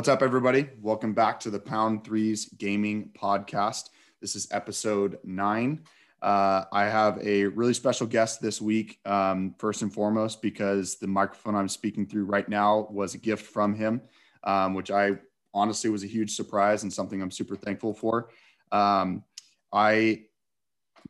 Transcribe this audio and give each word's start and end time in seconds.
What's 0.00 0.08
up, 0.08 0.22
everybody? 0.22 0.66
Welcome 0.80 1.12
back 1.12 1.38
to 1.40 1.50
the 1.50 1.58
Pound 1.58 2.04
Threes 2.04 2.46
Gaming 2.56 3.10
Podcast. 3.12 3.90
This 4.22 4.34
is 4.34 4.48
episode 4.50 5.18
nine. 5.24 5.82
Uh, 6.22 6.64
I 6.72 6.84
have 6.84 7.18
a 7.22 7.44
really 7.48 7.74
special 7.74 8.06
guest 8.06 8.40
this 8.40 8.62
week, 8.62 8.98
um, 9.04 9.54
first 9.58 9.82
and 9.82 9.92
foremost, 9.92 10.40
because 10.40 10.96
the 10.96 11.06
microphone 11.06 11.54
I'm 11.54 11.68
speaking 11.68 12.06
through 12.06 12.24
right 12.24 12.48
now 12.48 12.88
was 12.90 13.14
a 13.14 13.18
gift 13.18 13.44
from 13.44 13.74
him, 13.74 14.00
um, 14.42 14.72
which 14.72 14.90
I 14.90 15.18
honestly 15.52 15.90
was 15.90 16.02
a 16.02 16.06
huge 16.06 16.34
surprise 16.34 16.82
and 16.82 16.90
something 16.90 17.20
I'm 17.20 17.30
super 17.30 17.54
thankful 17.54 17.92
for. 17.92 18.30
Um, 18.72 19.22
I 19.70 20.22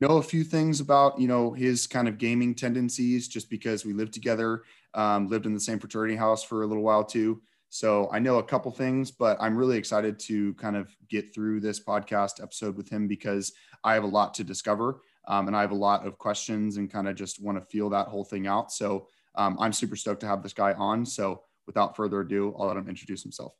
know 0.00 0.16
a 0.16 0.22
few 0.22 0.42
things 0.42 0.80
about 0.80 1.20
you 1.20 1.28
know 1.28 1.52
his 1.52 1.86
kind 1.86 2.08
of 2.08 2.18
gaming 2.18 2.56
tendencies 2.56 3.28
just 3.28 3.50
because 3.50 3.84
we 3.84 3.92
lived 3.92 4.14
together, 4.14 4.64
um, 4.94 5.28
lived 5.28 5.46
in 5.46 5.54
the 5.54 5.60
same 5.60 5.78
fraternity 5.78 6.16
house 6.16 6.42
for 6.42 6.64
a 6.64 6.66
little 6.66 6.82
while 6.82 7.04
too. 7.04 7.40
So 7.70 8.10
I 8.12 8.18
know 8.18 8.38
a 8.38 8.42
couple 8.42 8.72
things, 8.72 9.12
but 9.12 9.36
I'm 9.40 9.56
really 9.56 9.78
excited 9.78 10.18
to 10.20 10.54
kind 10.54 10.76
of 10.76 10.94
get 11.08 11.32
through 11.32 11.60
this 11.60 11.78
podcast 11.78 12.42
episode 12.42 12.76
with 12.76 12.88
him 12.88 13.06
because 13.06 13.52
I 13.84 13.94
have 13.94 14.02
a 14.02 14.08
lot 14.08 14.34
to 14.34 14.44
discover 14.44 15.02
um, 15.28 15.46
and 15.46 15.56
I 15.56 15.60
have 15.60 15.70
a 15.70 15.76
lot 15.76 16.04
of 16.04 16.18
questions 16.18 16.78
and 16.78 16.90
kind 16.90 17.08
of 17.08 17.14
just 17.14 17.40
want 17.40 17.58
to 17.58 17.64
feel 17.64 17.88
that 17.90 18.08
whole 18.08 18.24
thing 18.24 18.48
out. 18.48 18.72
So 18.72 19.06
um, 19.36 19.56
I'm 19.60 19.72
super 19.72 19.94
stoked 19.94 20.20
to 20.22 20.26
have 20.26 20.42
this 20.42 20.52
guy 20.52 20.72
on. 20.72 21.06
So 21.06 21.42
without 21.68 21.94
further 21.94 22.22
ado, 22.22 22.52
I'll 22.58 22.66
let 22.66 22.76
him 22.76 22.88
introduce 22.88 23.22
himself. 23.22 23.54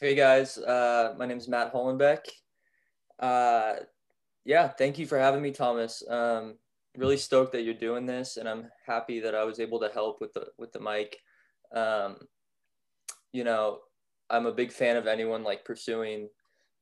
Hey 0.00 0.14
guys, 0.14 0.56
uh, 0.56 1.14
my 1.18 1.26
name 1.26 1.36
is 1.36 1.48
Matt 1.48 1.74
Hollenbeck. 1.74 2.20
Uh, 3.18 3.74
yeah, 4.46 4.68
thank 4.68 4.98
you 4.98 5.06
for 5.06 5.18
having 5.18 5.42
me, 5.42 5.50
Thomas. 5.50 6.02
Um, 6.08 6.56
really 6.96 7.18
stoked 7.18 7.52
that 7.52 7.62
you're 7.62 7.74
doing 7.74 8.06
this, 8.06 8.38
and 8.38 8.48
I'm 8.48 8.70
happy 8.86 9.20
that 9.20 9.34
I 9.34 9.44
was 9.44 9.60
able 9.60 9.80
to 9.80 9.90
help 9.90 10.20
with 10.22 10.32
the 10.32 10.46
with 10.56 10.72
the 10.72 10.80
mic. 10.80 11.18
Um, 11.74 12.16
you 13.32 13.44
know, 13.44 13.80
I'm 14.30 14.46
a 14.46 14.52
big 14.52 14.72
fan 14.72 14.96
of 14.96 15.06
anyone 15.06 15.42
like 15.42 15.64
pursuing 15.64 16.28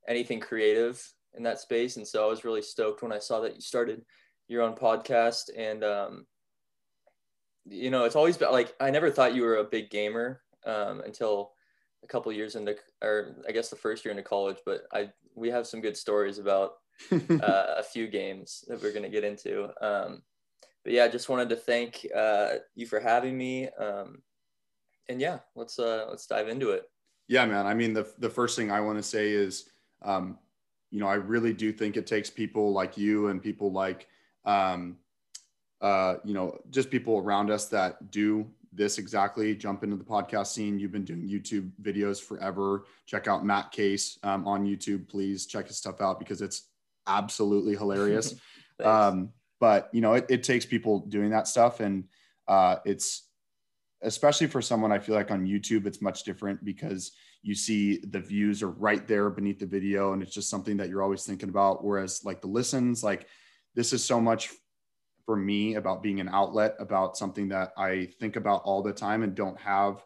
anything 0.09 0.41
creative 0.41 1.03
in 1.35 1.43
that 1.45 1.61
space. 1.61 1.97
And 1.97 2.07
so 2.07 2.25
I 2.25 2.29
was 2.29 2.45
really 2.45 2.63
stoked 2.63 3.03
when 3.03 3.13
I 3.13 3.19
saw 3.19 3.41
that 3.41 3.55
you 3.55 3.61
started 3.61 4.03
your 4.49 4.63
own 4.63 4.75
podcast. 4.75 5.51
And, 5.57 5.85
um, 5.85 6.27
you 7.67 7.91
know, 7.91 8.05
it's 8.05 8.17
always 8.17 8.37
been 8.37 8.53
like, 8.53 8.75
I 8.81 8.91
never 8.91 9.11
thought 9.11 9.35
you 9.35 9.43
were 9.43 9.57
a 9.57 9.65
big 9.65 9.91
gamer 9.91 10.43
um, 10.65 11.01
until 11.01 11.53
a 12.03 12.07
couple 12.07 12.33
years 12.33 12.57
into, 12.57 12.77
or 13.03 13.37
I 13.49 13.53
guess 13.53 13.69
the 13.69 13.77
first 13.77 14.05
year 14.05 14.13
into 14.13 14.23
college, 14.23 14.59
but 14.65 14.83
I, 14.93 15.11
we 15.35 15.51
have 15.51 15.67
some 15.67 15.81
good 15.81 15.97
stories 15.97 16.39
about 16.39 16.75
uh, 17.13 17.75
a 17.77 17.83
few 17.83 18.09
games 18.09 18.65
that 18.69 18.81
we're 18.83 18.93
going 18.93 19.03
to 19.03 19.09
get 19.09 19.25
into. 19.25 19.69
Um, 19.85 20.23
but 20.85 20.93
yeah, 20.93 21.05
I 21.05 21.09
just 21.09 21.29
wanted 21.29 21.49
to 21.49 21.57
thank 21.57 22.07
uh, 22.15 22.55
you 22.75 22.87
for 22.87 23.01
having 23.01 23.37
me. 23.37 23.69
Um, 23.71 24.23
and 25.09 25.21
yeah, 25.21 25.39
let's 25.55 25.79
uh, 25.79 26.07
let's 26.09 26.27
dive 26.27 26.49
into 26.49 26.71
it. 26.71 26.89
Yeah, 27.29 27.47
man. 27.47 27.67
I 27.67 27.75
mean, 27.75 27.93
the 27.93 28.07
the 28.19 28.31
first 28.31 28.57
thing 28.57 28.71
I 28.71 28.81
want 28.81 28.99
to 28.99 29.03
say 29.03 29.31
is, 29.31 29.69
um, 30.03 30.39
you 30.91 31.01
know, 31.01 31.09
I 31.09 31.15
really 31.15 31.53
do 31.53 31.73
think 31.73 31.97
it 31.97 32.07
takes 32.07 32.31
people 32.31 32.73
like 32.73 32.97
you 32.97 33.29
and 33.29 33.43
people 33.43 33.73
like, 33.73 34.07
um, 34.45 34.97
uh, 35.81 36.17
you 36.25 36.35
know, 36.35 36.59
just 36.71 36.91
people 36.91 37.19
around 37.19 37.51
us 37.51 37.67
that 37.67 38.11
do 38.11 38.47
this 38.73 38.99
exactly. 38.99 39.55
Jump 39.55 39.83
into 39.83 39.97
the 39.97 40.05
podcast 40.05 40.49
scene. 40.49 40.79
You've 40.79 40.93
been 40.93 41.05
doing 41.05 41.29
YouTube 41.29 41.71
videos 41.83 42.23
forever. 42.23 42.85
Check 43.07 43.27
out 43.27 43.45
MattKase 43.45 44.25
um, 44.25 44.47
on 44.47 44.67
YouTube. 44.67 45.09
Please 45.09 45.47
check 45.47 45.67
his 45.67 45.77
stuff 45.77 46.01
out 46.01 46.19
because 46.19 46.43
it's 46.43 46.69
absolutely 47.07 47.75
hilarious. 47.75 48.35
um, 48.85 49.31
but 49.59 49.89
you 49.93 50.01
know, 50.01 50.15
it, 50.15 50.27
it 50.29 50.43
takes 50.43 50.67
people 50.67 51.01
doing 51.01 51.31
that 51.31 51.49
stuff, 51.49 51.81
and 51.81 52.05
uh, 52.47 52.77
it's 52.85 53.26
especially 54.03 54.47
for 54.47 54.63
someone 54.63 54.93
I 54.93 54.99
feel 54.99 55.15
like 55.15 55.31
on 55.31 55.47
YouTube, 55.47 55.87
it's 55.87 56.03
much 56.03 56.25
different 56.25 56.65
because 56.65 57.13
you 57.43 57.55
see 57.55 57.99
the 57.99 58.21
views 58.21 58.63
are 58.63 58.71
right 58.71 59.07
there 59.07 59.31
beneath 59.31 59.59
the 59.59 59.67
video 59.67 60.13
and 60.13 60.23
it's 60.23 60.35
just 60.35 60.51
something 60.51 60.77
that 60.77 60.89
you're 60.89 61.03
always 61.03 61.25
thinking 61.25 61.49
about. 61.49 61.85
Whereas 61.85 62.25
like 62.25 62.41
the 62.41 62.49
listens, 62.49 63.03
like 63.03 63.27
this 63.75 63.93
is 63.93 64.05
so 64.05 64.21
much 64.21 64.51
for 65.25 65.37
me 65.37 65.75
about 65.75 66.03
being 66.03 66.21
an 66.21 66.29
outlet 66.29 66.77
about 66.79 67.17
something 67.17 67.49
that 67.49 67.73
I 67.77 68.09
think 68.21 68.37
about 68.37 68.63
all 68.65 68.83
the 68.83 68.93
time 68.93 69.23
and 69.23 69.35
don't 69.35 69.59
have 69.61 70.03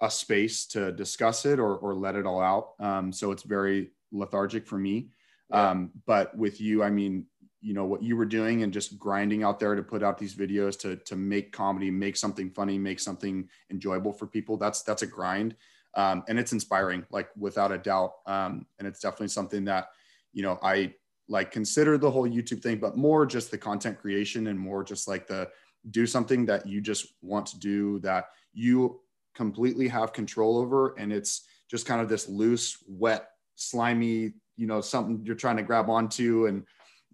a 0.00 0.10
space 0.10 0.66
to 0.66 0.92
discuss 0.92 1.46
it 1.46 1.58
or, 1.58 1.76
or 1.76 1.94
let 1.94 2.16
it 2.16 2.26
all 2.26 2.40
out. 2.40 2.70
Um, 2.80 3.12
so 3.12 3.30
it's 3.30 3.42
very 3.42 3.92
lethargic 4.12 4.66
for 4.66 4.78
me. 4.78 5.10
Yeah. 5.50 5.70
Um, 5.70 5.90
but 6.06 6.36
with 6.36 6.60
you, 6.60 6.82
I 6.82 6.90
mean, 6.90 7.26
you 7.60 7.74
know 7.74 7.84
what 7.84 8.02
you 8.02 8.16
were 8.16 8.24
doing 8.24 8.62
and 8.62 8.72
just 8.72 8.98
grinding 8.98 9.42
out 9.42 9.58
there 9.58 9.74
to 9.74 9.82
put 9.82 10.02
out 10.02 10.18
these 10.18 10.34
videos 10.34 10.78
to 10.80 10.96
to 10.96 11.16
make 11.16 11.52
comedy 11.52 11.90
make 11.90 12.16
something 12.16 12.50
funny 12.50 12.78
make 12.78 13.00
something 13.00 13.48
enjoyable 13.70 14.12
for 14.12 14.26
people. 14.26 14.56
That's 14.56 14.82
that's 14.82 15.02
a 15.02 15.06
grind. 15.06 15.54
Um, 15.94 16.22
and 16.28 16.38
it's 16.38 16.52
inspiring 16.52 17.04
like 17.10 17.30
without 17.36 17.72
a 17.72 17.78
doubt. 17.78 18.14
Um, 18.26 18.66
and 18.78 18.86
it's 18.86 19.00
definitely 19.00 19.28
something 19.28 19.64
that 19.64 19.88
you 20.32 20.42
know 20.42 20.58
i 20.62 20.92
like 21.30 21.50
consider 21.50 21.96
the 21.96 22.10
whole 22.10 22.28
youtube 22.28 22.62
thing 22.62 22.78
but 22.78 22.96
more 22.96 23.24
just 23.24 23.50
the 23.50 23.58
content 23.58 23.98
creation 23.98 24.48
and 24.48 24.58
more 24.58 24.84
just 24.84 25.08
like 25.08 25.26
the 25.26 25.48
do 25.90 26.06
something 26.06 26.44
that 26.46 26.66
you 26.66 26.80
just 26.80 27.06
want 27.22 27.46
to 27.46 27.58
do 27.58 27.98
that 28.00 28.26
you 28.52 29.00
completely 29.38 29.86
have 29.86 30.12
control 30.12 30.58
over. 30.58 30.94
And 30.98 31.12
it's 31.12 31.46
just 31.70 31.86
kind 31.86 32.00
of 32.00 32.08
this 32.08 32.28
loose 32.28 32.82
wet 32.88 33.30
slimy 33.54 34.34
you 34.56 34.66
know 34.66 34.80
something 34.80 35.20
you're 35.24 35.34
trying 35.34 35.56
to 35.56 35.62
grab 35.62 35.88
onto 35.90 36.46
and 36.46 36.64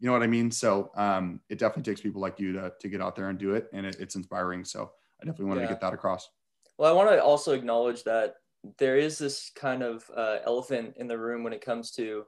you 0.04 0.10
know 0.10 0.12
what 0.12 0.22
I 0.22 0.26
mean? 0.26 0.50
So 0.50 0.90
um, 0.96 1.40
it 1.48 1.58
definitely 1.58 1.90
takes 1.90 2.02
people 2.02 2.20
like 2.20 2.38
you 2.38 2.52
to, 2.52 2.70
to 2.78 2.88
get 2.90 3.00
out 3.00 3.16
there 3.16 3.30
and 3.30 3.38
do 3.38 3.54
it. 3.54 3.70
And 3.72 3.86
it, 3.86 3.96
it's 3.98 4.16
inspiring. 4.16 4.62
So 4.62 4.90
I 5.22 5.24
definitely 5.24 5.46
wanted 5.46 5.62
yeah. 5.62 5.68
to 5.68 5.72
get 5.72 5.80
that 5.80 5.94
across. 5.94 6.28
Well, 6.76 6.90
I 6.90 6.94
want 6.94 7.08
to 7.08 7.24
also 7.24 7.54
acknowledge 7.54 8.04
that 8.04 8.34
there 8.76 8.98
is 8.98 9.16
this 9.16 9.50
kind 9.56 9.82
of 9.82 10.04
uh, 10.14 10.40
elephant 10.44 10.96
in 10.98 11.08
the 11.08 11.16
room 11.16 11.42
when 11.42 11.54
it 11.54 11.64
comes 11.64 11.90
to 11.92 12.24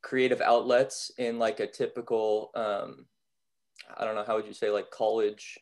creative 0.00 0.40
outlets 0.40 1.10
in 1.18 1.38
like 1.38 1.60
a 1.60 1.66
typical, 1.66 2.50
um, 2.54 3.04
I 3.98 4.06
don't 4.06 4.14
know, 4.14 4.24
how 4.26 4.36
would 4.36 4.46
you 4.46 4.54
say 4.54 4.70
like 4.70 4.90
college 4.90 5.58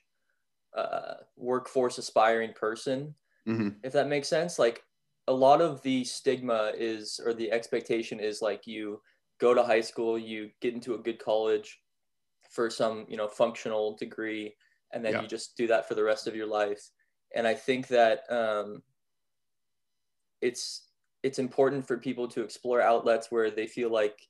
uh, 0.79 1.15
workforce 1.37 1.99
aspiring 1.99 2.53
person, 2.53 3.12
mm-hmm. 3.49 3.71
if 3.83 3.93
that 3.95 4.07
makes 4.07 4.29
sense. 4.29 4.57
Like 4.57 4.85
a 5.27 5.33
lot 5.33 5.61
of 5.61 5.83
the 5.83 6.05
stigma 6.05 6.71
is, 6.79 7.19
or 7.25 7.35
the 7.35 7.51
expectation 7.51 8.21
is 8.21 8.41
like 8.41 8.69
you 8.69 9.01
go 9.43 9.53
to 9.53 9.63
high 9.65 9.81
school, 9.81 10.17
you 10.17 10.51
get 10.61 10.73
into 10.73 10.95
a 10.95 10.99
good 10.99 11.19
college 11.19 11.81
for 12.49 12.71
some, 12.71 13.05
you 13.09 13.17
know, 13.17 13.27
functional 13.27 13.97
degree, 13.97 14.55
and 14.93 15.05
then 15.05 15.15
yeah. 15.15 15.23
you 15.23 15.27
just 15.27 15.57
do 15.57 15.67
that 15.67 15.89
for 15.89 15.97
the 15.97 16.05
rest 16.05 16.29
of 16.29 16.37
your 16.37 16.47
life. 16.47 16.91
And 17.35 17.45
I 17.45 17.55
think 17.55 17.89
that 17.89 18.21
um, 18.31 18.83
it's 20.41 20.87
it's 21.25 21.41
important 21.41 21.85
for 21.87 21.99
people 21.99 22.29
to 22.29 22.43
explore 22.43 22.81
outlets 22.81 23.33
where 23.33 23.51
they 23.51 23.67
feel 23.67 23.91
like 23.91 24.29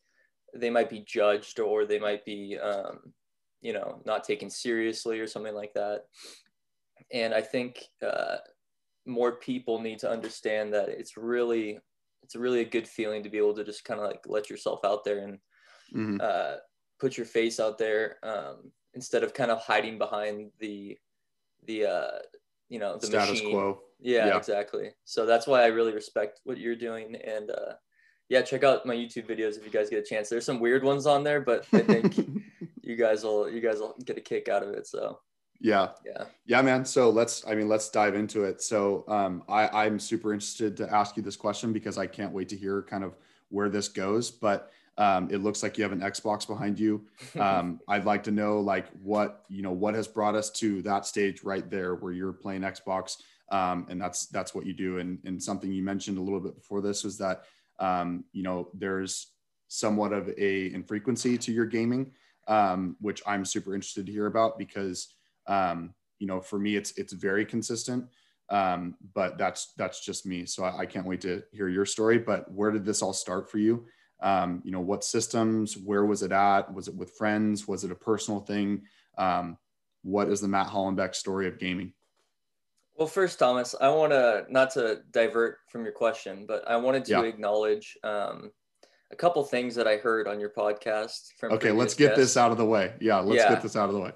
they 0.54 0.70
might 0.70 0.88
be 0.88 1.00
judged 1.00 1.58
or 1.60 1.84
they 1.84 1.98
might 1.98 2.24
be, 2.24 2.58
um, 2.58 3.12
you 3.60 3.72
know, 3.72 4.00
not 4.06 4.24
taken 4.24 4.48
seriously 4.50 5.20
or 5.20 5.26
something 5.26 5.54
like 5.54 5.74
that. 5.74 6.04
And 7.12 7.34
I 7.34 7.42
think 7.42 7.84
uh, 8.02 8.36
more 9.04 9.32
people 9.32 9.80
need 9.80 9.98
to 10.00 10.10
understand 10.10 10.72
that 10.74 10.88
it's 10.88 11.16
really 11.16 11.78
it's 12.22 12.36
really 12.36 12.60
a 12.60 12.68
good 12.68 12.86
feeling 12.86 13.22
to 13.22 13.28
be 13.28 13.38
able 13.38 13.54
to 13.54 13.64
just 13.64 13.84
kind 13.84 14.00
of 14.00 14.06
like 14.06 14.24
let 14.26 14.50
yourself 14.50 14.80
out 14.84 15.04
there 15.04 15.18
and 15.18 15.38
mm-hmm. 15.94 16.16
uh, 16.20 16.56
put 17.00 17.16
your 17.16 17.26
face 17.26 17.58
out 17.60 17.78
there 17.78 18.16
um, 18.22 18.70
instead 18.94 19.22
of 19.22 19.34
kind 19.34 19.50
of 19.50 19.60
hiding 19.60 19.98
behind 19.98 20.50
the 20.60 20.96
the 21.66 21.86
uh, 21.86 22.18
you 22.68 22.78
know 22.78 22.96
the 22.96 23.06
status 23.06 23.30
machine. 23.30 23.52
quo. 23.52 23.78
Yeah, 24.00 24.26
yeah, 24.26 24.36
exactly. 24.36 24.90
So 25.04 25.26
that's 25.26 25.46
why 25.46 25.62
I 25.62 25.66
really 25.66 25.92
respect 25.92 26.40
what 26.44 26.58
you're 26.58 26.76
doing 26.76 27.14
and 27.16 27.50
uh, 27.50 27.74
yeah, 28.28 28.40
check 28.40 28.64
out 28.64 28.86
my 28.86 28.96
YouTube 28.96 29.28
videos 29.28 29.58
if 29.58 29.64
you 29.64 29.70
guys 29.70 29.90
get 29.90 29.98
a 29.98 30.06
chance. 30.06 30.30
There's 30.30 30.46
some 30.46 30.58
weird 30.58 30.82
ones 30.82 31.06
on 31.06 31.22
there, 31.22 31.42
but 31.42 31.66
I 31.72 31.80
think 31.80 32.16
you 32.82 32.96
guys 32.96 33.24
will 33.24 33.50
you 33.50 33.60
guys 33.60 33.78
will 33.78 33.94
get 34.06 34.16
a 34.16 34.22
kick 34.22 34.48
out 34.48 34.62
of 34.62 34.70
it. 34.70 34.86
So 34.86 35.18
yeah. 35.62 35.90
Yeah. 36.04 36.24
Yeah, 36.44 36.60
man. 36.60 36.84
So 36.84 37.08
let's, 37.08 37.46
I 37.46 37.54
mean, 37.54 37.68
let's 37.68 37.88
dive 37.88 38.16
into 38.16 38.42
it. 38.42 38.60
So 38.60 39.04
um, 39.06 39.44
I, 39.48 39.86
I'm 39.86 39.98
super 40.00 40.32
interested 40.32 40.76
to 40.78 40.92
ask 40.92 41.16
you 41.16 41.22
this 41.22 41.36
question 41.36 41.72
because 41.72 41.98
I 41.98 42.06
can't 42.06 42.32
wait 42.32 42.48
to 42.48 42.56
hear 42.56 42.82
kind 42.82 43.04
of 43.04 43.16
where 43.48 43.68
this 43.68 43.88
goes. 43.88 44.30
But 44.30 44.72
um, 44.98 45.28
it 45.30 45.38
looks 45.38 45.62
like 45.62 45.78
you 45.78 45.84
have 45.84 45.92
an 45.92 46.00
Xbox 46.00 46.46
behind 46.46 46.80
you. 46.80 47.06
Um, 47.38 47.80
I'd 47.88 48.04
like 48.04 48.24
to 48.24 48.32
know 48.32 48.58
like 48.58 48.88
what, 49.02 49.44
you 49.48 49.62
know, 49.62 49.70
what 49.70 49.94
has 49.94 50.08
brought 50.08 50.34
us 50.34 50.50
to 50.50 50.82
that 50.82 51.06
stage 51.06 51.44
right 51.44 51.70
there 51.70 51.94
where 51.94 52.12
you're 52.12 52.32
playing 52.32 52.62
Xbox. 52.62 53.18
Um, 53.52 53.86
and 53.88 54.00
that's, 54.00 54.26
that's 54.26 54.56
what 54.56 54.66
you 54.66 54.72
do. 54.72 54.98
And, 54.98 55.18
and 55.24 55.40
something 55.40 55.70
you 55.72 55.82
mentioned 55.82 56.18
a 56.18 56.22
little 56.22 56.40
bit 56.40 56.56
before 56.56 56.80
this 56.80 57.04
was 57.04 57.18
that, 57.18 57.44
um, 57.78 58.24
you 58.32 58.42
know, 58.42 58.68
there's 58.74 59.28
somewhat 59.68 60.12
of 60.12 60.28
a 60.36 60.72
infrequency 60.72 61.38
to 61.38 61.52
your 61.52 61.66
gaming, 61.66 62.10
um, 62.48 62.96
which 63.00 63.22
I'm 63.26 63.44
super 63.44 63.74
interested 63.74 64.06
to 64.06 64.12
hear 64.12 64.26
about 64.26 64.58
because 64.58 65.14
um, 65.46 65.94
you 66.18 66.26
know, 66.26 66.40
for 66.40 66.58
me, 66.58 66.76
it's 66.76 66.92
it's 66.92 67.12
very 67.12 67.44
consistent. 67.44 68.06
Um, 68.48 68.96
but 69.14 69.38
that's 69.38 69.72
that's 69.76 70.04
just 70.04 70.26
me. 70.26 70.44
So 70.46 70.64
I, 70.64 70.80
I, 70.80 70.86
can't 70.86 71.06
wait 71.06 71.22
to 71.22 71.42
hear 71.52 71.68
your 71.68 71.86
story. 71.86 72.18
But 72.18 72.50
where 72.52 72.70
did 72.70 72.84
this 72.84 73.00
all 73.00 73.14
start 73.14 73.50
for 73.50 73.56
you? 73.58 73.86
Um, 74.20 74.60
you 74.64 74.72
know, 74.72 74.80
what 74.80 75.04
systems? 75.04 75.76
Where 75.76 76.04
was 76.04 76.22
it 76.22 76.32
at? 76.32 76.72
Was 76.72 76.86
it 76.86 76.94
with 76.94 77.12
friends? 77.16 77.66
Was 77.66 77.82
it 77.82 77.90
a 77.90 77.94
personal 77.94 78.40
thing? 78.40 78.82
Um, 79.16 79.56
what 80.02 80.28
is 80.28 80.40
the 80.40 80.48
Matt 80.48 80.66
Hollenbeck 80.66 81.14
story 81.14 81.48
of 81.48 81.58
gaming? 81.58 81.92
Well, 82.96 83.08
first, 83.08 83.38
Thomas, 83.38 83.74
I 83.80 83.88
want 83.88 84.12
to 84.12 84.44
not 84.50 84.70
to 84.72 85.00
divert 85.12 85.58
from 85.68 85.84
your 85.84 85.92
question, 85.92 86.44
but 86.46 86.68
I 86.68 86.76
wanted 86.76 87.04
to 87.06 87.12
Yeah. 87.12 87.22
acknowledge 87.22 87.96
um, 88.04 88.52
a 89.10 89.16
couple 89.16 89.42
things 89.44 89.74
that 89.76 89.88
I 89.88 89.96
heard 89.96 90.28
on 90.28 90.38
your 90.38 90.50
podcast. 90.50 91.28
From 91.38 91.52
Okay, 91.52 91.72
let's 91.72 91.94
get 91.94 92.08
guests. 92.08 92.18
this 92.18 92.36
out 92.36 92.50
of 92.50 92.58
the 92.58 92.66
way. 92.66 92.94
Yeah, 93.00 93.20
let's 93.20 93.42
Yeah. 93.42 93.48
get 93.48 93.62
this 93.62 93.76
out 93.76 93.88
of 93.88 93.94
the 93.94 94.00
way. 94.00 94.12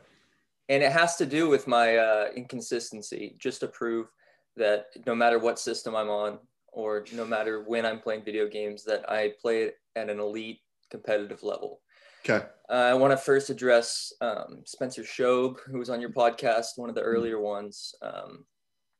And 0.69 0.83
it 0.83 0.93
has 0.93 1.17
to 1.17 1.27
do 1.27 1.49
with 1.49 1.67
my 1.67 1.97
uh, 1.97 2.29
inconsistency 2.35 3.37
just 3.39 3.61
to 3.61 3.69
prove 3.69 4.09
that 4.57 4.87
no 5.07 5.15
matter 5.15 5.39
what 5.39 5.59
system 5.59 5.95
i'm 5.95 6.09
on 6.09 6.39
or 6.73 7.05
no 7.13 7.25
matter 7.25 7.63
when 7.67 7.85
i'm 7.87 8.01
playing 8.01 8.25
video 8.25 8.49
games 8.49 8.85
that 8.85 9.09
i 9.11 9.33
play 9.41 9.63
it 9.65 9.77
at 9.97 10.11
an 10.11 10.21
elite 10.21 10.61
competitive 10.91 11.43
level 11.43 11.81
Okay. 12.25 12.45
uh, 12.71 12.73
i 12.73 12.95
want 12.95 13.13
to 13.13 13.17
first 13.17 13.51
address 13.51 14.13
um, 14.21 14.63
spencer 14.65 15.03
shobe 15.03 15.59
who 15.67 15.79
was 15.79 15.91
on 15.91 16.01
your 16.01 16.11
podcast 16.11 16.77
one 16.77 16.89
of 16.89 16.95
the 16.95 17.03
earlier 17.03 17.41
ones 17.41 17.95
um, 18.03 18.45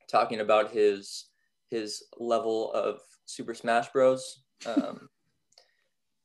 talking 0.09 0.41
about 0.41 0.71
his 0.71 1.27
his 1.69 2.05
level 2.19 2.73
of 2.73 3.01
super 3.25 3.55
smash 3.55 3.89
bros 3.93 4.45
um, 4.67 5.09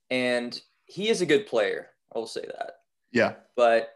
and 0.10 0.62
he 0.86 1.10
is 1.10 1.22
a 1.22 1.26
good 1.26 1.48
player 1.48 1.88
i 2.14 2.20
will 2.20 2.28
say 2.28 2.42
that 2.42 2.74
Yeah. 3.12 3.34
but 3.56 3.94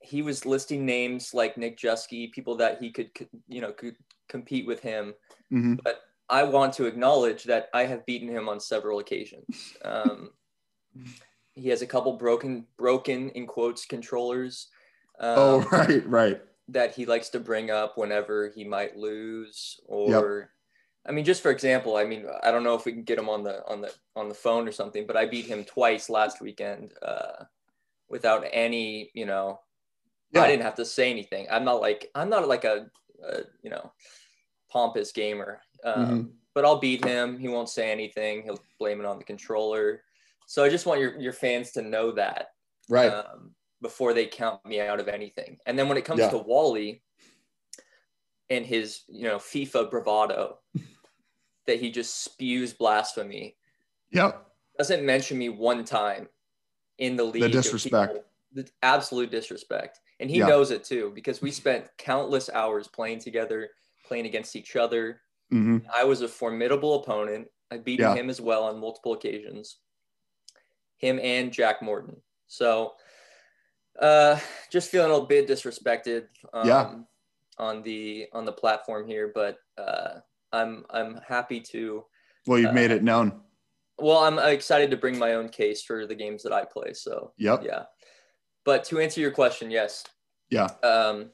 he 0.00 0.22
was 0.22 0.46
listing 0.46 0.86
names 0.86 1.34
like 1.34 1.56
Nick 1.56 1.76
Jusky, 1.76 2.28
people 2.28 2.56
that 2.56 2.80
he 2.80 2.90
could, 2.90 3.10
you 3.48 3.60
know, 3.60 3.72
could 3.72 3.96
compete 4.28 4.66
with 4.66 4.80
him. 4.80 5.14
hmm 5.50 5.74
I 6.30 6.42
want 6.42 6.74
to 6.74 6.84
acknowledge 6.84 7.44
that 7.44 7.70
I 7.72 7.86
have 7.86 8.04
beaten 8.04 8.28
him 8.28 8.50
on 8.50 8.60
several 8.60 8.98
occasions. 8.98 9.72
Um, 9.82 10.30
he 11.54 11.70
has 11.70 11.80
a 11.80 11.86
couple 11.86 12.18
broken, 12.18 12.66
broken 12.76 13.30
in 13.30 13.46
quotes 13.46 13.86
controllers 13.86 14.68
um, 15.20 15.34
oh, 15.38 15.68
right, 15.72 16.06
right. 16.06 16.40
that 16.68 16.94
he 16.94 17.06
likes 17.06 17.30
to 17.30 17.40
bring 17.40 17.70
up 17.70 17.96
whenever 17.96 18.52
he 18.54 18.62
might 18.62 18.96
lose, 18.96 19.80
or 19.86 20.50
I 21.06 21.12
mean, 21.12 21.24
just 21.24 21.42
for 21.42 21.50
example, 21.50 21.96
I 21.96 22.04
mean, 22.04 22.26
I 22.42 22.50
don't 22.50 22.62
know 22.62 22.74
if 22.74 22.84
we 22.84 22.92
can 22.92 23.04
get 23.04 23.18
him 23.18 23.30
on 23.30 23.42
the 23.42 23.66
on 23.66 23.80
the 23.80 23.92
on 24.14 24.28
the 24.28 24.34
phone 24.34 24.68
or 24.68 24.72
something, 24.72 25.06
but 25.06 25.16
I 25.16 25.24
beat 25.24 25.46
him 25.46 25.64
twice 25.64 26.10
last 26.10 26.42
weekend 26.42 26.92
uh, 27.02 27.44
without 28.08 28.44
any, 28.52 29.10
you 29.14 29.24
know, 29.24 29.60
Yeah. 30.32 30.42
I 30.42 30.46
didn't 30.48 30.62
have 30.62 30.74
to 30.76 30.84
say 30.84 31.10
anything. 31.10 31.46
I'm 31.50 31.64
not 31.64 31.80
like 31.80 32.10
I'm 32.14 32.28
not 32.28 32.46
like 32.48 32.64
a, 32.64 32.86
a 33.26 33.40
you 33.62 33.70
know 33.70 33.92
pompous 34.70 35.12
gamer, 35.12 35.60
um, 35.84 35.94
Mhm. 36.06 36.30
but 36.54 36.64
I'll 36.64 36.78
beat 36.78 37.04
him. 37.04 37.38
He 37.38 37.48
won't 37.48 37.68
say 37.70 37.90
anything. 37.90 38.42
He'll 38.42 38.62
blame 38.78 39.00
it 39.00 39.06
on 39.06 39.18
the 39.18 39.24
controller. 39.24 40.02
So 40.46 40.62
I 40.64 40.68
just 40.68 40.86
want 40.86 41.00
your 41.00 41.18
your 41.18 41.32
fans 41.32 41.72
to 41.72 41.82
know 41.82 42.12
that 42.12 42.48
Right. 42.88 43.12
um, 43.12 43.54
before 43.80 44.12
they 44.12 44.26
count 44.26 44.64
me 44.66 44.80
out 44.80 45.00
of 45.00 45.08
anything. 45.08 45.58
And 45.66 45.78
then 45.78 45.88
when 45.88 45.96
it 45.96 46.04
comes 46.04 46.20
Yeah. 46.20 46.30
to 46.30 46.38
Wally 46.38 47.02
and 48.50 48.64
his 48.66 49.02
you 49.08 49.24
know 49.24 49.36
FIFA 49.38 49.90
bravado 49.90 50.58
that 51.66 51.80
he 51.80 51.90
just 51.90 52.22
spews 52.24 52.72
blasphemy 52.72 53.56
yep. 54.10 54.46
doesn't 54.78 55.04
mention 55.04 55.36
me 55.38 55.48
one 55.50 55.84
time 55.84 56.28
in 56.98 57.16
the 57.16 57.24
league. 57.24 57.42
The 57.42 57.48
disrespect. 57.48 58.12
people. 58.12 58.24
The 58.52 58.68
absolute 58.82 59.30
disrespect. 59.30 60.00
And 60.20 60.30
he 60.30 60.38
Yeah. 60.38 60.46
knows 60.46 60.70
it 60.70 60.84
too 60.84 61.12
because 61.14 61.40
we 61.40 61.50
spent 61.50 61.88
countless 61.96 62.50
hours 62.50 62.88
playing 62.88 63.20
together, 63.20 63.70
playing 64.04 64.26
against 64.26 64.56
each 64.56 64.76
other. 64.76 65.22
hmm 65.50 65.78
I 65.94 66.04
was 66.04 66.22
a 66.22 66.28
formidable 66.28 67.02
opponent. 67.02 67.48
I 67.70 67.78
beat 67.78 68.00
Yeah. 68.00 68.14
him 68.14 68.28
as 68.30 68.40
well 68.40 68.64
on 68.64 68.78
multiple 68.80 69.12
occasions. 69.12 69.78
Him 70.98 71.18
and 71.22 71.52
Jack 71.52 71.82
Morton. 71.82 72.22
So 72.46 72.94
uh 74.00 74.38
just 74.70 74.90
feeling 74.90 75.10
a 75.10 75.12
little 75.12 75.26
bit 75.26 75.48
disrespected 75.48 76.28
um, 76.52 76.66
Yeah. 76.66 76.94
on 77.58 77.82
the 77.82 78.28
on 78.32 78.44
the 78.44 78.52
platform 78.52 79.06
here, 79.06 79.32
but 79.34 79.58
uh 79.76 80.20
I'm 80.52 80.84
I'm 80.90 81.16
happy 81.26 81.60
to 81.72 82.04
Well, 82.46 82.58
you've 82.58 82.70
Uh, 82.70 82.74
made 82.74 82.90
it 82.90 83.02
known. 83.02 83.42
well, 83.98 84.18
I'm 84.18 84.38
excited 84.38 84.90
to 84.90 84.96
bring 84.96 85.18
my 85.18 85.34
own 85.34 85.48
case 85.48 85.82
for 85.82 86.06
the 86.06 86.14
games 86.14 86.42
that 86.44 86.52
I 86.52 86.64
play. 86.64 86.92
So 86.94 87.32
Yep. 87.38 87.62
yeah. 87.64 87.84
But 88.68 88.84
to 88.84 89.00
answer 89.00 89.18
your 89.18 89.30
question, 89.30 89.70
yes. 89.70 90.04
Yeah. 90.50 90.66
Um, 90.82 91.30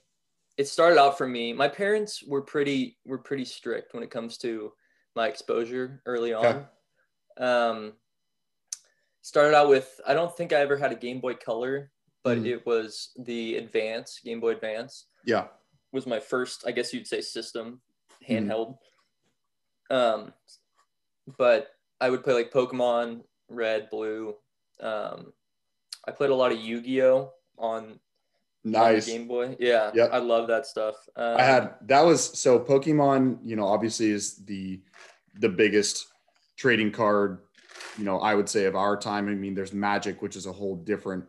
it 0.57 0.69
started 0.69 1.01
out 1.01 1.19
for 1.19 1.27
me. 1.27 1.53
My 1.53 1.67
parents 1.67 2.23
were 2.23 2.41
pretty 2.43 2.97
were 3.05 3.19
pretty 3.19 3.45
strict 3.45 3.93
when 3.93 4.05
it 4.05 4.11
comes 4.13 4.39
to 4.39 4.73
my 5.17 5.27
exposure 5.27 6.01
early 6.07 6.33
on. 6.33 6.47
Okay. 6.47 6.65
Um, 7.39 7.95
started 9.23 9.57
out 9.57 9.69
with 9.69 10.01
I 10.07 10.15
don't 10.15 10.37
think 10.37 10.53
I 10.53 10.61
ever 10.61 10.77
had 10.77 10.93
a 10.93 10.95
Game 10.95 11.19
Boy 11.21 11.35
Color, 11.35 11.91
but 12.23 12.39
Mhm. 12.39 12.47
it 12.53 12.67
was 12.67 13.11
the 13.19 13.57
Advance 13.57 14.21
Game 14.21 14.39
Boy 14.39 14.51
Advance 14.51 15.07
Yeah. 15.25 15.49
was 15.91 16.07
my 16.07 16.21
first, 16.21 16.65
I 16.69 16.71
guess 16.71 16.95
you'd 16.95 17.09
say, 17.09 17.21
system 17.21 17.83
Mhm. 18.23 18.29
handheld. 18.47 18.79
Um, 19.91 20.35
but 21.37 21.75
I 22.01 22.11
would 22.11 22.23
play 22.23 22.35
like 22.35 22.53
Pokemon 22.53 23.25
Red, 23.49 23.91
Blue. 23.91 24.39
Um, 24.79 25.35
I 26.07 26.11
played 26.11 26.31
a 26.31 26.35
lot 26.35 26.53
of 26.53 26.59
Yu 26.59 26.81
Gi 26.81 27.03
Oh 27.03 27.33
on 27.59 27.85
on 27.85 27.99
Nice. 28.65 29.07
Game 29.07 29.29
Boy. 29.29 29.57
Yeah, 29.59 29.91
Yep. 29.95 30.11
I 30.13 30.19
love 30.19 30.49
that 30.49 30.67
stuff. 30.67 30.95
Um, 31.17 31.37
I 31.37 31.43
had 31.43 31.75
that 31.83 32.01
was 32.03 32.39
so 32.39 32.59
Pokemon, 32.59 33.39
you 33.43 33.57
know, 33.57 33.67
obviously 33.67 34.11
is 34.11 34.37
the 34.45 34.81
the 35.35 35.49
biggest 35.49 36.07
trading 36.57 36.91
card, 36.93 37.41
you 37.99 38.05
know, 38.05 38.21
I 38.21 38.35
would 38.35 38.49
say 38.49 38.65
of 38.67 38.77
our 38.77 38.97
time. 38.97 39.29
I 39.29 39.35
mean, 39.35 39.55
there's 39.55 39.73
Magic, 39.73 40.23
which 40.23 40.37
is 40.37 40.47
a 40.47 40.53
whole 40.53 40.77
different 40.77 41.25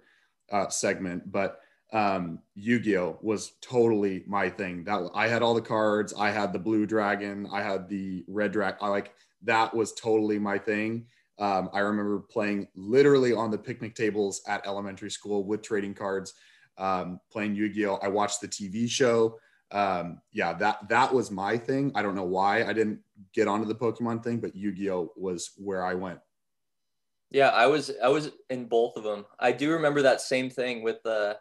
uh, 0.52 0.70
segment, 0.70 1.32
but 1.32 1.60
um, 1.92 2.40
Yu-Gi-Oh 2.56 3.18
was 3.22 3.54
totally 3.62 4.24
my 4.28 4.50
thing. 4.50 4.84
That 4.84 5.10
I 5.16 5.28
had 5.28 5.42
all 5.42 5.54
the 5.54 5.62
cards. 5.62 6.14
I 6.18 6.30
had 6.30 6.54
the 6.54 6.60
blue 6.60 6.86
dragon. 6.86 7.48
I 7.52 7.62
had 7.62 7.90
the 7.90 8.24
red 8.28 8.52
dragon. 8.52 8.80
I 8.82 8.90
like 8.90 9.14
that 9.44 9.74
was 9.74 9.94
totally 9.94 10.40
my 10.40 10.58
thing. 10.58 11.08
Um, 11.38 11.70
I 11.74 11.80
remember 11.80 12.20
playing 12.20 12.68
literally 12.76 13.34
on 13.34 13.52
the 13.52 13.58
picnic 13.58 13.96
tables 13.96 14.42
at 14.48 14.66
elementary 14.66 15.12
school 15.12 15.44
with 15.44 15.62
trading 15.62 15.94
cards, 15.94 16.34
um, 16.78 17.20
playing 17.32 17.56
Yu-Gi-Oh. 17.56 18.00
I 18.02 18.08
watched 18.08 18.42
the 18.42 18.48
TV 18.48 18.90
show 18.90 19.38
um 19.72 20.22
yeah 20.32 20.54
that 20.54 20.88
that 20.88 21.12
was 21.12 21.32
my 21.32 21.58
thing 21.58 21.92
i 21.96 22.04
don't 22.04 22.14
know 22.14 22.24
why 22.24 22.64
i 22.66 22.72
didn't 22.72 23.00
get 23.34 23.48
onto 23.48 23.66
the 23.66 23.74
pokemon 23.74 24.24
thing 24.24 24.38
but 24.38 24.56
yu-gi-oh 24.56 25.12
was 25.18 25.54
where 25.58 25.84
i 25.84 25.92
went 25.92 26.20
yeah, 27.32 27.50
I 27.50 27.68
was 27.68 27.92
I 28.02 28.08
was 28.08 28.32
in 28.50 28.66
both 28.66 28.96
of 28.96 29.04
them. 29.04 29.26
I 29.40 29.52
do 29.52 29.72
remember 29.74 30.02
that 30.04 30.22
same 30.22 30.50
thing 30.50 30.84
with 30.84 31.04
the 31.04 31.38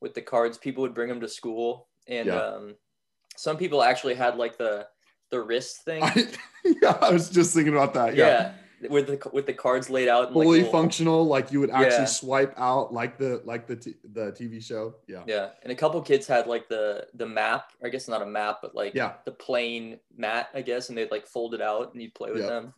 with 0.00 0.12
the 0.12 0.20
cards. 0.20 0.58
People 0.58 0.82
would 0.82 0.94
bring 0.94 1.08
them 1.08 1.20
to 1.20 1.28
school, 1.28 1.88
and 2.06 2.26
Yeah. 2.26 2.36
um, 2.36 2.74
some 3.36 3.56
people 3.56 3.82
actually 3.82 4.14
had 4.14 4.36
like 4.36 4.58
the 4.58 4.86
the 5.30 5.40
wrist 5.40 5.84
thing. 5.84 6.02
I, 6.04 6.26
yeah 6.82 6.98
i 7.00 7.10
was 7.10 7.30
just 7.30 7.54
thinking 7.54 7.72
about 7.72 7.94
that 7.94 8.14
yeah, 8.14 8.26
yeah. 8.26 8.52
With 8.88 9.06
the 9.08 9.30
with 9.32 9.46
the 9.46 9.52
cards 9.52 9.90
laid 9.90 10.08
out. 10.08 10.24
like, 10.26 10.44
fully 10.44 10.58
little- 10.58 10.72
functional 10.72 11.26
like 11.26 11.50
you 11.50 11.60
would 11.60 11.70
actually 11.70 12.00
Yeah. 12.00 12.04
swipe 12.06 12.54
out 12.56 12.92
like 12.92 13.18
the 13.18 13.42
like 13.44 13.66
the 13.66 13.76
t- 13.76 13.96
the 14.12 14.30
tv 14.32 14.62
show 14.62 14.94
yeah 15.08 15.24
Yeah, 15.26 15.50
and 15.62 15.72
a 15.72 15.74
couple 15.74 16.00
kids 16.02 16.26
had 16.26 16.46
like 16.46 16.68
the 16.68 17.06
the 17.14 17.26
map. 17.26 17.72
I 17.82 17.88
guess 17.88 18.06
not 18.08 18.22
a 18.22 18.26
map, 18.26 18.58
but 18.62 18.74
like 18.74 18.94
Yeah. 18.94 19.14
the 19.24 19.32
plain 19.32 19.98
mat, 20.16 20.50
I 20.54 20.62
guess, 20.62 20.88
and 20.88 20.96
they'd 20.98 21.10
like 21.10 21.26
fold 21.26 21.54
it 21.54 21.60
out 21.60 21.92
and 21.92 22.00
you'd 22.02 22.14
play 22.14 22.30
with 22.30 22.42
Yeah. 22.42 22.48
them. 22.48 22.74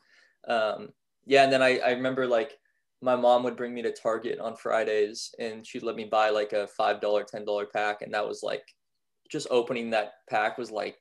Um, 0.48 0.92
yeah, 1.26 1.44
and 1.44 1.52
then 1.52 1.62
I 1.62 1.78
I 1.80 1.90
remember 1.90 2.26
like 2.26 2.58
my 3.02 3.16
mom 3.16 3.42
would 3.44 3.56
bring 3.56 3.72
me 3.74 3.80
to 3.82 3.92
Target 3.92 4.38
on 4.40 4.54
Fridays 4.56 5.34
and 5.38 5.66
she'd 5.66 5.82
let 5.82 5.96
me 5.96 6.04
buy 6.04 6.28
like 6.30 6.52
a 6.52 6.66
five 6.66 7.00
dollar, 7.00 7.24
ten 7.24 7.44
dollar 7.44 7.66
pack, 7.66 8.02
and 8.02 8.12
that 8.14 8.26
was 8.26 8.42
like 8.42 8.74
just 9.28 9.46
opening 9.50 9.90
that 9.90 10.14
pack 10.28 10.58
was 10.58 10.70
like 10.70 10.96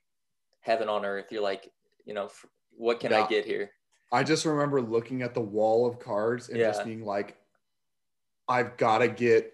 heaven 0.61 0.87
on 0.89 1.03
earth. 1.05 1.31
You're 1.31 1.41
like, 1.41 1.71
you 2.05 2.13
know, 2.13 2.29
what 2.77 2.99
can 2.99 3.11
Yeah. 3.11 3.23
I 3.23 3.27
get 3.27 3.43
here? 3.45 3.71
I 4.11 4.23
just 4.23 4.45
remember 4.45 4.81
looking 4.81 5.21
at 5.21 5.33
the 5.33 5.41
wall 5.41 5.85
of 5.87 5.99
cards 5.99 6.49
and 6.49 6.57
just 6.57 6.83
being 6.85 7.03
like 7.03 7.37
i've 8.47 8.75
got 8.77 8.99
to 8.99 9.07
get 9.07 9.53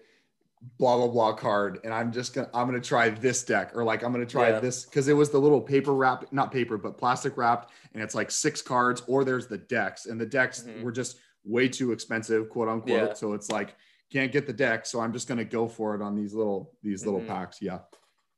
blah 0.78 0.96
blah 0.96 1.08
blah 1.08 1.32
card 1.32 1.78
and 1.84 1.92
i'm 1.92 2.10
just 2.10 2.34
gonna 2.34 2.48
i'm 2.54 2.66
gonna 2.66 2.80
try 2.80 3.08
this 3.10 3.44
deck 3.44 3.70
or 3.74 3.84
like 3.84 4.02
i'm 4.02 4.12
gonna 4.12 4.24
try 4.26 4.48
Yeah. 4.50 4.60
this 4.60 4.84
because 4.84 5.06
it 5.08 5.12
was 5.12 5.30
the 5.30 5.38
little 5.38 5.60
paper 5.60 5.94
wrap 5.94 6.32
not 6.32 6.50
paper 6.50 6.78
but 6.78 6.96
plastic 6.98 7.36
wrapped 7.36 7.70
and 7.94 8.02
it's 8.02 8.14
like 8.14 8.30
six 8.30 8.62
cards 8.62 9.02
or 9.06 9.24
there's 9.24 9.46
the 9.46 9.58
decks 9.58 10.06
and 10.06 10.20
the 10.20 10.26
decks 10.26 10.62
Mhm. 10.62 10.82
were 10.82 10.92
just 10.92 11.18
way 11.44 11.68
too 11.68 11.92
expensive 11.92 12.48
quote 12.48 12.68
unquote 12.68 12.88
Yeah. 13.08 13.12
so 13.14 13.34
it's 13.34 13.50
like 13.50 13.76
can't 14.10 14.32
get 14.32 14.46
the 14.46 14.52
deck 14.52 14.86
so 14.86 15.00
i'm 15.00 15.12
just 15.12 15.28
gonna 15.28 15.44
go 15.44 15.68
for 15.68 15.94
it 15.94 16.02
on 16.02 16.16
these 16.16 16.32
little 16.34 16.72
these 16.82 17.04
little 17.04 17.20
Mhm. 17.20 17.28
packs 17.28 17.60
yeah 17.60 17.80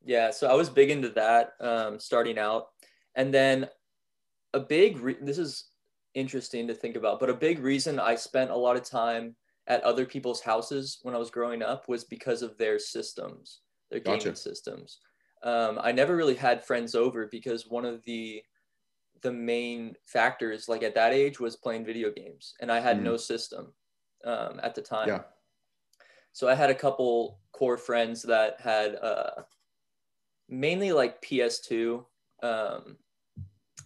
Yeah, 0.05 0.31
so 0.31 0.49
I 0.49 0.55
was 0.55 0.71
big 0.71 0.91
into 0.91 1.09
that 1.11 1.55
um, 1.61 1.99
starting 1.99 2.39
out, 2.39 2.69
and 3.15 3.35
then 3.35 3.69
a 4.55 4.61
big. 4.61 4.97
Re- 5.01 5.19
this 5.21 5.37
is 5.39 5.71
interesting 6.15 6.67
to 6.69 6.75
think 6.75 6.97
about, 6.97 7.21
but 7.21 7.31
a 7.31 7.35
big 7.35 7.59
reason 7.59 7.99
I 8.01 8.15
spent 8.17 8.51
a 8.51 8.57
lot 8.57 8.77
of 8.77 8.85
time 8.85 9.37
at 9.67 9.83
other 9.85 10.07
people's 10.07 10.41
houses 10.41 10.99
when 11.03 11.15
I 11.15 11.19
was 11.19 11.31
growing 11.31 11.63
up 11.63 11.89
was 11.89 12.05
because 12.05 12.43
of 12.43 12.57
their 12.59 12.79
systems, 12.79 13.63
their 13.91 14.01
gaming 14.01 14.35
Gotcha. 14.35 14.37
systems. 14.37 15.01
Um, 15.43 15.79
I 15.81 15.93
never 15.93 16.17
really 16.17 16.35
had 16.35 16.65
friends 16.65 16.95
over 16.95 17.27
because 17.29 17.67
one 17.69 17.85
of 17.85 18.03
the 18.05 18.43
the 19.23 19.33
main 19.33 19.97
factors, 20.07 20.69
like 20.69 20.83
at 20.83 20.95
that 20.95 21.13
age, 21.13 21.41
was 21.41 21.57
playing 21.57 21.85
video 21.85 22.11
games, 22.13 22.55
and 22.61 22.71
I 22.73 22.81
had 22.81 22.99
Mm. 22.99 23.05
no 23.05 23.17
system 23.17 23.75
um, 24.25 24.61
at 24.63 24.75
the 24.75 24.83
time. 24.83 25.09
yeah 25.09 25.25
So 26.33 26.49
I 26.49 26.55
had 26.55 26.71
a 26.71 26.75
couple 26.75 27.41
core 27.53 27.77
friends 27.77 28.23
that 28.23 28.61
had 28.61 28.95
uh, 28.97 29.43
mainly 30.49 30.93
like 30.93 31.23
PS2 31.23 32.07
Um, 32.43 32.99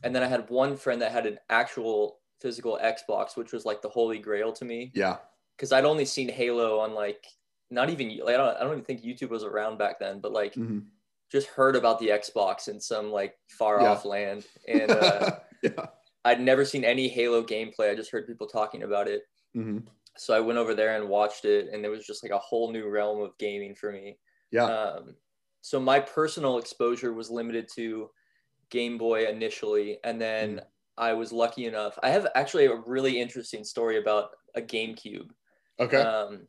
and 0.02 0.14
then 0.14 0.22
I 0.22 0.26
had 0.26 0.50
one 0.50 0.76
friend 0.76 1.00
that 1.02 1.12
had 1.12 1.26
an 1.26 1.38
actual 1.50 2.20
physical 2.40 2.78
Xbox, 2.82 3.36
which 3.36 3.52
was 3.52 3.64
like 3.64 3.82
the 3.82 3.88
holy 3.88 4.18
grail 4.18 4.52
to 4.54 4.64
me. 4.64 4.94
Yeah. 4.94 5.18
Because 5.56 5.72
I'd 5.72 5.84
only 5.84 6.04
seen 6.04 6.28
Halo 6.28 6.80
on 6.80 6.94
like 6.94 7.26
not 7.70 7.90
even 7.90 8.18
like 8.18 8.34
I 8.34 8.38
don't 8.38 8.56
I 8.56 8.60
don't 8.60 8.72
even 8.72 8.84
think 8.84 9.02
YouTube 9.02 9.30
was 9.30 9.44
around 9.44 9.78
back 9.78 9.98
then, 10.00 10.20
but 10.20 10.32
like 10.32 10.54
hmm 10.56 10.80
just 11.30 11.48
heard 11.48 11.76
about 11.76 11.98
the 11.98 12.08
Xbox 12.08 12.68
in 12.68 12.80
some 12.80 13.10
like 13.10 13.36
far 13.48 13.80
Yeah. 13.80 13.92
off 13.92 14.04
land, 14.04 14.46
and 14.68 14.94
uh, 14.96 15.30
yeah. 15.62 15.86
I'd 16.24 16.40
never 16.40 16.64
seen 16.64 16.84
any 16.84 17.08
Halo 17.08 17.42
gameplay. 17.42 17.90
I 17.90 17.94
just 17.94 18.10
heard 18.10 18.26
people 18.26 18.46
talking 18.46 18.82
about 18.82 19.08
it. 19.08 19.22
hmm 19.54 19.92
So 20.16 20.34
I 20.34 20.40
went 20.40 20.58
over 20.58 20.74
there 20.74 20.96
and 20.96 21.08
watched 21.08 21.44
it, 21.44 21.68
and 21.72 21.84
it 21.84 21.88
was 21.88 22.06
just 22.06 22.22
like 22.22 22.32
a 22.32 22.38
whole 22.38 22.70
new 22.70 22.88
realm 22.88 23.20
of 23.22 23.36
gaming 23.38 23.74
for 23.74 23.92
me. 23.92 24.18
Yeah. 24.50 24.64
Um, 24.66 25.16
so 25.62 25.80
my 25.80 26.00
personal 26.00 26.58
exposure 26.58 27.12
was 27.14 27.30
limited 27.30 27.68
to 27.76 28.10
Game 28.72 28.98
Boy 28.98 29.28
initially, 29.28 30.00
and 30.04 30.20
then 30.20 30.60
Mm. 30.60 30.66
I 30.98 31.14
was 31.14 31.32
lucky 31.32 31.66
enough. 31.66 31.98
I 32.02 32.10
have 32.10 32.28
actually 32.36 32.66
a 32.66 32.76
really 32.76 33.20
interesting 33.20 33.64
story 33.64 33.98
about 33.98 34.32
a 34.56 34.62
GameCube. 34.62 35.30
okay. 35.78 36.04
Um, 36.04 36.48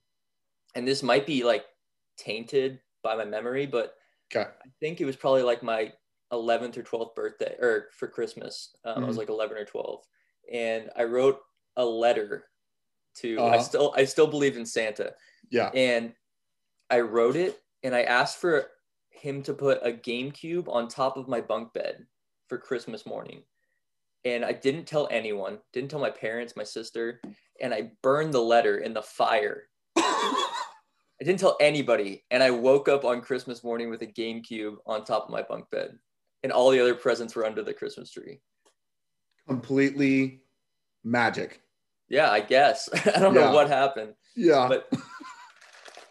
and 0.76 0.88
this 0.88 1.04
might 1.04 1.26
be 1.28 1.44
like 1.44 1.66
tainted 2.18 2.82
by 3.04 3.16
my 3.16 3.26
memory, 3.26 3.66
but 3.68 3.96
okay. 4.32 4.54
I 4.66 4.70
think 4.80 5.02
it 5.02 5.06
was 5.06 5.16
probably 5.18 5.44
like 5.44 5.64
my 5.64 5.94
11th 6.32 6.78
or 6.78 6.84
12th 6.84 7.16
birthday 7.16 7.56
or 7.60 7.90
for 7.94 8.08
Christmas. 8.08 8.76
Um, 8.86 9.04
I 9.04 9.08
was 9.08 9.18
Mhm. 9.18 9.18
like 9.18 9.30
11 9.30 9.58
or 9.58 9.66
12, 9.66 10.06
and 10.52 10.92
I 10.96 11.04
wrote 11.06 11.42
a 11.78 11.86
letter 11.86 12.50
to. 13.16 13.48
I 13.50 13.58
Uh-huh. 13.58 13.64
still 13.64 13.94
I 13.98 14.06
still 14.06 14.28
believe 14.28 14.58
in 14.58 14.66
Santa, 14.66 15.16
Yeah. 15.50 15.74
and 15.74 16.16
I 16.90 17.02
wrote 17.02 17.36
it 17.36 17.62
and 17.84 17.96
I 17.96 18.04
asked 18.04 18.38
for 18.38 18.72
him 19.10 19.44
to 19.44 19.54
put 19.54 19.80
a 19.84 19.92
GameCube 19.94 20.68
on 20.70 20.88
top 20.88 21.18
of 21.18 21.28
my 21.28 21.42
bunk 21.42 21.74
bed 21.74 22.08
for 22.54 22.60
Christmas 22.60 23.04
morning. 23.08 23.42
And 24.26 24.46
I 24.46 24.52
didn't 24.54 24.86
tell 24.86 25.08
anyone, 25.10 25.58
didn't 25.74 25.90
tell 25.90 26.00
my 26.00 26.12
parents, 26.12 26.56
my 26.56 26.64
sister, 26.64 27.20
and 27.60 27.74
I 27.74 27.94
burned 28.04 28.32
the 28.32 28.42
letter 28.42 28.78
in 28.78 28.94
the 28.94 29.02
fire. 29.02 29.64
I 29.98 30.46
didn't 31.20 31.40
tell 31.40 31.58
anybody. 31.60 32.24
And 32.30 32.44
I 32.44 32.52
woke 32.52 32.88
up 32.88 33.06
on 33.06 33.22
Christmas 33.22 33.64
morning 33.64 33.90
with 33.90 34.04
a 34.04 34.08
GameCube 34.08 34.76
on 34.86 35.04
top 35.04 35.24
of 35.26 35.32
my 35.32 35.42
bunk 35.42 35.66
bed. 35.72 35.98
And 36.44 36.52
all 36.52 36.70
the 36.70 36.80
other 36.80 36.94
presents 36.94 37.36
were 37.36 37.46
under 37.46 37.64
the 37.64 37.74
Christmas 37.74 38.12
tree. 38.12 38.40
Completely 39.48 40.44
magic. 41.04 41.60
Yeah, 42.08 42.30
I 42.30 42.42
guess. 42.42 42.88
I 43.16 43.20
don't 43.20 43.34
Yeah. 43.34 43.46
know 43.48 43.54
what 43.56 43.68
happened. 43.68 44.14
Yeah. 44.36 44.68
But 44.70 44.94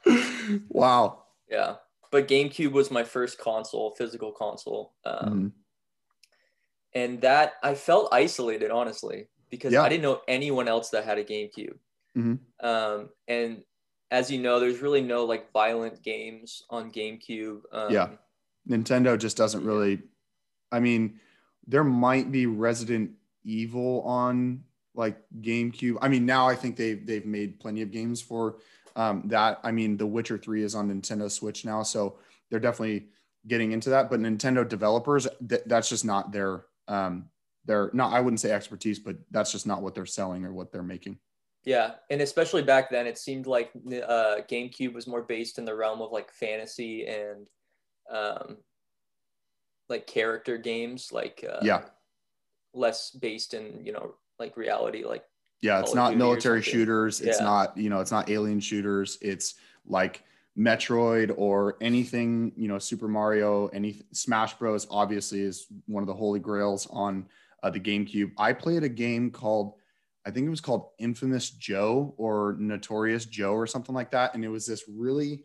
wow. 0.71 1.23
yeah. 1.49 1.77
But 2.11 2.27
GameCube 2.29 2.73
was 2.73 2.91
my 2.91 3.05
first 3.05 3.39
console, 3.39 3.93
physical 3.97 4.33
console. 4.33 4.95
Um, 5.05 5.33
Mhm. 5.35 5.53
And 6.95 7.21
that 7.23 7.55
I 7.63 7.75
felt 7.75 8.09
isolated 8.13 8.71
honestly 8.71 9.29
because 9.51 9.73
Yeah. 9.73 9.83
I 9.83 9.89
didn't 9.89 10.03
know 10.03 10.21
anyone 10.29 10.69
else 10.69 10.91
that 10.91 11.05
had 11.05 11.19
a 11.19 11.25
GameCube. 11.25 11.79
Mhm. 12.17 12.39
Um, 12.61 13.11
and 13.29 13.65
as 14.11 14.31
you 14.31 14.39
know, 14.41 14.61
there's 14.61 14.81
really 14.81 15.01
no 15.03 15.25
like 15.25 15.53
violent 15.53 16.03
games 16.03 16.65
on 16.71 16.93
GameCube. 16.93 17.63
Um, 17.73 17.93
Yeah. 17.93 18.11
Nintendo 18.69 19.19
just 19.19 19.37
doesn't 19.37 19.65
really. 19.65 20.03
I 20.71 20.81
mean, 20.81 21.21
there 21.67 21.85
might 21.85 22.31
be 22.31 22.47
Resident 22.47 23.13
Evil 23.45 24.03
on 24.03 24.65
like 24.95 25.17
GameCube. 25.41 25.99
I 26.01 26.09
mean, 26.09 26.27
now 26.27 26.47
I 26.49 26.55
think 26.55 26.77
they've 26.77 27.05
they've 27.05 27.27
made 27.27 27.59
plenty 27.59 27.83
of 27.83 27.91
games 27.91 28.21
for 28.21 28.59
um, 28.95 29.23
that. 29.29 29.59
I 29.63 29.73
mean, 29.73 29.97
The 29.97 30.07
Witcher 30.07 30.37
Three 30.39 30.63
is 30.63 30.75
on 30.75 30.89
Nintendo 30.91 31.31
Switch 31.31 31.65
now, 31.65 31.83
so 31.83 32.19
they're 32.51 32.61
definitely 32.61 33.09
getting 33.49 33.73
into 33.73 33.91
that. 33.91 34.11
But 34.11 34.21
Nintendo 34.21 34.69
developers, 34.69 35.27
th- 35.49 35.63
that's 35.67 35.89
just 35.89 36.05
not 36.05 36.31
their 36.31 36.67
um, 36.89 37.31
their 37.65 37.91
not. 37.93 38.13
I 38.13 38.21
wouldn't 38.21 38.41
say 38.41 38.51
expertise, 38.51 38.99
but 38.99 39.17
that's 39.31 39.53
just 39.53 39.67
not 39.67 39.83
what 39.83 39.95
they're 39.95 40.07
selling 40.07 40.45
or 40.45 40.53
what 40.53 40.73
they're 40.73 40.83
making. 40.83 41.19
Yeah, 41.65 41.93
and 42.11 42.21
especially 42.21 42.63
back 42.63 42.91
then, 42.91 43.07
it 43.07 43.19
seemed 43.19 43.47
like 43.47 43.71
uh, 43.77 44.43
GameCube 44.51 44.95
was 44.95 45.07
more 45.07 45.23
based 45.23 45.59
in 45.59 45.65
the 45.65 45.75
realm 45.75 46.03
of 46.03 46.11
like 46.11 46.33
fantasy 46.33 47.07
and 47.07 47.49
um, 48.11 48.57
like 49.89 50.07
character 50.07 50.59
games, 50.59 51.13
like 51.13 51.45
uh, 51.49 51.61
Yeah. 51.63 51.83
less 52.75 53.11
based 53.11 53.55
in 53.55 53.85
you 53.85 53.93
know 53.93 54.15
like 54.39 54.57
reality, 54.57 55.05
like 55.05 55.25
Yeah, 55.61 55.81
it's 55.81 55.95
not 55.95 56.17
military 56.17 56.63
shooters. 56.63 57.21
It's 57.21 57.39
Yeah. 57.39 57.45
not, 57.45 57.77
you 57.77 57.91
know, 57.91 58.01
it's 58.01 58.11
not 58.11 58.29
alien 58.29 58.59
shooters. 58.59 59.19
It's 59.23 59.55
like 59.87 60.25
Metroid 60.59 61.33
or 61.37 61.77
anything, 61.81 62.53
you 62.57 62.69
know, 62.69 62.79
Super 62.79 63.09
Mario, 63.09 63.69
any 63.69 64.03
Smash 64.13 64.55
Bros. 64.55 64.87
Obviously 64.91 65.41
is 65.41 65.67
one 65.87 66.03
of 66.03 66.07
the 66.07 66.15
holy 66.15 66.41
grails 66.41 66.87
on 66.91 67.27
uh, 67.63 67.71
the 67.71 67.81
GameCube. 67.81 68.33
I 68.37 68.53
played 68.53 68.85
a 68.85 68.89
game 68.89 69.31
called, 69.31 69.75
I 70.27 70.31
think 70.31 70.47
it 70.47 70.51
was 70.51 70.61
called 70.61 70.91
Infamous 70.99 71.51
Joe 71.51 72.15
or 72.19 72.57
Notorious 72.59 73.25
Joe 73.25 73.55
or 73.55 73.67
something 73.67 73.95
like 73.95 74.11
that, 74.11 74.35
and 74.35 74.45
it 74.45 74.49
was 74.49 74.67
this 74.67 74.85
really, 74.89 75.45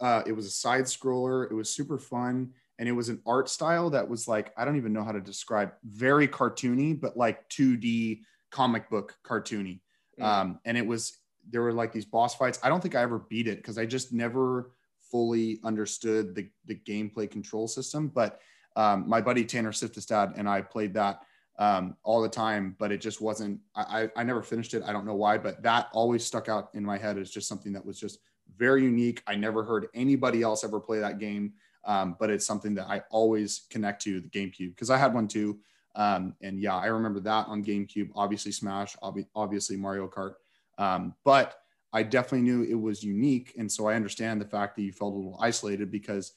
uh, 0.00 0.22
it 0.26 0.32
was 0.32 0.46
a 0.46 0.50
side 0.50 0.84
scroller. 0.84 1.50
It 1.50 1.54
was 1.54 1.70
super 1.70 1.98
fun, 1.98 2.50
and 2.78 2.88
it 2.88 2.92
was 2.92 3.08
an 3.08 3.20
art 3.26 3.48
style 3.48 3.90
that 3.90 4.08
was 4.08 4.26
like 4.26 4.52
I 4.56 4.64
don't 4.64 4.76
even 4.76 4.92
know 4.92 5.04
how 5.04 5.12
to 5.12 5.20
describe, 5.20 5.72
very 5.84 6.26
cartoony, 6.26 6.98
but 7.00 7.16
like 7.16 7.48
2D 7.50 8.22
comic 8.50 8.90
book 8.90 9.16
cartoony. 9.24 9.80
mm, 10.18 10.24
Um, 10.24 10.58
and 10.64 10.76
it 10.76 10.86
was 10.86 11.18
there 11.48 11.62
were 11.62 11.72
like 11.72 11.92
these 11.92 12.04
boss 12.04 12.34
fights. 12.34 12.58
I 12.62 12.68
don't 12.68 12.80
think 12.80 12.94
I 12.94 13.02
ever 13.02 13.18
beat 13.18 13.48
it 13.48 13.58
because 13.58 13.78
I 13.78 13.86
just 13.86 14.12
never 14.12 14.72
fully 15.10 15.60
understood 15.64 16.34
the 16.34 16.48
the 16.66 16.74
gameplay 16.74 17.30
control 17.30 17.68
system. 17.68 18.08
But 18.08 18.40
um, 18.76 19.08
my 19.08 19.20
buddy 19.20 19.44
Tanner 19.44 19.72
Siftestad 19.72 20.38
and 20.38 20.48
I 20.48 20.62
played 20.62 20.94
that 20.94 21.20
um, 21.58 21.96
all 22.04 22.22
the 22.22 22.28
time, 22.28 22.76
but 22.78 22.92
it 22.92 23.00
just 23.00 23.20
wasn't. 23.20 23.60
I, 23.74 24.02
I 24.02 24.20
I 24.20 24.22
never 24.24 24.42
finished 24.42 24.74
it. 24.74 24.82
I 24.84 24.92
don't 24.92 25.06
know 25.06 25.16
why, 25.16 25.38
but 25.38 25.62
that 25.62 25.88
always 25.92 26.24
stuck 26.24 26.48
out 26.48 26.70
in 26.74 26.84
my 26.84 26.98
head 26.98 27.18
as 27.18 27.30
just 27.30 27.48
something 27.48 27.72
that 27.72 27.84
was 27.84 27.98
just 27.98 28.20
very 28.56 28.82
unique. 28.82 29.22
I 29.26 29.34
never 29.36 29.64
heard 29.64 29.88
anybody 29.94 30.42
else 30.42 30.64
ever 30.64 30.80
play 30.80 31.00
that 31.00 31.18
game, 31.18 31.52
um, 31.84 32.16
but 32.18 32.30
it's 32.30 32.46
something 32.46 32.74
that 32.74 32.86
I 32.88 33.02
always 33.10 33.66
connect 33.70 34.02
to 34.02 34.20
the 34.20 34.28
GameCube 34.28 34.70
because 34.70 34.90
I 34.90 34.96
had 34.96 35.14
one 35.14 35.28
too. 35.28 35.58
Um, 35.96 36.34
and 36.40 36.60
yeah, 36.60 36.76
I 36.76 36.86
remember 36.86 37.20
that 37.20 37.48
on 37.48 37.64
GameCube. 37.64 38.10
Obviously, 38.14 38.52
Smash. 38.52 38.96
Obvi- 39.02 39.26
obviously, 39.34 39.76
Mario 39.76 40.08
Kart. 40.08 40.34
Um, 40.80 41.14
but 41.24 41.56
I 41.92 42.02
definitely 42.02 42.42
knew 42.48 42.62
it 42.62 42.80
was 42.80 43.04
unique, 43.04 43.54
and 43.58 43.70
so 43.70 43.86
I 43.86 43.94
understand 43.94 44.40
the 44.40 44.46
fact 44.46 44.76
that 44.76 44.82
you 44.82 44.92
felt 44.92 45.12
a 45.12 45.16
little 45.16 45.38
isolated 45.40 45.90
because 45.90 46.32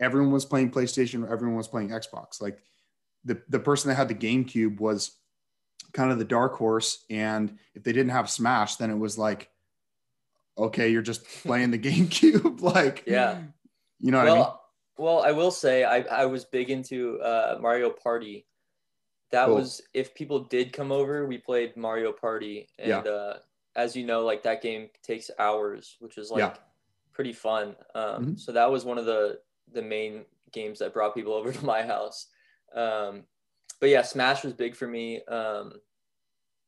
everyone 0.00 0.30
was 0.32 0.44
playing 0.44 0.70
PlayStation, 0.70 1.24
or 1.26 1.32
everyone 1.32 1.56
was 1.56 1.68
playing 1.68 1.88
Xbox. 1.90 2.40
Like 2.40 2.58
the 3.24 3.42
the 3.48 3.58
person 3.58 3.88
that 3.88 3.96
had 3.96 4.08
the 4.08 4.14
GameCube 4.14 4.78
was 4.80 5.16
kind 5.92 6.12
of 6.12 6.18
the 6.18 6.24
dark 6.24 6.54
horse, 6.54 7.04
and 7.10 7.58
if 7.74 7.82
they 7.82 7.92
didn't 7.92 8.12
have 8.12 8.30
Smash, 8.30 8.76
then 8.76 8.90
it 8.90 8.98
was 8.98 9.18
like, 9.18 9.50
okay, 10.56 10.90
you're 10.90 11.02
just 11.02 11.24
playing 11.42 11.70
the 11.70 11.78
GameCube. 11.78 12.60
like, 12.74 13.04
Yeah. 13.06 13.40
you 13.98 14.12
know 14.12 14.18
what 14.18 14.26
well, 14.26 14.34
I 14.34 14.38
mean? 14.38 15.06
well, 15.06 15.22
I 15.22 15.32
will 15.32 15.50
say 15.50 15.84
I, 15.84 16.02
I 16.02 16.26
was 16.26 16.44
big 16.44 16.70
into 16.70 17.18
uh, 17.20 17.58
Mario 17.60 17.90
Party. 17.90 18.46
That 19.32 19.46
Cool. 19.46 19.56
was 19.56 19.82
if 19.94 20.14
people 20.14 20.40
did 20.44 20.72
come 20.72 20.92
over, 20.92 21.26
we 21.26 21.38
played 21.38 21.76
Mario 21.76 22.12
Party, 22.12 22.68
and 22.78 22.88
Yeah. 22.88 22.98
uh, 23.00 23.38
as 23.78 23.94
you 23.96 24.04
know, 24.04 24.24
like 24.24 24.42
that 24.42 24.60
game 24.60 24.90
takes 25.02 25.30
hours, 25.38 25.96
which 26.00 26.18
is 26.18 26.30
like 26.30 26.40
Yeah. 26.40 26.54
pretty 27.12 27.32
fun. 27.32 27.76
Um, 27.94 28.26
Mhm. 28.26 28.38
So 28.40 28.52
that 28.52 28.70
was 28.70 28.84
one 28.84 28.98
of 28.98 29.06
the 29.06 29.40
the 29.72 29.82
main 29.82 30.24
games 30.52 30.78
that 30.78 30.92
brought 30.94 31.14
people 31.14 31.32
over 31.38 31.52
to 31.52 31.64
my 31.64 31.82
house. 31.82 32.26
Um, 32.74 33.24
but 33.80 33.88
yeah, 33.90 34.02
Smash 34.02 34.42
was 34.44 34.54
big 34.54 34.74
for 34.74 34.88
me. 34.88 35.22
Um, 35.26 35.80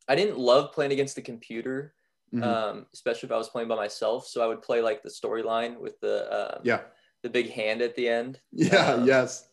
I 0.09 0.14
didn't 0.14 0.38
love 0.38 0.73
playing 0.73 0.93
against 0.93 1.17
the 1.17 1.23
computer, 1.23 1.95
Mhm. 2.33 2.43
um, 2.45 2.87
especially 2.93 3.26
if 3.29 3.33
I 3.33 3.38
was 3.38 3.49
playing 3.49 3.69
by 3.69 3.76
myself. 3.76 4.26
So 4.26 4.43
I 4.43 4.47
would 4.47 4.62
play 4.62 4.81
like 4.83 5.02
the 5.02 5.09
storyline 5.09 5.79
with 5.81 5.99
the 6.00 6.31
uh, 6.31 6.61
yeah, 6.62 6.83
the 7.23 7.31
big 7.31 7.50
hand 7.50 7.83
at 7.83 7.95
the 7.97 8.09
end. 8.09 8.40
yeah, 8.52 8.93
um, 8.95 9.07
yes, 9.07 9.49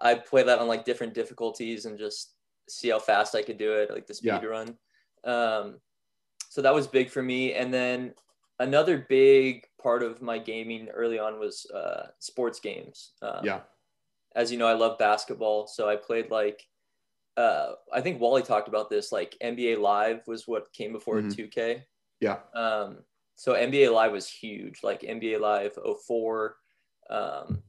I 0.00 0.14
play 0.16 0.42
that 0.42 0.58
on 0.58 0.68
like 0.68 0.84
different 0.84 1.14
difficulties 1.14 1.86
and 1.86 1.98
just 1.98 2.34
see 2.68 2.90
how 2.90 2.98
fast 2.98 3.34
I 3.34 3.42
could 3.42 3.58
do 3.58 3.72
it, 3.72 3.90
like 3.90 4.06
the 4.06 4.14
speed 4.14 4.42
Yeah. 4.42 4.44
run. 4.44 4.78
Um, 5.24 5.80
so 6.50 6.60
that 6.62 6.74
was 6.74 6.86
big 6.86 7.08
for 7.10 7.22
me. 7.22 7.54
And 7.54 7.72
then 7.72 8.12
another 8.58 8.98
big 9.08 9.64
part 9.80 10.02
of 10.02 10.20
my 10.20 10.36
gaming 10.38 10.88
early 10.90 11.18
on 11.18 11.38
was 11.38 11.64
uh, 11.70 12.08
sports 12.18 12.58
games. 12.60 13.12
Um, 13.22 13.44
yeah, 13.44 13.60
As 14.34 14.50
you 14.52 14.58
know, 14.58 14.66
I 14.66 14.74
love 14.74 14.98
basketball, 14.98 15.66
so 15.66 15.88
I 15.88 15.96
played 15.96 16.30
like. 16.30 16.66
Uh, 17.36 17.74
I 17.92 18.00
think 18.02 18.20
Wally 18.20 18.42
talked 18.42 18.68
about 18.68 18.90
this. 18.90 19.12
Like 19.12 19.36
NBA 19.42 19.78
Live 19.78 20.26
was 20.26 20.46
what 20.48 20.70
came 20.74 20.92
before 20.92 21.22
Mhm. 21.22 21.32
2K. 21.34 21.86
yeah, 22.20 22.40
Um, 22.54 23.04
so 23.36 23.54
NBA 23.54 23.88
Live 23.94 24.12
was 24.12 24.28
huge, 24.28 24.82
like 24.82 25.00
NBA 25.02 25.38
Live 25.40 25.78
04. 26.06 26.56
Um, 27.08 27.62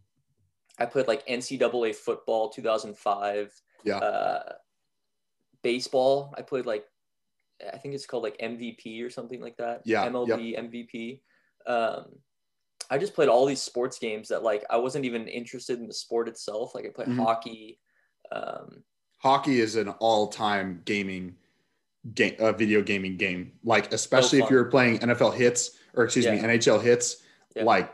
I 0.79 0.85
played 0.87 1.07
like 1.07 1.25
NCAA 1.27 1.93
football 1.95 2.49
2005. 2.49 3.53
yeah, 3.85 3.99
Uh, 3.99 4.53
baseball, 5.61 6.33
I 6.37 6.41
played 6.41 6.65
like, 6.65 6.85
I 7.73 7.77
think 7.77 7.93
it's 7.95 8.05
called 8.05 8.23
like 8.23 8.37
MVP 8.39 9.03
or 9.03 9.09
something 9.09 9.41
like 9.41 9.57
that. 9.57 9.81
Yeah, 9.85 10.05
MLB 10.07 10.57
MVP. 10.57 11.21
Um, 11.67 12.05
I 12.89 12.97
just 12.97 13.13
played 13.13 13.29
all 13.29 13.45
these 13.45 13.61
sports 13.61 13.99
games 13.99 14.27
that 14.29 14.43
like 14.43 14.65
I 14.69 14.77
wasn't 14.77 15.05
even 15.05 15.27
interested 15.27 15.79
in 15.79 15.87
the 15.87 15.93
sport 15.93 16.27
itself. 16.27 16.73
Like 16.75 16.85
I 16.85 16.89
played 16.89 17.07
Mhm. 17.09 17.17
hockey, 17.23 17.79
Um, 18.31 18.83
Hockey 19.17 19.59
is 19.59 19.75
an 19.75 19.89
all-time 19.99 20.81
gaming 20.85 21.35
game, 22.15 22.35
uh, 22.39 22.51
video 22.53 22.81
gaming 22.81 23.15
game. 23.17 23.51
Like 23.63 23.93
especially 23.93 24.39
So 24.39 24.45
if 24.45 24.51
you're 24.51 24.65
playing 24.65 24.99
NFL 24.99 25.31
hits 25.35 25.77
or 25.93 26.05
excuse 26.05 26.25
me 26.25 26.39
NHL 26.39 26.79
Hitz, 26.81 27.21
Yeah. 27.55 27.63
like 27.65 27.93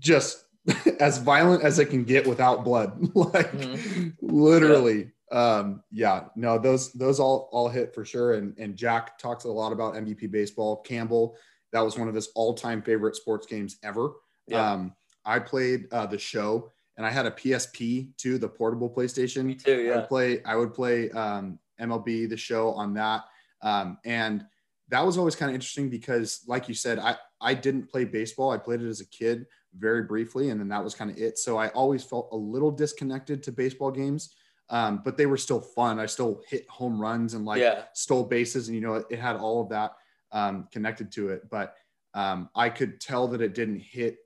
just 0.00 0.44
as 1.00 1.18
violent 1.18 1.62
as 1.62 1.78
it 1.78 1.86
can 1.86 2.04
get 2.04 2.26
without 2.26 2.64
blood. 2.64 2.98
like 3.14 3.52
Mhm. 3.52 4.14
literally. 4.20 5.10
Um, 5.32 5.82
yeah, 5.90 6.24
no, 6.36 6.58
those 6.58 6.92
those 6.92 7.18
all 7.18 7.48
all 7.52 7.68
hit 7.68 7.94
for 7.94 8.04
sure. 8.04 8.34
And 8.34 8.56
and 8.58 8.76
Jack 8.76 9.18
talks 9.18 9.44
a 9.44 9.48
lot 9.48 9.72
about 9.72 9.94
MVP 9.94 10.30
baseball. 10.30 10.82
Campbell, 10.82 11.36
that 11.72 11.80
was 11.80 11.98
one 11.98 12.08
of 12.08 12.14
his 12.14 12.28
all-time 12.34 12.82
favorite 12.82 13.16
sports 13.16 13.46
games 13.46 13.78
ever. 13.82 14.12
yeah, 14.46 14.72
Um, 14.72 14.94
I 15.24 15.38
played 15.38 15.86
uh, 15.92 16.06
the 16.06 16.18
show, 16.18 16.70
and 16.96 17.06
I 17.06 17.10
had 17.10 17.26
a 17.26 17.30
PSP 17.30 18.16
too, 18.16 18.38
the 18.38 18.48
portable 18.48 18.90
PlayStation. 18.90 19.44
me 19.46 19.54
too. 19.54 19.72
I 19.72 19.76
Yeah, 19.76 19.96
would 19.96 20.08
play. 20.08 20.42
I 20.44 20.56
would 20.56 20.74
play 20.74 21.10
um, 21.10 21.58
MLB 21.80 22.28
the 22.28 22.36
show 22.36 22.70
on 22.72 22.94
that, 22.94 23.22
um, 23.62 23.98
and 24.04 24.44
that 24.88 25.04
was 25.04 25.16
always 25.16 25.34
kind 25.34 25.50
of 25.50 25.54
interesting 25.54 25.88
because, 25.88 26.44
like 26.46 26.68
you 26.68 26.74
said, 26.74 26.98
I 26.98 27.16
I 27.40 27.54
didn't 27.54 27.90
play 27.90 28.04
baseball. 28.04 28.50
I 28.50 28.58
played 28.58 28.82
it 28.82 28.88
as 28.88 29.00
a 29.00 29.06
kid 29.08 29.46
very 29.76 30.02
briefly, 30.02 30.50
and 30.50 30.60
then 30.60 30.68
that 30.68 30.84
was 30.84 30.94
kind 30.94 31.10
of 31.10 31.18
it. 31.18 31.38
So 31.38 31.56
I 31.56 31.68
always 31.68 32.04
felt 32.04 32.28
a 32.32 32.36
little 32.36 32.70
disconnected 32.70 33.42
to 33.44 33.52
baseball 33.52 33.90
games, 33.90 34.34
um, 34.70 35.02
but 35.04 35.16
they 35.16 35.26
were 35.26 35.36
still 35.36 35.60
fun. 35.60 35.98
I 35.98 36.06
still 36.06 36.42
hit 36.48 36.68
home 36.68 37.00
runs 37.00 37.34
and 37.34 37.44
like 37.44 37.60
yeah, 37.60 37.84
stole 37.92 38.24
bases, 38.24 38.68
and 38.68 38.74
you 38.74 38.80
know 38.80 38.94
it, 38.94 39.06
it 39.10 39.18
had 39.18 39.36
all 39.36 39.62
of 39.62 39.68
that 39.70 39.92
um, 40.32 40.68
connected 40.72 41.12
to 41.12 41.28
it. 41.30 41.48
But 41.50 41.74
um, 42.14 42.48
I 42.54 42.68
could 42.70 43.00
tell 43.00 43.28
that 43.28 43.40
it 43.40 43.54
didn't 43.54 43.80
hit 43.80 44.18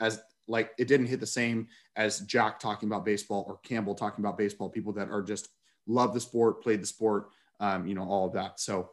as 0.00 0.20
like 0.48 0.72
it 0.78 0.88
didn't 0.88 1.06
hit 1.06 1.20
the 1.20 1.26
same 1.26 1.68
as 1.96 2.20
Jack 2.20 2.60
talking 2.60 2.88
about 2.88 3.04
baseball 3.04 3.44
or 3.46 3.58
Campbell 3.58 3.94
talking 3.94 4.24
about 4.24 4.36
baseball. 4.36 4.68
People 4.68 4.92
that 4.94 5.08
are 5.08 5.22
just 5.22 5.48
love 5.86 6.14
the 6.14 6.20
sport, 6.20 6.62
played 6.62 6.82
the 6.82 6.86
sport, 6.86 7.28
um, 7.60 7.86
you 7.86 7.94
know, 7.94 8.04
all 8.04 8.26
of 8.26 8.32
that. 8.34 8.60
So 8.60 8.90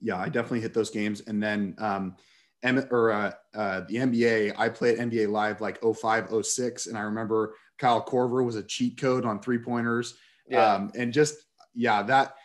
yeah, 0.00 0.16
I 0.16 0.28
definitely 0.28 0.60
hit 0.60 0.74
those 0.74 0.90
games. 0.90 1.22
And 1.26 1.42
then 1.42 1.74
um, 1.78 2.16
M- 2.62 2.88
or 2.90 3.10
uh, 3.10 3.32
uh, 3.54 3.80
the 3.88 3.96
NBA, 3.96 4.54
I 4.58 4.68
played 4.68 4.98
NBA 4.98 5.28
Live 5.28 5.60
like 5.60 5.78
05, 5.82 6.32
06. 6.44 6.86
And 6.86 6.96
I 6.96 7.02
remember 7.02 7.54
Kyle 7.78 8.04
Korver 8.04 8.44
was 8.44 8.56
a 8.56 8.62
cheat 8.62 9.00
code 9.00 9.24
on 9.24 9.40
three 9.40 9.58
pointers. 9.58 10.14
Yeah. 10.48 10.74
um, 10.74 10.90
and 10.94 11.12
just 11.12 11.36
yeah 11.74 12.02
that 12.04 12.36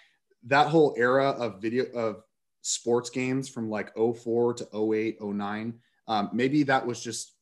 that 0.46 0.68
whole 0.68 0.94
era 0.98 1.30
of 1.30 1.62
video 1.62 1.86
of 1.94 2.22
sports 2.62 3.10
games 3.10 3.48
from 3.48 3.70
like 3.70 3.96
04 3.96 4.56
to 4.56 4.94
08 4.94 5.22
09 5.22 5.80
um, 6.08 6.30
maybe 6.34 6.64
that 6.64 6.86
was 6.86 7.02
just 7.02 7.34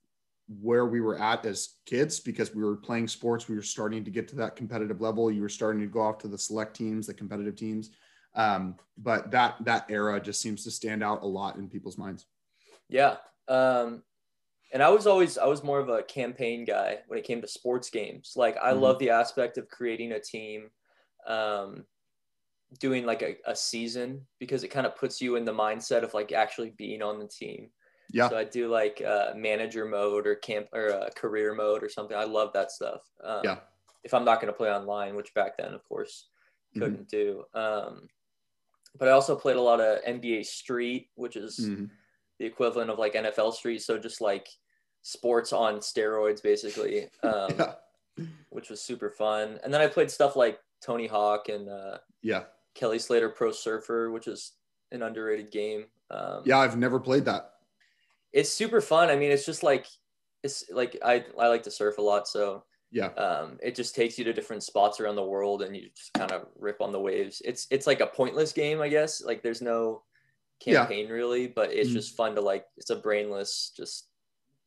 where 0.60 0.86
we 0.86 1.02
were 1.02 1.18
at 1.18 1.46
as 1.46 1.76
kids 1.86 2.20
because 2.20 2.54
we 2.54 2.64
were 2.64 2.76
playing 2.76 3.08
sports. 3.08 3.48
We 3.48 3.56
were 3.56 3.62
starting 3.62 4.04
to 4.04 4.12
get 4.12 4.28
to 4.30 4.36
that 4.38 4.56
competitive 4.56 5.00
level. 5.00 5.32
You 5.32 5.42
were 5.42 5.50
starting 5.50 5.82
to 5.82 5.88
go 5.88 6.02
off 6.02 6.18
to 6.20 6.28
the 6.28 6.38
select 6.38 6.76
teams 6.76 7.08
the 7.08 7.14
competitive 7.14 7.56
teams. 7.56 7.92
Um, 8.36 8.76
but 8.98 9.32
that 9.32 9.56
that 9.66 9.86
era 9.90 10.20
just 10.20 10.42
seems 10.42 10.64
to 10.64 10.72
stand 10.72 11.04
out 11.04 11.24
a 11.24 11.28
lot 11.28 11.58
in 11.58 11.70
people's 11.70 11.98
minds. 11.98 12.26
Yeah. 12.90 13.18
Um, 13.48 14.04
and 14.72 14.82
I 14.84 14.90
was 14.90 15.08
always 15.08 15.38
I 15.38 15.46
was 15.46 15.64
more 15.64 15.80
of 15.80 15.90
a 15.90 16.04
campaign 16.04 16.66
guy 16.66 17.00
when 17.08 17.20
it 17.20 17.26
came 17.26 17.42
to 17.42 17.48
sports 17.48 17.90
games. 17.90 18.34
Like 18.36 18.58
I 18.58 18.72
Mhm. 18.72 18.82
love 18.82 19.00
the 19.00 19.10
aspect 19.12 19.58
of 19.58 19.70
creating 19.70 20.14
a 20.14 20.20
team, 20.20 20.72
um, 21.28 21.86
doing 22.80 23.06
like 23.06 23.22
a, 23.22 23.36
a 23.46 23.56
season 23.56 24.26
because 24.40 24.64
it 24.64 24.70
kind 24.70 24.88
of 24.88 24.96
puts 24.96 25.22
you 25.22 25.36
in 25.36 25.46
the 25.46 25.54
mindset 25.54 26.04
of 26.04 26.14
like 26.14 26.32
actually 26.32 26.72
being 26.72 27.02
on 27.02 27.20
the 27.20 27.28
team. 27.28 27.70
yeah 28.14 28.30
So 28.30 28.38
I 28.38 28.46
do 28.46 28.70
like 28.70 29.02
uh, 29.02 29.34
manager 29.36 29.86
mode 29.86 30.26
or 30.28 30.36
camp 30.36 30.68
or 30.74 30.90
uh, 30.94 31.10
career 31.16 31.54
mode 31.54 31.84
or 31.84 31.90
something. 31.90 32.16
I 32.18 32.24
love 32.24 32.54
that 32.54 32.72
stuff. 32.72 33.02
Um, 33.24 33.44
Yeah. 33.44 33.60
If 34.04 34.14
I'm 34.16 34.26
not 34.26 34.42
going 34.42 34.52
to 34.52 34.58
play 34.58 34.72
online, 34.72 35.16
which 35.16 35.34
back 35.36 35.58
then, 35.58 35.74
of 35.74 35.84
course, 35.84 36.30
Mhm. 36.76 36.80
couldn't 36.80 37.10
do. 37.10 37.46
Um, 37.54 38.08
but 38.96 39.08
I 39.08 39.12
also 39.12 39.36
played 39.36 39.58
a 39.58 39.62
lot 39.62 39.80
of 39.82 40.02
NBA 40.06 40.44
Street, 40.44 41.12
which 41.16 41.36
is 41.36 41.58
Mhm. 41.60 41.90
the 42.40 42.46
equivalent 42.46 42.90
of 42.90 43.00
like 43.00 43.16
NFL 43.16 43.52
Street. 43.52 43.82
So 43.82 43.98
just 44.00 44.22
like 44.22 44.48
sports 45.02 45.54
on 45.54 45.76
steroids, 45.80 46.42
basically, 46.44 47.04
um, 47.24 47.56
yeah 47.58 47.76
which 48.50 48.70
was 48.70 48.82
super 48.82 49.10
fun. 49.10 49.60
And 49.64 49.74
then 49.74 49.82
I 49.82 49.88
played 49.88 50.12
stuff 50.12 50.36
like 50.36 50.60
Tony 50.82 51.08
Hawk 51.08 51.50
and 51.50 51.70
uh, 51.70 52.00
yeah 52.22 52.46
Kelly 52.76 53.00
Slater 53.00 53.30
Pro 53.30 53.52
Surfer, 53.52 54.12
which 54.12 54.28
is 54.28 54.54
an 54.92 55.04
underrated 55.04 55.52
game. 55.52 55.86
Um, 56.10 56.44
yeah 56.46 56.58
i've 56.60 56.78
never 56.78 57.00
played 57.00 57.26
that 57.26 57.54
it's 58.34 58.50
super 58.50 58.82
fun. 58.82 59.10
I 59.10 59.16
mean, 59.16 59.32
it's 59.32 59.46
just 59.46 59.64
like 59.64 59.88
it's 60.44 60.70
like 60.70 60.98
I 61.04 61.26
I 61.40 61.48
like 61.48 61.64
to 61.64 61.72
surf 61.72 61.98
a 61.98 62.02
lot, 62.02 62.28
so 62.28 62.64
yeah 62.92 63.08
um, 63.14 63.58
it 63.62 63.76
just 63.76 63.96
takes 63.96 64.18
you 64.18 64.24
to 64.26 64.34
different 64.34 64.64
spots 64.64 65.00
around 65.00 65.16
the 65.16 65.24
world, 65.26 65.62
and 65.62 65.76
you 65.76 65.90
just 65.96 66.14
kind 66.14 66.32
of 66.32 66.48
rip 66.56 66.82
on 66.82 66.92
the 66.92 67.00
waves. 67.00 67.42
It's 67.44 67.68
it's 67.72 67.88
like 67.88 68.00
a 68.00 68.08
pointless 68.08 68.54
game, 68.54 68.82
I 68.82 68.90
guess. 68.90 69.22
Like 69.24 69.44
there's 69.44 69.62
no 69.62 70.04
Yeah. 70.66 70.86
campaign 70.86 71.10
really, 71.10 71.48
but 71.48 71.74
it's 71.74 71.90
Mhm. 71.90 71.94
just 71.94 72.16
fun 72.16 72.36
to 72.36 72.42
like. 72.42 72.68
It's 72.78 72.90
a 72.90 72.96
brainless, 72.98 73.74
just 73.76 74.11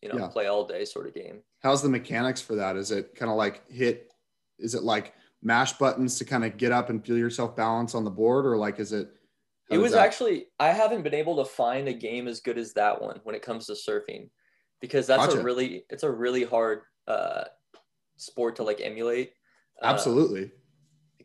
you 0.05 0.11
know, 0.13 0.19
Yeah. 0.19 0.29
play 0.29 0.47
all 0.47 0.67
day 0.67 0.85
sort 0.85 1.07
of 1.09 1.15
game. 1.15 1.43
how's 1.63 1.83
the 1.83 1.89
mechanics 1.89 2.41
for 2.43 2.55
that 2.57 2.77
is 2.77 2.91
it 2.91 3.15
kind 3.15 3.31
of 3.31 3.39
like 3.39 3.67
hit 3.71 4.13
is 4.59 4.75
it 4.75 4.83
like 4.83 5.15
mash 5.43 5.73
buttons 5.79 6.19
to 6.19 6.25
kind 6.27 6.45
of 6.45 6.57
get 6.59 6.73
up 6.73 6.91
and 6.91 7.05
feel 7.05 7.17
yourself 7.17 7.57
balance 7.57 7.95
on 7.95 8.05
the 8.05 8.11
board 8.11 8.45
or 8.47 8.57
like 8.59 8.79
is 8.79 8.93
it 8.93 9.09
It 9.71 9.79
was 9.79 9.93
that- 9.93 10.05
actually 10.07 10.49
I 10.61 10.69
haven't 10.73 11.03
been 11.03 11.15
able 11.15 11.37
to 11.43 11.45
find 11.47 11.89
a 11.89 11.95
game 11.95 12.29
as 12.29 12.41
good 12.41 12.59
as 12.59 12.75
that 12.75 13.01
one 13.01 13.19
when 13.25 13.35
it 13.35 13.41
comes 13.43 13.67
to 13.67 13.73
surfing, 13.73 14.29
because 14.81 15.07
that's 15.07 15.27
Gotcha. 15.27 15.41
a 15.41 15.43
really 15.43 15.87
it's 15.89 16.03
a 16.03 16.11
really 16.11 16.45
hard 16.45 16.83
uh, 17.09 17.45
sport 18.19 18.57
to 18.57 18.63
like 18.63 18.81
emulate. 18.83 19.33
Uh, 19.83 19.87
absolutely 19.87 20.53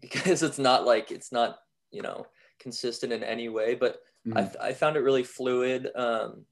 because 0.02 0.42
it's 0.42 0.58
not 0.60 0.86
like 0.86 1.12
it's 1.12 1.32
not 1.34 1.60
you 1.92 2.02
know 2.02 2.26
consistent 2.60 3.12
in 3.14 3.24
any 3.24 3.50
way 3.50 3.76
but 3.76 4.00
Mhm. 4.28 4.56
I, 4.62 4.70
I 4.70 4.74
found 4.74 4.96
it 4.98 5.02
really 5.02 5.24
fluid 5.24 5.90
um 5.96 6.46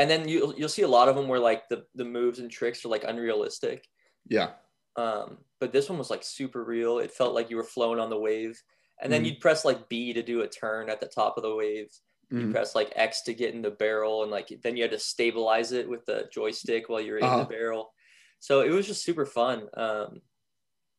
and 0.00 0.10
then 0.10 0.28
you, 0.28 0.54
you'll 0.56 0.68
see 0.76 0.82
a 0.82 0.88
lot 0.88 1.08
of 1.08 1.16
them 1.16 1.28
where 1.28 1.38
like 1.50 1.68
the, 1.68 1.84
the 1.94 2.04
moves 2.04 2.38
and 2.40 2.50
tricks 2.50 2.84
are 2.84 2.88
like 2.88 3.04
unrealistic 3.04 3.86
yeah 4.28 4.50
um 4.96 5.38
but 5.60 5.72
this 5.72 5.88
one 5.88 5.98
was 5.98 6.10
like 6.10 6.22
super 6.24 6.64
real 6.64 6.98
it 6.98 7.12
felt 7.12 7.34
like 7.34 7.50
you 7.50 7.56
were 7.56 7.64
flowing 7.76 8.00
on 8.00 8.10
the 8.10 8.18
wave 8.18 8.60
and 9.02 9.12
then 9.12 9.22
Mhm. 9.22 9.26
you'd 9.26 9.40
press 9.40 9.64
like 9.64 9.88
b 9.88 10.12
to 10.12 10.22
do 10.22 10.40
a 10.42 10.48
turn 10.48 10.90
at 10.90 11.00
the 11.00 11.06
top 11.06 11.36
of 11.36 11.42
the 11.44 11.54
wave 11.54 11.90
you 12.32 12.46
Mhm. 12.46 12.50
press 12.50 12.74
like 12.74 12.92
x 12.96 13.22
to 13.22 13.34
get 13.34 13.54
in 13.54 13.62
the 13.62 13.70
barrel 13.70 14.22
and 14.22 14.30
like 14.32 14.48
then 14.62 14.76
you 14.76 14.82
had 14.82 14.90
to 14.92 14.98
stabilize 14.98 15.72
it 15.72 15.88
with 15.88 16.04
the 16.06 16.28
joystick 16.32 16.88
while 16.88 17.00
you 17.00 17.12
were 17.12 17.18
in 17.18 17.24
Uh-huh. 17.24 17.42
the 17.44 17.54
barrel 17.56 17.92
so 18.40 18.60
it 18.62 18.70
was 18.70 18.86
just 18.86 19.04
super 19.04 19.26
fun 19.26 19.68
um 19.74 20.22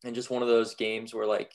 and 0.04 0.14
just 0.14 0.30
one 0.30 0.42
of 0.42 0.48
those 0.48 0.74
games 0.74 1.14
where 1.14 1.26
like 1.26 1.52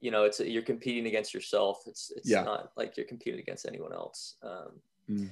you 0.00 0.10
know 0.10 0.24
it's 0.24 0.40
you're 0.40 0.62
competing 0.62 1.06
against 1.06 1.32
yourself 1.34 1.82
it's 1.86 2.10
it's 2.16 2.28
Yeah. 2.28 2.44
not 2.44 2.72
like 2.76 2.96
you're 2.96 3.06
competing 3.06 3.40
against 3.40 3.66
anyone 3.66 3.92
else 3.92 4.36
um 4.42 4.82
Mm. 5.10 5.30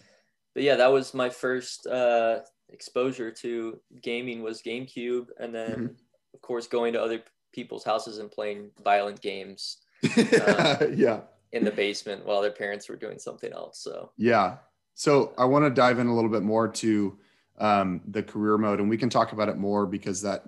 But 0.55 0.63
yeah 0.63 0.77
that 0.77 0.93
was 0.93 1.15
my 1.15 1.29
first 1.29 1.87
uh 1.87 2.41
exposure 2.69 3.31
to 3.31 3.81
gaming 4.03 4.43
was 4.43 4.63
gamecube 4.63 5.27
and 5.39 5.55
then 5.55 5.71
Mm-hmm. 5.71 5.87
of 6.35 6.41
course 6.43 6.67
going 6.67 6.93
to 6.93 7.03
other 7.03 7.23
people's 7.53 7.85
houses 7.85 8.19
and 8.19 8.31
playing 8.31 8.71
violent 8.85 9.21
games 9.21 9.79
yeah. 10.17 11.21
in 11.53 11.65
the 11.65 11.71
basement 11.71 12.25
while 12.25 12.41
their 12.41 12.53
parents 12.53 12.89
were 12.89 12.97
doing 12.97 13.19
something 13.19 13.53
else 13.53 13.81
so. 13.83 14.13
Yeah. 14.17 14.57
So 14.95 15.33
i 15.39 15.45
want 15.45 15.65
to 15.65 15.71
dive 15.71 15.99
in 15.99 16.07
a 16.07 16.15
little 16.15 16.31
bit 16.31 16.43
more 16.43 16.69
to 16.69 17.19
um, 17.59 18.01
the 18.09 18.23
career 18.23 18.57
mode 18.57 18.81
and 18.81 18.89
we 18.89 18.97
can 18.97 19.11
talk 19.11 19.33
about 19.33 19.49
it 19.49 19.57
more 19.59 19.85
because 19.87 20.23
that 20.23 20.45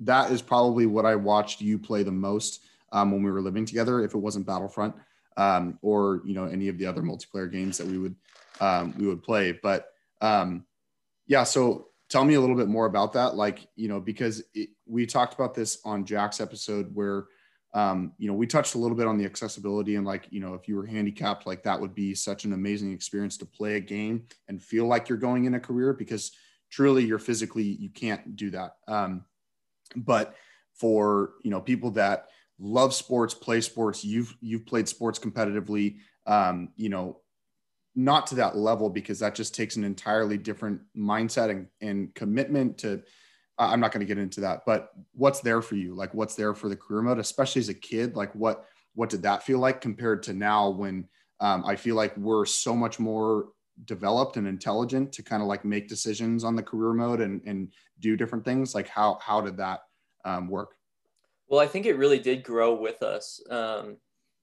that 0.00 0.30
is 0.30 0.42
probably 0.42 0.86
what 0.86 1.04
i 1.06 1.14
watched 1.14 1.60
you 1.60 1.78
play 1.78 2.02
the 2.02 2.10
most 2.10 2.64
um, 2.92 3.12
when 3.12 3.22
we 3.22 3.30
were 3.30 3.42
living 3.42 3.64
together 3.64 4.00
if 4.00 4.14
it 4.14 4.18
wasn't 4.18 4.46
battlefront 4.46 4.94
um, 5.36 5.78
or 5.82 6.20
you 6.24 6.34
know 6.34 6.44
any 6.46 6.68
of 6.68 6.78
the 6.78 6.86
other 6.86 7.02
multiplayer 7.02 7.50
games 7.50 7.78
that 7.78 7.86
we 7.86 7.98
would 7.98 8.14
um, 8.60 8.94
we 8.98 9.06
would 9.06 9.22
play. 9.22 9.52
But 9.52 9.88
um, 10.20 10.64
yeah 11.26 11.44
so 11.44 11.88
tell 12.08 12.24
me 12.24 12.34
a 12.34 12.40
little 12.40 12.56
bit 12.56 12.68
more 12.68 12.86
about 12.86 13.12
that. 13.12 13.36
Like 13.36 13.68
you 13.76 13.88
know 13.88 14.00
because 14.00 14.42
it, 14.54 14.70
we 14.86 15.06
talked 15.06 15.34
about 15.34 15.54
this 15.54 15.78
on 15.84 16.04
jack's 16.04 16.40
episode 16.40 16.90
where 16.94 17.26
um, 17.74 18.12
you 18.18 18.26
know 18.26 18.34
we 18.34 18.46
touched 18.46 18.74
a 18.74 18.78
little 18.78 18.96
bit 18.96 19.06
on 19.06 19.18
the 19.18 19.26
accessibility 19.26 19.96
and 19.96 20.06
like 20.06 20.26
you 20.30 20.40
know 20.40 20.54
if 20.54 20.66
you 20.66 20.74
were 20.74 20.86
handicapped 20.86 21.46
like 21.46 21.62
that 21.62 21.80
would 21.80 21.94
be 21.94 22.14
such 22.14 22.44
an 22.44 22.54
amazing 22.54 22.92
experience 22.92 23.36
to 23.38 23.46
play 23.46 23.76
a 23.76 23.80
game 23.80 24.24
and 24.48 24.62
feel 24.62 24.86
like 24.86 25.08
you're 25.08 25.18
going 25.18 25.44
in 25.44 25.54
a 25.54 25.60
career 25.60 25.92
because 25.92 26.32
truly 26.70 27.04
you're 27.04 27.18
physically 27.18 27.62
you 27.62 27.90
can't 27.90 28.36
do 28.36 28.50
that. 28.50 28.72
Um, 28.88 29.24
but 29.96 30.34
for 30.74 31.32
you 31.42 31.50
know 31.50 31.60
people 31.60 31.90
that 31.90 32.28
love 32.60 32.92
sports 32.92 33.34
play 33.34 33.60
sports 33.60 34.04
you've 34.04 34.34
you've 34.40 34.66
played 34.66 34.88
sports 34.88 35.18
competitively 35.18 35.98
um, 36.26 36.70
you 36.76 36.88
know 36.88 37.20
not 37.98 38.28
to 38.28 38.36
that 38.36 38.56
level 38.56 38.88
because 38.88 39.18
that 39.18 39.34
just 39.34 39.54
takes 39.54 39.74
an 39.74 39.82
entirely 39.82 40.38
different 40.38 40.80
mindset 40.96 41.50
and, 41.50 41.66
and 41.80 42.14
commitment 42.14 42.78
to 42.78 43.02
i'm 43.58 43.80
not 43.80 43.90
going 43.90 43.98
to 43.98 44.06
get 44.06 44.22
into 44.22 44.40
that 44.40 44.60
but 44.64 44.92
what's 45.14 45.40
there 45.40 45.60
for 45.60 45.74
you? 45.74 45.94
Like 45.96 46.14
what's 46.14 46.36
there 46.36 46.54
for 46.54 46.68
the 46.68 46.76
career 46.76 47.02
mode 47.02 47.18
especially 47.18 47.58
as 47.60 47.68
a 47.68 47.74
kid? 47.74 48.14
Like 48.14 48.32
what 48.34 48.66
what 48.94 49.10
did 49.10 49.22
that 49.22 49.42
feel 49.42 49.58
like 49.58 49.80
compared 49.80 50.22
to 50.24 50.32
now 50.32 50.70
when 50.70 51.08
um, 51.40 51.64
i 51.66 51.76
feel 51.76 51.94
like 51.94 52.16
we're 52.16 52.44
so 52.44 52.74
much 52.74 52.98
more 52.98 53.48
developed 53.84 54.36
and 54.36 54.46
intelligent 54.46 55.12
to 55.12 55.22
kind 55.22 55.42
of 55.42 55.48
like 55.48 55.64
make 55.64 55.88
decisions 55.88 56.44
on 56.44 56.56
the 56.56 56.62
career 56.62 56.92
mode 56.92 57.20
and 57.20 57.42
and 57.46 57.72
do 58.00 58.16
different 58.16 58.44
things? 58.44 58.74
Like 58.74 58.88
how 58.88 59.18
how 59.20 59.40
did 59.40 59.56
that 59.56 59.80
um, 60.24 60.48
work? 60.48 60.74
Well, 61.48 61.60
I 61.60 61.66
think 61.66 61.86
it 61.86 61.96
really 61.96 62.18
did 62.18 62.42
grow 62.42 62.74
with 62.74 63.02
us. 63.02 63.40
Um, 63.50 63.96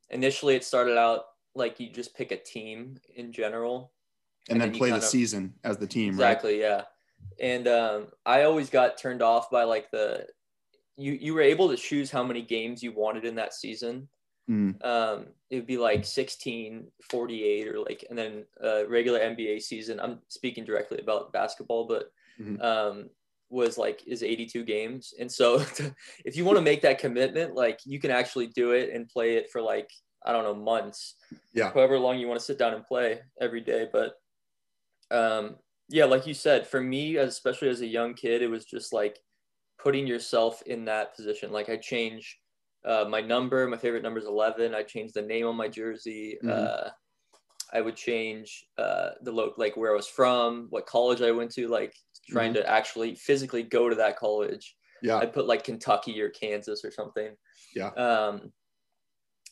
initially, 0.10 0.56
it 0.56 0.64
started 0.64 0.98
out 0.98 1.26
like 1.56 1.80
you 1.80 1.90
just 1.90 2.16
pick 2.16 2.32
a 2.32 2.38
team 2.38 2.98
in 3.16 3.32
general, 3.32 3.92
and, 4.50 4.56
and 4.56 4.62
then, 4.62 4.72
then 4.72 4.80
play 4.80 4.90
the 4.92 4.98
of, 4.98 5.04
season 5.04 5.54
as 5.64 5.78
the 5.78 5.88
team. 5.88 6.10
Exactly. 6.10 6.62
Right? 6.62 6.62
Yeah. 6.62 6.82
And 7.40 7.68
um, 7.68 8.08
I 8.26 8.44
always 8.44 8.70
got 8.70 8.98
turned 8.98 9.22
off 9.22 9.50
by 9.50 9.64
like 9.64 9.90
the 9.92 10.28
you 10.98 11.14
you 11.14 11.34
were 11.34 11.42
able 11.42 11.70
to 11.70 11.78
choose 11.78 12.12
how 12.12 12.24
many 12.24 12.42
games 12.42 12.84
you 12.84 12.92
wanted 12.92 13.26
in 13.26 13.36
that 13.36 13.54
season. 13.54 14.08
Mm. 14.50 14.86
Um, 14.86 15.26
it 15.50 15.56
would 15.56 15.66
be 15.66 15.78
like 15.78 16.06
16, 16.06 16.88
48, 17.10 17.68
or 17.68 17.80
like, 17.80 18.06
and 18.10 18.18
then 18.18 18.46
uh, 18.64 18.88
regular 18.88 19.20
NBA 19.20 19.62
season. 19.62 20.00
I'm 20.00 20.20
speaking 20.28 20.64
directly 20.64 21.00
about 21.00 21.34
basketball, 21.34 21.88
but 21.88 22.12
Mhm. 22.40 22.62
um, 22.62 23.10
was 23.50 23.78
like 23.78 24.04
is 24.06 24.24
82 24.24 24.64
games. 24.66 25.14
And 25.20 25.32
so 25.32 25.56
if 26.26 26.36
you 26.36 26.46
want 26.46 26.58
to 26.58 26.64
make 26.64 26.82
that 26.82 27.00
commitment, 27.00 27.56
like 27.56 27.80
you 27.86 28.00
can 28.00 28.12
actually 28.12 28.48
do 28.48 28.72
it 28.72 28.92
and 28.94 29.08
play 29.08 29.38
it 29.38 29.50
for 29.52 29.62
like 29.62 29.90
I 30.26 30.32
don't 30.34 30.44
know 30.44 30.56
months, 30.56 31.16
Yeah. 31.54 31.72
however 31.72 31.98
long 32.00 32.18
you 32.20 32.28
want 32.28 32.40
to 32.40 32.46
sit 32.46 32.58
down 32.58 32.74
and 32.74 32.86
play 32.86 33.22
every 33.40 33.62
day. 33.62 33.88
But 33.92 34.16
um, 35.12 35.58
yeah, 35.90 36.06
like 36.06 36.26
you 36.26 36.34
said, 36.34 36.68
for 36.68 36.82
me, 36.82 37.18
especially 37.18 37.70
as 37.70 37.82
a 37.82 37.88
young 37.88 38.14
kid, 38.16 38.42
it 38.42 38.50
was 38.50 38.66
just 38.66 38.92
like 38.92 39.20
putting 39.78 40.08
yourself 40.08 40.62
in 40.64 40.86
that 40.86 41.16
position. 41.16 41.52
Like 41.52 41.70
I 41.70 41.78
change 41.78 42.40
uh, 42.84 43.06
my 43.10 43.22
number, 43.22 43.68
my 43.68 43.78
favorite 43.78 44.04
number 44.04 44.20
is 44.20 44.26
11. 44.26 44.76
I 44.76 44.84
changed 44.84 45.14
the 45.16 45.22
name 45.22 45.48
on 45.48 45.56
my 45.56 45.68
jersey. 45.68 46.38
Mhm. 46.44 46.50
Uh, 46.52 46.90
I 47.74 47.82
would 47.82 47.96
change 47.96 48.66
uh, 48.78 49.12
the 49.24 49.32
lo- 49.32 49.54
like 49.58 49.76
where 49.76 49.92
I 49.92 49.96
was 49.96 50.08
from, 50.08 50.68
what 50.70 50.86
college 50.86 51.22
I 51.22 51.32
went 51.32 51.52
to, 51.54 51.68
like 51.68 51.94
trying 52.30 52.54
to 52.54 52.68
actually 52.70 53.16
physically 53.16 53.64
go 53.64 53.90
to 53.90 53.96
that 53.96 54.18
college. 54.18 54.76
Yeah. 55.02 55.18
I'd 55.18 55.34
put 55.34 55.46
like 55.48 55.64
Kentucky 55.64 56.20
or 56.22 56.30
Kansas 56.30 56.86
or 56.86 56.92
something. 56.92 57.36
Yeah. 57.76 57.90
Um, 57.90 58.52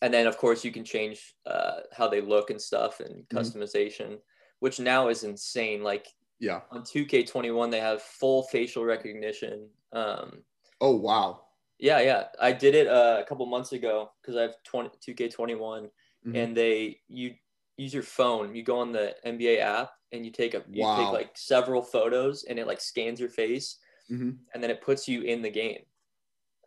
and 0.04 0.14
then 0.14 0.28
of 0.28 0.38
course 0.38 0.66
you 0.66 0.72
can 0.74 0.86
change 0.86 1.36
uh, 1.48 1.82
how 1.94 2.10
they 2.10 2.22
look 2.22 2.52
and 2.52 2.62
stuff 2.62 3.02
and 3.02 3.28
Mhm. 3.32 3.54
customization, 3.54 4.20
which 4.60 4.80
now 4.82 5.10
is 5.10 5.26
insane. 5.26 5.84
Like 5.84 6.08
Yeah. 6.40 6.64
on 6.72 6.86
2K21 6.86 7.72
they 7.72 7.82
have 7.82 8.04
full 8.04 8.44
facial 8.46 8.86
recognition. 8.86 9.72
Um, 9.94 10.46
Oh 10.80 10.98
wow. 10.98 11.48
yeah, 11.80 12.00
yeah, 12.00 12.28
I 12.40 12.52
did 12.54 12.76
it 12.76 12.88
uh, 12.88 13.22
a 13.24 13.28
couple 13.28 13.46
months 13.46 13.72
ago 13.74 14.12
because 14.22 14.36
I 14.36 14.44
have 14.44 14.56
20, 14.64 14.90
2K21, 15.02 15.90
Mhm. 16.24 16.48
and 16.48 16.56
they 16.56 17.02
you 17.08 17.36
use 17.78 17.94
your 17.94 18.04
phone. 18.04 18.56
You 18.56 18.64
go 18.64 18.80
on 18.80 18.92
the 18.92 19.16
NBA 19.26 19.60
app 19.60 19.92
and 20.12 20.26
you 20.26 20.32
take 20.32 20.54
a 20.54 20.64
you 20.72 20.86
Wow. 20.86 20.88
take 20.88 21.12
like 21.12 21.32
several 21.38 21.82
photos, 21.82 22.44
and 22.44 22.60
it 22.60 22.68
like 22.68 22.80
scans 22.82 23.20
your 23.20 23.30
face, 23.30 23.80
Mhm. 24.10 24.46
and 24.54 24.64
then 24.64 24.72
it 24.72 24.82
puts 24.82 25.08
you 25.08 25.22
in 25.24 25.42
the 25.42 25.52
game. 25.52 25.86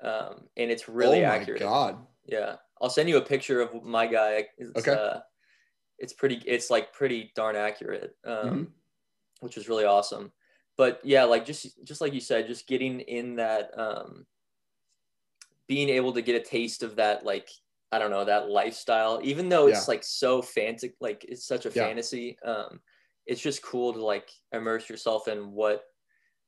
Um, 0.03 0.49
and 0.57 0.70
it's 0.70 0.88
really 0.88 1.22
oh 1.22 1.25
my 1.25 1.44
accurate. 1.44 1.55
God. 1.55 2.07
Yeah, 2.25 2.57
I'll 2.81 2.91
send 2.91 3.09
you 3.09 3.17
a 3.19 3.23
picture 3.23 3.61
of 3.61 3.85
my 3.85 4.07
guy. 4.07 4.49
It's, 4.59 4.73
Okay. 4.77 4.93
Uh, 4.93 5.21
it's 5.99 6.12
pretty. 6.15 6.37
It's 6.47 6.71
like 6.71 6.93
pretty 6.93 7.33
darn 7.37 7.57
accurate, 7.57 8.17
um, 8.25 8.65
Mhm. 8.65 8.75
which 9.41 9.57
is 9.59 9.69
really 9.69 9.85
awesome. 9.85 10.33
But 10.77 11.01
yeah, 11.05 11.25
like 11.25 11.45
just 11.47 11.85
just 11.85 12.01
like 12.03 12.15
you 12.15 12.21
said, 12.21 12.49
just 12.49 12.67
getting 12.69 13.01
in 13.01 13.37
that, 13.37 13.77
um, 13.79 14.27
being 15.67 15.89
able 15.89 16.12
to 16.12 16.23
get 16.23 16.41
a 16.41 16.45
taste 16.45 16.83
of 16.83 16.97
that, 16.97 17.25
like 17.25 17.51
I 17.93 17.99
don't 17.99 18.11
know, 18.11 18.25
that 18.25 18.49
lifestyle. 18.49 19.21
Even 19.23 19.49
though 19.49 19.67
it's 19.69 19.87
Yeah. 19.87 19.89
like 19.89 20.05
so 20.05 20.43
fancy, 20.43 20.95
like 21.01 21.25
it's 21.25 21.47
such 21.47 21.67
a 21.67 21.71
Yeah. 21.75 21.91
fantasy. 21.91 22.39
Um, 22.41 22.81
it's 23.27 23.41
just 23.41 23.62
cool 23.62 23.93
to 23.93 24.05
like 24.05 24.31
immerse 24.53 24.89
yourself 24.89 25.29
in 25.29 25.53
what, 25.53 25.85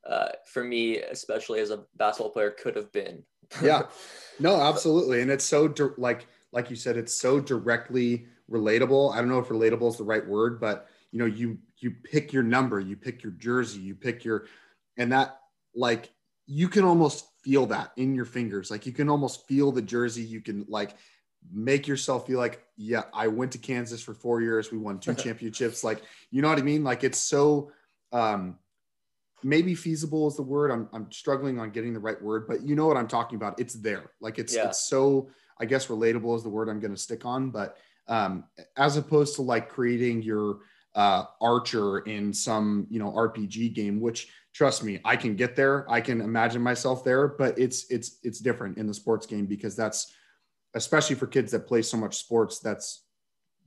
uh, 0.07 0.29
for 0.47 0.65
me, 0.65 0.99
especially 0.99 1.61
as 1.61 1.71
a 1.71 1.85
basketball 1.97 2.31
player, 2.31 2.51
could 2.51 2.77
have 2.77 2.93
been. 2.93 3.23
Yeah. 3.63 3.85
No, 4.39 4.61
absolutely. 4.61 5.23
And 5.23 5.31
it's 5.31 5.45
so 5.45 5.69
di- 5.69 5.95
like 5.97 6.27
like 6.53 6.69
you 6.69 6.77
said, 6.77 6.99
it's 6.99 7.15
so 7.15 7.41
directly 7.41 8.27
relatable. 8.51 9.15
I 9.15 9.17
don't 9.17 9.29
know 9.29 9.39
if 9.39 9.49
relatable 9.49 9.89
is 9.89 9.97
the 9.97 10.05
right 10.05 10.27
word, 10.27 10.61
but 10.61 10.87
you 11.13 11.19
know, 11.19 11.25
you 11.25 11.59
you 11.79 11.91
pick 11.91 12.33
your 12.33 12.43
number, 12.43 12.79
you 12.79 12.95
pick 12.95 13.23
your 13.23 13.33
jersey, 13.33 13.81
you 13.81 13.95
pick 13.95 14.23
your 14.25 14.47
and 14.99 15.13
that 15.13 15.41
like 15.75 16.13
you 16.47 16.69
can 16.69 16.85
almost 16.85 17.27
feel 17.43 17.67
that 17.67 17.93
in 17.97 18.15
your 18.15 18.25
fingers. 18.25 18.71
Like 18.71 18.85
you 18.85 18.93
can 18.93 19.09
almost 19.09 19.47
feel 19.47 19.73
the 19.73 19.83
jersey. 19.83 20.23
You 20.23 20.41
can 20.41 20.67
like 20.69 20.95
make 21.53 21.87
yourself 21.87 22.27
feel 22.27 22.39
like, 22.39 22.63
yeah, 22.77 23.05
I 23.15 23.29
went 23.29 23.53
to 23.53 23.59
Kansas 23.59 24.03
for 24.03 24.15
four 24.15 24.41
years. 24.41 24.71
We 24.71 24.79
won 24.79 24.99
two 24.99 25.15
championships. 25.25 25.85
Like, 25.85 26.03
you 26.31 26.43
know 26.43 26.49
what 26.49 26.59
I 26.59 26.63
mean? 26.63 26.85
Like 26.85 27.05
it's 27.05 27.19
so 27.19 27.73
um 28.13 28.59
maybe 29.43 29.75
feasible 29.75 30.27
is 30.29 30.37
the 30.37 30.43
word. 30.43 30.71
I'm 30.71 30.89
I'm 30.93 31.11
struggling 31.13 31.59
on 31.59 31.71
getting 31.71 31.93
the 31.93 32.01
right 32.01 32.21
word, 32.21 32.47
but 32.49 32.67
you 32.67 32.75
know 32.75 32.87
what 32.87 32.97
I'm 32.97 33.09
talking 33.09 33.37
about. 33.37 33.59
It's 33.61 33.75
there. 33.75 34.11
Like 34.21 34.39
it's 34.39 34.55
Yeah. 34.55 34.69
it's 34.69 34.89
so 34.89 35.31
I 35.61 35.65
guess 35.65 35.87
relatable 35.89 36.37
is 36.37 36.43
the 36.43 36.49
word 36.49 36.69
I'm 36.69 36.81
going 36.81 36.95
to 36.95 37.01
stick 37.01 37.25
on, 37.25 37.51
but 37.51 37.77
um 38.09 38.45
as 38.77 38.97
opposed 38.97 39.37
to 39.37 39.43
like 39.43 39.69
creating 39.69 40.23
your 40.23 40.61
uh 40.95 41.25
archer 41.41 41.99
in 42.01 42.33
some, 42.33 42.87
you 42.91 42.99
know, 42.99 43.13
RPG 43.13 43.75
game 43.75 44.01
which 44.01 44.29
trust 44.55 44.83
me, 44.83 45.01
I 45.05 45.15
can 45.15 45.37
get 45.37 45.55
there. 45.55 45.89
I 45.91 46.01
can 46.01 46.21
imagine 46.21 46.63
myself 46.63 47.05
there, 47.05 47.29
but 47.29 47.59
it's 47.59 47.91
it's 47.91 48.19
it's 48.23 48.41
different 48.41 48.79
in 48.79 48.87
the 48.87 48.95
sports 48.95 49.27
game 49.27 49.47
because 49.47 49.77
that's 49.77 50.13
especially 50.75 51.17
for 51.17 51.27
kids 51.27 51.53
that 51.53 51.67
play 51.67 51.83
so 51.83 51.97
much 51.97 52.17
sports 52.17 52.59
that's 52.59 53.05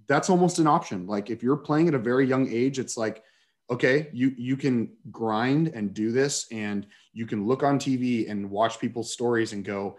that's 0.07 0.29
almost 0.29 0.59
an 0.59 0.67
option. 0.67 1.07
Like 1.07 1.29
if 1.29 1.41
you're 1.43 1.57
playing 1.57 1.87
at 1.87 1.93
a 1.93 1.99
very 1.99 2.27
young 2.27 2.51
age, 2.51 2.79
it's 2.79 2.97
like 2.97 3.23
okay, 3.71 4.09
you 4.11 4.33
you 4.37 4.57
can 4.57 4.91
grind 5.09 5.69
and 5.69 5.93
do 5.93 6.11
this, 6.11 6.45
and 6.51 6.85
you 7.13 7.25
can 7.25 7.47
look 7.47 7.63
on 7.63 7.79
TV 7.79 8.29
and 8.29 8.51
watch 8.51 8.79
people's 8.79 9.11
stories 9.11 9.53
and 9.53 9.63
go, 9.63 9.97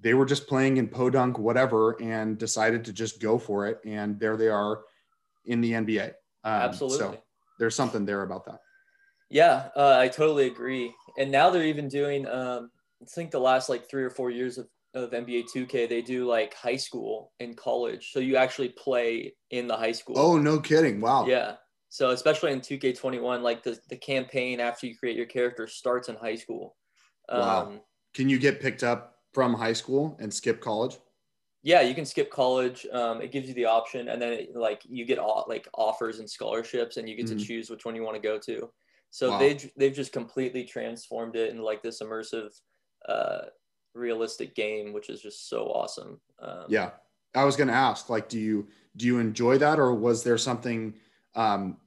they 0.00 0.14
were 0.14 0.26
just 0.26 0.48
playing 0.48 0.78
in 0.78 0.88
podunk, 0.88 1.38
whatever, 1.38 2.00
and 2.02 2.38
decided 2.38 2.84
to 2.86 2.92
just 2.92 3.20
go 3.20 3.38
for 3.38 3.68
it, 3.68 3.80
and 3.84 4.18
there 4.18 4.36
they 4.36 4.48
are 4.48 4.80
in 5.44 5.60
the 5.60 5.72
NBA. 5.72 6.08
Um, 6.44 6.52
Absolutely. 6.52 6.98
So 6.98 7.18
there's 7.58 7.76
something 7.76 8.04
there 8.04 8.22
about 8.22 8.44
that. 8.46 8.60
Yeah, 9.30 9.68
uh, 9.76 9.96
I 9.98 10.08
totally 10.08 10.46
agree. 10.46 10.92
And 11.18 11.30
now 11.30 11.50
they're 11.50 11.64
even 11.64 11.88
doing, 11.88 12.26
um, 12.26 12.70
I 13.00 13.06
think 13.14 13.30
the 13.30 13.40
last 13.40 13.68
like 13.68 13.88
three 13.88 14.02
or 14.02 14.10
four 14.10 14.30
years 14.30 14.58
of, 14.58 14.68
of 14.94 15.10
NBA 15.12 15.44
2K, 15.54 15.88
they 15.88 16.02
do 16.02 16.26
like 16.26 16.52
high 16.54 16.76
school 16.76 17.32
and 17.40 17.56
college. 17.56 18.10
So 18.12 18.20
you 18.20 18.36
actually 18.36 18.70
play 18.70 19.34
in 19.50 19.68
the 19.68 19.76
high 19.76 19.92
school. 19.92 20.18
Oh, 20.18 20.36
no 20.36 20.60
kidding! 20.60 21.00
Wow. 21.00 21.26
Yeah. 21.26 21.54
So 21.92 22.10
especially 22.10 22.52
in 22.52 22.62
2K21, 22.62 23.42
like 23.42 23.62
the, 23.62 23.78
the 23.90 23.98
campaign 23.98 24.60
after 24.60 24.86
you 24.86 24.96
create 24.96 25.14
your 25.16 25.26
character 25.26 25.66
starts 25.66 26.08
in 26.08 26.16
high 26.16 26.36
school. 26.36 26.76
Um, 27.28 27.36
Wow. 27.40 27.84
Can 28.14 28.28
you 28.30 28.38
get 28.38 28.60
picked 28.60 28.82
up 28.82 29.24
from 29.32 29.54
high 29.54 29.72
school 29.74 30.16
and 30.20 30.32
skip 30.32 30.60
college? 30.60 30.98
Yeah, 31.62 31.80
you 31.82 31.94
can 31.94 32.04
skip 32.04 32.30
college. 32.30 32.86
Um, 32.92 33.22
it 33.22 33.30
gives 33.30 33.46
you 33.48 33.54
the 33.54 33.66
option, 33.66 34.08
and 34.08 34.20
then 34.20 34.32
it, 34.32 34.56
like 34.56 34.82
you 34.84 35.04
get 35.04 35.18
o- 35.18 35.44
like 35.46 35.68
offers 35.74 36.18
and 36.18 36.28
scholarships, 36.28 36.96
and 36.96 37.08
you 37.08 37.14
get 37.16 37.26
Mhm. 37.26 37.28
to 37.28 37.36
choose 37.36 37.70
which 37.70 37.84
one 37.84 37.94
you 37.94 38.02
want 38.02 38.16
to 38.16 38.20
go 38.22 38.38
to. 38.40 38.72
So 39.10 39.30
Wow. 39.30 39.36
they 39.36 39.54
they've 39.76 39.94
just 39.94 40.12
completely 40.12 40.64
transformed 40.64 41.36
it 41.36 41.50
into 41.50 41.62
like 41.64 41.82
this 41.82 42.02
immersive, 42.02 42.50
uh, 43.08 43.46
realistic 43.94 44.54
game, 44.56 44.92
which 44.92 45.08
is 45.08 45.22
just 45.22 45.48
so 45.48 45.66
awesome. 45.68 46.20
Um, 46.40 46.72
Yeah. 46.72 46.92
I 47.34 47.44
was 47.44 47.56
going 47.56 47.68
to 47.68 47.74
ask, 47.74 48.08
like, 48.10 48.28
do 48.28 48.38
you 48.38 48.68
do 48.96 49.06
you 49.06 49.18
enjoy 49.18 49.56
that, 49.58 49.78
or 49.78 49.94
was 49.94 50.22
there 50.24 50.36
something? 50.38 50.98
Um, 51.34 51.80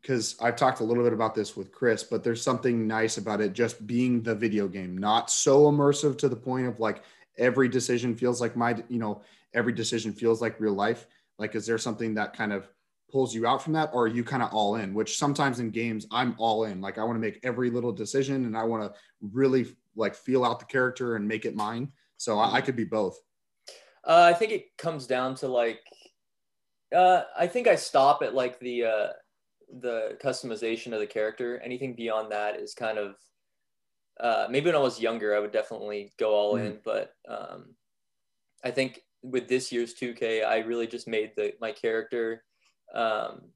because 0.00 0.36
I've 0.40 0.56
talked 0.56 0.80
a 0.80 0.84
little 0.84 1.02
bit 1.02 1.12
about 1.12 1.34
this 1.34 1.56
with 1.56 1.72
Chris, 1.72 2.02
but 2.02 2.22
there's 2.22 2.42
something 2.42 2.86
nice 2.86 3.18
about 3.18 3.40
it 3.40 3.52
just 3.52 3.86
being 3.86 4.22
the 4.22 4.34
video 4.34 4.68
game, 4.68 4.96
not 4.96 5.30
so 5.30 5.70
immersive 5.70 6.16
to 6.18 6.28
the 6.28 6.36
point 6.36 6.66
of 6.66 6.78
like 6.78 7.02
every 7.38 7.68
decision 7.68 8.14
feels 8.14 8.40
like 8.40 8.56
my, 8.56 8.76
you 8.88 8.98
know, 8.98 9.22
every 9.54 9.72
decision 9.72 10.12
feels 10.12 10.40
like 10.40 10.60
real 10.60 10.74
life. 10.74 11.06
Like, 11.38 11.54
is 11.54 11.66
there 11.66 11.78
something 11.78 12.14
that 12.14 12.34
kind 12.34 12.52
of 12.52 12.68
pulls 13.10 13.34
you 13.34 13.46
out 13.46 13.62
from 13.62 13.72
that, 13.74 13.90
or 13.92 14.04
are 14.04 14.08
you 14.08 14.24
kind 14.24 14.42
of 14.42 14.52
all 14.52 14.76
in? 14.76 14.94
Which 14.94 15.18
sometimes 15.18 15.60
in 15.60 15.70
games, 15.70 16.06
I'm 16.10 16.34
all 16.38 16.64
in. 16.64 16.80
Like, 16.80 16.98
I 16.98 17.04
want 17.04 17.16
to 17.16 17.20
make 17.20 17.40
every 17.42 17.70
little 17.70 17.92
decision, 17.92 18.46
and 18.46 18.56
I 18.56 18.64
want 18.64 18.82
to 18.82 18.98
really 19.20 19.66
like 19.96 20.14
feel 20.14 20.44
out 20.44 20.60
the 20.60 20.66
character 20.66 21.16
and 21.16 21.26
make 21.26 21.44
it 21.44 21.56
mine. 21.56 21.92
So 22.16 22.38
I, 22.38 22.54
I 22.54 22.60
could 22.60 22.76
be 22.76 22.84
both. 22.84 23.18
Uh, 24.04 24.30
I 24.32 24.34
think 24.34 24.52
it 24.52 24.76
comes 24.78 25.06
down 25.06 25.34
to 25.36 25.48
like, 25.48 25.80
uh, 26.94 27.22
I 27.36 27.46
think 27.46 27.66
I 27.66 27.76
stop 27.76 28.22
at 28.22 28.34
like 28.34 28.60
the 28.60 28.84
uh, 28.84 29.08
the 29.68 30.18
customization 30.22 30.92
of 30.92 31.00
the 31.00 31.06
character. 31.06 31.58
Anything 31.60 31.94
beyond 31.94 32.32
that 32.32 32.56
is 32.56 32.74
kind 32.74 32.98
of 32.98 33.16
uh, 34.18 34.46
maybe 34.50 34.66
when 34.66 34.76
I 34.76 34.80
was 34.80 35.00
younger, 35.00 35.34
I 35.36 35.40
would 35.40 35.52
definitely 35.52 36.12
go 36.18 36.34
all 36.34 36.56
in. 36.56 36.80
But 36.84 37.14
um, 37.28 37.76
I 38.64 38.70
think 38.70 39.02
with 39.22 39.48
this 39.48 39.72
year's 39.72 39.94
2K, 39.94 40.42
I 40.44 40.58
really 40.58 40.86
just 40.86 41.08
made 41.08 41.32
the 41.36 41.54
my 41.60 41.72
character, 41.72 42.44
um, 42.94 43.52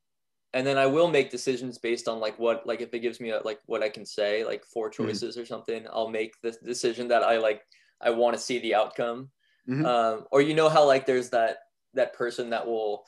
and 0.55 0.67
then 0.67 0.79
I 0.79 0.87
will 0.87 1.09
make 1.11 1.31
decisions 1.31 1.79
based 1.79 2.09
on 2.09 2.21
like 2.21 2.39
what 2.39 2.67
like 2.67 2.81
if 2.81 2.95
it 2.95 3.01
gives 3.01 3.21
me 3.21 3.31
a, 3.31 3.41
like 3.41 3.61
what 3.67 3.83
I 3.83 3.89
can 3.91 4.07
say 4.07 4.45
like 4.45 4.65
four 4.65 4.91
choices 4.91 5.39
or 5.39 5.47
something, 5.47 5.87
I'll 5.93 6.11
make 6.11 6.35
the 6.43 6.53
decision 6.65 7.09
that 7.09 7.23
I 7.25 7.39
like. 7.39 7.63
I 8.01 8.11
want 8.11 8.37
to 8.37 8.43
see 8.43 8.59
the 8.61 8.75
outcome 8.75 9.31
Mhm. 9.69 9.85
um, 9.87 10.27
or 10.33 10.43
you 10.43 10.55
know 10.55 10.69
how 10.69 10.87
like 10.87 11.07
there's 11.07 11.31
that 11.31 11.59
that 11.95 12.15
person 12.15 12.51
that 12.51 12.67
will 12.67 13.05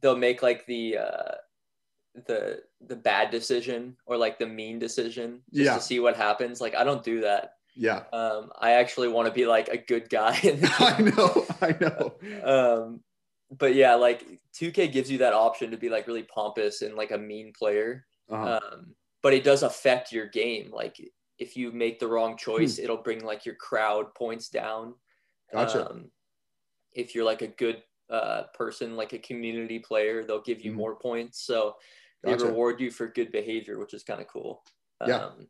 they'll 0.00 0.16
make 0.16 0.42
like 0.42 0.66
the 0.66 0.98
uh, 0.98 1.34
the 2.26 2.62
the 2.80 2.96
bad 2.96 3.30
decision 3.30 3.96
or 4.06 4.16
like 4.16 4.38
the 4.38 4.46
mean 4.46 4.78
decision 4.78 5.42
just 5.52 5.64
Yeah. 5.66 5.74
to 5.74 5.80
see 5.80 6.00
what 6.00 6.16
happens. 6.16 6.60
Like 6.60 6.74
I 6.74 6.84
don't 6.84 7.02
do 7.04 7.20
that. 7.22 7.54
Yeah. 7.74 8.04
Um, 8.12 8.50
I 8.58 8.72
actually 8.72 9.08
want 9.08 9.28
to 9.28 9.32
be 9.34 9.46
like 9.46 9.68
a 9.68 9.78
good 9.78 10.08
guy. 10.10 10.38
I 10.78 11.00
know. 11.02 11.46
I 11.60 11.76
know. 11.80 12.14
Um, 12.44 13.00
but 13.50 13.74
yeah, 13.74 13.94
like 13.94 14.26
2K 14.54 14.92
gives 14.92 15.10
you 15.10 15.18
that 15.18 15.32
option 15.32 15.70
to 15.70 15.76
be 15.76 15.88
like 15.88 16.06
really 16.06 16.24
pompous 16.24 16.82
and 16.82 16.94
like 16.96 17.12
a 17.12 17.18
mean 17.18 17.52
player. 17.58 18.06
Uh-huh. 18.28 18.60
Um, 18.62 18.94
but 19.22 19.32
it 19.32 19.42
does 19.44 19.62
affect 19.62 20.12
your 20.12 20.26
game. 20.28 20.70
Like 20.70 21.00
if 21.38 21.56
you 21.56 21.72
make 21.72 21.98
the 21.98 22.08
wrong 22.08 22.36
choice, 22.36 22.76
Hmm. 22.78 22.84
it'll 22.84 23.02
bring 23.02 23.24
like 23.24 23.46
your 23.46 23.54
crowd 23.54 24.14
points 24.14 24.48
down. 24.48 24.94
Gotcha. 25.52 25.90
Um, 25.90 26.10
if 26.92 27.14
you're 27.14 27.24
like 27.24 27.42
a 27.42 27.46
good 27.48 27.82
uh, 28.10 28.44
person, 28.54 28.96
like 28.96 29.12
a 29.12 29.18
community 29.18 29.78
player, 29.78 30.24
they'll 30.24 30.40
give 30.40 30.62
you 30.62 30.72
Mhm. 30.72 30.76
more 30.76 30.96
points. 30.96 31.40
So 31.42 31.76
they 32.24 32.34
Gotcha. 32.34 32.36
reward 32.36 32.80
you 32.80 32.90
for 32.90 33.08
good 33.08 33.32
behavior, 33.32 33.78
which 33.78 33.94
is 33.94 34.04
kind 34.04 34.20
of 34.20 34.28
cool. 34.28 34.64
Yeah. 35.04 35.26
Um, 35.26 35.48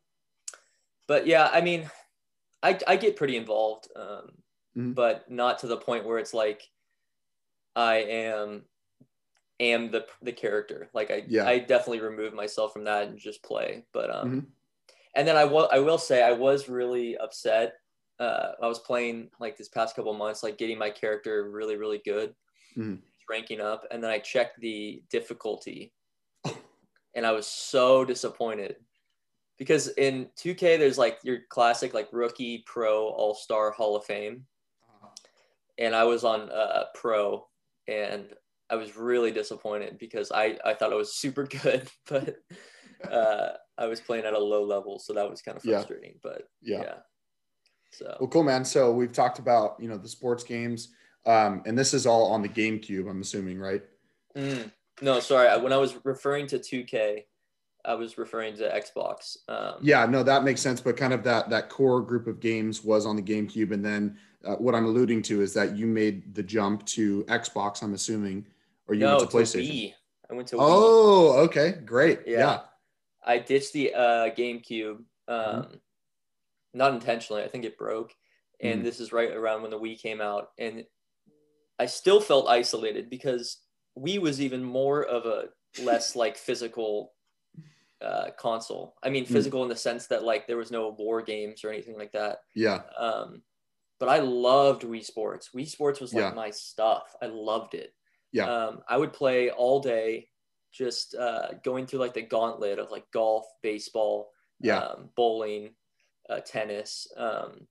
but 1.06 1.26
yeah, 1.26 1.48
I 1.52 1.60
mean, 1.60 1.90
I, 2.62 2.78
I 2.88 2.96
get 2.96 3.16
pretty 3.16 3.36
involved, 3.36 3.88
um, 3.96 4.42
Mhm. 4.74 4.94
but 4.96 5.30
not 5.30 5.60
to 5.60 5.68
the 5.68 5.76
point 5.78 6.06
where 6.06 6.18
it's 6.18 6.34
like 6.34 6.70
I 7.76 7.96
am 7.96 8.66
am 9.60 9.90
the 9.90 10.06
the 10.22 10.32
character. 10.32 10.90
Like 10.94 11.10
I 11.10 11.28
Yeah. 11.28 11.44
I 11.44 11.60
definitely 11.60 12.00
remove 12.00 12.34
myself 12.34 12.72
from 12.72 12.84
that 12.84 13.08
and 13.08 13.18
just 13.18 13.42
play. 13.44 13.86
But 13.92 14.10
um, 14.10 14.28
Mhm. 14.30 14.52
and 15.14 15.28
then 15.28 15.36
I 15.36 15.44
will 15.46 15.68
I 15.72 15.80
will 15.80 15.98
say 15.98 16.22
I 16.22 16.32
was 16.32 16.68
really 16.68 17.18
upset. 17.18 17.74
Uh, 18.20 18.52
I 18.62 18.66
was 18.68 18.80
playing 18.80 19.30
like 19.40 19.56
this 19.56 19.68
past 19.70 19.96
couple 19.96 20.14
months, 20.14 20.42
like 20.42 20.58
getting 20.58 20.78
my 20.78 20.90
character 20.90 21.50
really 21.50 21.76
really 21.76 22.00
good, 22.04 22.34
Mhm. 22.76 23.02
ranking 23.28 23.60
up, 23.60 23.86
and 23.90 24.02
then 24.02 24.10
I 24.10 24.18
checked 24.18 24.60
the 24.60 25.04
difficulty, 25.10 25.94
and 27.14 27.26
I 27.26 27.32
was 27.32 27.46
so 27.46 28.04
disappointed 28.04 28.76
because 29.58 29.88
in 29.88 30.28
2K 30.36 30.78
there's 30.78 30.98
like 30.98 31.18
your 31.24 31.40
classic 31.48 31.94
like 31.94 32.08
rookie, 32.12 32.62
pro, 32.66 33.08
all 33.08 33.34
star, 33.34 33.70
Hall 33.72 33.96
of 33.96 34.04
Fame, 34.04 34.46
and 35.78 35.94
I 35.94 36.04
was 36.04 36.24
on 36.24 36.50
uh, 36.50 36.84
pro, 36.94 37.46
and 37.86 38.26
I 38.70 38.76
was 38.76 38.96
really 38.96 39.30
disappointed 39.30 39.98
because 39.98 40.30
I 40.30 40.58
I 40.64 40.74
thought 40.74 40.92
I 40.92 40.96
was 40.96 41.14
super 41.14 41.44
good, 41.62 41.88
but 42.08 42.36
uh, 43.10 43.50
I 43.76 43.86
was 43.86 44.00
playing 44.00 44.24
at 44.24 44.34
a 44.34 44.38
low 44.38 44.64
level, 44.64 44.98
so 44.98 45.12
that 45.14 45.28
was 45.30 45.42
kind 45.42 45.56
of 45.56 45.64
Yeah. 45.64 45.78
frustrating. 45.78 46.18
But 46.22 46.48
Yeah. 46.62 46.82
yeah, 46.82 46.94
so 47.92 48.16
Well, 48.20 48.28
cool, 48.28 48.42
man. 48.44 48.64
So 48.64 48.92
we've 48.92 49.12
talked 49.12 49.38
about 49.38 49.76
you 49.80 49.88
know 49.88 49.98
the 49.98 50.08
sports 50.08 50.44
games, 50.44 50.94
um, 51.26 51.62
and 51.66 51.76
this 51.78 51.94
is 51.94 52.06
all 52.06 52.30
on 52.32 52.42
the 52.42 52.48
GameCube. 52.48 53.08
I'm 53.08 53.20
assuming, 53.20 53.58
right? 53.58 53.82
Mm. 54.36 54.70
No, 55.02 55.20
sorry. 55.20 55.60
When 55.62 55.72
I 55.72 55.76
was 55.76 55.96
referring 56.04 56.46
to 56.48 56.58
2K, 56.58 57.24
I 57.84 57.94
was 57.94 58.18
referring 58.18 58.56
to 58.56 58.68
Xbox. 58.68 59.36
Um, 59.48 59.76
Yeah, 59.80 60.04
no, 60.06 60.22
that 60.22 60.44
makes 60.44 60.60
sense. 60.60 60.80
But 60.80 60.96
kind 60.96 61.12
of 61.12 61.22
that 61.24 61.48
that 61.50 61.68
core 61.68 62.00
group 62.02 62.26
of 62.26 62.40
games 62.40 62.84
was 62.84 63.06
on 63.06 63.16
the 63.16 63.22
GameCube, 63.22 63.72
and 63.72 63.84
then 63.84 64.18
uh, 64.44 64.56
what 64.56 64.74
I'm 64.74 64.84
alluding 64.84 65.22
to 65.22 65.40
is 65.42 65.54
that 65.54 65.76
you 65.76 65.86
made 65.86 66.34
the 66.34 66.42
jump 66.42 66.84
to 66.86 67.24
Xbox. 67.24 67.82
I'm 67.82 67.94
assuming, 67.94 68.46
or 68.86 68.94
you 68.94 69.00
no, 69.02 69.16
went 69.18 69.30
to 69.30 69.36
PlayStation. 69.36 69.70
Wii. 69.70 69.94
I 70.30 70.34
went 70.34 70.48
to 70.48 70.56
Wii. 70.56 70.60
Oh, 70.62 71.32
okay, 71.44 71.72
great. 71.84 72.20
Yeah. 72.26 72.38
Yeah, 72.38 72.60
I 73.24 73.38
ditched 73.38 73.72
the 73.72 73.94
uh, 73.94 74.30
GameCube, 74.30 74.96
um, 74.96 75.04
Mm-hmm. 75.28 75.74
not 76.74 76.92
intentionally. 76.94 77.42
I 77.42 77.48
think 77.48 77.64
it 77.64 77.78
broke, 77.78 78.12
and 78.60 78.80
Mhm. 78.80 78.84
this 78.84 79.00
is 79.00 79.12
right 79.12 79.30
around 79.32 79.62
when 79.62 79.70
the 79.70 79.78
Wii 79.78 79.98
came 80.00 80.20
out, 80.20 80.50
and 80.58 80.84
I 81.78 81.86
still 81.86 82.20
felt 82.20 82.48
isolated 82.48 83.08
because 83.08 83.58
Wii 83.96 84.18
was 84.20 84.40
even 84.40 84.62
more 84.64 85.02
of 85.04 85.26
a 85.26 85.48
less 85.82 86.16
like 86.16 86.36
physical 86.36 87.12
uh, 88.00 88.30
console. 88.38 88.94
I 89.02 89.10
mean, 89.10 89.24
Mm. 89.24 89.28
physical 89.28 89.62
in 89.64 89.68
the 89.68 89.76
sense 89.76 90.06
that 90.06 90.22
like 90.24 90.46
there 90.46 90.56
was 90.56 90.70
no 90.70 90.90
war 90.90 91.20
games 91.22 91.64
or 91.64 91.70
anything 91.70 91.98
like 91.98 92.12
that. 92.12 92.38
yeah, 92.54 92.82
Um, 92.96 93.42
but 93.98 94.08
I 94.08 94.18
loved 94.20 94.82
Wii 94.82 95.04
Sports. 95.04 95.50
Wii 95.54 95.66
Sports 95.68 96.00
was 96.00 96.14
like 96.14 96.22
Yeah. 96.22 96.30
my 96.30 96.50
stuff. 96.50 97.16
I 97.20 97.26
loved 97.26 97.74
it. 97.74 97.92
Yeah. 98.30 98.44
Um, 98.48 98.82
I 98.88 98.96
would 98.96 99.12
play 99.12 99.50
all 99.50 99.80
day, 99.80 100.28
just 100.72 101.14
uh, 101.16 101.54
going 101.64 101.86
through 101.86 101.98
like 102.00 102.14
the 102.14 102.22
gauntlet 102.22 102.78
of 102.78 102.90
like 102.92 103.10
golf, 103.10 103.46
baseball, 103.62 104.30
yeah, 104.60 104.78
um, 104.80 105.10
bowling, 105.16 105.74
uh, 106.30 106.38
tennis. 106.40 107.08
Um, 107.16 107.66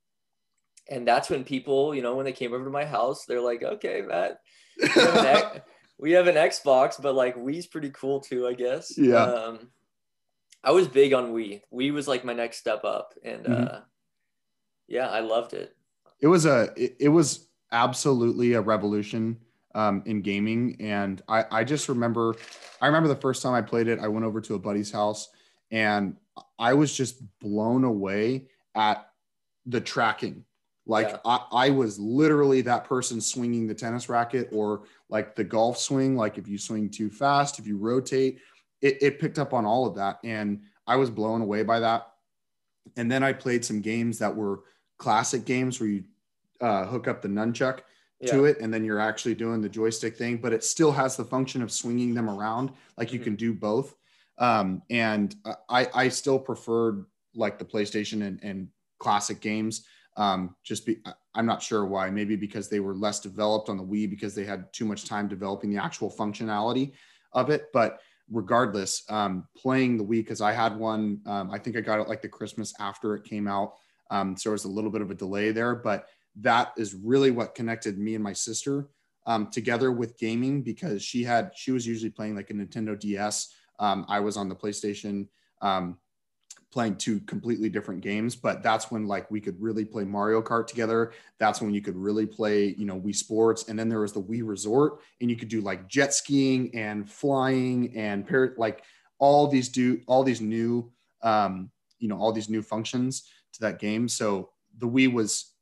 and 0.89 1.07
that's 1.07 1.29
when 1.29 1.43
people, 1.45 1.93
you 1.95 2.01
know, 2.01 2.15
when 2.15 2.25
they 2.25 2.33
came 2.33 2.53
over 2.53 2.65
to 2.65 2.69
my 2.71 2.85
house, 2.85 3.25
they're 3.25 3.39
like, 3.39 3.63
okay, 3.63 4.01
Matt, 4.01 4.39
we 5.99 6.11
have 6.11 6.27
an, 6.27 6.37
X- 6.37 6.61
we 6.65 6.71
have 6.71 6.77
an 6.77 6.91
Xbox, 6.91 7.01
but 7.01 7.15
like 7.15 7.35
Wii's 7.35 7.67
pretty 7.67 7.89
cool 7.91 8.19
too, 8.19 8.47
I 8.47 8.53
guess. 8.53 8.97
Yeah. 8.97 9.23
Um, 9.23 9.69
I 10.63 10.71
was 10.71 10.87
big 10.87 11.13
on 11.13 11.33
Wii. 11.33 11.61
Wii 11.73 11.93
was 11.93 12.07
like 12.07 12.25
my 12.25 12.33
next 12.33 12.57
step 12.57 12.83
up. 12.83 13.13
And 13.23 13.45
Mhm. 13.45 13.73
uh, 13.75 13.79
yeah, 14.87 15.07
I 15.09 15.19
loved 15.21 15.53
it. 15.53 15.75
it 16.19 16.27
was 16.27 16.45
a 16.45 16.69
it, 16.75 16.95
it 16.99 17.09
was 17.09 17.47
absolutely 17.71 18.53
a 18.53 18.61
revolution 18.61 19.37
um, 19.75 20.01
in 20.07 20.21
gaming 20.21 20.75
and 20.79 21.21
I, 21.27 21.45
I 21.51 21.63
just 21.63 21.87
remember 21.89 22.35
i 22.81 22.87
remember 22.87 23.07
the 23.09 23.15
first 23.21 23.43
time 23.43 23.53
i 23.53 23.61
played 23.61 23.87
it 23.87 23.99
i 23.99 24.07
went 24.07 24.25
over 24.25 24.41
to 24.41 24.55
a 24.55 24.59
buddy's 24.59 24.89
house 24.91 25.29
and 25.69 26.15
i 26.57 26.73
was 26.73 26.95
just 26.95 27.21
blown 27.39 27.83
away 27.83 28.47
at 28.73 29.07
the 29.67 29.79
tracking 29.81 30.45
like 30.87 31.09
Yeah. 31.09 31.17
I, 31.25 31.45
I 31.51 31.69
was 31.69 31.99
literally 31.99 32.61
that 32.61 32.85
person 32.85 33.19
swinging 33.21 33.67
the 33.67 33.75
tennis 33.75 34.09
racket 34.09 34.49
or 34.51 34.83
like 35.09 35.35
the 35.35 35.43
golf 35.43 35.77
swing. 35.77 36.15
Like 36.15 36.37
if 36.37 36.47
you 36.47 36.57
swing 36.57 36.89
too 36.89 37.09
fast 37.09 37.59
if 37.59 37.67
you 37.67 37.77
rotate 37.77 38.39
it, 38.81 38.97
it 39.01 39.19
picked 39.19 39.37
up 39.39 39.53
on 39.53 39.65
all 39.65 39.85
of 39.85 39.95
that. 39.95 40.19
And 40.23 40.61
i 40.87 40.95
was 40.95 41.09
blown 41.09 41.41
away 41.41 41.63
by 41.63 41.79
that. 41.81 42.13
And 42.95 43.11
then 43.11 43.21
i 43.23 43.33
played 43.33 43.65
some 43.65 43.81
games 43.81 44.17
that 44.19 44.35
were 44.35 44.61
classic 44.97 45.45
games 45.45 45.79
where 45.79 45.89
you 45.89 46.03
uh, 46.61 46.85
hook 46.85 47.07
up 47.07 47.21
the 47.21 47.27
nunchuck 47.27 47.81
to 48.25 48.45
it 48.45 48.57
and 48.61 48.73
then 48.73 48.83
you're 48.83 48.99
actually 48.99 49.35
doing 49.35 49.61
the 49.61 49.69
joystick 49.69 50.17
thing 50.17 50.37
but 50.37 50.51
it 50.51 50.63
still 50.63 50.91
has 50.91 51.15
the 51.15 51.23
function 51.23 51.61
of 51.61 51.71
swinging 51.71 52.15
them 52.15 52.29
around. 52.29 52.71
Like 52.97 53.13
you 53.13 53.19
Mhm. 53.19 53.23
can 53.23 53.35
do 53.35 53.53
both. 53.53 53.95
Um, 54.39 54.81
and 54.89 55.35
I, 55.69 55.87
I 55.93 56.09
still 56.09 56.39
preferred 56.39 57.05
like 57.35 57.59
the 57.59 57.65
playstation 57.65 58.25
and, 58.25 58.39
and 58.41 58.69
classic 58.99 59.39
games 59.41 59.85
um, 60.17 60.55
just 60.63 60.85
be 60.85 60.97
i'm 61.35 61.45
not 61.45 61.61
sure 61.61 61.85
why. 61.85 62.09
Maybe 62.09 62.35
because 62.35 62.69
they 62.69 62.79
were 62.79 62.95
less 62.95 63.19
developed 63.19 63.69
on 63.69 63.77
the 63.77 63.83
wii 63.83 64.09
because 64.09 64.35
they 64.35 64.43
had 64.43 64.71
too 64.73 64.85
much 64.85 65.05
time 65.05 65.27
developing 65.27 65.69
the 65.69 65.81
actual 65.81 66.11
functionality 66.11 66.93
of 67.33 67.49
it. 67.49 67.67
But 67.73 67.99
regardless 68.29 69.03
um, 69.09 69.47
playing 69.55 69.97
the 69.97 70.03
wii 70.03 70.19
because 70.19 70.41
i 70.41 70.51
had 70.51 70.75
one 70.75 71.21
um, 71.25 71.49
i 71.49 71.57
think 71.57 71.77
i 71.77 71.79
got 71.79 71.97
it 71.97 72.09
like 72.09 72.21
the 72.21 72.27
christmas 72.27 72.73
after 72.79 73.15
it 73.15 73.23
came 73.23 73.47
out. 73.47 73.75
Um, 74.09 74.37
so 74.37 74.49
there 74.49 74.53
was 74.53 74.65
a 74.65 74.69
little 74.69 74.89
bit 74.89 75.01
of 75.01 75.11
a 75.11 75.15
delay 75.15 75.51
there. 75.51 75.75
But 75.75 76.07
that 76.39 76.73
is 76.77 76.93
really 76.93 77.31
what 77.31 77.55
connected 77.55 77.97
me 77.97 78.15
and 78.15 78.23
my 78.23 78.33
sister 78.33 78.89
um, 79.25 79.47
together 79.47 79.91
with 79.91 80.17
gaming 80.17 80.61
because 80.61 81.03
she 81.03 81.23
had 81.23 81.51
she 81.55 81.71
was 81.71 81.85
usually 81.85 82.11
playing 82.11 82.35
like 82.35 82.49
a 82.49 82.53
Nintendo 82.53 82.97
DS. 82.97 83.53
Um, 83.79 84.05
I 84.07 84.19
was 84.19 84.37
on 84.37 84.49
the 84.49 84.55
PlayStation 84.55 85.27
um, 85.61 85.97
playing 86.71 86.95
two 86.95 87.19
completely 87.21 87.69
different 87.69 88.01
games, 88.01 88.35
but 88.35 88.61
that's 88.61 88.91
when 88.91 89.07
like 89.07 89.29
we 89.31 89.39
could 89.39 89.59
really 89.61 89.85
play 89.85 90.03
Mario 90.03 90.41
Kart 90.41 90.67
together. 90.67 91.13
That's 91.39 91.61
when 91.61 91.73
you 91.73 91.81
could 91.81 91.95
really 91.95 92.25
play 92.25 92.75
you 92.77 92.85
know 92.85 92.99
Wii 92.99 93.15
Sports, 93.15 93.69
and 93.69 93.77
then 93.79 93.89
there 93.89 94.01
was 94.01 94.13
the 94.13 94.21
Wii 94.21 94.47
Resort, 94.47 94.99
and 95.21 95.29
you 95.29 95.35
could 95.37 95.47
do 95.49 95.61
like 95.61 95.87
jet 95.87 96.13
skiing 96.13 96.73
and 96.75 97.09
flying 97.09 97.95
and 97.97 98.27
par- 98.27 98.53
like 98.57 98.83
all 99.19 99.47
these 99.47 99.69
do 99.69 100.01
all 100.07 100.23
these 100.23 100.41
new 100.41 100.91
um, 101.23 101.71
you 101.99 102.07
know 102.07 102.17
all 102.17 102.31
these 102.31 102.49
new 102.49 102.61
functions 102.61 103.29
to 103.53 103.61
that 103.61 103.79
game. 103.79 104.07
So 104.07 104.49
the 104.77 104.87
Wii 104.87 105.11
was 105.11 105.53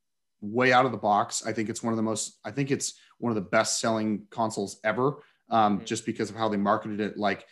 way 0.41 0.73
out 0.73 0.85
of 0.85 0.91
the 0.91 0.97
box. 0.97 1.45
I 1.45 1.53
think 1.53 1.69
it's 1.69 1.81
one 1.81 1.93
of 1.93 1.97
the 1.97 2.03
most, 2.03 2.39
I 2.43 2.51
think 2.51 2.69
it's 2.69 2.95
one 3.19 3.31
of 3.31 3.35
the 3.35 3.49
best 3.49 3.79
selling 3.79 4.27
consoles 4.29 4.79
ever, 4.83 5.23
um, 5.49 5.79
Mhm. 5.79 5.85
just 5.85 6.05
because 6.05 6.29
of 6.29 6.35
how 6.35 6.49
they 6.49 6.57
marketed 6.57 6.99
it. 6.99 7.17
Like, 7.17 7.47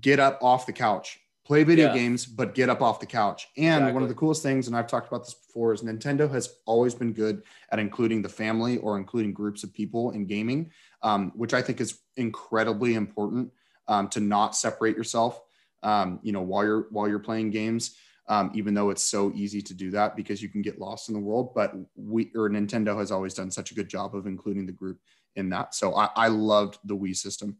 get 0.00 0.18
up 0.18 0.42
off 0.42 0.66
the 0.66 0.72
couch, 0.72 1.19
play 1.50 1.64
video 1.64 1.86
Yeah. 1.86 1.94
games, 1.94 2.26
but 2.26 2.54
get 2.54 2.68
up 2.68 2.80
off 2.80 3.00
the 3.00 3.06
couch. 3.06 3.48
And 3.56 3.92
one 3.92 4.04
of 4.04 4.08
the 4.08 4.14
coolest 4.14 4.40
things, 4.40 4.68
and 4.68 4.76
I've 4.76 4.86
talked 4.86 5.08
about 5.08 5.24
this 5.24 5.34
before, 5.34 5.74
is 5.74 5.82
Nintendo 5.82 6.30
has 6.30 6.54
always 6.64 6.94
been 6.94 7.12
good 7.12 7.42
at 7.72 7.80
including 7.80 8.22
the 8.22 8.28
family 8.28 8.78
or 8.78 8.96
including 8.96 9.32
groups 9.32 9.64
of 9.64 9.74
people 9.74 10.12
in 10.12 10.26
gaming, 10.26 10.70
um, 11.02 11.32
which 11.34 11.52
I 11.52 11.60
think 11.60 11.80
is 11.80 11.98
incredibly 12.16 12.94
important 12.94 13.50
um, 13.88 14.06
to 14.10 14.20
not 14.20 14.54
separate 14.54 14.96
yourself. 14.96 15.42
Um, 15.82 16.20
you 16.22 16.30
know, 16.30 16.40
while 16.40 16.64
you're 16.64 16.86
while 16.90 17.08
you're 17.08 17.18
playing 17.18 17.50
games, 17.50 17.96
um, 18.28 18.52
even 18.54 18.72
though 18.72 18.90
it's 18.90 19.02
so 19.02 19.32
easy 19.34 19.60
to 19.60 19.74
do 19.74 19.90
that 19.90 20.14
because 20.14 20.40
you 20.40 20.48
can 20.48 20.62
get 20.62 20.78
lost 20.78 21.08
in 21.08 21.14
the 21.14 21.20
world. 21.20 21.52
But 21.52 21.74
we 21.96 22.30
or 22.36 22.48
Nintendo 22.48 22.96
has 22.96 23.10
always 23.10 23.34
done 23.34 23.50
such 23.50 23.72
a 23.72 23.74
good 23.74 23.88
job 23.88 24.14
of 24.14 24.28
including 24.28 24.66
the 24.66 24.72
group 24.72 25.00
in 25.34 25.48
that. 25.48 25.74
So 25.74 25.96
I, 25.96 26.10
I 26.14 26.28
loved 26.28 26.78
the 26.84 26.96
Wii 26.96 27.16
system. 27.16 27.56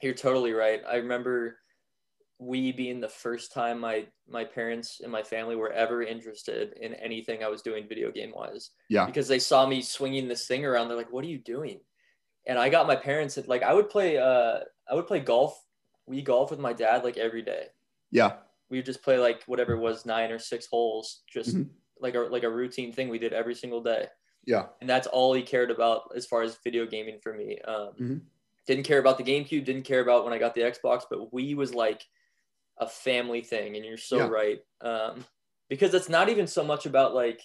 You're 0.00 0.14
totally 0.14 0.52
right. 0.52 0.80
I 0.88 0.94
remember 0.96 1.56
Wii 2.40 2.74
being 2.76 3.00
the 3.00 3.08
first 3.08 3.52
time 3.52 3.78
my 3.80 4.06
my 4.28 4.44
parents 4.44 5.00
and 5.00 5.12
my 5.12 5.22
family 5.22 5.56
were 5.56 5.72
ever 5.72 6.02
interested 6.02 6.72
in 6.80 6.94
anything 6.94 7.44
I 7.44 7.48
was 7.48 7.62
doing 7.62 7.86
video 7.88 8.10
game 8.10 8.32
wise. 8.34 8.70
Yeah. 8.88 9.04
Because 9.06 9.28
they 9.28 9.38
saw 9.38 9.66
me 9.66 9.82
swinging 9.82 10.26
this 10.28 10.46
thing 10.46 10.64
around. 10.64 10.88
They're 10.88 10.96
like, 10.96 11.12
"What 11.12 11.24
are 11.24 11.28
you 11.28 11.38
doing?" 11.38 11.80
And 12.46 12.58
I 12.58 12.70
got 12.70 12.86
my 12.86 12.96
parents 12.96 13.38
like 13.46 13.62
I 13.62 13.74
would 13.74 13.90
play 13.90 14.16
uh 14.18 14.60
I 14.88 14.94
would 14.94 15.06
play 15.06 15.20
golf, 15.20 15.62
Wii 16.08 16.24
golf 16.24 16.50
with 16.50 16.60
my 16.60 16.72
dad 16.72 17.04
like 17.04 17.18
every 17.18 17.42
day. 17.42 17.66
Yeah. 18.10 18.38
We 18.70 18.78
would 18.78 18.86
just 18.86 19.02
play 19.02 19.18
like 19.18 19.42
whatever 19.44 19.74
it 19.74 19.80
was 19.80 20.06
nine 20.06 20.30
or 20.30 20.38
six 20.38 20.66
holes, 20.66 21.22
just 21.28 21.54
Mhm. 21.56 21.70
like 21.98 22.14
a 22.14 22.20
like 22.20 22.44
a 22.44 22.50
routine 22.50 22.92
thing 22.92 23.08
we 23.10 23.18
did 23.18 23.32
every 23.34 23.54
single 23.54 23.82
day. 23.82 24.08
Yeah. 24.46 24.68
And 24.80 24.88
that's 24.88 25.06
all 25.06 25.34
he 25.34 25.42
cared 25.42 25.70
about 25.70 26.12
as 26.16 26.24
far 26.24 26.40
as 26.42 26.56
video 26.64 26.86
gaming 26.86 27.18
for 27.20 27.34
me. 27.34 27.58
Um, 27.60 27.92
Mhm. 27.98 28.20
Didn't 28.66 28.84
care 28.84 28.98
about 29.00 29.18
the 29.18 29.24
GameCube. 29.24 29.64
Didn't 29.64 29.82
care 29.82 30.00
about 30.00 30.24
when 30.24 30.32
I 30.32 30.38
got 30.38 30.54
the 30.54 30.60
Xbox. 30.62 31.04
But 31.10 31.30
Wii 31.32 31.54
was 31.56 31.74
like 31.74 32.06
a 32.78 32.88
family 32.88 33.42
thing, 33.42 33.76
and 33.76 33.84
you're 33.84 33.96
so 33.96 34.18
Yeah. 34.18 34.28
right. 34.28 34.60
Um, 34.80 35.24
because 35.68 35.94
it's 35.94 36.08
not 36.08 36.28
even 36.28 36.46
so 36.46 36.64
much 36.64 36.86
about 36.86 37.14
like 37.14 37.42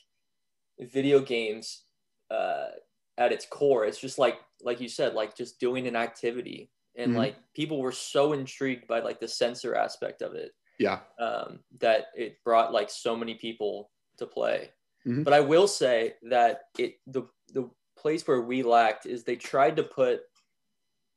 video 0.79 1.19
games 1.19 1.85
uh, 2.31 2.69
at 3.17 3.31
its 3.31 3.45
core. 3.45 3.85
It's 3.85 3.99
just 3.99 4.17
like 4.19 4.39
like 4.61 4.81
you 4.81 4.89
said, 4.89 5.13
like 5.13 5.35
just 5.35 5.59
doing 5.59 5.87
an 5.87 5.95
activity, 5.95 6.71
and 6.95 7.13
Mhm. 7.13 7.15
like 7.15 7.37
people 7.53 7.79
were 7.81 7.91
so 7.91 8.33
intrigued 8.33 8.87
by 8.87 8.99
like 9.01 9.19
the 9.19 9.27
sensor 9.27 9.75
aspect 9.75 10.21
of 10.21 10.35
it 10.35 10.53
Yeah. 10.79 11.01
um, 11.19 11.63
that 11.79 12.07
it 12.15 12.43
brought 12.43 12.73
like 12.73 12.89
so 12.89 13.15
many 13.15 13.35
people 13.35 13.91
to 14.17 14.27
play. 14.27 14.73
Mhm. 15.05 15.23
But 15.23 15.33
I 15.33 15.41
will 15.41 15.67
say 15.67 16.17
that 16.23 16.69
it 16.79 16.99
the 17.07 17.23
the 17.49 17.69
place 17.97 18.27
where 18.27 18.41
we 18.41 18.63
lacked 18.63 19.05
is 19.05 19.23
they 19.23 19.35
tried 19.37 19.75
to 19.77 19.83
put 19.83 20.23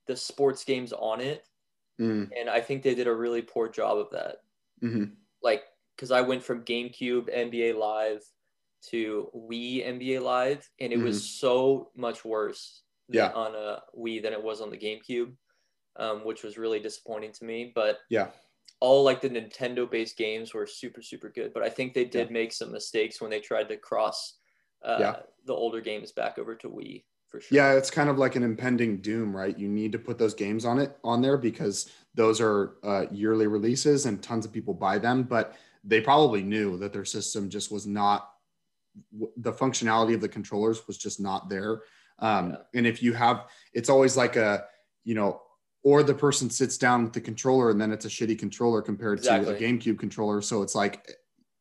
the 0.06 0.16
sports 0.16 0.64
games 0.64 0.92
on 0.92 1.20
it, 1.20 1.47
Mm. 2.00 2.30
and 2.38 2.48
I 2.48 2.60
think 2.60 2.82
they 2.82 2.94
did 2.94 3.08
a 3.08 3.14
really 3.14 3.42
poor 3.42 3.68
job 3.68 3.98
of 3.98 4.10
that. 4.12 4.36
hmm 4.80 5.04
Like, 5.42 5.64
because 5.96 6.10
I 6.12 6.20
went 6.20 6.44
from 6.44 6.64
GameCube 6.64 7.28
NBA 7.34 7.74
Live 7.78 8.22
to 8.90 9.30
Wii 9.34 9.84
NBA 9.84 10.20
Live, 10.22 10.70
and 10.80 10.92
it 10.92 11.00
was 11.00 11.22
so 11.40 11.90
much 11.96 12.24
worse 12.24 12.82
Mm-hmm. 13.10 13.16
Yeah. 13.16 13.32
on 13.32 13.54
a 13.54 13.82
Wii 13.98 14.22
than 14.22 14.34
it 14.34 14.42
was 14.42 14.60
on 14.60 14.68
the 14.70 14.76
GameCube, 14.76 15.34
um, 15.96 16.24
which 16.26 16.42
was 16.44 16.58
really 16.58 16.78
disappointing 16.78 17.32
to 17.32 17.44
me. 17.46 17.72
But 17.74 18.00
Yeah. 18.10 18.32
all 18.80 19.02
like 19.02 19.20
the 19.22 19.30
Nintendo 19.30 19.90
based 19.90 20.16
games 20.18 20.52
were 20.54 20.66
super 20.66 21.02
super 21.02 21.30
good, 21.30 21.52
but 21.54 21.62
I 21.62 21.70
think 21.70 21.94
they 21.94 22.04
did 22.04 22.30
make 22.30 22.52
some 22.52 22.70
mistakes 22.70 23.20
when 23.20 23.30
they 23.30 23.40
tried 23.40 23.68
to 23.70 23.78
cross 23.78 24.38
uh, 24.82 24.98
Yeah. 25.00 25.22
the 25.46 25.54
older 25.54 25.80
games 25.80 26.12
back 26.12 26.38
over 26.38 26.54
to 26.56 26.68
Wii 26.68 27.04
for 27.28 27.40
sure. 27.40 27.56
Yeah, 27.56 27.72
it's 27.72 27.90
kind 27.90 28.08
of 28.08 28.18
like 28.18 28.36
an 28.36 28.42
impending 28.42 28.98
doom, 28.98 29.36
right? 29.36 29.56
You 29.58 29.68
need 29.68 29.92
to 29.92 29.98
put 29.98 30.18
those 30.18 30.34
games 30.34 30.64
on 30.64 30.78
it 30.78 30.96
on 31.04 31.20
there 31.20 31.36
because 31.36 31.90
those 32.14 32.40
are 32.40 32.76
uh, 32.82 33.06
yearly 33.10 33.46
releases 33.46 34.06
and 34.06 34.22
tons 34.22 34.44
of 34.44 34.52
people 34.52 34.74
buy 34.74 34.98
them. 34.98 35.22
But 35.22 35.54
they 35.84 36.00
probably 36.00 36.42
knew 36.42 36.78
that 36.78 36.92
their 36.92 37.04
system 37.04 37.50
just 37.50 37.70
was 37.70 37.86
not 37.86 38.30
the 39.36 39.52
functionality 39.52 40.14
of 40.14 40.20
the 40.20 40.28
controllers 40.28 40.86
was 40.86 40.98
just 40.98 41.20
not 41.20 41.48
there. 41.48 41.82
Um, 42.18 42.50
Yeah. 42.50 42.56
And 42.74 42.86
if 42.86 43.02
you 43.02 43.12
have, 43.12 43.46
it's 43.72 43.88
always 43.88 44.16
like 44.16 44.36
a, 44.36 44.64
you 45.04 45.14
know, 45.14 45.40
or 45.84 46.02
the 46.02 46.14
person 46.14 46.50
sits 46.50 46.76
down 46.76 47.04
with 47.04 47.12
the 47.12 47.20
controller 47.20 47.70
and 47.70 47.80
then 47.80 47.92
it's 47.92 48.04
a 48.04 48.08
shitty 48.08 48.38
controller 48.38 48.82
compared 48.82 49.22
to 49.22 49.50
a 49.50 49.54
GameCube 49.54 49.98
controller. 49.98 50.42
So 50.42 50.62
it's 50.62 50.74
like 50.74 51.08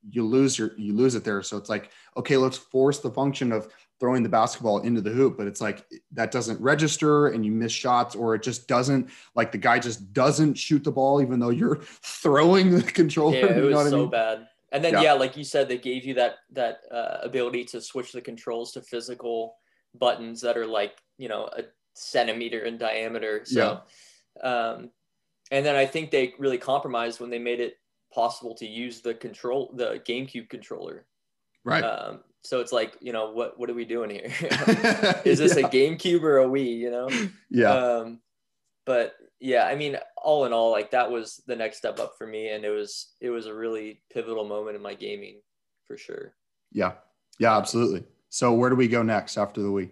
you 0.10 0.26
lose 0.26 0.58
your 0.58 0.72
you 0.78 0.94
lose 0.94 1.16
it 1.16 1.24
there. 1.24 1.44
So 1.44 1.58
it's 1.58 1.70
like 1.70 1.92
okay, 2.16 2.38
let's 2.38 2.58
force 2.58 3.00
the 3.00 3.12
function 3.12 3.52
of 3.52 3.68
throwing 4.00 4.24
the 4.24 4.30
basketball 4.30 4.80
into 4.80 5.02
the 5.02 5.10
hoop, 5.10 5.38
but 5.38 5.48
it's 5.48 5.62
like 5.62 5.86
that 6.12 6.32
doesn't 6.32 6.60
register 6.62 7.28
and 7.28 7.46
you 7.46 7.52
miss 7.52 7.72
shots, 7.72 8.16
or 8.16 8.36
it 8.36 8.44
just 8.44 8.68
doesn't 8.68 9.10
like 9.36 9.52
the 9.52 9.58
guy 9.58 9.80
just 9.80 10.14
doesn't 10.14 10.54
shoot 10.56 10.84
the 10.84 10.92
ball 10.92 11.22
even 11.22 11.40
though 11.40 11.50
you're 11.50 11.78
throwing 12.04 12.72
the 12.72 12.84
controller. 12.84 13.36
Yeah, 13.38 13.46
it 13.46 13.56
you 13.58 13.62
know 13.62 13.68
was 13.68 13.76
what 13.76 13.88
I 13.88 13.90
so 13.90 13.98
mean? 13.98 14.10
bad. 14.10 14.48
And 14.72 14.84
then 14.84 14.94
Yeah. 14.94 15.02
yeah. 15.02 15.14
like 15.14 15.38
you 15.38 15.44
said, 15.44 15.68
they 15.70 15.78
gave 15.78 16.06
you 16.06 16.14
that 16.16 16.36
that 16.52 16.82
uh, 16.92 17.20
ability 17.24 17.64
to 17.66 17.82
switch 17.82 18.12
the 18.12 18.22
controls 18.22 18.74
to 18.74 18.82
physical 18.82 19.56
buttons 19.96 20.42
that 20.42 20.58
are 20.58 20.68
like 20.68 20.98
you 21.18 21.30
know 21.30 21.50
a 21.58 21.64
centimeter 21.94 22.60
in 22.66 22.78
diameter. 22.78 23.42
So, 23.46 23.82
um, 24.44 24.92
and 25.50 25.66
then 25.66 25.76
I 25.76 25.86
think 25.86 26.12
they 26.12 26.34
really 26.38 26.58
compromised 26.60 27.20
when 27.20 27.30
they 27.30 27.40
made 27.40 27.60
it 27.60 27.78
possible 28.14 28.54
to 28.56 28.68
use 28.68 29.02
the 29.02 29.14
control 29.14 29.72
the 29.76 30.02
GameCube 30.06 30.50
controller. 30.50 31.06
Right. 31.64 31.82
Um, 31.84 32.20
so 32.48 32.62
it's 32.62 32.72
like 32.72 32.96
you 33.02 33.12
know 33.12 33.32
what 33.32 33.60
what 33.60 33.70
are 33.70 33.74
we 33.74 33.84
doing 33.84 34.10
here? 34.10 34.24
Is 35.26 35.38
this 35.40 35.58
a 35.58 35.64
GameCube 35.64 36.24
or 36.24 36.40
a 36.40 36.46
Wii? 36.46 36.78
You 36.78 36.92
know. 36.92 37.10
yeah. 37.50 37.72
Um, 37.74 38.20
but 38.86 39.16
yeah, 39.42 39.66
I 39.66 39.76
mean, 39.76 39.98
all 40.24 40.46
in 40.46 40.54
all, 40.54 40.72
like 40.72 40.92
that 40.92 41.12
was 41.12 41.42
the 41.46 41.56
next 41.58 41.78
step 41.78 42.00
up 42.00 42.14
for 42.18 42.26
me, 42.26 42.50
and 42.50 42.64
it 42.64 42.70
was 42.70 43.12
it 43.20 43.30
was 43.30 43.48
a 43.48 43.54
really 43.54 44.02
pivotal 44.14 44.46
moment 44.46 44.78
in 44.78 44.82
my 44.82 44.94
gaming 44.94 45.42
for 45.86 45.98
sure. 45.98 46.34
yeah. 46.72 46.94
Yeah. 47.40 47.56
Absolutely. 47.56 48.04
So 48.30 48.54
where 48.54 48.70
do 48.70 48.76
we 48.76 48.88
go 48.88 49.04
next 49.04 49.38
after 49.38 49.62
the 49.62 49.68
Wii? 49.68 49.92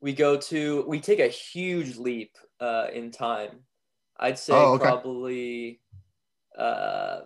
We 0.00 0.12
go 0.12 0.36
to 0.36 0.84
we 0.88 1.00
take 1.00 1.20
a 1.20 1.28
huge 1.28 1.96
leap 1.98 2.36
uh, 2.60 2.86
in 2.92 3.10
time. 3.10 3.60
I'd 4.18 4.38
say 4.38 4.52
Oh, 4.54 4.72
okay. 4.74 4.84
probably 4.84 5.80
uh, 6.58 7.20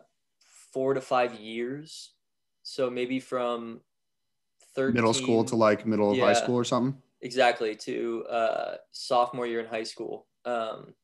four 0.73 0.95
to 0.95 1.01
five 1.01 1.35
years. 1.35 2.13
So 2.63 2.91
maybe 2.91 3.21
from 3.21 3.81
13, 4.77 4.95
Middle 4.95 5.15
school 5.15 5.45
to 5.45 5.57
like 5.57 5.87
middle 5.87 6.13
of 6.13 6.19
high 6.19 6.35
school 6.35 6.55
or 6.55 6.65
something? 6.65 7.01
exactly 7.23 7.75
to 7.75 8.25
uh, 8.31 8.77
sophomore 8.93 9.47
year 9.47 9.61
in 9.61 9.67
high 9.67 9.83
school. 9.83 10.27
Um, 10.45 10.95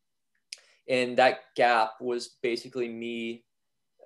and 0.89 1.17
that 1.17 1.41
gap 1.57 1.93
was 2.01 2.37
basically 2.43 2.89
me 2.89 3.45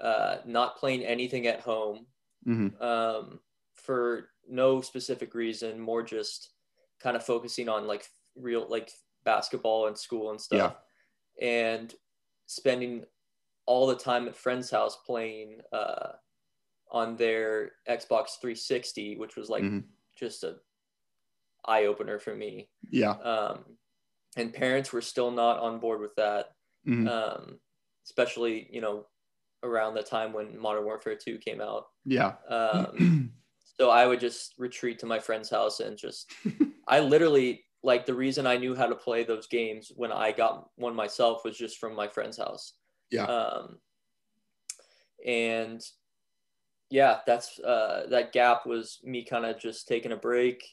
uh, 0.00 0.36
not 0.46 0.76
playing 0.76 1.02
anything 1.04 1.46
at 1.46 1.60
home. 1.60 2.06
Hmm 2.44 2.68
um, 2.80 3.40
for 3.74 4.30
no 4.48 4.80
specific 4.80 5.34
reason 5.34 5.78
more 5.78 6.02
just 6.02 6.50
kind 7.00 7.16
of 7.16 7.24
focusing 7.24 7.68
on 7.68 7.86
like 7.86 8.06
real 8.36 8.66
like 8.68 8.90
basketball 9.24 9.86
and 9.86 9.96
school 9.98 10.30
and 10.30 10.40
stuff. 10.40 10.76
And 11.40 11.94
spending 12.46 13.04
all 13.66 13.86
the 13.86 13.96
time 13.96 14.28
at 14.28 14.36
friends 14.36 14.70
house 14.70 14.98
playing 15.04 15.60
uh, 15.72 16.12
on 16.90 17.16
their 17.16 17.72
xbox 17.88 18.38
360 18.40 19.16
which 19.16 19.36
was 19.36 19.48
like 19.48 19.62
Mhm. 19.64 19.84
just 20.16 20.44
a 20.44 20.56
eye 21.64 21.86
opener 21.86 22.18
for 22.20 22.34
me. 22.34 22.70
Yeah. 22.90 23.10
Um, 23.12 23.76
and 24.36 24.54
parents 24.54 24.92
were 24.92 25.00
still 25.02 25.30
not 25.32 25.58
on 25.58 25.80
board 25.80 26.00
with 26.00 26.14
that, 26.14 26.54
Mhm. 26.86 27.08
um, 27.08 27.60
especially 28.04 28.68
you 28.72 28.80
know 28.80 29.08
around 29.64 29.94
the 29.94 30.02
time 30.02 30.32
when 30.32 30.56
Modern 30.56 30.84
Warfare 30.84 31.16
2 31.16 31.38
came 31.38 31.60
out. 31.60 31.88
yeah. 32.04 32.36
Um, 32.48 33.32
so 33.78 33.90
I 33.90 34.06
would 34.06 34.20
just 34.20 34.54
retreat 34.58 35.00
to 35.00 35.06
my 35.06 35.18
friend's 35.18 35.50
house 35.50 35.80
and 35.80 35.98
just 35.98 36.30
I 36.86 37.00
literally 37.00 37.64
like 37.82 38.06
the 38.06 38.14
reason 38.14 38.46
I 38.46 38.56
knew 38.58 38.74
how 38.76 38.86
to 38.86 38.94
play 38.94 39.24
those 39.24 39.48
games 39.48 39.90
when 39.96 40.12
I 40.12 40.30
got 40.32 40.70
one 40.76 40.94
myself 40.94 41.44
was 41.44 41.58
just 41.58 41.78
from 41.78 41.94
my 41.96 42.06
friend's 42.08 42.36
house. 42.38 42.74
Yeah. 43.10 43.24
Um, 43.24 43.80
and 45.24 45.80
yeah, 46.90 47.20
that's 47.26 47.58
uh, 47.60 48.06
that 48.10 48.32
gap 48.32 48.66
was 48.66 49.00
me 49.04 49.24
kind 49.24 49.44
of 49.46 49.58
just 49.58 49.88
taking 49.88 50.12
a 50.12 50.16
break, 50.16 50.64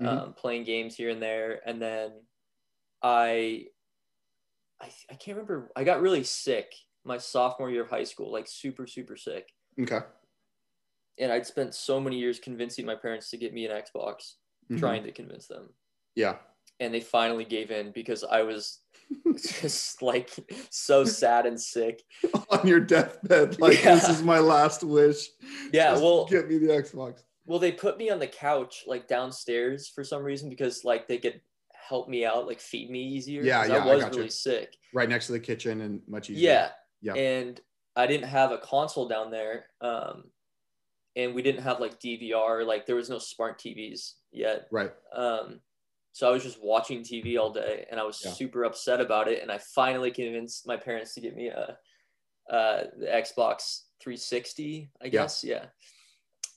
Mhm. 0.00 0.20
um, 0.20 0.34
playing 0.34 0.64
games 0.64 0.96
here 0.96 1.10
and 1.10 1.22
there, 1.22 1.60
and 1.68 1.80
then 1.80 2.22
I, 3.02 3.68
I, 4.80 4.90
I 5.10 5.14
can't 5.14 5.36
remember. 5.36 5.70
I 5.76 5.84
got 5.84 6.00
really 6.00 6.24
sick 6.24 6.72
my 7.04 7.18
sophomore 7.18 7.70
year 7.70 7.82
of 7.82 7.90
high 7.90 8.04
school, 8.04 8.32
like 8.32 8.46
super 8.46 8.86
super 8.86 9.16
sick, 9.16 9.54
okay. 9.80 10.00
and 11.18 11.30
I'd 11.32 11.46
spent 11.46 11.74
so 11.74 12.00
many 12.00 12.18
years 12.18 12.38
convincing 12.40 12.86
my 12.86 12.94
parents 12.96 13.30
to 13.30 13.36
get 13.36 13.52
me 13.52 13.66
an 13.66 13.72
Xbox, 13.82 14.36
Mhm. 14.68 14.76
trying 14.76 15.02
to 15.04 15.12
convince 15.12 15.46
them, 15.46 15.74
Yeah. 16.14 16.38
And 16.80 16.92
they 16.92 17.00
finally 17.00 17.44
gave 17.44 17.70
in 17.70 17.92
because 17.92 18.24
I 18.24 18.42
was 18.42 18.78
just 19.36 20.02
like 20.02 20.30
so 20.70 21.04
sad 21.04 21.46
and 21.46 21.60
sick. 21.60 22.02
On 22.50 22.66
your 22.66 22.80
deathbed, 22.80 23.60
like 23.60 23.82
Yeah. 23.84 23.94
this 23.96 24.08
is 24.08 24.22
my 24.22 24.38
last 24.38 24.82
wish. 24.82 25.28
Yeah, 25.72 25.90
Just 25.92 26.02
well- 26.02 26.26
get 26.26 26.48
me 26.48 26.58
the 26.58 26.68
Xbox. 26.68 27.22
Well, 27.46 27.58
they 27.58 27.72
put 27.72 27.98
me 27.98 28.10
on 28.10 28.20
the 28.20 28.28
couch 28.28 28.84
like 28.86 29.08
downstairs 29.08 29.88
for 29.88 30.04
some 30.04 30.22
reason 30.22 30.48
because 30.50 30.84
like 30.84 31.08
they 31.08 31.18
could 31.18 31.40
help 31.72 32.08
me 32.08 32.24
out, 32.24 32.46
like 32.46 32.60
feed 32.60 32.90
me 32.90 33.02
easier. 33.02 33.42
yeah, 33.42 33.64
yeah, 33.66 33.76
I 33.76 33.78
I 33.88 33.94
was 33.94 34.04
gotcha. 34.04 34.16
really 34.18 34.30
sick. 34.30 34.76
Right 34.94 35.08
next 35.08 35.26
to 35.26 35.32
the 35.32 35.40
kitchen 35.40 35.80
and 35.80 36.00
much 36.06 36.30
easier. 36.30 36.48
Yeah. 36.48 36.68
Yeah. 37.02 37.14
And 37.20 37.60
I 37.96 38.06
didn't 38.06 38.28
have 38.28 38.52
a 38.52 38.58
console 38.58 39.08
down 39.08 39.32
there. 39.32 39.64
Um, 39.80 40.24
and 41.16 41.34
we 41.34 41.42
didn't 41.42 41.62
have 41.62 41.80
like 41.80 41.98
DVR, 41.98 42.64
like 42.64 42.86
there 42.86 42.94
was 42.94 43.10
no 43.10 43.18
smart 43.18 43.58
TVs 43.58 44.12
yet. 44.30 44.68
Right. 44.70 44.92
Um, 45.12 45.60
so 46.12 46.28
I 46.28 46.32
was 46.32 46.42
just 46.42 46.62
watching 46.62 47.02
TV 47.02 47.38
all 47.38 47.52
day 47.52 47.86
and 47.90 48.00
I 48.00 48.04
was 48.04 48.20
Yeah. 48.24 48.32
super 48.32 48.64
upset 48.64 49.00
about 49.00 49.28
it. 49.28 49.42
And 49.42 49.50
I 49.52 49.58
finally 49.58 50.10
convinced 50.10 50.66
my 50.66 50.76
parents 50.76 51.14
to 51.14 51.20
get 51.20 51.36
me 51.36 51.48
a, 51.48 51.78
uh, 52.50 52.84
the 52.98 53.06
Xbox 53.06 53.84
360, 54.00 54.90
I 55.00 55.08
guess. 55.08 55.44
Yeah. 55.44 55.66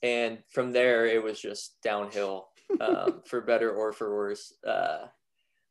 And 0.01 0.43
from 0.49 0.71
there, 0.71 1.05
it 1.05 1.23
was 1.23 1.39
just 1.39 1.81
downhill 1.81 2.49
um, 2.81 3.21
for 3.27 3.41
better 3.41 3.71
or 3.73 3.93
for 3.93 4.13
worse. 4.15 4.53
Uh, 4.65 5.07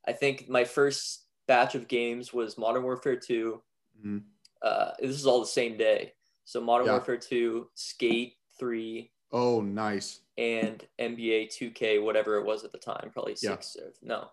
I 0.07 0.13
think 0.13 0.49
my 0.49 0.65
first 0.65 1.27
batch 1.47 1.75
of 1.75 1.89
games 1.89 2.33
was 2.33 2.59
Modern 2.59 2.83
Warfare 2.85 3.17
2. 3.17 3.63
Mhm. 4.01 4.25
Uh, 4.63 4.93
this 5.01 5.11
is 5.11 5.27
all 5.27 5.41
the 5.41 5.47
same 5.47 5.77
day. 5.77 6.15
So 6.45 6.61
Modern 6.61 6.87
Yeah. 6.87 6.93
Warfare 6.95 7.19
2, 7.19 7.71
Skate 7.75 8.37
3, 8.59 9.13
Oh, 9.33 9.61
nice. 9.61 10.22
And 10.39 10.85
NBA 11.01 11.49
2K, 11.57 12.03
whatever 12.03 12.37
it 12.37 12.45
was 12.47 12.65
at 12.65 12.73
the 12.73 12.79
time, 12.79 13.11
probably 13.13 13.37
Yeah. 13.43 13.51
six, 13.53 13.77
or, 13.77 13.93
no, 14.03 14.29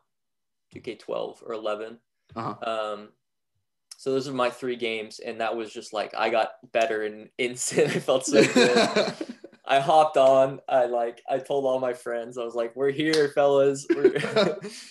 2K12 0.73 1.43
or 1.45 1.53
11. 1.53 1.99
Uh-huh. 2.35 2.69
Um, 2.69 3.09
so 3.97 4.11
those 4.11 4.27
are 4.29 4.33
my 4.33 4.49
three 4.49 4.77
games, 4.77 5.19
and 5.19 5.41
that 5.41 5.55
was 5.57 5.73
just 5.73 5.91
like 5.91 6.13
I 6.15 6.29
got 6.29 6.51
better 6.71 7.03
in 7.03 7.29
instant. 7.37 7.89
I 7.95 7.99
felt 7.99 8.25
so 8.25 8.41
good. 8.53 9.13
I 9.65 9.79
hopped 9.79 10.15
on. 10.15 10.61
I 10.69 10.85
like 10.85 11.21
I 11.29 11.37
told 11.37 11.65
all 11.65 11.79
my 11.79 11.93
friends. 11.93 12.37
I 12.37 12.43
was 12.45 12.55
like, 12.55 12.73
"We're 12.77 12.91
here, 12.91 13.29
fellas." 13.35 13.85
We're 13.93 14.15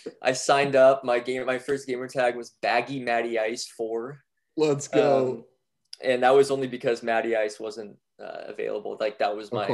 I 0.23 0.33
signed 0.33 0.77
up. 0.77 1.05
My 1.05 1.21
game, 1.21 1.45
my 1.47 1.59
first 1.59 1.87
gamer 1.87 2.07
tag 2.07 2.37
was 2.37 2.51
Baggy 2.61 3.01
Matty 3.01 3.39
Ice 3.39 3.67
Four. 3.67 4.21
Let's 4.59 4.87
go. 4.89 5.29
Um, 5.31 5.45
and 6.05 6.23
that 6.23 6.35
was 6.35 6.51
only 6.51 6.67
because 6.69 7.03
Matty 7.03 7.35
Ice 7.35 7.59
wasn't 7.59 7.97
uh, 8.23 8.43
available. 8.47 8.97
Like 9.01 9.19
that 9.21 9.35
was 9.35 9.51
my 9.53 9.67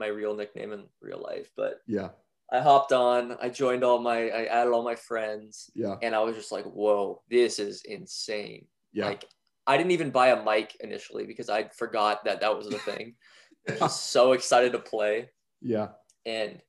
my 0.00 0.08
real 0.08 0.34
nickname 0.34 0.72
in 0.72 0.84
real 1.00 1.22
life. 1.22 1.50
But 1.56 1.82
yeah, 1.86 2.08
I 2.50 2.60
hopped 2.60 2.92
on. 2.92 3.36
I 3.40 3.48
joined 3.48 3.84
all 3.84 4.00
my. 4.00 4.30
I 4.30 4.46
added 4.46 4.72
all 4.72 4.82
my 4.82 4.96
friends. 4.96 5.70
Yeah, 5.74 5.96
and 6.02 6.14
I 6.14 6.20
was 6.20 6.34
just 6.34 6.50
like, 6.50 6.64
"Whoa, 6.64 7.22
this 7.30 7.60
is 7.60 7.82
insane!" 7.82 8.66
Yeah, 8.92 9.06
like 9.06 9.26
I 9.68 9.76
didn't 9.76 9.92
even 9.92 10.10
buy 10.10 10.28
a 10.28 10.42
mic 10.42 10.76
initially 10.80 11.26
because 11.26 11.48
I 11.48 11.68
forgot 11.68 12.24
that 12.24 12.40
that 12.40 12.56
was 12.56 12.68
the 12.68 12.78
thing. 12.90 13.14
just 13.78 14.10
so 14.10 14.32
excited 14.32 14.72
to 14.72 14.80
play. 14.80 15.30
Yeah, 15.60 15.88
and 16.26 16.60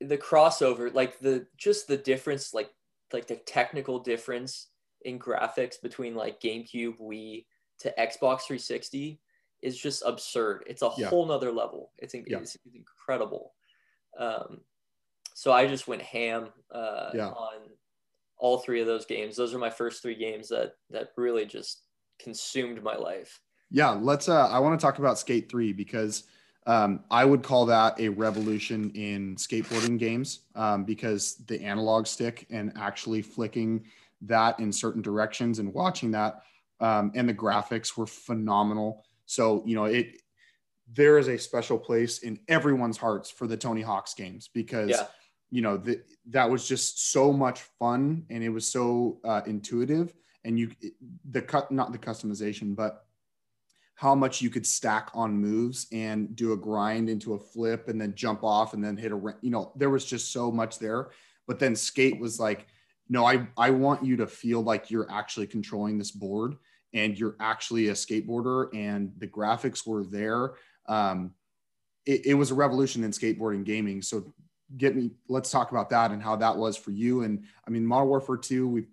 the 0.00 0.18
crossover, 0.18 0.92
like 0.92 1.20
the 1.20 1.46
just 1.56 1.86
the 1.86 1.98
difference, 1.98 2.52
like 2.52 2.70
like 3.12 3.28
the 3.28 3.36
technical 3.36 4.00
difference 4.00 4.68
in 5.02 5.18
graphics 5.18 5.80
between 5.80 6.14
like 6.14 6.40
GameCube, 6.40 6.98
Wii 6.98 7.44
to 7.80 7.94
Xbox 7.98 8.42
360 8.42 9.20
is 9.62 9.78
just 9.78 10.02
absurd. 10.04 10.64
It's 10.66 10.82
a 10.82 10.90
yeah. 10.96 11.08
whole 11.08 11.26
nother 11.26 11.52
level. 11.52 11.92
It's, 11.98 12.14
yeah. 12.14 12.38
it's, 12.38 12.56
incredible. 12.74 13.52
Um, 14.18 14.60
so 15.34 15.52
I 15.52 15.66
just 15.66 15.88
went 15.88 16.02
ham 16.02 16.48
uh, 16.70 17.10
yeah. 17.14 17.28
on 17.28 17.60
all 18.36 18.58
three 18.58 18.80
of 18.80 18.86
those 18.86 19.06
games. 19.06 19.36
Those 19.36 19.54
are 19.54 19.58
my 19.58 19.70
first 19.70 20.02
three 20.02 20.14
games 20.14 20.48
that 20.48 20.74
that 20.90 21.08
really 21.16 21.46
just 21.46 21.82
consumed 22.18 22.82
my 22.82 22.96
life. 22.96 23.40
Yeah, 23.70 23.90
let's. 23.90 24.28
Uh, 24.28 24.48
I 24.48 24.58
want 24.58 24.78
to 24.78 24.84
talk 24.84 24.98
about 24.98 25.18
Skate 25.18 25.50
Three 25.50 25.72
because 25.72 26.24
um, 26.66 27.00
I 27.10 27.24
would 27.24 27.42
call 27.42 27.64
that 27.66 27.98
a 27.98 28.08
revolution 28.08 28.90
in 28.90 29.36
skateboarding 29.36 29.98
games 29.98 30.40
um, 30.54 30.84
because 30.84 31.36
the 31.46 31.62
analog 31.62 32.06
stick 32.06 32.46
and 32.50 32.72
actually 32.76 33.22
flicking 33.22 33.84
that 34.22 34.60
in 34.60 34.70
certain 34.70 35.02
directions 35.02 35.58
and 35.58 35.72
watching 35.72 36.10
that 36.12 36.42
um, 36.82 37.12
and 37.14 37.28
the 37.28 37.34
graphics 37.34 37.96
were 37.96 38.06
phenomenal. 38.06 39.04
So 39.32 39.62
you 39.66 39.74
know 39.74 39.84
it. 39.84 40.20
There 40.94 41.16
is 41.16 41.28
a 41.28 41.38
special 41.38 41.78
place 41.78 42.18
in 42.18 42.38
everyone's 42.48 42.98
hearts 42.98 43.30
for 43.30 43.46
the 43.46 43.56
Tony 43.56 43.80
Hawk's 43.80 44.12
games 44.12 44.50
because 44.52 44.90
yeah. 44.90 45.06
you 45.50 45.62
know 45.62 45.78
that 45.78 46.04
that 46.30 46.50
was 46.50 46.68
just 46.68 47.12
so 47.12 47.32
much 47.32 47.62
fun 47.78 48.26
and 48.28 48.44
it 48.44 48.50
was 48.50 48.66
so 48.66 49.18
uh, 49.24 49.40
intuitive 49.46 50.14
and 50.44 50.58
you 50.58 50.70
the 51.30 51.40
cut 51.40 51.70
not 51.70 51.92
the 51.92 51.98
customization 51.98 52.76
but 52.76 53.06
how 53.94 54.14
much 54.14 54.42
you 54.42 54.50
could 54.50 54.66
stack 54.66 55.10
on 55.14 55.32
moves 55.32 55.86
and 55.92 56.34
do 56.36 56.52
a 56.52 56.56
grind 56.56 57.08
into 57.08 57.34
a 57.34 57.38
flip 57.38 57.88
and 57.88 58.00
then 58.00 58.14
jump 58.14 58.42
off 58.42 58.74
and 58.74 58.84
then 58.84 58.96
hit 58.96 59.12
a 59.12 59.34
you 59.40 59.50
know 59.50 59.72
there 59.76 59.90
was 59.90 60.04
just 60.04 60.32
so 60.32 60.50
much 60.50 60.78
there 60.78 61.10
but 61.46 61.58
then 61.58 61.74
skate 61.74 62.20
was 62.20 62.38
like 62.38 62.66
no 63.08 63.24
i 63.24 63.46
i 63.56 63.70
want 63.70 64.04
you 64.04 64.16
to 64.16 64.26
feel 64.26 64.60
like 64.60 64.90
you're 64.90 65.10
actually 65.10 65.46
controlling 65.46 65.96
this 65.96 66.10
board 66.10 66.56
and 66.94 67.18
you're 67.18 67.36
actually 67.40 67.88
a 67.88 67.92
skateboarder 67.92 68.68
and 68.74 69.12
the 69.18 69.26
graphics 69.26 69.86
were 69.86 70.04
there 70.04 70.52
um, 70.86 71.32
it, 72.06 72.26
it 72.26 72.34
was 72.34 72.50
a 72.50 72.54
revolution 72.54 73.04
in 73.04 73.10
skateboarding 73.10 73.64
gaming. 73.64 74.02
So 74.02 74.32
get 74.76 74.96
me 74.96 75.10
let's 75.28 75.50
talk 75.50 75.70
about 75.70 75.90
that 75.90 76.10
and 76.10 76.22
how 76.22 76.36
that 76.36 76.56
was 76.56 76.76
for 76.76 76.90
you. 76.90 77.22
And 77.22 77.44
i 77.66 77.70
mean 77.70 77.84
modern 77.84 78.08
warfare 78.08 78.36
2 78.36 78.66
we've 78.66 78.88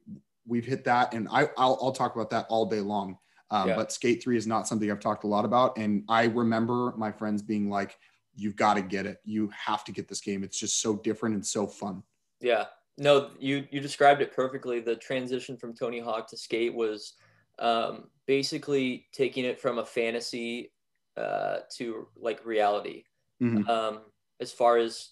we've 0.45 0.65
hit 0.65 0.83
that 0.83 1.13
and 1.13 1.27
I, 1.29 1.43
I'll, 1.57 1.77
I'll 1.81 1.91
talk 1.91 2.15
about 2.15 2.29
that 2.31 2.45
all 2.49 2.65
day 2.65 2.81
long. 2.81 3.17
Um, 3.51 3.69
yeah. 3.69 3.75
but 3.75 3.91
skate 3.91 4.21
3 4.21 4.37
is 4.37 4.45
not 4.45 4.67
something 4.67 4.91
i've 4.91 4.99
talked 4.99 5.23
a 5.23 5.27
lot 5.27 5.45
about. 5.45 5.77
And 5.77 6.03
i 6.09 6.25
remember 6.25 6.93
my 6.97 7.11
friends 7.11 7.41
being 7.41 7.69
like 7.69 7.97
you've 8.35 8.55
got 8.55 8.75
to 8.75 8.81
get 8.81 9.05
it. 9.05 9.17
You 9.25 9.49
have 9.49 9.83
to 9.83 9.91
get 9.91 10.07
this 10.07 10.21
game. 10.21 10.43
It's 10.43 10.57
just 10.57 10.81
so 10.81 10.95
different 10.97 11.35
and 11.35 11.45
so 11.45 11.67
fun. 11.67 12.03
Yeah. 12.39 12.65
No 12.97 13.31
you 13.39 13.65
you 13.71 13.79
described 13.79 14.21
it 14.21 14.35
perfectly. 14.35 14.81
The 14.81 14.95
transition 14.95 15.55
from 15.55 15.73
tony 15.73 15.99
hawk 15.99 16.27
to 16.29 16.37
skate 16.37 16.73
was 16.73 17.13
um, 17.59 18.09
basically 18.25 19.07
taking 19.11 19.45
it 19.45 19.59
from 19.59 19.77
a 19.79 19.85
fantasy 19.85 20.71
uh, 21.17 21.59
to 21.77 22.07
like 22.15 22.45
reality. 22.45 23.03
Mm-hmm. 23.41 23.69
Um, 23.69 23.99
as 24.39 24.51
far 24.51 24.77
as 24.77 25.09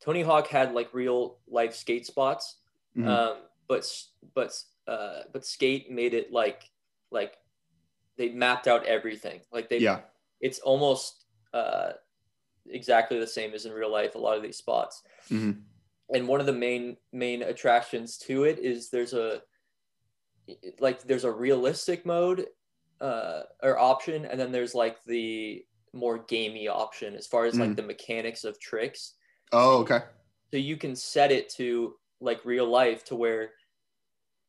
Tony 0.00 0.22
Hawk 0.22 0.48
had 0.48 0.72
like 0.72 0.92
real 0.92 1.38
life 1.48 1.74
skate 1.74 2.06
spots, 2.06 2.56
mm-hmm. 2.96 3.08
um, 3.08 3.36
but 3.68 3.90
but 4.34 4.52
uh, 4.86 5.20
but 5.32 5.44
skate 5.44 5.90
made 5.90 6.14
it 6.14 6.32
like 6.32 6.70
like 7.10 7.38
they 8.16 8.30
mapped 8.30 8.66
out 8.66 8.84
everything. 8.86 9.40
Like 9.52 9.68
they 9.68 9.78
yeah, 9.78 10.00
it's 10.40 10.58
almost 10.58 11.24
uh, 11.52 11.92
exactly 12.68 13.18
the 13.18 13.26
same 13.26 13.54
as 13.54 13.66
in 13.66 13.72
real 13.72 13.90
life. 13.90 14.14
A 14.14 14.18
lot 14.18 14.36
of 14.36 14.42
these 14.42 14.58
spots. 14.58 15.02
Mm-hmm. 15.30 15.60
And 16.14 16.28
one 16.28 16.40
of 16.40 16.46
the 16.46 16.52
main 16.52 16.96
main 17.12 17.42
attractions 17.42 18.16
to 18.18 18.44
it 18.44 18.58
is 18.58 18.90
there's 18.90 19.12
a 19.12 19.42
like 20.80 21.02
there's 21.02 21.24
a 21.24 21.30
realistic 21.30 22.06
mode 22.06 22.46
uh, 23.00 23.42
or 23.62 23.78
option, 23.78 24.24
and 24.24 24.38
then 24.38 24.52
there's 24.52 24.74
like 24.74 25.02
the 25.04 25.64
more 25.92 26.18
gamey 26.18 26.68
option 26.68 27.14
as 27.14 27.26
far 27.26 27.46
as 27.46 27.54
mm. 27.54 27.60
like 27.60 27.76
the 27.76 27.82
mechanics 27.82 28.44
of 28.44 28.60
tricks. 28.60 29.14
Oh, 29.52 29.78
okay. 29.78 30.00
So 30.50 30.58
you 30.58 30.76
can 30.76 30.94
set 30.94 31.32
it 31.32 31.48
to 31.54 31.94
like 32.20 32.44
real 32.44 32.68
life 32.68 33.04
to 33.06 33.16
where, 33.16 33.50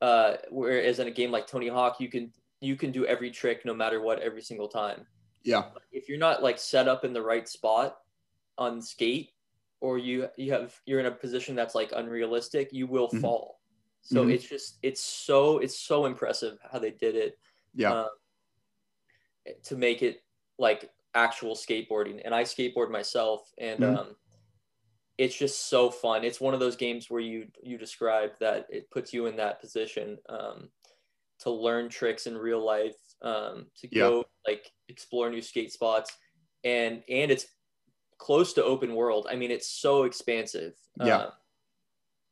uh, 0.01 0.35
whereas 0.49 0.99
in 0.99 1.07
a 1.07 1.11
game 1.11 1.31
like 1.31 1.47
Tony 1.47 1.67
Hawk, 1.67 1.99
you 1.99 2.09
can 2.09 2.31
you 2.59 2.75
can 2.75 2.91
do 2.91 3.05
every 3.05 3.31
trick 3.31 3.65
no 3.65 3.73
matter 3.73 4.01
what 4.01 4.19
every 4.19 4.41
single 4.41 4.67
time. 4.67 5.05
Yeah. 5.43 5.65
If 5.91 6.09
you're 6.09 6.17
not 6.17 6.43
like 6.43 6.57
set 6.57 6.87
up 6.87 7.05
in 7.05 7.13
the 7.13 7.21
right 7.21 7.47
spot 7.47 7.97
on 8.57 8.81
skate, 8.81 9.31
or 9.79 9.97
you 9.97 10.27
you 10.37 10.51
have 10.51 10.75
you're 10.85 10.99
in 10.99 11.05
a 11.05 11.11
position 11.11 11.55
that's 11.55 11.75
like 11.75 11.91
unrealistic, 11.95 12.69
you 12.71 12.87
will 12.87 13.07
mm-hmm. 13.07 13.21
fall. 13.21 13.56
So 14.01 14.21
mm-hmm. 14.21 14.31
it's 14.31 14.47
just 14.47 14.77
it's 14.83 15.03
so 15.03 15.57
it's 15.59 15.77
so 15.77 16.05
impressive 16.05 16.57
how 16.71 16.79
they 16.79 16.91
did 16.91 17.15
it. 17.15 17.37
Yeah. 17.75 18.01
Um, 18.01 18.09
to 19.63 19.75
make 19.75 20.01
it 20.01 20.23
like 20.57 20.89
actual 21.13 21.55
skateboarding, 21.55 22.21
and 22.23 22.33
I 22.33 22.43
skateboard 22.43 22.89
myself, 22.89 23.51
and 23.57 23.79
mm-hmm. 23.79 23.97
um, 23.97 24.15
it's 25.17 25.37
just 25.37 25.69
so 25.69 25.89
fun. 25.89 26.23
It's 26.23 26.41
one 26.41 26.53
of 26.53 26.59
those 26.59 26.75
games 26.75 27.09
where 27.09 27.21
you 27.21 27.47
you 27.61 27.77
describe 27.77 28.31
that 28.39 28.67
it 28.69 28.89
puts 28.91 29.13
you 29.13 29.25
in 29.25 29.35
that 29.37 29.59
position 29.59 30.17
um, 30.29 30.69
to 31.39 31.49
learn 31.49 31.89
tricks 31.89 32.27
in 32.27 32.37
real 32.37 32.63
life, 32.63 32.97
um, 33.21 33.67
to 33.79 33.87
go 33.87 34.17
yeah. 34.17 34.51
like 34.51 34.71
explore 34.89 35.29
new 35.29 35.41
skate 35.41 35.71
spots, 35.71 36.15
and 36.63 37.03
and 37.09 37.31
it's 37.31 37.47
close 38.17 38.53
to 38.53 38.63
open 38.63 38.95
world. 38.95 39.27
I 39.29 39.35
mean, 39.35 39.51
it's 39.51 39.67
so 39.67 40.03
expansive. 40.03 40.73
Yeah. 41.03 41.17
Uh, 41.17 41.31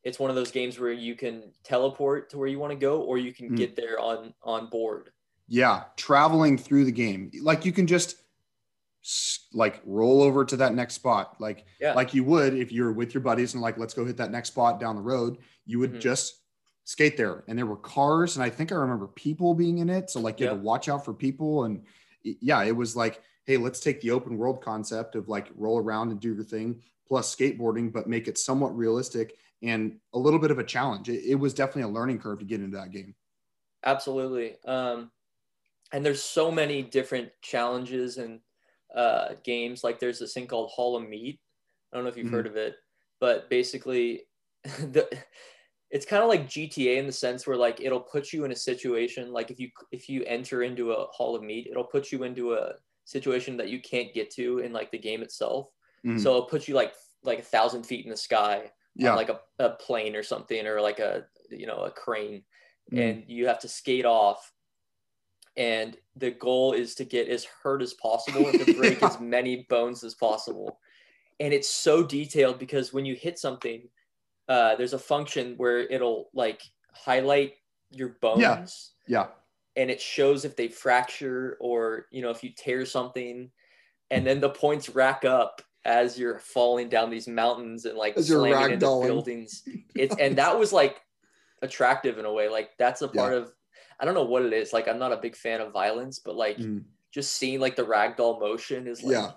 it's 0.05 0.19
one 0.19 0.29
of 0.29 0.35
those 0.35 0.51
games 0.51 0.79
where 0.79 0.93
you 0.93 1.15
can 1.15 1.51
teleport 1.63 2.29
to 2.29 2.37
where 2.37 2.47
you 2.47 2.59
want 2.59 2.71
to 2.71 2.77
go 2.77 3.01
or 3.01 3.17
you 3.17 3.33
can 3.33 3.49
mm. 3.49 3.57
get 3.57 3.75
there 3.75 3.99
on 3.99 4.33
on 4.43 4.69
board. 4.69 5.09
Yeah 5.47 5.83
traveling 5.97 6.57
through 6.57 6.85
the 6.85 6.91
game. 6.91 7.31
Like 7.41 7.65
you 7.65 7.73
can 7.73 7.87
just 7.87 8.17
like 9.53 9.81
roll 9.85 10.21
over 10.21 10.45
to 10.45 10.57
that 10.57 10.73
next 10.73 10.93
spot. 10.93 11.35
Like 11.39 11.65
yeah. 11.81 11.93
like 11.93 12.13
you 12.13 12.23
would 12.23 12.53
if 12.53 12.71
you're 12.71 12.93
with 12.93 13.13
your 13.13 13.21
buddies 13.21 13.55
and 13.55 13.61
like 13.61 13.77
let's 13.77 13.93
go 13.93 14.05
hit 14.05 14.17
that 14.17 14.31
next 14.31 14.49
spot 14.49 14.79
down 14.79 14.95
the 14.95 15.01
road 15.01 15.39
you 15.65 15.79
would 15.79 15.91
mm-hmm. 15.91 15.99
just 15.99 16.41
skate 16.83 17.17
there. 17.17 17.43
And 17.47 17.57
there 17.57 17.65
were 17.65 17.75
cars 17.75 18.35
and 18.35 18.43
i 18.43 18.49
think 18.49 18.71
i 18.71 18.75
remember 18.75 19.07
people 19.07 19.55
being 19.55 19.79
in 19.79 19.89
it 19.89 20.11
so 20.11 20.19
like 20.19 20.39
you 20.39 20.47
had 20.47 20.53
to 20.53 20.61
watch 20.61 20.87
out 20.87 21.03
for 21.03 21.13
people. 21.13 21.65
And 21.65 21.83
yeah 22.23 22.63
it 22.63 22.75
was 22.75 22.95
like 22.95 23.21
hey 23.45 23.57
let's 23.57 23.79
take 23.79 24.01
the 24.01 24.11
open 24.11 24.37
world 24.37 24.61
concept 24.61 25.15
of 25.15 25.29
like 25.29 25.49
roll 25.55 25.79
around 25.79 26.11
and 26.11 26.19
do 26.19 26.33
your 26.33 26.43
thing 26.43 26.81
plus 27.07 27.35
skateboarding 27.35 27.91
but 27.91 28.07
make 28.07 28.27
it 28.27 28.37
somewhat 28.37 28.75
realistic 28.75 29.37
and 29.61 29.97
a 30.13 30.19
little 30.19 30.39
bit 30.39 30.51
of 30.51 30.59
a 30.59 30.63
challenge. 30.63 31.09
It, 31.09 31.23
it 31.25 31.35
was 31.35 31.53
definitely 31.53 31.83
a 31.83 31.93
learning 31.93 32.19
curve 32.19 32.39
to 32.39 32.45
get 32.45 32.61
into 32.61 32.77
that 32.77 32.91
game. 32.91 33.15
Absolutely. 33.85 34.55
Um, 34.65 35.11
and 35.91 36.05
there's 36.05 36.23
so 36.23 36.51
many 36.51 36.81
different 36.81 37.29
challenges 37.41 38.17
and 38.17 38.39
uh, 38.95 39.35
games. 39.43 39.83
Like 39.83 39.99
there's 39.99 40.19
this 40.19 40.33
thing 40.33 40.47
called 40.47 40.71
Hall 40.71 40.95
of 40.95 41.07
Meat. 41.07 41.39
I 41.91 41.97
don't 41.97 42.03
know 42.03 42.09
if 42.09 42.17
you've 42.17 42.27
mm-hmm. 42.27 42.35
heard 42.35 42.47
of 42.47 42.57
it, 42.57 42.75
but 43.19 43.49
basically, 43.49 44.23
the 44.63 45.07
it's 45.91 46.05
kind 46.05 46.23
of 46.23 46.29
like 46.29 46.49
GTA 46.49 46.97
in 46.97 47.05
the 47.05 47.11
sense 47.11 47.45
where 47.45 47.55
like 47.55 47.79
it'll 47.79 47.99
put 47.99 48.33
you 48.33 48.43
in 48.43 48.51
a 48.51 48.55
situation 48.55 49.31
like 49.31 49.51
if 49.51 49.59
you 49.59 49.69
if 49.91 50.09
you 50.09 50.23
enter 50.25 50.63
into 50.63 50.91
a 50.91 51.05
Hall 51.07 51.35
of 51.35 51.43
Meat, 51.43 51.67
it'll 51.69 51.83
put 51.83 52.11
you 52.11 52.23
into 52.23 52.53
a 52.53 52.73
situation 53.05 53.55
that 53.57 53.69
you 53.69 53.79
can't 53.79 54.13
get 54.13 54.31
to 54.31 54.59
in 54.59 54.73
like 54.73 54.91
the 54.91 54.97
game 54.97 55.21
itself. 55.21 55.69
Mm-hmm. 56.05 56.17
So 56.17 56.31
it'll 56.31 56.45
put 56.45 56.67
you 56.67 56.73
like 56.73 56.93
like 57.23 57.39
a 57.39 57.43
thousand 57.43 57.83
feet 57.85 58.05
in 58.05 58.11
the 58.11 58.17
sky 58.17 58.71
yeah. 58.95 59.13
like 59.13 59.29
a, 59.29 59.39
a 59.59 59.69
plane 59.71 60.15
or 60.15 60.23
something 60.23 60.65
or 60.65 60.81
like 60.81 60.99
a 60.99 61.25
you 61.49 61.67
know 61.67 61.83
a 61.83 61.91
crane 61.91 62.43
mm. 62.91 62.99
and 62.99 63.23
you 63.27 63.47
have 63.47 63.59
to 63.59 63.67
skate 63.67 64.05
off 64.05 64.51
and 65.57 65.97
the 66.17 66.31
goal 66.31 66.73
is 66.73 66.95
to 66.95 67.05
get 67.05 67.29
as 67.29 67.45
hurt 67.63 67.81
as 67.81 67.93
possible 67.93 68.47
and 68.47 68.65
to 68.65 68.73
break 68.73 68.99
yeah. 68.99 69.07
as 69.09 69.19
many 69.19 69.65
bones 69.69 70.03
as 70.03 70.15
possible 70.15 70.79
and 71.39 71.53
it's 71.53 71.69
so 71.69 72.03
detailed 72.03 72.59
because 72.59 72.93
when 72.93 73.05
you 73.05 73.15
hit 73.15 73.37
something 73.37 73.87
uh, 74.47 74.75
there's 74.75 74.93
a 74.93 74.99
function 74.99 75.55
where 75.57 75.79
it'll 75.79 76.29
like 76.33 76.61
highlight 76.93 77.53
your 77.89 78.17
bones 78.21 78.93
yeah. 79.07 79.19
yeah 79.21 79.27
and 79.75 79.89
it 79.89 79.99
shows 79.99 80.45
if 80.45 80.55
they 80.55 80.67
fracture 80.67 81.57
or 81.59 82.05
you 82.11 82.21
know 82.21 82.29
if 82.29 82.43
you 82.43 82.51
tear 82.55 82.85
something 82.85 83.49
and 84.11 84.25
then 84.25 84.39
the 84.39 84.49
points 84.49 84.89
rack 84.89 85.25
up 85.25 85.61
as 85.85 86.17
you're 86.17 86.39
falling 86.39 86.89
down 86.89 87.09
these 87.09 87.27
mountains 87.27 87.85
and 87.85 87.97
like 87.97 88.17
As 88.17 88.27
slamming 88.27 88.73
into 88.73 88.85
buildings. 88.85 89.63
It's 89.95 90.15
and 90.19 90.37
that 90.37 90.59
was 90.59 90.73
like 90.73 90.99
attractive 91.61 92.17
in 92.17 92.25
a 92.25 92.33
way. 92.33 92.49
Like 92.49 92.71
that's 92.77 93.01
a 93.01 93.07
part 93.07 93.33
of 93.33 93.51
I 93.99 94.03
don't 94.03 94.15
know 94.15 94.25
what 94.25 94.43
it 94.43 94.51
is. 94.51 94.73
Like 94.73 94.89
I'm 94.89 94.99
not 94.99 95.13
a 95.13 95.17
big 95.17 95.35
fan 95.35 95.61
of 95.61 95.71
violence, 95.71 96.19
but 96.19 96.35
like 96.35 96.57
Mm, 96.57 96.83
just 97.13 97.33
seeing 97.33 97.61
like 97.61 97.77
the 97.77 97.85
ragdoll 97.85 98.41
motion 98.41 98.87
is 98.87 99.03
like 99.03 99.13
yeah. 99.13 99.31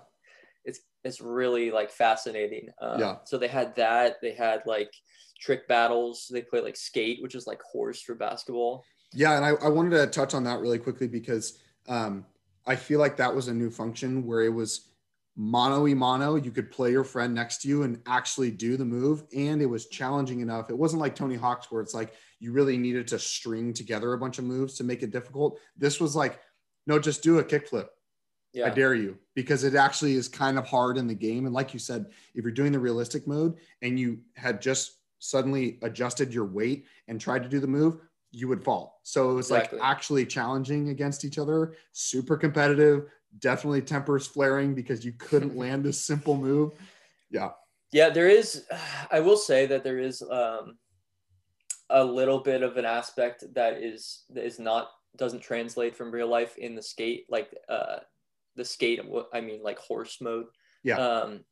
it's 0.65 0.79
it's 1.05 1.21
really 1.21 1.71
like 1.71 1.91
fascinating. 1.91 2.69
Um, 2.81 2.99
Yeah. 2.99 3.15
So 3.23 3.37
they 3.37 3.47
had 3.47 3.75
that. 3.75 4.17
They 4.21 4.33
had 4.33 4.63
like 4.65 4.91
trick 5.39 5.67
battles. 5.67 6.27
They 6.29 6.41
played 6.41 6.63
like 6.63 6.75
skate, 6.75 7.21
which 7.21 7.35
is 7.35 7.47
like 7.47 7.61
horse 7.61 8.01
for 8.01 8.15
basketball. 8.15 8.83
Yeah, 9.13 9.37
and 9.37 9.45
I, 9.45 9.49
I 9.65 9.69
wanted 9.69 9.91
to 9.91 10.07
touch 10.07 10.33
on 10.33 10.43
that 10.43 10.59
really 10.59 10.77
quickly 10.77 11.07
because 11.07 11.59
um, 11.87 12.25
I 12.67 12.75
feel 12.75 12.99
like 12.99 13.17
that 13.17 13.33
was 13.33 13.47
a 13.47 13.53
new 13.53 13.71
function 13.71 14.25
where 14.25 14.41
it 14.41 14.53
was 14.53 14.88
mono 15.39 15.87
e 15.87 15.93
mono. 15.93 16.35
You 16.35 16.51
could 16.51 16.69
play 16.69 16.91
your 16.91 17.05
friend 17.05 17.33
next 17.33 17.61
to 17.61 17.69
you 17.69 17.83
and 17.83 18.01
actually 18.05 18.51
do 18.51 18.75
the 18.75 18.83
move, 18.83 19.23
and 19.33 19.61
it 19.61 19.65
was 19.65 19.87
challenging 19.87 20.41
enough. 20.41 20.69
It 20.69 20.77
wasn't 20.77 21.01
like 21.01 21.15
Tony 21.15 21.35
Hawk's 21.35 21.71
where 21.71 21.81
it's 21.81 21.93
like 21.93 22.13
you 22.41 22.51
really 22.51 22.77
needed 22.77 23.07
to 23.07 23.19
string 23.19 23.73
together 23.73 24.11
a 24.11 24.17
bunch 24.17 24.37
of 24.37 24.43
moves 24.43 24.73
to 24.75 24.83
make 24.83 25.01
it 25.01 25.11
difficult. 25.11 25.57
This 25.77 26.01
was 26.01 26.13
like, 26.13 26.41
no, 26.87 26.99
just 26.99 27.23
do 27.23 27.39
a 27.39 27.43
kickflip. 27.43 27.87
Yeah. 28.51 28.65
I 28.65 28.69
dare 28.71 28.95
you 28.95 29.17
because 29.33 29.63
it 29.63 29.75
actually 29.75 30.15
is 30.15 30.27
kind 30.27 30.57
of 30.57 30.65
hard 30.67 30.97
in 30.97 31.07
the 31.07 31.13
game. 31.13 31.45
And 31.45 31.53
like 31.53 31.71
you 31.71 31.79
said, 31.79 32.07
if 32.35 32.43
you're 32.43 32.51
doing 32.51 32.71
the 32.73 32.79
realistic 32.79 33.25
mode 33.27 33.55
and 33.81 33.97
you 33.97 34.19
had 34.35 34.61
just 34.61 34.97
suddenly 35.19 35.77
adjusted 35.83 36.33
your 36.33 36.45
weight 36.45 36.85
and 37.07 37.21
tried 37.21 37.43
to 37.43 37.49
do 37.49 37.59
the 37.59 37.67
move, 37.67 37.99
you 38.31 38.47
would 38.47 38.63
fall. 38.63 38.99
So 39.03 39.31
it 39.31 39.35
was 39.35 39.51
Exactly. 39.51 39.79
like 39.79 39.87
actually 39.87 40.25
challenging 40.25 40.89
against 40.89 41.23
each 41.25 41.37
other, 41.37 41.75
super 41.91 42.37
competitive, 42.37 43.05
definitely 43.37 43.81
tempers 43.81 44.27
flaring 44.27 44.73
because 44.73 45.05
you 45.05 45.13
couldn't 45.13 45.55
land 45.57 45.83
this 45.83 46.03
simple 46.03 46.35
move. 46.35 46.73
Yeah. 47.29 47.49
Yeah, 47.91 48.09
there 48.09 48.27
is. 48.27 48.65
I 49.11 49.19
will 49.19 49.37
say 49.37 49.65
that 49.67 49.83
there 49.83 49.99
is 49.99 50.21
um, 50.21 50.77
a 51.89 52.03
little 52.03 52.39
bit 52.39 52.63
of 52.63 52.77
an 52.77 52.85
aspect 52.85 53.43
that 53.53 53.81
is 53.81 54.23
that 54.31 54.45
is 54.45 54.59
not 54.59 54.89
doesn't 55.17 55.41
translate 55.41 55.95
from 55.95 56.11
real 56.11 56.27
life 56.27 56.57
in 56.57 56.75
the 56.75 56.83
skate, 56.83 57.25
like 57.29 57.53
uh, 57.67 57.97
the 58.55 58.65
skate. 58.65 59.01
I 59.33 59.41
mean, 59.41 59.63
like 59.63 59.79
horse 59.79 60.19
mode. 60.21 60.45
Yeah. 60.83 60.97
Um, 60.97 61.43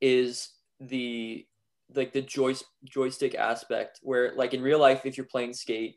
is 0.00 0.50
the 0.80 1.46
like 1.94 2.12
the 2.12 2.22
joy, 2.22 2.54
joystick 2.84 3.34
aspect 3.34 4.00
where 4.02 4.34
like 4.34 4.54
in 4.54 4.62
real 4.62 4.78
life, 4.78 5.06
if 5.06 5.16
you're 5.16 5.26
playing 5.26 5.54
skate, 5.54 5.96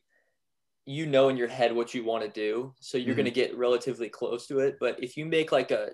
you 0.89 1.05
know 1.05 1.29
in 1.29 1.37
your 1.37 1.47
head 1.47 1.75
what 1.75 1.93
you 1.93 2.03
want 2.03 2.23
to 2.23 2.29
do, 2.31 2.73
so 2.79 2.97
you're 2.97 3.15
Mhm. 3.15 3.17
gonna 3.17 3.31
get 3.31 3.55
relatively 3.57 4.09
close 4.09 4.47
to 4.47 4.59
it. 4.59 4.77
But 4.79 5.01
if 5.03 5.17
you 5.17 5.25
make 5.25 5.51
like 5.51 5.71
a 5.71 5.91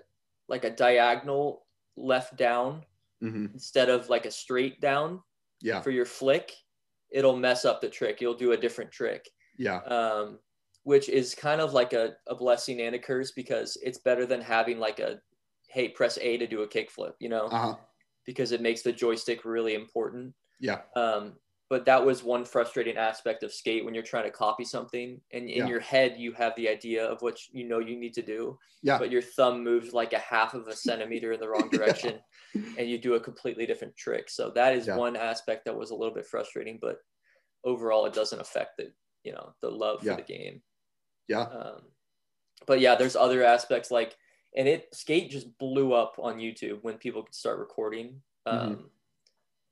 like 0.48 0.64
a 0.64 0.70
diagonal 0.74 1.66
left 1.96 2.36
down 2.36 2.84
Mhm. 3.20 3.54
instead 3.54 3.88
of 3.90 4.08
like 4.08 4.26
a 4.26 4.30
straight 4.30 4.80
down 4.80 5.22
Yeah. 5.60 5.82
for 5.82 5.90
your 5.90 6.06
flick, 6.06 6.54
it'll 7.10 7.36
mess 7.36 7.64
up 7.64 7.80
the 7.80 7.90
trick. 7.90 8.20
You'll 8.20 8.34
do 8.34 8.52
a 8.52 8.56
different 8.56 8.92
trick, 8.92 9.28
Yeah. 9.56 9.82
um, 9.86 10.40
which 10.84 11.08
is 11.08 11.34
kind 11.34 11.60
of 11.60 11.72
like 11.74 11.92
a, 11.92 12.16
a 12.28 12.34
blessing 12.34 12.80
and 12.82 12.94
a 12.94 12.98
curse 12.98 13.32
because 13.32 13.76
it's 13.82 13.98
better 13.98 14.26
than 14.26 14.40
having 14.40 14.78
like 14.78 15.00
a, 15.00 15.20
hey, 15.68 15.88
press 15.90 16.18
A 16.18 16.38
to 16.38 16.46
do 16.46 16.62
a 16.62 16.68
kickflip, 16.68 17.14
you 17.20 17.28
know, 17.28 17.46
Uh 17.50 17.58
huh. 17.58 17.76
because 18.24 18.52
it 18.52 18.60
makes 18.60 18.82
the 18.82 18.92
joystick 18.92 19.44
really 19.44 19.74
important. 19.74 20.34
Yeah. 20.60 20.82
Um, 20.96 21.38
but 21.68 21.84
that 21.84 22.04
was 22.04 22.22
one 22.22 22.44
frustrating 22.44 22.96
aspect 22.96 23.42
of 23.42 23.52
skate 23.52 23.84
when 23.84 23.92
you're 23.94 24.02
trying 24.02 24.24
to 24.24 24.30
copy 24.30 24.64
something 24.64 25.20
and 25.32 25.50
in 25.50 25.58
Yeah. 25.58 25.66
your 25.66 25.80
head 25.80 26.14
you 26.16 26.32
have 26.32 26.54
the 26.56 26.68
idea 26.68 27.04
of 27.04 27.22
what 27.22 27.38
you 27.50 27.64
know 27.66 27.80
you 27.80 27.96
need 27.96 28.14
to 28.14 28.22
do 28.22 28.58
Yeah. 28.82 28.98
but 28.98 29.10
your 29.10 29.22
thumb 29.22 29.64
moves 29.64 29.92
like 29.92 30.12
a 30.12 30.18
half 30.18 30.54
of 30.54 30.68
a 30.68 30.76
centimeter 30.76 31.32
in 31.32 31.40
the 31.40 31.48
wrong 31.48 31.68
direction 31.70 32.20
and 32.54 32.88
you 32.88 32.98
do 32.98 33.14
a 33.14 33.20
completely 33.20 33.66
different 33.66 33.96
trick. 33.96 34.30
So 34.30 34.50
that 34.50 34.74
is 34.76 34.86
Yeah. 34.86 34.96
one 34.96 35.16
aspect 35.16 35.64
that 35.64 35.76
was 35.76 35.90
a 35.90 35.94
little 35.94 36.14
bit 36.14 36.26
frustrating, 36.26 36.78
but 36.80 36.98
overall 37.64 38.06
it 38.06 38.14
doesn't 38.14 38.40
affect 38.40 38.76
the 38.76 38.92
you 39.24 39.32
know 39.32 39.54
the 39.60 39.70
love 39.70 40.04
Yeah. 40.04 40.12
for 40.14 40.22
the 40.22 40.26
game. 40.32 40.62
Yeah. 41.28 41.42
Um, 41.42 41.82
but 42.66 42.78
yeah, 42.80 42.94
there's 42.94 43.16
other 43.16 43.42
aspects 43.42 43.90
like 43.90 44.16
and 44.56 44.68
it 44.68 44.94
skate 44.94 45.30
just 45.30 45.58
blew 45.58 45.92
up 45.92 46.14
on 46.18 46.38
YouTube 46.38 46.82
when 46.82 46.96
people 46.96 47.24
could 47.24 47.34
start 47.34 47.58
recording. 47.58 48.22
Um, 48.46 48.76
Mhm. 48.76 48.90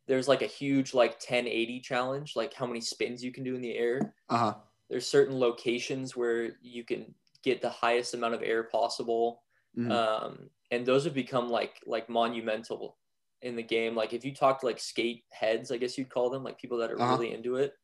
There's 0.06 0.28
like 0.28 0.42
a 0.42 0.46
huge 0.46 0.92
like 0.94 1.12
1080 1.12 1.80
challenge, 1.80 2.36
like 2.36 2.52
how 2.54 2.66
many 2.66 2.80
spins 2.80 3.24
you 3.24 3.32
can 3.32 3.42
do 3.44 3.54
in 3.54 3.62
the 3.62 3.76
air. 3.76 4.14
Uh 4.28 4.36
huh. 4.38 4.54
There's 4.90 5.06
certain 5.06 5.38
locations 5.40 6.14
where 6.14 6.56
you 6.60 6.84
can 6.84 7.14
get 7.42 7.62
the 7.62 7.70
highest 7.70 8.14
amount 8.14 8.34
of 8.34 8.42
air 8.42 8.64
possible 8.64 9.42
Mhm. 9.76 9.90
um, 9.90 10.50
and 10.70 10.86
those 10.86 11.04
have 11.04 11.14
become 11.14 11.48
like 11.48 11.80
like 11.86 12.08
monumental 12.08 12.96
in 13.42 13.56
the 13.56 13.62
game. 13.62 13.94
Like 13.96 14.12
if 14.12 14.24
you 14.24 14.32
talk 14.34 14.60
to 14.60 14.66
like 14.66 14.78
skate 14.78 15.24
heads, 15.30 15.72
I 15.72 15.78
guess 15.78 15.98
you'd 15.98 16.10
call 16.10 16.30
them, 16.30 16.44
like 16.44 16.58
people 16.58 16.78
that 16.78 16.90
are 16.92 17.00
Uh-huh. 17.00 17.12
really 17.16 17.32
into 17.34 17.56
it, 17.56 17.74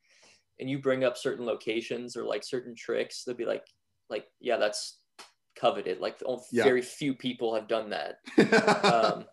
and 0.61 0.71
you 0.71 0.79
bring 0.79 1.03
up 1.05 1.17
certain 1.17 1.45
locations 1.47 2.17
or 2.17 2.23
like 2.25 2.45
certain 2.45 2.75
tricks, 2.77 3.25
they'll 3.25 3.35
be 3.35 3.45
like, 3.45 3.67
like 4.09 4.27
yeah, 4.41 4.57
that's 4.57 5.01
coveted. 5.57 5.99
Like 6.01 6.23
only 6.25 6.45
Yeah. 6.53 6.65
very 6.65 6.83
few 6.83 7.15
people 7.15 7.55
have 7.55 7.67
done 7.67 7.91
that. 7.91 8.19
Um, 8.85 9.27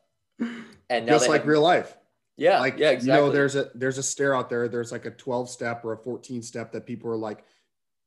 and 0.89 1.05
now 1.05 1.13
Just 1.13 1.29
like 1.29 1.41
have- 1.41 1.47
real 1.47 1.61
life. 1.61 1.95
Yeah, 2.37 2.59
like 2.59 2.77
yeah, 2.77 2.91
exactly. 2.91 3.19
you 3.19 3.27
know 3.27 3.31
there's 3.31 3.55
a 3.55 3.69
there's 3.75 3.97
a 3.97 4.03
stair 4.03 4.35
out 4.35 4.49
there 4.49 4.67
there's 4.67 4.91
like 4.91 5.05
a 5.05 5.11
12 5.11 5.49
step 5.49 5.83
or 5.83 5.93
a 5.93 5.97
14 5.97 6.41
step 6.43 6.71
that 6.71 6.85
people 6.85 7.09
are 7.11 7.17
like 7.17 7.43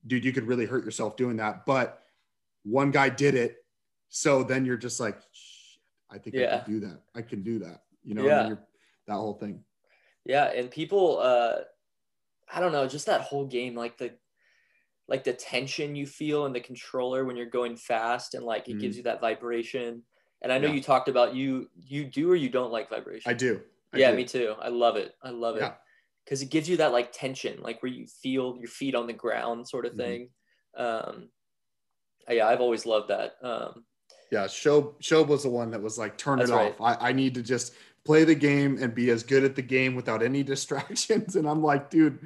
dude 0.06 0.24
you 0.24 0.32
could 0.32 0.46
really 0.46 0.66
hurt 0.66 0.84
yourself 0.84 1.16
doing 1.16 1.36
that 1.36 1.66
but 1.66 2.02
one 2.62 2.90
guy 2.90 3.08
did 3.08 3.34
it 3.34 3.64
so 4.08 4.42
then 4.42 4.64
you're 4.64 4.76
just 4.76 4.98
like 5.00 5.18
i 6.10 6.16
think 6.18 6.36
i 6.36 6.46
can 6.58 6.72
do 6.72 6.80
that 6.80 7.00
i 7.14 7.22
can 7.22 7.42
do 7.42 7.58
that 7.58 7.82
you 8.04 8.14
know 8.14 8.24
Yeah. 8.26 8.54
that 9.06 9.14
whole 9.14 9.34
thing 9.34 9.64
Yeah, 10.24 10.44
and 10.44 10.70
people 10.70 11.18
uh 11.20 11.56
I 12.52 12.58
don't 12.58 12.72
know, 12.72 12.88
just 12.88 13.06
that 13.06 13.20
whole 13.20 13.46
game 13.46 13.74
like 13.76 13.96
the 13.96 14.10
like 15.06 15.22
the 15.24 15.32
tension 15.32 15.94
you 15.94 16.06
feel 16.06 16.46
in 16.46 16.52
the 16.52 16.60
controller 16.60 17.24
when 17.24 17.36
you're 17.36 17.46
going 17.46 17.76
fast 17.76 18.34
and 18.34 18.44
like 18.44 18.68
it 18.68 18.78
gives 18.80 18.96
you 18.96 19.02
that 19.04 19.20
vibration. 19.20 20.02
And 20.42 20.52
I 20.52 20.58
know 20.58 20.66
Mm-hmm. 20.66 20.74
Yeah. 20.74 20.76
you 20.76 20.82
talked 20.82 21.08
about 21.08 21.34
you 21.34 21.68
you 21.76 22.04
do 22.04 22.30
or 22.32 22.36
you 22.36 22.48
don't 22.48 22.72
like 22.72 22.88
vibration. 22.90 23.30
i 23.30 23.34
do 23.34 23.60
I 23.93 23.99
yeah, 23.99 24.11
do. 24.11 24.16
me 24.16 24.24
too. 24.24 24.55
I 24.61 24.68
love 24.68 24.97
it. 24.97 25.14
I 25.22 25.30
love 25.30 25.57
it. 25.57 25.61
Yeah. 25.61 25.74
Cuz 26.26 26.43
it 26.43 26.51
gives 26.51 26.68
you 26.68 26.76
that 26.78 26.93
like 26.93 27.11
tension, 27.12 27.61
like 27.62 27.82
where 27.82 27.91
you 27.93 28.07
feel 28.07 28.57
your 28.59 28.68
feet 28.68 28.95
on 28.95 29.07
the 29.07 29.12
ground 29.12 29.66
sort 29.68 29.86
of 29.86 29.95
Mhm. 29.95 29.97
thing. 29.99 30.30
Um 30.76 31.30
yeah, 32.28 32.47
I've 32.47 32.61
always 32.61 32.86
loved 32.86 33.09
that. 33.09 33.34
Um 33.43 33.84
yeah 34.30 34.47
show 34.47 34.95
show 35.01 35.22
was 35.24 35.43
the 35.43 35.51
one 35.51 35.70
that 35.72 35.82
was 35.82 35.99
like 35.99 36.16
turn 36.16 36.38
it 36.41 36.49
right. 36.49 36.72
off 36.78 37.01
I, 37.01 37.09
I 37.09 37.12
need 37.12 37.34
to 37.34 37.43
just 37.43 37.74
play 38.05 38.22
the 38.24 38.34
game 38.34 38.78
and 38.80 38.95
be 38.95 39.11
as 39.11 39.22
good 39.24 39.43
at 39.45 39.57
the 39.57 39.62
game 39.62 39.95
without 39.97 40.22
any 40.22 40.43
distractions 40.55 41.34
and 41.36 41.49
i'm 41.49 41.62
like 41.62 41.91
dude 41.91 42.18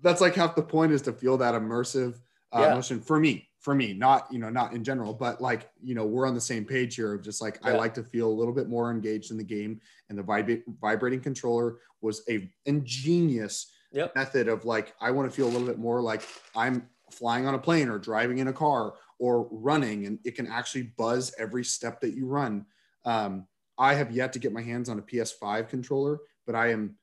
that's 0.00 0.20
like 0.20 0.34
half 0.36 0.54
the 0.54 0.62
point 0.62 0.92
is 0.92 1.02
to 1.02 1.12
feel 1.12 1.36
that 1.38 1.54
immersive 1.54 2.14
uh, 2.52 2.60
Yeah. 2.60 2.72
emotion 2.72 3.00
for 3.00 3.18
me 3.18 3.47
for 3.68 3.74
me 3.74 3.92
not 3.92 4.26
you 4.32 4.38
know 4.38 4.48
not 4.48 4.72
in 4.72 4.82
general 4.82 5.12
but 5.12 5.42
like 5.42 5.68
you 5.82 5.94
know 5.94 6.06
we're 6.06 6.26
on 6.26 6.32
the 6.34 6.40
same 6.40 6.64
page 6.64 6.94
here 6.96 7.12
of 7.12 7.20
just 7.20 7.42
like 7.42 7.58
i 7.66 7.70
like 7.70 7.92
to 7.92 8.02
feel 8.02 8.26
a 8.26 8.32
little 8.32 8.54
bit 8.54 8.66
more 8.66 8.90
engaged 8.90 9.30
in 9.30 9.36
the 9.36 9.44
game 9.44 9.78
and 10.08 10.18
the 10.18 10.22
vib- 10.22 10.62
vibrating 10.80 11.20
controller 11.20 11.76
was 12.00 12.22
a 12.30 12.50
ingenious 12.64 13.70
Yep. 13.92 14.16
method 14.16 14.48
of 14.48 14.64
like 14.64 14.94
i 15.02 15.10
want 15.10 15.28
to 15.30 15.36
feel 15.36 15.44
a 15.46 15.52
little 15.52 15.66
bit 15.66 15.78
more 15.78 16.00
like 16.00 16.22
i'm 16.56 16.88
flying 17.10 17.46
on 17.46 17.54
a 17.54 17.58
plane 17.58 17.90
or 17.90 17.98
driving 17.98 18.38
in 18.38 18.48
a 18.48 18.54
car 18.54 18.94
or 19.18 19.46
running 19.50 20.06
and 20.06 20.18
it 20.24 20.34
can 20.34 20.46
actually 20.46 20.84
buzz 20.96 21.34
every 21.38 21.64
step 21.64 22.00
that 22.00 22.14
you 22.14 22.26
run. 22.26 22.64
Um, 23.04 23.46
i 23.76 23.92
have 23.92 24.10
yet 24.12 24.32
to 24.32 24.38
get 24.38 24.54
my 24.54 24.62
hands 24.62 24.88
on 24.88 24.98
a 24.98 25.02
ps5 25.02 25.68
controller 25.68 26.20
but 26.46 26.54
i 26.54 26.70
am 26.70 26.96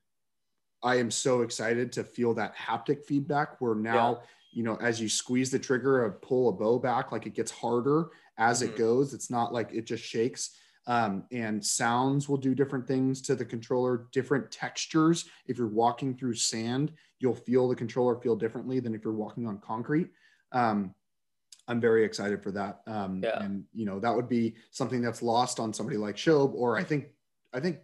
i 0.82 0.96
am 0.96 1.12
so 1.12 1.42
excited 1.42 1.92
to 1.92 2.02
feel 2.02 2.34
that 2.34 2.56
haptic 2.56 3.04
feedback 3.04 3.60
where 3.60 3.76
now 3.76 4.22
you 4.56 4.62
know 4.62 4.76
as 4.76 4.98
you 5.02 5.08
squeeze 5.08 5.50
the 5.50 5.58
trigger 5.58 6.02
or 6.02 6.12
pull 6.12 6.48
a 6.48 6.52
bow 6.52 6.78
back 6.78 7.12
like 7.12 7.26
it 7.26 7.34
gets 7.34 7.50
harder 7.50 8.08
as 8.38 8.62
it 8.62 8.72
Mhm. 8.74 8.78
goes. 8.78 9.12
It's 9.12 9.30
not 9.30 9.52
like 9.52 9.70
it 9.72 9.84
just 9.84 10.02
shakes. 10.02 10.56
Um, 10.88 11.24
and 11.32 11.62
sounds 11.64 12.28
will 12.28 12.36
do 12.38 12.54
different 12.54 12.86
things 12.86 13.20
to 13.22 13.34
the 13.34 13.44
controller 13.44 14.06
different 14.12 14.50
textures. 14.50 15.28
If 15.46 15.58
you're 15.58 15.66
walking 15.84 16.16
through 16.16 16.34
sand 16.34 16.92
you'll 17.18 17.34
feel 17.34 17.66
the 17.68 17.74
controller 17.74 18.14
feel 18.20 18.36
differently 18.36 18.78
than 18.80 18.94
if 18.94 19.02
you're 19.04 19.14
walking 19.24 19.46
on 19.46 19.58
concrete. 19.58 20.08
Um, 20.52 20.94
i'm 21.68 21.80
very 21.80 22.04
excited 22.04 22.42
for 22.42 22.52
that. 22.52 22.80
Um, 22.86 23.20
Yeah. 23.22 23.42
and 23.42 23.64
you 23.74 23.84
know 23.84 23.98
that 24.00 24.14
would 24.16 24.28
be 24.28 24.54
something 24.70 25.02
that's 25.02 25.22
lost 25.22 25.60
on 25.60 25.72
somebody 25.74 25.98
like 25.98 26.16
shob 26.16 26.54
or 26.54 26.78
i 26.78 26.84
think 26.84 27.02
i 27.52 27.60
think 27.60 27.76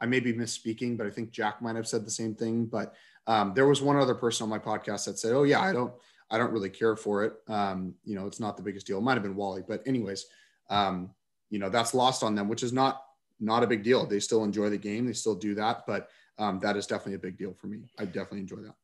i 0.00 0.06
may 0.06 0.20
be 0.20 0.32
misspeaking 0.32 0.96
but 0.96 1.06
i 1.06 1.10
think 1.10 1.30
jack 1.30 1.60
might 1.62 1.76
have 1.76 1.86
said 1.86 2.04
the 2.04 2.10
same 2.10 2.34
thing. 2.34 2.66
But 2.66 2.94
um, 3.28 3.52
there 3.54 3.66
was 3.66 3.82
one 3.82 3.96
other 3.96 4.14
person 4.14 4.44
on 4.44 4.50
my 4.50 4.58
podcast 4.70 5.04
that 5.06 5.18
said 5.18 5.32
oh 5.34 5.42
yeah 5.42 5.60
i 5.60 5.72
don't 5.72 5.92
i 6.30 6.38
don't 6.38 6.52
really 6.52 6.70
care 6.70 6.96
for 6.96 7.24
it 7.24 7.34
um, 7.48 7.94
you 8.04 8.14
know 8.14 8.26
it's 8.26 8.40
not 8.40 8.56
the 8.56 8.62
biggest 8.62 8.86
deal 8.86 8.98
it 8.98 9.02
might 9.02 9.14
have 9.14 9.22
been 9.22 9.36
wally 9.36 9.62
but 9.66 9.82
anyways 9.86 10.26
um, 10.70 11.10
you 11.50 11.58
know 11.58 11.68
that's 11.68 11.94
lost 11.94 12.22
on 12.22 12.34
them 12.34 12.48
which 12.48 12.62
is 12.62 12.72
not 12.72 13.02
not 13.38 13.62
a 13.62 13.66
big 13.66 13.82
deal 13.82 14.06
they 14.06 14.20
still 14.20 14.44
enjoy 14.44 14.70
the 14.70 14.78
game 14.78 15.06
they 15.06 15.12
still 15.12 15.34
do 15.34 15.54
that 15.54 15.82
but 15.86 16.08
um, 16.38 16.58
that 16.60 16.76
is 16.76 16.86
definitely 16.86 17.14
a 17.14 17.18
big 17.18 17.36
deal 17.36 17.54
for 17.54 17.66
me 17.66 17.78
i 17.98 18.04
definitely 18.04 18.40
enjoy 18.40 18.56
that 18.56 18.74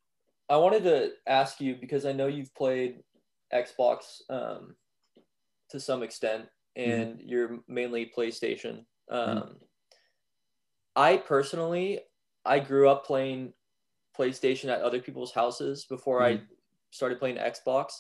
I 0.53 0.57
wanted 0.57 0.83
to 0.85 1.13
ask 1.27 1.63
you 1.63 1.77
because 1.81 2.05
I 2.05 2.13
know 2.13 2.27
you've 2.27 2.55
played 2.55 3.03
Xbox 3.55 4.21
um, 4.29 4.77
to 5.71 5.81
some 5.81 6.03
extent. 6.03 6.45
and 6.77 7.17
mm-hmm. 7.17 7.29
you're 7.29 7.59
mainly 7.69 8.13
PlayStation. 8.17 8.85
Um, 9.11 9.39
mm-hmm. 9.39 9.53
I 10.95 11.17
personally, 11.17 12.01
I 12.45 12.59
grew 12.59 12.89
up 12.89 13.07
playing 13.07 13.55
PlayStation 14.19 14.71
at 14.71 14.83
other 14.83 15.01
people's 15.01 15.33
houses 15.33 15.87
before 15.89 16.21
mm-hmm. 16.21 16.43
I 16.43 16.47
started 16.93 17.19
playing 17.19 17.37
Xbox. 17.37 17.95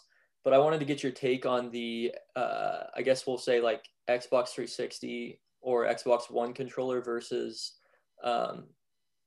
But 0.44 0.52
I 0.52 0.58
wanted 0.58 0.80
to 0.80 0.86
get 0.86 1.02
your 1.02 1.12
take 1.12 1.46
on 1.46 1.70
the, 1.70 2.12
uh, 2.36 2.84
I 2.96 3.02
guess 3.02 3.26
we'll 3.26 3.38
say 3.38 3.60
like 3.60 3.84
Xbox 4.08 4.48
360 4.50 5.40
or 5.60 5.86
Xbox 5.86 6.30
One 6.30 6.52
controller 6.52 7.00
versus 7.00 7.74
um, 8.22 8.66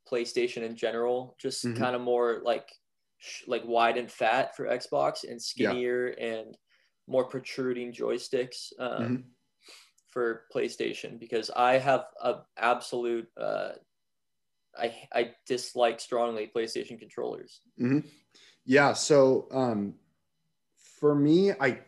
PlayStation 0.09 0.63
in 0.63 0.75
general. 0.75 1.35
Just 1.39 1.65
mm-hmm. 1.65 1.81
kind 1.81 1.95
of 1.95 2.01
more 2.01 2.41
like 2.43 2.69
like 3.47 3.63
wide 3.65 3.97
and 3.97 4.11
fat 4.11 4.55
for 4.55 4.65
Xbox 4.65 5.23
and 5.27 5.41
skinnier 5.41 6.13
yeah. 6.17 6.25
and 6.25 6.57
more 7.07 7.25
protruding 7.25 7.91
joysticks 7.91 8.71
um, 8.77 8.89
mm-hmm. 8.89 9.15
for 10.09 10.43
PlayStation 10.53 11.19
because 11.19 11.49
I 11.49 11.77
have 11.77 12.05
a 12.21 12.35
absolute 12.57 13.27
uh, 13.39 13.71
I 14.77 14.93
I 15.13 15.31
dislike 15.47 15.99
strongly 15.99 16.51
PlayStation 16.53 16.99
controllers. 16.99 17.61
Mm-hmm. 17.79 18.07
Yeah, 18.65 18.93
so 18.93 19.47
um, 19.51 19.93
for 20.99 21.13
me, 21.13 21.51
I 21.51 21.79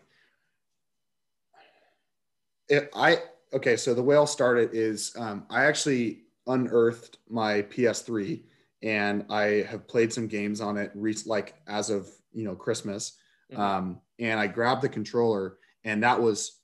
it, 2.70 2.90
I 2.94 3.20
okay. 3.54 3.76
So 3.78 3.94
the 3.94 4.04
way 4.04 4.16
I'll 4.16 4.28
start 4.28 4.60
it 4.60 4.74
is 4.74 5.14
um, 5.18 5.46
I 5.50 5.66
actually 5.66 6.24
unearthed 6.46 7.18
my 7.30 7.64
PS3 7.64 8.44
and 8.84 9.26
I 9.30 9.66
have 9.70 9.88
played 9.88 10.14
some 10.14 10.28
games 10.28 10.62
on 10.62 10.78
it, 10.78 10.92
re- 10.94 11.16
like 11.26 11.56
as 11.68 11.90
of 11.90 12.10
you 12.32 12.44
know 12.44 12.56
Christmas. 12.56 13.18
Mm-hmm. 13.52 13.62
Um, 13.62 14.02
and 14.20 14.40
I 14.40 14.48
grabbed 14.48 14.82
the 14.82 14.90
controller, 14.90 15.58
and 15.84 16.04
that 16.04 16.22
was 16.22 16.60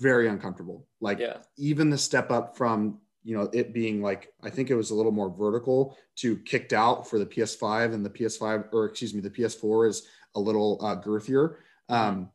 very 0.00 0.28
uncomfortable. 0.28 0.86
Like 1.00 1.18
yeah. 1.18 1.38
even 1.56 1.88
the 1.88 1.98
step 1.98 2.30
up 2.30 2.56
from 2.56 2.98
you 3.26 3.36
know 3.36 3.50
it 3.52 3.74
being 3.74 4.00
like 4.00 4.32
I 4.40 4.50
think 4.50 4.70
it 4.70 4.76
was 4.76 4.90
a 4.90 4.94
little 4.94 5.10
more 5.10 5.28
vertical 5.28 5.98
to 6.16 6.36
kicked 6.38 6.72
out 6.72 7.10
for 7.10 7.18
the 7.18 7.26
PS5, 7.26 7.92
and 7.92 8.06
the 8.06 8.10
PS5 8.10 8.72
or 8.72 8.86
excuse 8.86 9.12
me, 9.12 9.20
the 9.20 9.30
PS4 9.30 9.88
is 9.88 10.06
a 10.36 10.40
little 10.40 10.78
uh, 10.80 10.94
girthier. 10.94 11.56
Um, 11.88 12.30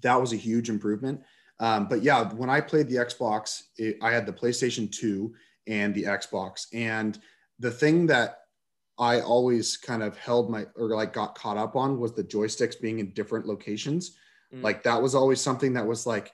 that 0.00 0.18
was 0.18 0.32
a 0.32 0.36
huge 0.36 0.70
improvement. 0.70 1.20
Um, 1.60 1.88
but 1.88 2.02
yeah, 2.02 2.32
when 2.32 2.48
I 2.48 2.62
played 2.62 2.88
the 2.88 2.96
Xbox, 2.96 3.64
it, 3.76 3.98
I 4.02 4.12
had 4.12 4.24
the 4.24 4.32
PlayStation 4.32 4.90
2 4.90 5.32
and 5.66 5.94
the 5.94 6.04
Xbox, 6.04 6.66
and 6.72 7.18
the 7.58 7.70
thing 7.70 8.06
that 8.06 8.38
I 8.98 9.20
always 9.20 9.76
kind 9.76 10.02
of 10.02 10.16
held 10.16 10.50
my 10.50 10.66
or 10.74 10.88
like 10.88 11.12
got 11.12 11.34
caught 11.34 11.58
up 11.58 11.76
on 11.76 12.00
was 12.00 12.14
the 12.14 12.24
joysticks 12.24 12.80
being 12.80 12.98
in 12.98 13.10
different 13.10 13.46
locations. 13.46 14.16
Mm. 14.54 14.62
Like 14.62 14.82
that 14.84 15.02
was 15.02 15.14
always 15.14 15.42
something 15.42 15.74
that 15.74 15.86
was 15.86 16.06
like, 16.06 16.32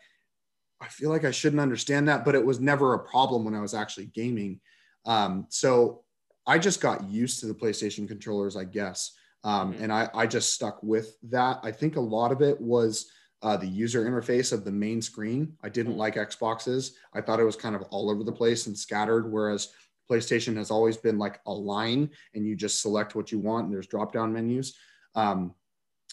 I 0.80 0.88
feel 0.88 1.10
like 1.10 1.24
I 1.24 1.30
shouldn't 1.30 1.60
understand 1.60 2.08
that, 2.08 2.24
but 2.24 2.34
it 2.34 2.44
was 2.44 2.60
never 2.60 2.94
a 2.94 2.98
problem 2.98 3.44
when 3.44 3.54
I 3.54 3.60
was 3.60 3.74
actually 3.74 4.06
gaming. 4.06 4.60
Um, 5.04 5.46
so 5.48 6.02
I 6.46 6.58
just 6.58 6.80
got 6.80 7.08
used 7.08 7.40
to 7.40 7.46
the 7.46 7.54
PlayStation 7.54 8.08
controllers, 8.08 8.56
I 8.56 8.64
guess. 8.64 9.12
Um, 9.44 9.72
mm-hmm. 9.72 9.84
And 9.84 9.92
I, 9.92 10.08
I 10.14 10.26
just 10.26 10.54
stuck 10.54 10.82
with 10.82 11.16
that. 11.30 11.60
I 11.62 11.70
think 11.72 11.96
a 11.96 12.00
lot 12.00 12.32
of 12.32 12.42
it 12.42 12.60
was 12.60 13.10
uh, 13.42 13.56
the 13.56 13.66
user 13.66 14.04
interface 14.04 14.52
of 14.52 14.64
the 14.64 14.72
main 14.72 15.00
screen. 15.00 15.54
I 15.62 15.68
didn't 15.68 15.94
mm. 15.94 15.98
like 15.98 16.16
Xboxes. 16.16 16.92
I 17.14 17.20
thought 17.20 17.40
it 17.40 17.44
was 17.44 17.56
kind 17.56 17.74
of 17.74 17.82
all 17.90 18.10
over 18.10 18.22
the 18.22 18.32
place 18.32 18.66
and 18.66 18.76
scattered, 18.76 19.30
whereas 19.30 19.72
PlayStation 20.10 20.56
has 20.56 20.70
always 20.70 20.96
been 20.96 21.18
like 21.18 21.40
a 21.46 21.52
line 21.52 22.10
and 22.34 22.46
you 22.46 22.56
just 22.56 22.82
select 22.82 23.14
what 23.14 23.32
you 23.32 23.38
want 23.38 23.66
and 23.66 23.74
there's 23.74 23.86
drop 23.86 24.12
down 24.12 24.32
menus. 24.32 24.74
Um, 25.14 25.54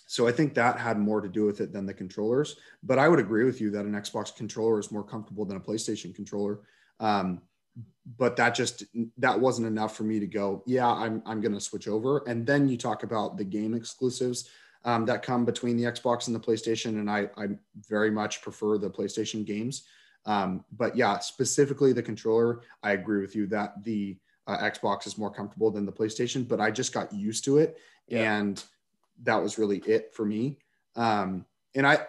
so 0.07 0.25
I 0.25 0.31
think 0.31 0.53
that 0.53 0.79
had 0.79 0.97
more 0.97 1.19
to 1.19 1.27
do 1.27 1.45
with 1.45 1.59
it 1.59 1.73
than 1.73 1.85
the 1.85 1.93
controllers. 1.93 2.55
But 2.81 2.97
I 2.97 3.09
would 3.09 3.19
agree 3.19 3.43
with 3.43 3.59
you 3.59 3.69
that 3.71 3.85
an 3.85 3.91
Xbox 3.91 4.35
controller 4.35 4.79
is 4.79 4.91
more 4.91 5.03
comfortable 5.03 5.45
than 5.45 5.57
a 5.57 5.59
PlayStation 5.59 6.15
controller. 6.15 6.61
Um, 6.99 7.41
but 8.17 8.37
that 8.37 8.55
just 8.55 8.85
that 9.17 9.39
wasn't 9.39 9.67
enough 9.67 9.95
for 9.95 10.03
me 10.03 10.19
to 10.19 10.25
go. 10.25 10.63
Yeah, 10.65 10.87
I'm 10.87 11.21
I'm 11.25 11.41
going 11.41 11.53
to 11.53 11.59
switch 11.59 11.89
over. 11.89 12.23
And 12.25 12.47
then 12.47 12.69
you 12.69 12.77
talk 12.77 13.03
about 13.03 13.37
the 13.37 13.43
game 13.43 13.73
exclusives 13.73 14.49
um, 14.85 15.05
that 15.05 15.23
come 15.23 15.43
between 15.43 15.75
the 15.75 15.83
Xbox 15.83 16.27
and 16.27 16.35
the 16.35 16.39
PlayStation, 16.39 16.99
and 16.99 17.11
I 17.11 17.29
I 17.37 17.49
very 17.87 18.09
much 18.09 18.41
prefer 18.41 18.77
the 18.77 18.89
PlayStation 18.89 19.45
games. 19.45 19.83
Um, 20.25 20.63
but 20.71 20.95
yeah, 20.95 21.19
specifically 21.19 21.91
the 21.91 22.01
controller, 22.01 22.61
I 22.81 22.93
agree 22.93 23.21
with 23.21 23.35
you 23.35 23.45
that 23.47 23.83
the 23.83 24.17
uh, 24.47 24.57
Xbox 24.57 25.05
is 25.05 25.17
more 25.17 25.31
comfortable 25.31 25.69
than 25.69 25.85
the 25.85 25.91
PlayStation, 25.91 26.47
but 26.47 26.61
I 26.61 26.71
just 26.71 26.93
got 26.93 27.13
used 27.13 27.43
to 27.45 27.57
it. 27.57 27.77
Yeah. 28.07 28.37
And 28.37 28.63
that 29.23 29.41
was 29.41 29.57
really 29.57 29.79
it 29.79 30.13
for 30.13 30.25
me. 30.25 30.57
Um, 30.95 31.45
and 31.75 31.85
I, 31.85 31.99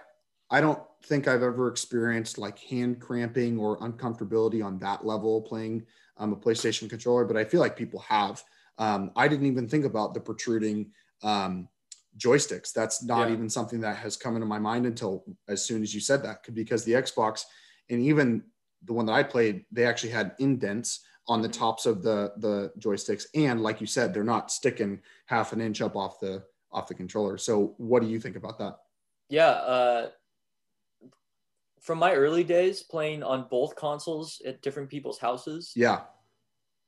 I 0.51 0.61
don't 0.61 0.81
think 1.05 1.29
I've 1.29 1.43
ever 1.43 1.69
experienced 1.69 2.39
like 2.39 2.59
hand 2.59 3.01
cramping 3.01 3.59
or 3.59 3.79
uncomfortability 3.81 4.65
on 4.65 4.79
that 4.81 5.05
level 5.05 5.43
playing 5.43 5.85
um, 6.17 6.33
a 6.33 6.37
PlayStation 6.37 6.89
controller, 6.89 7.25
but 7.25 7.37
I 7.37 7.45
feel 7.45 7.61
like 7.61 7.77
people 7.77 8.01
have. 8.01 8.43
Um, 8.79 9.11
I 9.17 9.29
didn't 9.29 9.47
even 9.47 9.69
think 9.69 9.85
about 9.85 10.15
the 10.15 10.21
protruding 10.21 10.91
um, 11.23 11.69
joysticks. 12.17 12.73
That's 12.73 13.05
not 13.05 13.29
yeah. 13.29 13.35
even 13.35 13.49
something 13.49 13.81
that 13.81 13.97
has 13.97 14.17
come 14.17 14.35
into 14.35 14.47
my 14.47 14.59
mind 14.59 14.87
until 14.87 15.25
as 15.49 15.65
soon 15.65 15.83
as 15.83 15.95
you 15.95 16.01
said 16.01 16.23
that, 16.25 16.43
because 16.55 16.85
the 16.85 16.93
Xbox 16.93 17.45
and 17.91 18.01
even 18.01 18.43
the 18.85 18.93
one 18.93 19.07
that 19.07 19.13
I 19.13 19.23
played, 19.23 19.65
they 19.73 19.85
actually 19.85 20.11
had 20.11 20.35
indents 20.39 21.01
on 21.27 21.43
the 21.43 21.49
tops 21.49 21.87
of 21.87 22.03
the 22.03 22.33
the 22.39 22.73
joysticks, 22.79 23.27
and 23.35 23.63
like 23.63 23.81
you 23.81 23.87
said, 23.87 24.15
they're 24.15 24.25
not 24.25 24.51
sticking 24.51 25.01
half 25.27 25.53
an 25.53 25.61
inch 25.61 25.81
up 25.83 25.95
off 25.95 26.21
the 26.21 26.43
off 26.73 26.89
the 26.89 26.95
controller. 26.95 27.39
So, 27.39 27.75
what 27.79 28.03
do 28.03 28.09
you 28.09 28.21
think 28.21 28.37
about 28.37 28.59
that? 28.59 28.79
Yeah, 29.29 29.49
uh, 29.49 30.09
from 31.81 31.99
my 31.99 32.15
early 32.15 32.45
days 32.45 32.83
playing 32.83 33.23
on 33.23 33.47
both 33.51 33.77
consoles 33.77 34.41
at 34.47 34.63
different 34.63 34.91
people's 34.91 35.19
houses. 35.19 35.73
Yeah, 35.75 36.01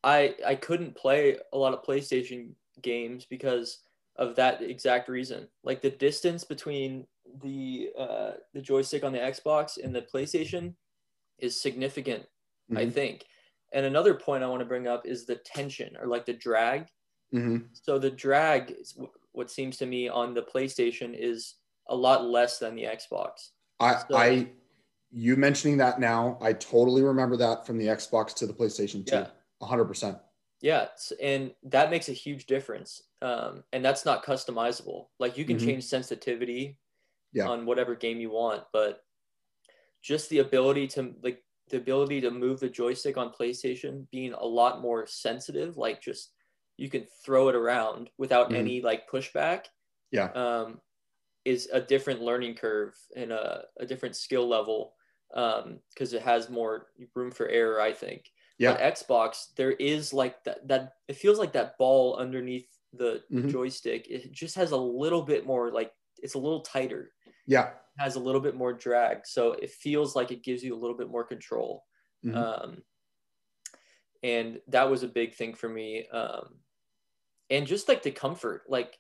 I 0.03 0.35
I 0.47 0.55
couldn't 0.55 0.97
play 0.97 1.39
a 1.53 1.59
lot 1.59 1.74
of 1.74 1.83
PlayStation 1.83 2.51
games 2.83 3.26
because 3.28 3.81
of 4.16 4.37
that 4.37 4.62
exact 4.62 5.09
reason. 5.09 5.49
Like 5.64 5.83
the 5.83 5.91
distance 5.91 6.45
between 6.45 7.07
the 7.43 7.91
uh, 7.99 8.31
the 8.55 8.61
joystick 8.61 9.05
on 9.05 9.12
the 9.12 9.18
Xbox 9.18 9.83
and 9.83 9.95
the 9.95 10.03
PlayStation 10.03 10.74
is 11.39 11.61
significant, 11.61 12.22
mm-hmm. 12.22 12.78
I 12.78 12.91
think. 12.91 13.24
And 13.72 13.87
another 13.87 14.14
point 14.14 14.43
I 14.43 14.49
want 14.49 14.61
to 14.61 14.66
bring 14.66 14.89
up 14.89 15.07
is 15.07 15.26
the 15.26 15.37
tension 15.37 15.97
or 16.01 16.07
like 16.07 16.26
the 16.26 16.33
drag. 16.33 16.87
Mm-hmm. 17.33 17.59
So 17.72 17.99
the 17.99 18.11
drag, 18.11 18.74
what 19.33 19.51
seems 19.51 19.76
to 19.78 19.87
me 19.87 20.09
on 20.09 20.35
the 20.35 20.43
PlayStation 20.43 21.14
is 21.18 21.57
a 21.89 21.95
lot 21.95 22.24
less 22.24 22.59
than 22.59 22.74
the 22.74 22.85
Xbox. 22.85 23.51
I, 23.78 24.03
so, 24.09 24.16
I, 24.16 24.49
you 25.11 25.37
mentioning 25.37 25.76
that 25.78 26.01
now, 26.01 26.39
I 26.41 26.53
totally 26.53 27.03
remember 27.03 27.37
that 27.39 27.66
from 27.66 27.78
the 27.78 27.87
Xbox 27.87 28.35
to 28.37 28.47
the 28.47 28.53
PlayStation 28.53 29.05
2. 29.07 29.14
Yeah. 29.14 29.26
100%. 29.62 30.18
Yeah, 30.62 30.87
and 31.22 31.53
that 31.64 31.91
makes 31.91 32.09
a 32.09 32.12
huge 32.12 32.47
difference. 32.47 33.03
Um, 33.22 33.64
and 33.72 33.85
that's 33.85 34.05
not 34.05 34.24
customizable. 34.24 35.07
Like 35.18 35.39
you 35.39 35.45
can 35.45 35.57
mm-hmm. 35.57 35.66
change 35.66 35.85
sensitivity 35.85 36.78
yeah. 37.33 37.49
on 37.49 37.64
whatever 37.66 37.95
game 37.95 38.20
you 38.20 38.31
want, 38.31 38.64
but 38.72 39.03
just 40.03 40.28
the 40.28 40.39
ability 40.39 40.87
to 40.89 41.14
like 41.22 41.43
the 41.70 41.76
ability 41.76 42.20
to 42.22 42.31
move 42.31 42.61
the 42.61 42.68
joystick 42.68 43.16
on 43.16 43.33
PlayStation 43.33 44.07
being 44.11 44.33
a 44.33 44.45
lot 44.45 44.83
more 44.83 45.07
sensitive, 45.07 45.76
like 45.76 46.03
just 46.03 46.33
you 46.81 46.89
can 46.89 47.07
throw 47.24 47.49
it 47.49 47.55
around 47.55 48.11
without 48.18 48.49
mm-hmm. 48.49 48.57
any 48.57 48.81
like 48.81 49.11
pushback. 49.11 49.66
Yeah. 50.11 50.31
Um, 50.33 50.81
is 51.45 51.68
a 51.72 51.81
different 51.81 52.20
learning 52.20 52.55
curve 52.55 52.95
and 53.16 53.33
a, 53.33 53.64
a 53.78 53.87
different 53.87 54.14
skill 54.14 54.47
level 54.47 54.93
because 55.31 55.64
um, 55.64 56.16
it 56.16 56.22
has 56.22 56.51
more 56.51 56.89
room 57.14 57.31
for 57.31 57.49
error, 57.49 57.81
I 57.81 57.93
think. 57.93 58.31
Yeah. 58.59 58.72
But 58.72 58.95
Xbox, 58.95 59.55
there 59.57 59.72
is 59.72 60.12
like 60.12 60.43
that 60.45 60.68
that 60.68 60.93
it 61.09 61.16
feels 61.16 61.39
like 61.39 61.53
that 61.53 61.78
ball 61.78 62.16
underneath 62.16 62.68
the, 62.93 63.22
mm-hmm. 63.33 63.49
joystick. 63.49 64.07
It 64.11 64.33
just 64.33 64.55
has 64.57 64.72
a 64.72 64.76
little 64.76 65.22
bit 65.22 65.47
more 65.47 65.70
like 65.70 65.93
it's 66.22 66.35
a 66.35 66.39
little 66.39 66.61
tighter. 66.61 67.12
Yeah 67.47 67.70
has 68.01 68.16
a 68.16 68.20
little 68.20 68.41
bit 68.41 68.57
more 68.57 68.72
drag, 68.72 69.26
so 69.26 69.53
it 69.53 69.70
feels 69.70 70.16
like 70.16 70.31
it 70.31 70.43
gives 70.43 70.62
you 70.62 70.74
a 70.74 70.78
little 70.78 70.97
bit 70.97 71.11
more 71.11 71.24
control. 71.24 71.85
Mm-hmm. 72.24 72.37
Um, 72.37 72.83
and 74.22 74.59
that 74.68 74.91
was 74.91 75.03
a 75.03 75.09
big 75.09 75.35
thing 75.35 75.55
for 75.55 75.68
me. 75.68 76.07
Um, 76.09 76.57
and 77.51 77.66
just 77.66 77.88
like 77.88 78.03
the 78.03 78.11
comfort, 78.11 78.62
like 78.68 78.98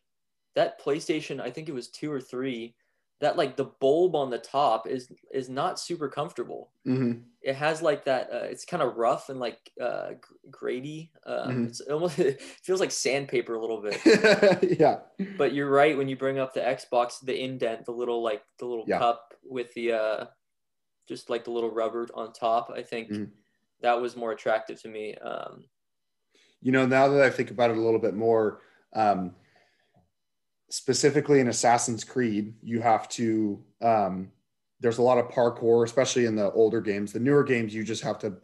that 0.54 0.80
PlayStation, 0.80 1.40
I 1.40 1.50
think 1.50 1.68
it 1.68 1.74
was 1.74 1.88
two 1.88 2.10
or 2.10 2.20
three 2.20 2.74
that 3.20 3.36
like 3.36 3.54
the 3.54 3.66
bulb 3.80 4.16
on 4.16 4.30
the 4.30 4.38
top 4.38 4.86
is 4.86 5.12
is 5.30 5.48
not 5.48 5.78
super 5.78 6.08
comfortable. 6.08 6.72
Mm-hmm. 6.86 7.20
It 7.42 7.54
has 7.54 7.82
like 7.82 8.04
that. 8.06 8.30
Uh, 8.32 8.44
it's 8.44 8.64
kind 8.64 8.82
of 8.82 8.96
rough 8.96 9.28
and 9.28 9.38
like 9.38 9.58
uh, 9.80 10.12
grady. 10.50 11.12
Um, 11.26 11.36
mm-hmm. 11.36 11.64
It's 11.66 11.80
almost 11.82 12.18
it 12.18 12.40
feels 12.40 12.80
like 12.80 12.90
sandpaper 12.90 13.54
a 13.54 13.60
little 13.60 13.82
bit. 13.82 14.78
yeah. 14.80 15.00
But 15.36 15.52
you're 15.52 15.70
right 15.70 15.96
when 15.96 16.08
you 16.08 16.16
bring 16.16 16.38
up 16.38 16.54
the 16.54 16.60
Xbox, 16.60 17.20
the 17.22 17.38
indent, 17.38 17.84
the 17.84 17.92
little 17.92 18.22
like 18.22 18.42
the 18.58 18.66
little 18.66 18.86
yeah. 18.88 18.98
cup 18.98 19.34
with 19.44 19.72
the 19.74 19.92
uh, 19.92 20.24
just 21.06 21.28
like 21.28 21.44
the 21.44 21.50
little 21.50 21.70
rubber 21.70 22.08
on 22.14 22.32
top. 22.32 22.72
I 22.74 22.82
think 22.82 23.10
mm-hmm. 23.10 23.24
that 23.82 24.00
was 24.00 24.16
more 24.16 24.32
attractive 24.32 24.80
to 24.82 24.88
me. 24.88 25.14
Um, 25.16 25.64
you 26.62 26.72
know, 26.72 26.86
now 26.86 27.08
that 27.08 27.22
I 27.22 27.30
think 27.30 27.50
about 27.50 27.70
it 27.70 27.76
a 27.76 27.80
little 27.80 28.00
bit 28.00 28.14
more. 28.14 28.60
Um, 28.94 29.34
specifically 30.70 31.40
in 31.40 31.48
Assassin's 31.48 32.04
Creed, 32.04 32.54
you 32.62 32.80
have 32.80 33.08
to 33.10 33.62
um, 33.82 34.30
there's 34.80 34.98
a 34.98 35.02
lot 35.02 35.18
of 35.18 35.28
parkour, 35.28 35.84
especially 35.84 36.24
in 36.24 36.34
the 36.34 36.50
older 36.52 36.80
games. 36.80 37.12
The 37.12 37.20
newer 37.20 37.44
games, 37.44 37.74
you 37.74 37.84
just 37.84 38.02
have 38.02 38.18
to 38.20 38.34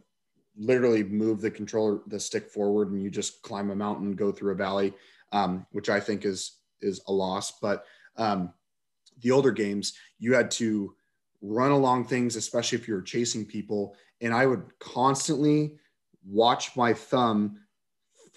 literally 0.55 1.03
move 1.03 1.41
the 1.41 1.49
controller, 1.49 2.01
the 2.07 2.19
stick 2.19 2.49
forward, 2.49 2.91
and 2.91 3.01
you 3.01 3.09
just 3.09 3.41
climb 3.41 3.71
a 3.71 3.75
mountain, 3.75 4.15
go 4.15 4.31
through 4.31 4.51
a 4.51 4.55
valley, 4.55 4.93
um, 5.31 5.65
which 5.71 5.89
I 5.89 5.99
think 5.99 6.25
is 6.25 6.57
is 6.81 7.01
a 7.07 7.11
loss. 7.11 7.59
But 7.59 7.85
um, 8.17 8.53
the 9.21 9.31
older 9.31 9.51
games, 9.51 9.93
you 10.19 10.33
had 10.33 10.51
to 10.51 10.95
run 11.41 11.71
along 11.71 12.05
things, 12.05 12.35
especially 12.35 12.77
if 12.77 12.87
you're 12.87 13.01
chasing 13.01 13.45
people, 13.45 13.95
and 14.21 14.33
I 14.33 14.45
would 14.45 14.63
constantly 14.79 15.77
watch 16.25 16.75
my 16.75 16.93
thumb 16.93 17.59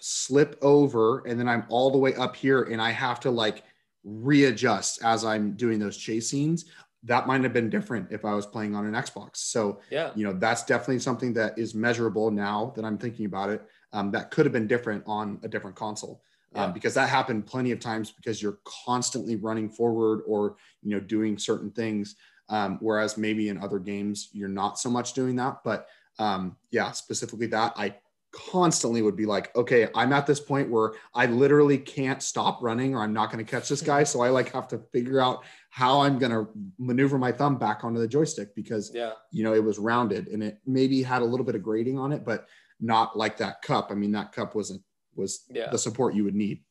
slip 0.01 0.59
over, 0.63 1.21
and 1.27 1.39
then 1.39 1.49
I'm 1.49 1.65
all 1.69 1.91
the 1.91 1.99
way 1.99 2.15
up 2.15 2.37
here, 2.37 2.65
and 2.65 2.81
I 2.81 2.91
have 2.91 3.21
to 3.21 3.31
like 3.31 3.65
readjust 4.05 5.05
as 5.05 5.25
I'm 5.25 5.53
doing 5.53 5.79
those 5.79 5.97
chase 5.97 6.31
scenes 6.31 6.65
that 7.03 7.27
might 7.27 7.43
have 7.43 7.53
been 7.53 7.71
different 7.71 8.09
if 8.11 8.25
I 8.25 8.35
was 8.35 8.47
playing 8.47 8.75
on 8.75 8.85
an 8.87 8.93
Xbox. 8.93 9.37
So, 9.37 9.81
yeah, 9.91 10.11
you 10.15 10.25
know, 10.25 10.35
that's 10.35 10.65
definitely 10.65 10.99
something 10.99 11.33
that 11.35 11.59
is 11.59 11.75
measurable 11.75 12.31
now 12.31 12.73
that 12.77 12.85
I'm 12.85 12.99
thinking 12.99 13.27
about 13.27 13.51
it. 13.51 13.63
Um, 13.93 14.11
that 14.13 14.31
could 14.31 14.45
have 14.47 14.53
been 14.53 14.67
different 14.67 15.03
on 15.07 15.41
a 15.43 15.49
different 15.49 15.77
console 15.77 16.23
um, 16.55 16.73
because 16.73 16.95
that 16.95 17.09
happened 17.09 17.47
plenty 17.47 17.73
of 17.73 17.81
times 17.81 18.13
because 18.13 18.43
you're 18.43 18.59
constantly 18.65 19.37
running 19.37 19.69
forward 19.69 20.23
or, 20.27 20.57
you 20.83 20.91
know, 20.91 21.01
doing 21.01 21.39
certain 21.39 21.71
things. 21.71 22.17
Um, 22.49 22.79
whereas 22.81 23.17
maybe 23.17 23.49
in 23.49 23.59
other 23.59 23.79
games, 23.79 24.29
you're 24.33 24.49
not 24.49 24.79
so 24.79 24.91
much 24.91 25.13
doing 25.13 25.37
that. 25.37 25.59
But 25.65 25.87
um, 26.19 26.57
yeah, 26.71 26.91
specifically 26.91 27.47
that 27.47 27.73
I 27.77 27.95
constantly 28.33 29.03
would 29.03 29.17
be 29.17 29.27
like, 29.27 29.55
okay, 29.57 29.89
I'm 29.95 30.13
at 30.13 30.27
this 30.27 30.41
point 30.41 30.71
where 30.71 30.93
I 31.15 31.27
literally 31.27 31.79
can't 31.79 32.23
stop 32.23 32.63
running 32.63 32.95
or 32.95 33.03
I'm 33.03 33.13
not 33.13 33.31
going 33.31 33.45
to 33.45 33.51
catch 33.51 33.69
this 33.69 33.83
guy. 33.83 34.05
So 34.11 34.23
I 34.23 34.29
like 34.29 34.53
have 34.53 34.67
to 34.69 34.79
figure 34.93 35.21
out 35.21 35.45
how 35.71 36.01
I'm 36.01 36.19
going 36.19 36.33
to 36.33 36.49
maneuver 36.79 37.17
my 37.17 37.31
thumb 37.31 37.59
back 37.59 37.85
onto 37.85 38.01
the 38.01 38.09
joystick 38.09 38.55
because, 38.57 38.91
yeah, 38.93 39.13
you 39.31 39.45
know, 39.45 39.55
it 39.55 39.63
was 39.63 39.79
rounded 39.79 40.29
and 40.29 40.43
it 40.43 40.59
maybe 40.67 41.03
had 41.03 41.23
a 41.23 41.25
little 41.25 41.47
bit 41.47 41.55
of 41.55 41.63
grading 41.63 41.99
on 41.99 42.13
it, 42.13 42.25
but 42.25 42.47
not 42.81 43.17
like 43.17 43.37
that 43.37 43.63
cup. 43.63 43.89
I 43.91 43.95
mean, 43.95 44.11
that 44.13 44.33
cup 44.33 44.55
wasn't, 44.55 44.83
was 45.15 45.45
yeah. 45.49 45.71
the 45.71 45.79
support 45.79 46.15
you 46.15 46.25
would 46.25 46.35
need. 46.35 46.65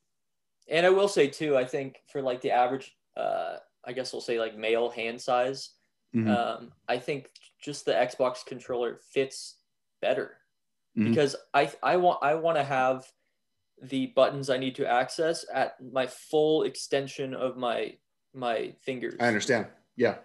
And 0.70 0.86
I 0.86 0.90
will 0.90 1.08
say 1.08 1.28
too, 1.28 1.56
I 1.56 1.66
think 1.66 2.00
for 2.12 2.22
like 2.22 2.42
the 2.42 2.52
average, 2.52 2.94
uh, 3.16 3.58
I 3.86 3.94
guess 3.94 4.12
we'll 4.12 4.22
say 4.22 4.40
like 4.40 4.58
male 4.58 4.90
hand 4.90 5.22
size, 5.22 5.72
mm-hmm. 6.14 6.30
um, 6.30 6.72
I 6.90 6.98
think 6.98 7.30
just 7.62 7.86
the 7.86 7.94
Xbox 7.94 8.46
controller 8.46 9.00
fits 9.14 9.60
better 10.02 10.39
mm-hmm. 10.98 11.10
because 11.10 11.36
I 11.54 11.72
I 11.82 11.98
want 11.98 12.20
I 12.22 12.36
want 12.36 12.58
to 12.58 12.64
have 12.64 13.06
the 13.82 14.08
buttons 14.08 14.50
I 14.50 14.58
need 14.58 14.76
to 14.76 14.90
access 14.90 15.46
at 15.54 15.76
my 15.92 16.08
full 16.08 16.64
extension 16.64 17.34
of 17.34 17.58
my 17.58 17.96
my 18.34 18.74
fingers. 18.82 19.16
I 19.20 19.28
understand. 19.28 19.68
Yeah. 19.96 20.16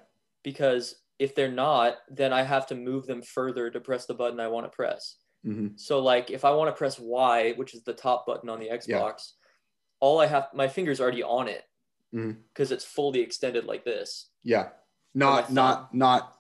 Because 0.43 0.97
if 1.19 1.35
they're 1.35 1.51
not, 1.51 1.97
then 2.11 2.33
I 2.33 2.43
have 2.43 2.67
to 2.69 2.75
move 2.75 3.07
them 3.07 3.23
further 3.23 3.71
to 3.71 3.81
press 3.81 4.07
the 4.07 4.15
button 4.15 4.41
I 4.41 4.49
want 4.49 4.67
to 4.67 4.71
press. 4.75 5.17
Mm-hmm. 5.47 5.77
So 5.77 6.01
like 6.01 6.31
if 6.31 6.45
I 6.45 6.51
want 6.51 6.69
to 6.69 6.79
press 6.79 6.99
Y, 6.99 7.53
which 7.57 7.75
is 7.75 7.83
the 7.85 7.93
top 7.93 8.27
button 8.27 8.49
on 8.49 8.59
the 8.59 8.69
Xbox, 8.69 8.89
yeah. 8.89 9.13
all 10.01 10.21
I 10.21 10.27
have 10.27 10.49
my 10.55 10.69
fingers 10.69 11.01
already 11.01 11.23
on 11.23 11.49
it 11.49 11.63
because 12.11 12.69
mm-hmm. 12.69 12.75
it's 12.75 12.85
fully 12.85 13.21
extended 13.21 13.65
like 13.65 13.85
this. 13.85 14.31
Yeah. 14.43 14.69
Not 15.15 15.53
not 15.53 15.95
not 15.95 16.37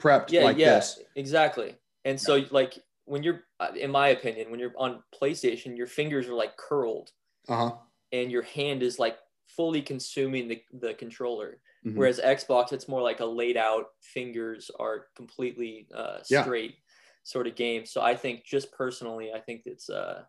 prepped 0.00 0.30
yeah, 0.30 0.44
like 0.44 0.58
yeah, 0.58 0.74
this. 0.74 1.00
Exactly. 1.16 1.76
And 2.04 2.14
yeah. 2.14 2.24
so 2.24 2.44
like 2.50 2.78
when 3.10 3.24
you're 3.24 3.42
uh, 3.58 3.72
in 3.74 3.90
my 3.90 4.08
opinion, 4.08 4.50
when 4.50 4.60
you're 4.60 4.72
on 4.78 5.02
PlayStation, 5.20 5.76
your 5.76 5.88
fingers 5.88 6.28
are 6.28 6.34
like 6.34 6.56
curled. 6.56 7.10
Uh-huh. 7.48 7.72
And 8.12 8.30
your 8.30 8.42
hand 8.42 8.84
is 8.84 9.00
like 9.00 9.18
fully 9.48 9.82
consuming 9.82 10.46
the, 10.46 10.62
the 10.80 10.94
controller. 10.94 11.58
Mm-hmm. 11.84 11.98
Whereas 11.98 12.20
Xbox, 12.20 12.72
it's 12.72 12.86
more 12.86 13.02
like 13.02 13.18
a 13.18 13.24
laid 13.24 13.56
out 13.56 13.86
fingers 14.00 14.70
are 14.78 15.06
completely 15.16 15.88
uh, 15.92 16.22
straight 16.22 16.70
yeah. 16.70 16.76
sort 17.24 17.48
of 17.48 17.56
game. 17.56 17.84
So 17.84 18.00
I 18.00 18.14
think 18.14 18.44
just 18.44 18.70
personally, 18.70 19.32
I 19.34 19.40
think 19.40 19.62
it's 19.64 19.90
uh, 19.90 20.22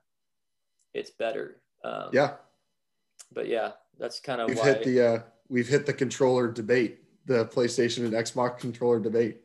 it's 0.96 1.12
better. 1.12 1.62
Um, 1.84 2.10
yeah. 2.12 2.34
But 3.32 3.48
yeah, 3.48 3.74
that's 4.00 4.20
kind 4.20 4.42
of 4.42 4.50
we've 4.50 4.58
why 4.58 4.66
hit 4.66 4.84
the 4.84 5.02
uh, 5.02 5.20
we've 5.50 5.68
hit 5.68 5.86
the 5.86 5.94
controller 5.94 6.52
debate, 6.52 7.00
the 7.28 7.46
PlayStation 7.46 8.06
and 8.06 8.14
Xbox 8.14 8.58
controller 8.58 9.00
debate. 9.00 9.42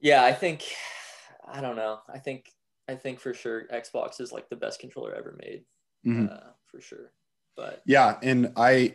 Yeah, 0.00 0.24
I 0.24 0.32
think 0.32 0.64
I 1.46 1.60
don't 1.60 1.76
know. 1.76 2.00
I 2.12 2.18
think 2.18 2.50
I 2.88 2.94
think 2.94 3.20
for 3.20 3.34
sure 3.34 3.64
Xbox 3.72 4.20
is 4.20 4.32
like 4.32 4.48
the 4.48 4.56
best 4.56 4.80
controller 4.80 5.14
ever 5.14 5.36
made, 5.42 5.64
mm-hmm. 6.06 6.26
uh, 6.32 6.50
for 6.66 6.80
sure. 6.80 7.12
But 7.56 7.82
yeah, 7.86 8.18
and 8.22 8.52
I, 8.56 8.94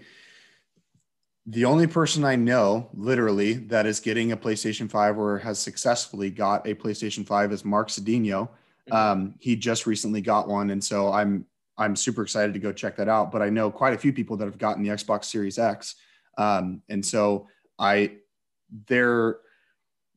the 1.45 1.65
only 1.65 1.87
person 1.87 2.23
I 2.23 2.35
know 2.35 2.89
literally 2.93 3.53
that 3.53 3.85
is 3.85 3.99
getting 3.99 4.31
a 4.31 4.37
PlayStation 4.37 4.89
5 4.89 5.17
or 5.17 5.37
has 5.39 5.59
successfully 5.59 6.29
got 6.29 6.67
a 6.67 6.75
PlayStation 6.75 7.25
5 7.25 7.51
is 7.51 7.65
Mark 7.65 7.89
Cedeno. 7.89 8.49
Mm-hmm. 8.89 8.93
Um, 8.93 9.35
he 9.39 9.55
just 9.55 9.85
recently 9.85 10.21
got 10.21 10.47
one, 10.47 10.69
and 10.69 10.83
so 10.83 11.11
I'm 11.11 11.45
I'm 11.77 11.95
super 11.95 12.21
excited 12.21 12.53
to 12.53 12.59
go 12.59 12.71
check 12.71 12.95
that 12.97 13.09
out. 13.09 13.31
But 13.31 13.41
I 13.41 13.49
know 13.49 13.71
quite 13.71 13.93
a 13.93 13.97
few 13.97 14.13
people 14.13 14.37
that 14.37 14.45
have 14.45 14.57
gotten 14.57 14.83
the 14.83 14.89
Xbox 14.89 15.25
Series 15.25 15.57
X, 15.57 15.95
um, 16.37 16.81
and 16.89 17.05
so 17.05 17.47
I 17.77 18.17
they're 18.87 19.37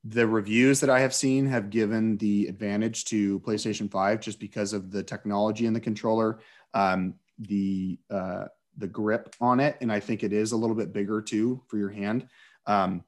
the 0.05 0.27
reviews 0.27 0.81
that 0.81 0.91
I 0.91 1.01
have 1.01 1.15
seen 1.15 1.47
have 1.47 1.71
given 1.71 2.19
the 2.19 2.47
advantage 2.47 3.07
to 3.07 3.41
PlayStation 3.41 3.91
5 3.91 4.21
just 4.21 4.39
because 4.39 4.75
of 4.75 4.91
the 4.91 5.03
technology 5.03 5.65
in 5.65 5.73
the 5.73 5.81
controller, 5.81 6.41
um, 6.75 7.15
the 7.39 7.99
uh, 8.11 8.45
the 8.77 8.87
grip 8.87 9.35
on 9.41 9.61
it, 9.61 9.77
and 9.81 9.91
I 9.91 10.01
think 10.01 10.23
it 10.23 10.33
is 10.33 10.53
a 10.53 10.57
little 10.57 10.77
bit 10.77 10.93
bigger 10.93 11.23
too 11.23 11.63
for 11.69 11.79
your 11.79 11.91
hand. 11.91 12.27
Um, 12.67 13.05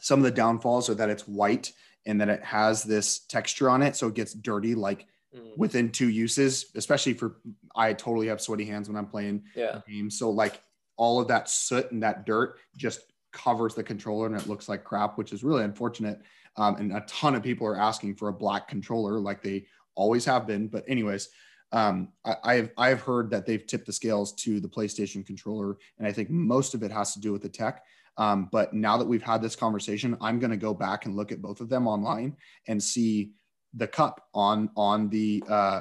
some 0.00 0.20
of 0.20 0.24
the 0.24 0.30
downfalls 0.30 0.88
are 0.88 0.94
that 0.94 1.10
it's 1.10 1.26
white 1.26 1.72
and 2.06 2.20
that 2.20 2.28
it 2.28 2.42
has 2.42 2.82
this 2.82 3.20
texture 3.20 3.68
on 3.68 3.82
it, 3.82 3.96
so 3.96 4.06
it 4.06 4.14
gets 4.14 4.32
dirty 4.32 4.74
like 4.74 5.06
mm. 5.36 5.56
within 5.58 5.90
two 5.90 6.08
uses. 6.08 6.66
Especially 6.74 7.12
for 7.12 7.36
I 7.76 7.92
totally 7.92 8.28
have 8.28 8.40
sweaty 8.40 8.64
hands 8.64 8.88
when 8.88 8.96
I'm 8.96 9.06
playing 9.06 9.42
yeah. 9.54 9.80
games, 9.86 10.18
so 10.18 10.30
like 10.30 10.60
all 10.96 11.20
of 11.20 11.28
that 11.28 11.48
soot 11.48 11.90
and 11.92 12.02
that 12.02 12.24
dirt 12.24 12.58
just 12.76 13.00
covers 13.32 13.74
the 13.74 13.82
controller 13.82 14.26
and 14.26 14.36
it 14.36 14.48
looks 14.48 14.68
like 14.68 14.84
crap, 14.84 15.18
which 15.18 15.32
is 15.32 15.44
really 15.44 15.64
unfortunate. 15.64 16.20
Um, 16.56 16.76
and 16.76 16.92
a 16.96 17.00
ton 17.06 17.34
of 17.34 17.42
people 17.42 17.66
are 17.66 17.78
asking 17.78 18.16
for 18.16 18.28
a 18.28 18.32
black 18.32 18.68
controller, 18.68 19.18
like 19.18 19.42
they 19.42 19.66
always 19.94 20.24
have 20.24 20.46
been. 20.46 20.68
But 20.68 20.84
anyways, 20.88 21.28
um, 21.72 22.08
I, 22.24 22.54
have 22.54 22.70
I've 22.76 23.00
heard 23.00 23.30
that 23.30 23.46
they've 23.46 23.64
tipped 23.64 23.86
the 23.86 23.92
scales 23.92 24.32
to 24.34 24.58
the 24.58 24.68
PlayStation 24.68 25.24
controller, 25.24 25.78
and 25.98 26.06
I 26.06 26.12
think 26.12 26.28
most 26.28 26.74
of 26.74 26.82
it 26.82 26.90
has 26.90 27.14
to 27.14 27.20
do 27.20 27.32
with 27.32 27.42
the 27.42 27.48
tech. 27.48 27.84
Um, 28.16 28.48
but 28.50 28.74
now 28.74 28.96
that 28.96 29.06
we've 29.06 29.22
had 29.22 29.40
this 29.40 29.54
conversation, 29.54 30.16
I'm 30.20 30.40
going 30.40 30.50
to 30.50 30.56
go 30.56 30.74
back 30.74 31.06
and 31.06 31.14
look 31.14 31.30
at 31.30 31.40
both 31.40 31.60
of 31.60 31.68
them 31.68 31.86
online 31.86 32.36
and 32.66 32.82
see 32.82 33.30
the 33.74 33.86
cup 33.86 34.26
on 34.34 34.68
on 34.76 35.08
the 35.10 35.44
uh, 35.48 35.80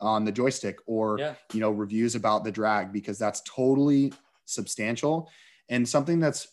on 0.00 0.24
the 0.24 0.32
joystick 0.32 0.78
or 0.86 1.18
yeah. 1.18 1.34
you 1.52 1.60
know 1.60 1.70
reviews 1.70 2.14
about 2.14 2.44
the 2.44 2.52
drag 2.52 2.92
because 2.92 3.18
that's 3.18 3.42
totally 3.42 4.12
substantial 4.46 5.30
and 5.68 5.88
something 5.88 6.20
that's 6.20 6.48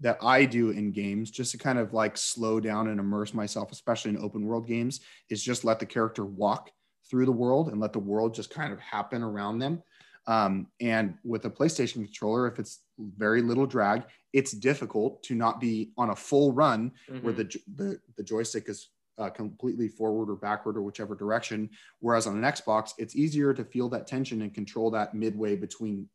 that 0.00 0.18
I 0.22 0.44
do 0.44 0.70
in 0.70 0.92
games 0.92 1.30
just 1.30 1.52
to 1.52 1.58
kind 1.58 1.78
of 1.78 1.92
like 1.92 2.16
slow 2.16 2.60
down 2.60 2.88
and 2.88 3.00
immerse 3.00 3.34
myself, 3.34 3.72
especially 3.72 4.10
in 4.10 4.18
open 4.18 4.44
world 4.44 4.66
games, 4.66 5.00
is 5.28 5.42
just 5.42 5.64
let 5.64 5.80
the 5.80 5.86
character 5.86 6.24
walk 6.24 6.70
through 7.10 7.26
the 7.26 7.32
world 7.32 7.68
and 7.68 7.80
let 7.80 7.92
the 7.92 7.98
world 7.98 8.34
just 8.34 8.50
kind 8.50 8.72
of 8.72 8.78
happen 8.80 9.22
around 9.22 9.58
them. 9.58 9.82
Um, 10.26 10.66
and 10.80 11.14
with 11.24 11.46
a 11.46 11.50
PlayStation 11.50 12.04
controller, 12.04 12.46
if 12.46 12.58
it's 12.58 12.80
very 12.98 13.40
little 13.40 13.66
drag, 13.66 14.04
it's 14.32 14.52
difficult 14.52 15.22
to 15.24 15.34
not 15.34 15.58
be 15.58 15.92
on 15.96 16.10
a 16.10 16.16
full 16.16 16.52
run 16.52 16.92
mm-hmm. 17.10 17.24
where 17.24 17.32
the, 17.32 17.44
the, 17.74 17.98
the 18.16 18.22
joystick 18.22 18.68
is 18.68 18.90
uh, 19.16 19.30
completely 19.30 19.88
forward 19.88 20.30
or 20.30 20.36
backward 20.36 20.76
or 20.76 20.82
whichever 20.82 21.14
direction. 21.14 21.70
Whereas 22.00 22.26
on 22.26 22.36
an 22.36 22.42
Xbox, 22.42 22.92
it's 22.98 23.16
easier 23.16 23.54
to 23.54 23.64
feel 23.64 23.88
that 23.88 24.06
tension 24.06 24.42
and 24.42 24.54
control 24.54 24.90
that 24.92 25.14
midway 25.14 25.56
between 25.56 26.08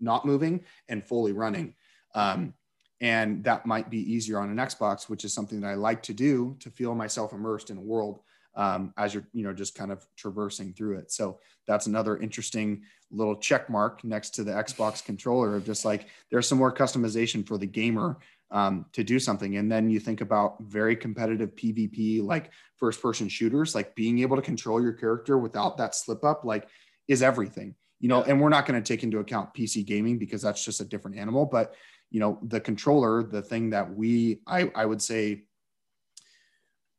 not 0.00 0.24
moving 0.24 0.64
and 0.88 1.04
fully 1.04 1.32
running. 1.32 1.74
Um, 2.14 2.54
and 3.00 3.44
that 3.44 3.64
might 3.66 3.90
be 3.90 4.12
easier 4.12 4.38
on 4.38 4.50
an 4.50 4.56
xbox 4.66 5.08
which 5.08 5.24
is 5.24 5.32
something 5.32 5.60
that 5.60 5.68
i 5.68 5.74
like 5.74 6.02
to 6.02 6.12
do 6.12 6.56
to 6.60 6.70
feel 6.70 6.94
myself 6.94 7.32
immersed 7.32 7.70
in 7.70 7.78
a 7.78 7.80
world 7.80 8.20
um, 8.58 8.92
as 8.96 9.14
you're 9.14 9.26
you 9.32 9.44
know 9.44 9.54
just 9.54 9.74
kind 9.74 9.90
of 9.90 10.04
traversing 10.16 10.74
through 10.74 10.98
it. 10.98 11.10
So 11.10 11.38
that's 11.66 11.86
another 11.86 12.18
interesting 12.18 12.82
little 13.10 13.36
check 13.36 13.70
mark 13.70 14.04
next 14.04 14.30
to 14.30 14.44
the 14.44 14.52
xbox 14.52 15.02
controller 15.02 15.56
of 15.56 15.64
just 15.64 15.84
like 15.84 16.08
there's 16.30 16.46
some 16.46 16.58
more 16.58 16.74
customization 16.74 17.46
for 17.46 17.56
the 17.56 17.66
gamer 17.66 18.18
um, 18.50 18.84
to 18.92 19.04
do 19.04 19.18
something. 19.18 19.56
And 19.56 19.70
then 19.70 19.88
you 19.88 20.00
think 20.00 20.20
about 20.20 20.56
very 20.60 20.96
competitive 20.96 21.54
pvp 21.54 22.22
like 22.22 22.50
first 22.76 23.00
person 23.00 23.28
shooters 23.28 23.74
like 23.74 23.94
being 23.94 24.18
able 24.18 24.36
to 24.36 24.42
control 24.42 24.82
your 24.82 24.92
character 24.92 25.38
without 25.38 25.78
that 25.78 25.94
slip 25.94 26.24
up 26.24 26.44
like 26.44 26.68
is 27.06 27.22
everything 27.22 27.74
you 28.00 28.08
know? 28.08 28.22
And 28.22 28.40
we're 28.40 28.48
not 28.48 28.64
going 28.64 28.80
to 28.80 28.86
take 28.86 29.02
into 29.02 29.18
account 29.18 29.54
pc 29.54 29.86
gaming 29.86 30.18
because 30.18 30.42
that's 30.42 30.64
just 30.64 30.80
a 30.80 30.84
different 30.84 31.16
animal 31.16 31.46
but 31.46 31.74
you 32.10 32.20
know 32.20 32.38
the 32.42 32.60
controller 32.60 33.22
the 33.22 33.42
thing 33.42 33.70
that 33.70 33.94
we 33.94 34.40
i 34.46 34.70
i 34.74 34.84
would 34.84 35.02
say 35.02 35.44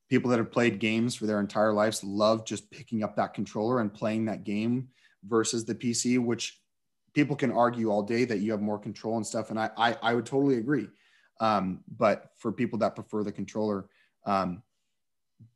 people 0.09 0.29
that 0.29 0.39
have 0.39 0.51
played 0.51 0.79
games 0.79 1.15
for 1.15 1.25
their 1.25 1.39
entire 1.39 1.73
lives 1.73 2.03
love 2.03 2.45
just 2.45 2.71
picking 2.71 3.03
up 3.03 3.15
that 3.15 3.33
controller 3.33 3.79
and 3.79 3.93
playing 3.93 4.25
that 4.25 4.43
game 4.43 4.87
versus 5.23 5.65
the 5.65 5.75
pc 5.75 6.19
which 6.19 6.59
people 7.13 7.35
can 7.35 7.51
argue 7.51 7.89
all 7.89 8.03
day 8.03 8.25
that 8.25 8.39
you 8.39 8.51
have 8.51 8.61
more 8.61 8.79
control 8.79 9.17
and 9.17 9.25
stuff 9.25 9.49
and 9.49 9.59
i 9.59 9.69
i, 9.77 9.97
I 10.01 10.13
would 10.13 10.25
totally 10.25 10.57
agree 10.57 10.87
Um, 11.39 11.83
but 11.87 12.31
for 12.37 12.51
people 12.51 12.79
that 12.79 12.95
prefer 12.95 13.23
the 13.23 13.31
controller, 13.31 13.87
um, 14.25 14.61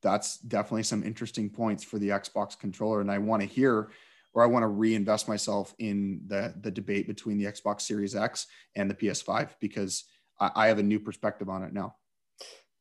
that's 0.01 0.37
definitely 0.37 0.83
some 0.83 1.03
interesting 1.03 1.49
points 1.49 1.83
for 1.83 1.99
the 1.99 2.09
Xbox 2.09 2.57
controller. 2.57 3.01
And 3.01 3.11
I 3.11 3.17
want 3.17 3.41
to 3.41 3.47
hear, 3.47 3.91
or 4.33 4.43
I 4.43 4.47
want 4.47 4.63
to 4.63 4.67
reinvest 4.67 5.27
myself 5.27 5.73
in 5.79 6.21
the 6.27 6.53
the 6.61 6.71
debate 6.71 7.07
between 7.07 7.37
the 7.37 7.45
Xbox 7.45 7.81
Series 7.81 8.15
X 8.15 8.47
and 8.75 8.89
the 8.89 8.95
PS5 8.95 9.51
because 9.59 10.05
I, 10.39 10.51
I 10.55 10.67
have 10.67 10.79
a 10.79 10.83
new 10.83 10.99
perspective 10.99 11.49
on 11.49 11.63
it 11.63 11.73
now. 11.73 11.95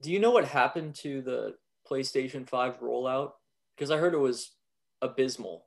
Do 0.03 0.11
you 0.11 0.19
know 0.19 0.31
what 0.31 0.45
happened 0.45 0.95
to 0.97 1.23
the 1.23 1.55
PlayStation 1.89 2.49
5 2.49 2.81
rollout? 2.81 3.33
Because 3.77 3.91
I 3.91 3.99
heard 3.99 4.15
it 4.15 4.19
was 4.19 4.51
abysmal. 5.01 5.67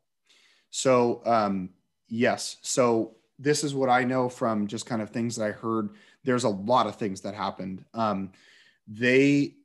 So 0.72 1.22
um, 1.26 1.70
yes, 2.08 2.58
so 2.62 3.16
this 3.40 3.64
is 3.64 3.74
what 3.74 3.90
I 3.90 4.04
know 4.04 4.30
from 4.30 4.68
just 4.68 4.86
kind 4.86 5.02
of 5.02 5.10
things 5.10 5.36
that 5.36 5.46
I 5.46 5.52
heard. 5.52 5.92
There's 6.24 6.44
a 6.44 6.50
lot 6.50 6.88
of 6.88 6.96
things 6.96 7.22
that 7.22 7.36
happened. 7.36 7.86
Um, 7.94 8.32
they 8.88 9.56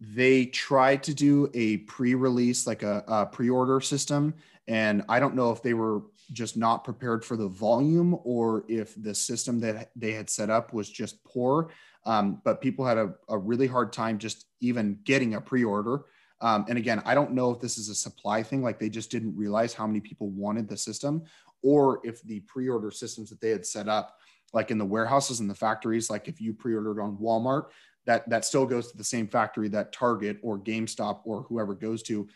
they 0.00 0.46
tried 0.46 1.02
to 1.04 1.14
do 1.14 1.50
a 1.54 1.78
pre-release 1.78 2.66
like 2.66 2.82
a, 2.82 3.02
a, 3.08 3.24
pre-order 3.24 3.80
system 3.80 4.34
and 4.68 5.04
i 5.08 5.20
don't 5.20 5.34
know 5.34 5.50
if 5.50 5.62
they 5.62 5.74
were 5.74 6.02
just 6.32 6.56
not 6.56 6.84
prepared 6.84 7.24
for 7.24 7.36
the 7.36 7.48
volume 7.48 8.18
or 8.24 8.64
if 8.68 9.00
the 9.02 9.14
system 9.14 9.60
that 9.60 9.90
they 9.94 10.12
had 10.12 10.28
set 10.28 10.50
up 10.50 10.72
was 10.72 10.90
just 10.90 11.22
poor 11.24 11.70
um, 12.04 12.40
but 12.44 12.60
people 12.60 12.84
had 12.84 12.98
a, 12.98 13.12
a, 13.28 13.36
really 13.36 13.66
hard 13.66 13.92
time 13.92 14.16
just 14.16 14.46
even 14.60 14.98
getting 15.04 15.34
a 15.34 15.40
pre-order 15.40 16.04
um, 16.40 16.64
and 16.68 16.78
again 16.78 17.00
i 17.04 17.14
don't 17.14 17.32
know 17.32 17.50
if 17.50 17.60
this 17.60 17.78
is 17.78 17.88
a 17.88 17.94
supply 17.94 18.42
thing 18.42 18.62
like 18.62 18.78
they 18.78 18.88
just 18.88 19.10
didn't 19.10 19.36
realize 19.36 19.72
how 19.72 19.86
many 19.86 20.00
people 20.00 20.30
wanted 20.30 20.68
the 20.68 20.76
system 20.76 21.22
or 21.62 22.00
if 22.04 22.22
the 22.22 22.40
pre-order 22.40 22.90
systems 22.90 23.30
that 23.30 23.40
they 23.40 23.50
had 23.50 23.64
set 23.64 23.88
up 23.88 24.16
like 24.52 24.70
in 24.70 24.78
the 24.78 24.84
warehouses 24.84 25.40
and 25.40 25.50
the 25.50 25.54
factories 25.54 26.10
like 26.10 26.28
if 26.28 26.40
you 26.40 26.52
pre-ordered 26.52 27.00
on 27.00 27.16
walmart 27.18 27.66
that 28.06 28.28
that 28.30 28.44
still 28.44 28.64
goes 28.64 28.90
to 28.90 28.96
the 28.96 29.04
same 29.04 29.28
factory 29.28 29.68
that 29.68 29.92
Target 29.92 30.38
or 30.42 30.58
GameStop 30.58 31.20
or 31.24 31.42
whoever 31.42 31.74
goes 31.74 32.02
to. 32.04 32.26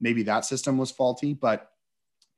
Maybe 0.00 0.22
that 0.24 0.44
system 0.44 0.76
was 0.76 0.90
faulty, 0.90 1.34
but 1.34 1.70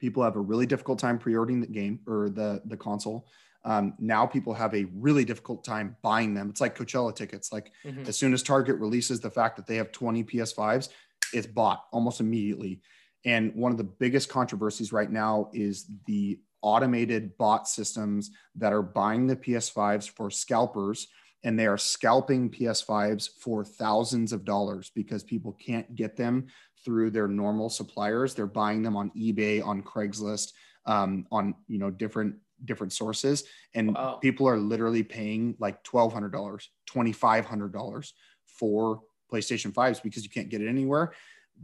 people 0.03 0.25
have 0.25 0.35
a 0.35 0.41
really 0.41 0.67
difficult 0.67 0.99
time 0.99 1.17
pre-ordering 1.17 1.61
the 1.61 1.67
game 1.67 2.01
or 2.09 2.29
the 2.29 2.61
the 2.67 2.77
console. 2.77 3.29
Um, 3.65 3.95
now 4.01 4.27
people 4.27 4.53
have 4.53 4.75
a 4.75 4.87
really 4.93 5.25
difficult 5.25 5.65
time 5.65 5.97
buying 6.03 6.35
them. 6.35 6.51
It's 6.51 6.61
like 6.61 6.77
Coachella 6.77 7.15
tickets. 7.15 7.53
Like 7.53 7.71
mm-hmm. 7.85 8.03
as 8.09 8.17
soon 8.17 8.35
as 8.35 8.43
Target 8.43 8.77
releases 8.79 9.21
the 9.21 9.31
fact 9.31 9.57
that 9.57 9.69
they 9.69 9.77
have 9.77 9.93
20 9.93 10.25
PS5s, 10.25 10.89
it's 11.33 11.47
bought 11.47 11.85
almost 11.93 12.19
immediately. 12.21 12.81
And 13.25 13.55
one 13.55 13.71
of 13.71 13.79
the 13.79 13.85
biggest 13.85 14.29
controversies 14.29 14.93
right 14.93 15.11
now 15.11 15.49
is 15.53 15.87
the 16.07 16.41
automated 16.61 17.39
bot 17.39 17.69
systems 17.69 18.33
that 18.57 18.73
are 18.73 18.83
buying 18.83 19.29
the 19.29 19.37
PS5s 19.37 20.11
for 20.11 20.29
scalpers 20.29 21.07
and 21.45 21.59
they 21.59 21.67
are 21.67 21.79
scalping 21.79 22.51
PS5s 22.51 23.29
for 23.41 23.65
thousands 23.65 24.33
of 24.33 24.45
dollars 24.45 24.91
because 24.95 25.23
people 25.23 25.53
can't 25.53 25.95
get 25.95 26.17
them 26.17 26.49
through 26.85 27.11
their 27.11 27.29
normal 27.29 27.69
suppliers. 27.69 28.35
They're 28.35 28.47
buying 28.47 28.83
them 28.83 28.97
on 28.97 29.11
eBay, 29.11 29.65
on 29.65 29.83
Craigslist, 29.83 30.53
um, 30.87 31.27
on 31.31 31.55
you 31.69 31.79
know 31.79 31.91
different 31.91 32.37
different 32.65 32.93
sources, 32.93 33.45
and 33.75 33.95
wow. 33.95 34.19
people 34.21 34.49
are 34.49 34.59
literally 34.59 35.03
paying 35.03 35.57
like 35.59 35.83
twelve 35.83 36.13
hundred 36.13 36.33
dollars, 36.33 36.71
twenty 36.87 37.13
five 37.13 37.47
hundred 37.47 37.73
dollars 37.73 38.15
for 38.47 39.01
PlayStation 39.33 39.73
fives 39.73 40.01
because 40.01 40.25
you 40.25 40.31
can't 40.31 40.49
get 40.49 40.61
it 40.61 40.69
anywhere. 40.69 41.13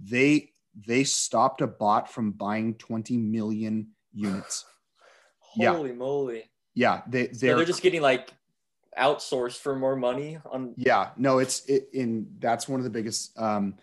They 0.03 0.51
they 0.87 1.05
stopped 1.05 1.61
a 1.61 1.67
bot 1.67 2.11
from 2.11 2.33
buying 2.33 2.75
twenty 2.75 3.17
million 3.17 3.89
units. 4.13 4.65
Holy 5.39 5.91
yeah. 5.91 5.97
moly! 5.97 6.51
Yeah, 6.75 7.03
they 7.09 7.27
they're, 7.27 7.35
so 7.35 7.57
they're 7.57 7.65
just 7.65 7.83
getting 7.83 8.03
like 8.03 8.33
outsourced 8.99 9.59
for 9.59 9.77
more 9.77 9.95
money 9.95 10.39
on 10.51 10.75
yeah 10.77 11.11
no 11.17 11.39
it's 11.39 11.65
it, 11.67 11.89
in 11.93 12.27
that's 12.41 12.69
one 12.69 12.81
of 12.81 12.85
the 12.85 12.91
biggest 12.91 13.39
um, 13.39 13.75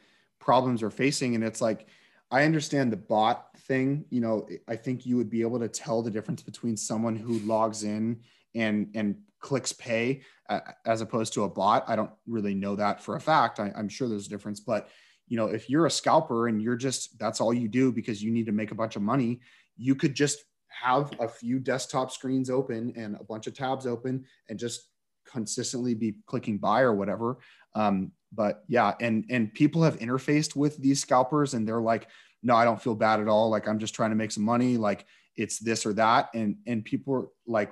problems 0.46 0.84
we're 0.84 0.92
facing 0.92 1.34
and 1.34 1.44
it's 1.44 1.60
like 1.60 1.88
i 2.30 2.44
understand 2.44 2.94
the 2.94 2.98
bot 2.98 3.48
thing 3.62 4.06
you 4.12 4.22
know 4.22 4.48
i 4.68 4.76
think 4.76 5.04
you 5.04 5.18
would 5.18 5.30
be 5.30 5.42
able 5.42 5.60
to 5.60 5.68
tell 5.68 6.04
the 6.04 6.12
difference 6.12 6.44
between 6.44 6.78
someone 6.78 7.16
who 7.16 7.40
logs 7.40 7.84
in 7.84 8.20
and 8.54 8.88
and 8.94 9.16
clicks 9.40 9.74
pay 9.74 10.22
uh, 10.50 10.60
as 10.86 11.02
opposed 11.02 11.34
to 11.34 11.44
a 11.44 11.50
bot 11.50 11.84
i 11.88 11.96
don't 11.96 12.12
really 12.28 12.54
know 12.54 12.76
that 12.76 13.02
for 13.02 13.16
a 13.16 13.20
fact 13.20 13.60
I, 13.60 13.74
i'm 13.76 13.90
sure 13.90 14.08
there's 14.08 14.28
a 14.28 14.30
difference 14.30 14.60
but 14.60 14.88
you 15.28 15.36
know 15.36 15.48
if 15.48 15.68
you're 15.68 15.88
a 15.88 15.92
scalper 15.92 16.48
and 16.48 16.62
you're 16.62 16.76
just 16.76 17.18
that's 17.18 17.42
all 17.42 17.54
you 17.54 17.68
do 17.68 17.92
because 17.92 18.22
you 18.22 18.32
need 18.32 18.46
to 18.46 18.52
make 18.52 18.70
a 18.70 18.76
bunch 18.76 18.96
of 18.96 19.02
money 19.02 19.42
you 19.78 19.96
could 19.96 20.14
just 20.14 20.44
have 20.70 21.12
a 21.20 21.28
few 21.28 21.58
desktop 21.60 22.12
screens 22.12 22.52
open 22.52 22.94
and 22.96 23.16
a 23.20 23.24
bunch 23.24 23.48
of 23.48 23.56
tabs 23.56 23.88
open 23.88 24.26
and 24.48 24.60
just 24.60 24.90
consistently 25.26 25.94
be 25.94 26.16
clicking 26.28 26.58
buy 26.58 26.82
or 26.82 26.94
whatever. 26.94 27.38
Um, 27.76 28.12
but 28.34 28.64
yeah, 28.68 28.94
and 29.00 29.26
and 29.30 29.54
people 29.54 29.84
have 29.84 30.00
interfaced 30.00 30.56
with 30.56 30.78
these 30.78 31.00
scalpers 31.00 31.54
and 31.54 31.68
they're 31.68 31.82
like, 31.82 32.08
no, 32.44 32.56
I 32.56 32.66
don't 32.66 32.82
feel 32.82 32.96
bad 32.96 33.20
at 33.20 33.28
all. 33.28 33.50
Like 33.50 33.68
I'm 33.68 33.80
just 33.80 33.96
trying 33.96 34.12
to 34.12 34.16
make 34.16 34.32
some 34.32 34.44
money. 34.44 34.78
Like 34.78 35.06
it's 35.36 35.60
this 35.60 35.86
or 35.86 35.94
that. 35.94 36.30
And 36.34 36.58
and 36.68 36.84
people 36.84 37.14
are 37.16 37.28
like, 37.48 37.72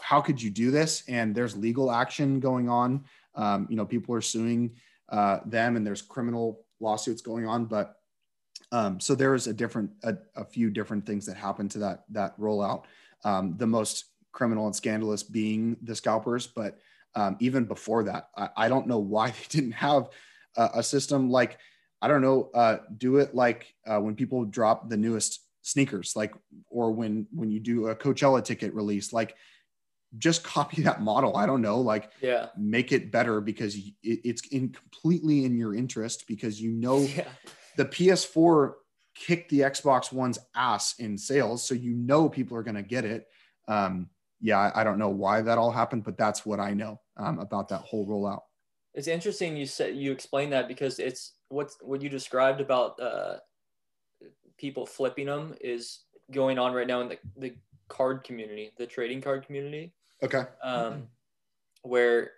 how 0.00 0.20
could 0.20 0.40
you 0.40 0.50
do 0.50 0.70
this? 0.70 1.04
And 1.08 1.34
there's 1.34 1.56
legal 1.56 1.90
action 1.90 2.40
going 2.40 2.68
on. 2.68 3.04
Um, 3.34 3.66
you 3.70 3.76
know, 3.76 3.86
people 3.86 4.14
are 4.14 4.20
suing 4.20 4.76
uh, 5.08 5.40
them, 5.46 5.76
and 5.76 5.86
there's 5.86 6.02
criminal 6.02 6.64
lawsuits 6.80 7.22
going 7.22 7.46
on. 7.46 7.66
But 7.66 7.96
um, 8.72 9.00
so 9.00 9.14
there 9.14 9.34
is 9.34 9.46
a 9.46 9.54
different, 9.54 9.90
a, 10.02 10.16
a, 10.34 10.44
few 10.44 10.70
different 10.70 11.06
things 11.06 11.26
that 11.26 11.36
happen 11.36 11.68
to 11.70 11.78
that 11.78 12.04
that 12.10 12.38
rollout. 12.38 12.84
Um, 13.24 13.54
the 13.56 13.66
most 13.66 14.06
criminal 14.32 14.66
and 14.66 14.74
scandalous 14.76 15.22
being 15.22 15.76
the 15.82 15.94
scalpers. 15.94 16.46
But 16.46 16.78
um, 17.16 17.36
even 17.40 17.64
before 17.64 18.04
that, 18.04 18.28
I, 18.36 18.48
I, 18.56 18.68
don't 18.68 18.86
know 18.86 18.98
why 18.98 19.30
they 19.30 19.46
didn't 19.48 19.72
have 19.72 20.10
a, 20.56 20.70
a 20.74 20.82
system 20.82 21.30
like, 21.30 21.58
I 22.00 22.08
don't 22.08 22.22
know, 22.22 22.50
uh, 22.54 22.78
do 22.96 23.16
it 23.16 23.34
like 23.34 23.74
uh, 23.86 23.98
when 23.98 24.14
people 24.14 24.44
drop 24.44 24.88
the 24.88 24.96
newest 24.96 25.40
sneakers, 25.62 26.14
like, 26.14 26.34
or 26.68 26.92
when, 26.92 27.26
when 27.32 27.50
you 27.50 27.58
do 27.58 27.88
a 27.88 27.96
Coachella 27.96 28.44
ticket 28.44 28.74
release, 28.74 29.12
like 29.12 29.34
just 30.18 30.44
copy 30.44 30.82
that 30.82 31.02
model. 31.02 31.36
I 31.36 31.46
don't 31.46 31.62
know, 31.62 31.80
like 31.80 32.10
yeah, 32.20 32.48
make 32.56 32.92
it 32.92 33.10
better 33.10 33.40
because 33.40 33.76
it, 33.76 33.92
it's 34.02 34.46
in 34.48 34.70
completely 34.70 35.44
in 35.44 35.58
your 35.58 35.74
interest 35.74 36.24
because 36.26 36.60
you 36.60 36.72
know 36.72 36.98
yeah. 37.16 37.28
the 37.76 37.84
PS4 37.84 38.74
kicked 39.14 39.50
the 39.50 39.60
Xbox 39.60 40.12
One's 40.12 40.38
ass 40.54 40.94
in 40.98 41.18
sales, 41.18 41.64
so 41.64 41.74
you 41.74 41.94
know 41.94 42.28
people 42.28 42.56
are 42.56 42.62
going 42.62 42.76
to 42.76 42.82
get 42.82 43.04
it. 43.04 43.26
Um, 43.68 44.10
yeah, 44.40 44.70
I, 44.74 44.84
don't 44.84 44.98
know 44.98 45.08
why 45.08 45.40
that 45.42 45.58
all 45.58 45.70
happened, 45.70 46.04
but 46.04 46.18
that's 46.18 46.44
what 46.44 46.60
I 46.60 46.74
know 46.74 47.00
um, 47.16 47.38
about 47.38 47.68
that 47.70 47.80
whole 47.80 48.06
rollout. 48.06 48.40
It's 48.94 49.08
interesting 49.08 49.56
you 49.56 49.66
said 49.66 49.96
you 49.96 50.12
explained 50.12 50.52
that 50.52 50.68
because 50.68 50.98
it's 50.98 51.34
what 51.48 51.70
what 51.82 52.00
you 52.00 52.08
described 52.08 52.60
about 52.60 52.98
uh, 53.00 53.36
people 54.56 54.86
flipping 54.86 55.26
them 55.26 55.54
is 55.60 56.00
going 56.32 56.58
on 56.58 56.72
right 56.72 56.86
now 56.86 57.00
in 57.02 57.08
the, 57.08 57.18
the 57.36 57.54
card 57.88 58.24
community, 58.24 58.72
the 58.78 58.86
trading 58.86 59.20
card 59.20 59.44
community. 59.44 59.92
Okay. 60.22 60.44
Um, 60.62 61.08
where 61.82 62.30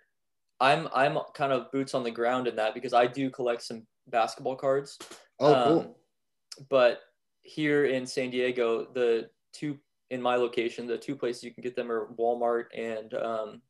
I'm 0.59 0.89
I'm 0.93 1.17
kind 1.33 1.53
of 1.53 1.71
boots 1.71 1.93
on 1.95 2.03
the 2.03 2.11
ground 2.11 2.47
in 2.47 2.55
that 2.57 2.73
because 2.73 2.93
I 2.93 3.07
do 3.07 3.29
collect 3.29 3.63
some 3.63 3.83
basketball 4.07 4.55
cards. 4.55 4.97
Oh, 5.39 5.55
um, 5.55 5.67
cool. 5.67 5.97
But 6.69 6.99
here 7.41 7.85
in 7.85 8.05
San 8.05 8.29
Diego, 8.29 8.85
the 8.93 9.29
two 9.53 9.77
in 10.09 10.21
my 10.21 10.35
location, 10.35 10.87
the 10.87 10.97
two 10.97 11.15
places 11.15 11.43
you 11.43 11.53
can 11.53 11.63
get 11.63 11.75
them 11.75 11.91
are 11.91 12.07
Walmart 12.17 12.65
and 12.75 13.13
um, 13.13 13.61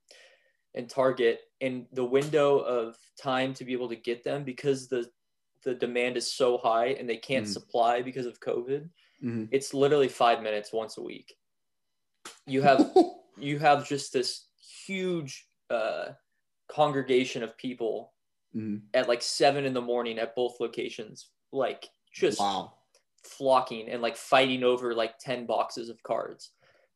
and 0.75 0.89
Target. 0.89 1.41
And 1.61 1.85
the 1.91 2.05
window 2.05 2.59
of 2.59 2.95
time 3.21 3.53
to 3.55 3.65
be 3.65 3.73
able 3.73 3.89
to 3.89 3.95
get 3.95 4.23
them 4.23 4.43
because 4.43 4.87
the 4.87 5.09
the 5.63 5.75
demand 5.75 6.15
is 6.15 6.31
so 6.31 6.57
high 6.57 6.87
and 6.87 7.09
they 7.09 7.17
can't 7.17 7.43
mm-hmm. 7.43 7.51
supply 7.51 8.01
because 8.01 8.25
of 8.25 8.39
COVID. 8.39 8.89
Mm-hmm. 9.23 9.45
It's 9.51 9.73
literally 9.73 10.07
five 10.07 10.41
minutes 10.41 10.71
once 10.71 10.97
a 10.97 11.01
week. 11.01 11.35
You 12.45 12.61
have 12.61 12.95
you 13.37 13.59
have 13.59 13.87
just 13.87 14.13
this 14.13 14.45
huge 14.85 15.45
uh, 15.69 16.09
congregation 16.69 17.43
of 17.43 17.57
people 17.57 18.13
mm-hmm. 18.55 18.77
at 18.93 19.09
like 19.09 19.21
seven 19.21 19.65
in 19.65 19.73
the 19.73 19.81
morning 19.81 20.19
at 20.19 20.35
both 20.35 20.59
locations, 20.61 21.29
like 21.51 21.89
just 22.13 22.39
wow 22.39 22.73
flocking 23.23 23.89
and 23.89 24.01
like 24.01 24.17
fighting 24.17 24.63
over 24.63 24.93
like 24.93 25.17
10 25.19 25.45
boxes 25.45 25.89
of 25.89 26.01
cards. 26.03 26.51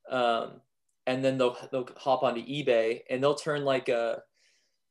Um, 0.10 0.62
and 1.06 1.24
then 1.24 1.38
they'll, 1.38 1.58
they'll 1.72 1.88
hop 1.98 2.24
onto 2.24 2.42
eBay 2.46 3.02
and 3.10 3.22
they'll 3.22 3.36
turn 3.36 3.66
like 3.66 3.90
a, 3.90 4.22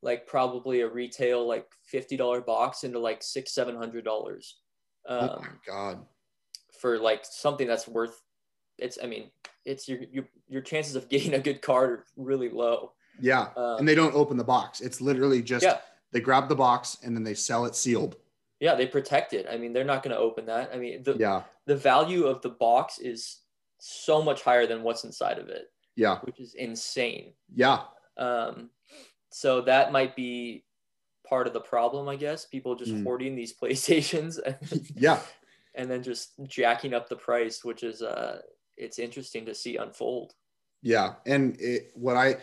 like 0.02 0.26
probably 0.26 0.80
a 0.80 0.88
retail 0.88 1.46
like 1.46 1.66
$50 1.92 2.44
box 2.44 2.84
into 2.84 2.98
like 2.98 3.22
six, 3.22 3.54
$700. 3.54 4.04
Um, 5.08 5.30
oh 5.30 5.38
my 5.40 5.48
God. 5.66 6.04
For 6.80 6.98
like 6.98 7.24
something 7.24 7.66
that's 7.66 7.86
worth 7.86 8.20
it's, 8.78 8.98
I 9.02 9.06
mean, 9.06 9.30
it's 9.64 9.88
your, 9.88 10.00
your, 10.10 10.24
your 10.48 10.62
chances 10.62 10.96
of 10.96 11.08
getting 11.08 11.34
a 11.34 11.38
good 11.38 11.62
card 11.62 11.90
are 11.90 12.04
really 12.16 12.48
low. 12.48 12.92
Yeah. 13.20 13.48
Um, 13.56 13.78
and 13.78 13.88
they 13.88 13.94
don't 13.94 14.14
open 14.14 14.36
the 14.36 14.44
box. 14.44 14.80
It's 14.80 15.00
literally 15.00 15.42
just, 15.42 15.64
yeah. 15.64 15.78
they 16.12 16.20
grab 16.20 16.48
the 16.48 16.56
box 16.56 16.98
and 17.02 17.14
then 17.14 17.22
they 17.24 17.34
sell 17.34 17.64
it 17.66 17.76
sealed. 17.76 18.16
Yeah, 18.62 18.76
they 18.76 18.86
protect 18.86 19.32
it. 19.32 19.44
I 19.50 19.56
mean, 19.56 19.72
they're 19.72 19.82
not 19.82 20.04
going 20.04 20.14
to 20.14 20.22
open 20.22 20.46
that. 20.46 20.70
I 20.72 20.76
mean, 20.78 21.02
the 21.02 21.16
yeah. 21.18 21.42
the 21.66 21.74
value 21.74 22.26
of 22.26 22.42
the 22.42 22.50
box 22.50 23.00
is 23.00 23.40
so 23.80 24.22
much 24.22 24.42
higher 24.44 24.68
than 24.68 24.84
what's 24.84 25.02
inside 25.02 25.40
of 25.40 25.48
it. 25.48 25.72
Yeah, 25.96 26.20
which 26.20 26.38
is 26.38 26.54
insane. 26.54 27.32
Yeah. 27.52 27.80
Um, 28.16 28.70
so 29.30 29.62
that 29.62 29.90
might 29.90 30.14
be 30.14 30.64
part 31.28 31.48
of 31.48 31.54
the 31.54 31.60
problem, 31.60 32.08
I 32.08 32.14
guess. 32.14 32.44
People 32.44 32.76
just 32.76 32.92
Mm. 32.92 33.02
hoarding 33.02 33.34
these 33.34 33.52
PlayStations 33.60 34.38
and, 34.38 34.86
Yeah. 34.94 35.18
and 35.74 35.90
then 35.90 36.04
just 36.04 36.30
jacking 36.46 36.94
up 36.94 37.08
the 37.08 37.16
price, 37.16 37.64
which 37.64 37.82
is 37.82 38.00
uh 38.00 38.42
it's 38.76 39.00
interesting 39.00 39.44
to 39.46 39.54
see 39.56 39.76
unfold. 39.76 40.34
Yeah, 40.82 41.14
and 41.26 41.60
it, 41.60 41.90
what 41.94 42.16
I 42.16 42.36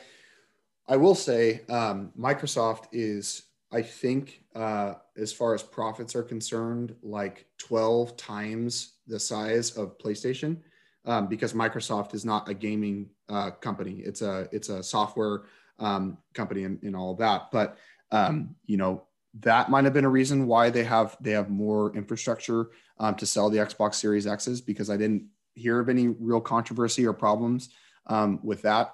I 0.86 0.98
will 0.98 1.16
say, 1.16 1.62
um, 1.70 2.12
Microsoft 2.20 2.88
is, 2.92 3.44
I 3.72 3.84
think, 3.84 4.44
uh, 4.60 4.96
as 5.16 5.32
far 5.32 5.54
as 5.54 5.64
profits 5.64 6.16
are 6.16 6.24
concerned, 6.24 6.94
like 7.02 7.46
twelve 7.58 8.18
times 8.18 8.96
the 9.08 9.18
size 9.20 9.78
of 9.78 9.98
PlayStation, 9.98 10.58
um, 11.06 11.28
because 11.28 11.54
Microsoft 11.54 12.14
is 12.14 12.26
not 12.26 12.50
a 12.50 12.54
gaming 12.54 13.10
uh, 13.30 13.52
company; 13.52 14.02
it's 14.04 14.22
a 14.22 14.50
it's 14.52 14.68
a 14.68 14.84
software 14.84 15.44
um, 15.80 16.18
company 16.34 16.66
and, 16.66 16.84
and 16.84 16.94
all 16.94 17.16
that. 17.16 17.52
But 17.54 17.78
um, 18.12 18.54
you 18.66 18.76
know, 18.76 19.04
that 19.40 19.70
might 19.70 19.86
have 19.86 19.94
been 19.94 20.04
a 20.04 20.10
reason 20.10 20.46
why 20.46 20.70
they 20.70 20.84
have 20.84 21.16
they 21.22 21.32
have 21.32 21.50
more 21.50 21.96
infrastructure 21.96 22.72
um, 23.00 23.16
to 23.16 23.26
sell 23.26 23.50
the 23.50 23.60
Xbox 23.60 23.96
Series 23.96 24.28
X's 24.28 24.60
because 24.60 24.90
I 24.90 24.98
didn't 24.98 25.30
hear 25.56 25.80
of 25.80 25.88
any 25.88 26.10
real 26.10 26.42
controversy 26.42 27.08
or 27.08 27.14
problems 27.14 27.70
um, 28.08 28.42
with 28.44 28.64
that. 28.64 28.94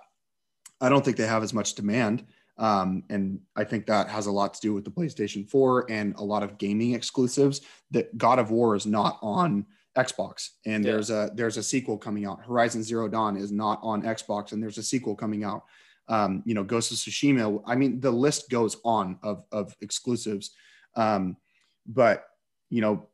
I 0.79 0.89
don't 0.89 1.03
think 1.03 1.17
they 1.17 1.25
have 1.25 1.41
as 1.41 1.55
much 1.55 1.73
demand. 1.73 2.23
Um, 2.57 3.03
and 3.09 3.41
I 3.55 3.65
think 3.65 3.85
that 3.87 4.07
has 4.09 4.27
a 4.27 4.31
lot 4.31 4.53
to 4.53 4.61
do 4.61 4.73
with 4.73 4.85
the 4.85 4.91
PlayStation 4.91 5.49
4 5.49 5.91
and 5.91 6.15
a 6.15 6.23
lot 6.23 6.41
of 6.43 6.57
gaming 6.57 6.93
exclusives 6.93 7.61
that 7.91 8.17
God 8.17 8.39
of 8.39 8.49
War 8.51 8.75
is 8.75 8.85
not 8.85 9.19
on 9.21 9.65
Xbox. 9.97 10.49
And 10.65 10.83
Yeah. 10.83 10.91
there's 10.91 11.09
a 11.09 11.31
there's 11.33 11.57
a 11.57 11.63
sequel 11.63 11.97
coming 11.97 12.25
out. 12.25 12.43
Horizon 12.45 12.83
Zero 12.83 13.07
Dawn 13.07 13.37
is 13.37 13.51
not 13.51 13.79
on 13.81 14.03
Xbox, 14.03 14.51
and 14.51 14.61
there's 14.61 14.77
a 14.77 14.83
sequel 14.83 15.15
coming 15.15 15.43
out. 15.43 15.63
Um, 16.07 16.43
you 16.45 16.53
know, 16.53 16.63
Ghost 16.63 16.91
of 16.91 16.97
Tsushima. 16.97 17.61
I 17.65 17.75
mean, 17.75 17.99
the 17.99 18.11
list 18.11 18.49
goes 18.49 18.77
on 18.83 19.17
of 19.23 19.43
of 19.51 19.75
exclusives. 19.81 20.51
Um, 20.95 21.37
but 21.85 22.25
you 22.69 22.81
know, 22.81 23.07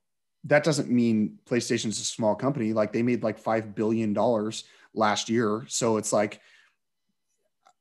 that 0.45 0.63
doesn't 0.63 0.89
mean 0.89 1.37
PlayStation's 1.45 1.99
a 1.99 2.05
small 2.05 2.35
company. 2.35 2.73
Like 2.73 2.93
they 2.93 3.03
made 3.03 3.23
like 3.23 3.37
five 3.37 3.75
billion 3.75 4.13
dollars 4.13 4.63
last 4.93 5.29
year. 5.29 5.65
So 5.67 5.97
it's 5.97 6.11
like, 6.11 6.41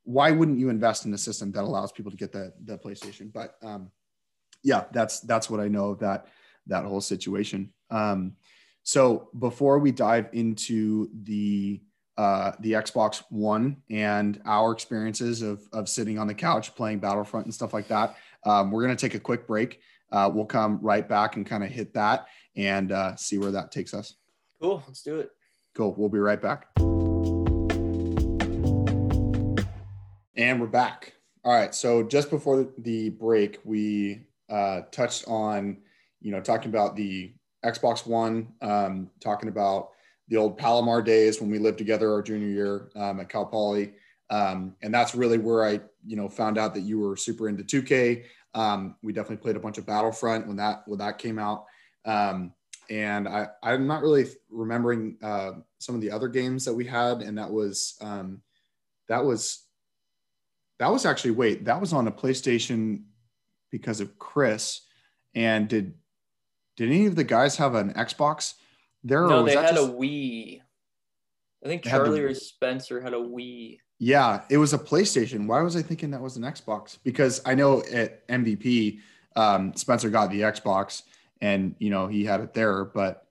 why 0.04 0.30
wouldn't 0.30 0.58
you 0.58 0.68
invest 0.70 1.06
in 1.06 1.14
a 1.14 1.18
system 1.18 1.52
that 1.52 1.64
allows 1.64 1.92
people 1.92 2.10
to 2.10 2.16
get 2.16 2.32
the 2.32 2.52
the 2.64 2.78
PlayStation? 2.78 3.32
But 3.32 3.56
um, 3.62 3.90
yeah, 4.62 4.84
that's 4.92 5.20
that's 5.20 5.50
what 5.50 5.60
I 5.60 5.68
know 5.68 5.90
of 5.90 6.00
that 6.00 6.26
that 6.66 6.84
whole 6.84 7.00
situation. 7.00 7.72
Um, 7.90 8.36
so 8.82 9.28
before 9.38 9.78
we 9.78 9.92
dive 9.92 10.28
into 10.32 11.10
the 11.22 11.82
uh, 12.16 12.52
the 12.60 12.72
Xbox 12.72 13.22
One 13.30 13.78
and 13.88 14.40
our 14.44 14.72
experiences 14.72 15.42
of 15.42 15.62
of 15.72 15.88
sitting 15.88 16.18
on 16.18 16.26
the 16.26 16.34
couch 16.34 16.74
playing 16.74 17.00
Battlefront 17.00 17.46
and 17.46 17.54
stuff 17.54 17.72
like 17.72 17.88
that, 17.88 18.16
um, 18.44 18.70
we're 18.70 18.82
gonna 18.82 18.96
take 18.96 19.14
a 19.14 19.20
quick 19.20 19.46
break. 19.46 19.80
Uh, 20.12 20.30
we'll 20.32 20.44
come 20.44 20.78
right 20.82 21.08
back 21.08 21.36
and 21.36 21.46
kind 21.46 21.62
of 21.62 21.70
hit 21.70 21.94
that 21.94 22.26
and 22.56 22.90
uh, 22.90 23.14
see 23.14 23.38
where 23.38 23.52
that 23.52 23.70
takes 23.70 23.94
us. 23.94 24.14
Cool, 24.60 24.82
let's 24.86 25.02
do 25.02 25.20
it. 25.20 25.30
Cool. 25.74 25.94
We'll 25.96 26.08
be 26.08 26.18
right 26.18 26.40
back. 26.40 26.66
And 30.40 30.58
we're 30.58 30.68
back. 30.68 31.12
All 31.44 31.52
right. 31.52 31.74
So 31.74 32.02
just 32.02 32.30
before 32.30 32.66
the 32.78 33.10
break, 33.10 33.58
we 33.62 34.22
uh, 34.48 34.80
touched 34.90 35.28
on, 35.28 35.76
you 36.22 36.32
know, 36.32 36.40
talking 36.40 36.70
about 36.70 36.96
the 36.96 37.34
Xbox 37.62 38.06
One, 38.06 38.54
um, 38.62 39.10
talking 39.20 39.50
about 39.50 39.90
the 40.28 40.38
old 40.38 40.56
Palomar 40.56 41.02
days 41.02 41.42
when 41.42 41.50
we 41.50 41.58
lived 41.58 41.76
together 41.76 42.10
our 42.10 42.22
junior 42.22 42.48
year 42.48 42.90
um, 42.96 43.20
at 43.20 43.28
Cal 43.28 43.44
Poly. 43.44 43.92
Um, 44.30 44.76
and 44.80 44.94
that's 44.94 45.14
really 45.14 45.36
where 45.36 45.62
I, 45.62 45.80
you 46.06 46.16
know, 46.16 46.26
found 46.26 46.56
out 46.56 46.72
that 46.72 46.84
you 46.84 46.98
were 46.98 47.18
super 47.18 47.46
into 47.46 47.62
2K. 47.62 48.24
Um, 48.54 48.96
we 49.02 49.12
definitely 49.12 49.42
played 49.42 49.56
a 49.56 49.60
bunch 49.60 49.76
of 49.76 49.84
Battlefront 49.84 50.46
when 50.46 50.56
that 50.56 50.84
when 50.86 51.00
that 51.00 51.18
came 51.18 51.38
out. 51.38 51.66
Um, 52.06 52.54
and 52.88 53.28
I, 53.28 53.48
I'm 53.62 53.86
not 53.86 54.00
really 54.00 54.24
remembering 54.48 55.18
uh, 55.22 55.50
some 55.80 55.94
of 55.94 56.00
the 56.00 56.10
other 56.10 56.28
games 56.28 56.64
that 56.64 56.72
we 56.72 56.86
had, 56.86 57.20
and 57.20 57.36
that 57.36 57.50
was 57.50 57.98
um, 58.00 58.40
that 59.06 59.22
was 59.22 59.66
that 60.80 60.90
was 60.90 61.04
actually 61.06 61.30
wait 61.32 61.66
that 61.66 61.80
was 61.80 61.92
on 61.92 62.08
a 62.08 62.12
PlayStation 62.12 63.02
because 63.70 64.00
of 64.00 64.18
Chris. 64.18 64.80
And 65.34 65.68
did 65.68 65.94
did 66.76 66.88
any 66.88 67.06
of 67.06 67.14
the 67.14 67.22
guys 67.22 67.56
have 67.58 67.74
an 67.76 67.92
Xbox 67.92 68.54
there? 69.04 69.26
No, 69.28 69.44
they 69.44 69.54
had 69.54 69.76
just- 69.76 69.88
a 69.88 69.92
Wii. 69.92 70.60
I 71.64 71.68
think 71.68 71.84
had 71.84 72.00
the- 72.00 72.04
Charlie 72.06 72.20
or 72.22 72.34
Spencer 72.34 73.00
had 73.00 73.12
a 73.14 73.18
Wii. 73.18 73.78
Yeah, 73.98 74.44
it 74.48 74.56
was 74.56 74.72
a 74.72 74.78
PlayStation. 74.78 75.46
Why 75.46 75.60
was 75.60 75.76
I 75.76 75.82
thinking 75.82 76.10
that 76.12 76.22
was 76.22 76.38
an 76.38 76.42
Xbox? 76.42 76.96
Because 77.04 77.42
I 77.44 77.54
know 77.54 77.82
at 77.92 78.26
MVP, 78.28 79.00
um, 79.36 79.76
Spencer 79.76 80.08
got 80.08 80.30
the 80.30 80.40
Xbox, 80.40 81.02
and 81.42 81.76
you 81.78 81.90
know 81.90 82.06
he 82.06 82.24
had 82.24 82.40
it 82.40 82.54
there. 82.54 82.86
But 82.86 83.26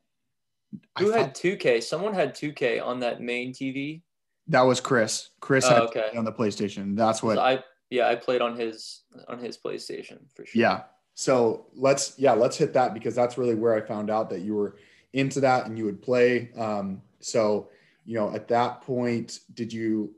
I 0.96 1.02
Who 1.02 1.12
thought 1.12 1.20
had 1.20 1.36
2K? 1.36 1.82
Someone 1.82 2.14
had 2.14 2.36
2K 2.36 2.80
on 2.80 3.00
that 3.00 3.20
main 3.20 3.52
TV. 3.52 4.04
That 4.50 4.62
was 4.62 4.80
Chris. 4.82 5.30
Chris 5.40 5.66
Oh, 5.66 5.74
had 5.74 5.84
okay. 5.84 6.10
on 6.18 6.26
the 6.26 6.32
PlayStation. 6.34 6.96
That's 6.96 7.24
what. 7.24 7.36
So 7.36 7.42
I 7.42 7.64
yeah, 7.90 8.08
I 8.08 8.16
played 8.16 8.42
on 8.42 8.56
his 8.56 9.02
on 9.28 9.40
his 9.40 9.58
PlayStation 9.58 10.20
for 10.36 10.46
sure. 10.46 10.62
yeah. 10.62 10.82
So 11.16 11.68
let's 11.76 12.14
yeah 12.18 12.34
let's 12.34 12.58
hit 12.58 12.74
that 12.74 12.94
because 12.94 13.16
that's 13.16 13.38
really 13.38 13.56
where 13.56 13.74
I 13.76 13.82
found 13.82 14.10
out 14.10 14.30
that 14.30 14.42
you 14.42 14.56
were 14.56 14.76
into 15.14 15.40
that 15.42 15.66
and 15.66 15.78
you 15.78 15.86
would 15.86 16.02
play. 16.02 16.52
Um, 16.58 17.02
so 17.20 17.70
you 18.06 18.16
know 18.16 18.34
at 18.34 18.48
that 18.50 18.82
point, 18.82 19.40
did 19.54 19.72
you 19.74 20.14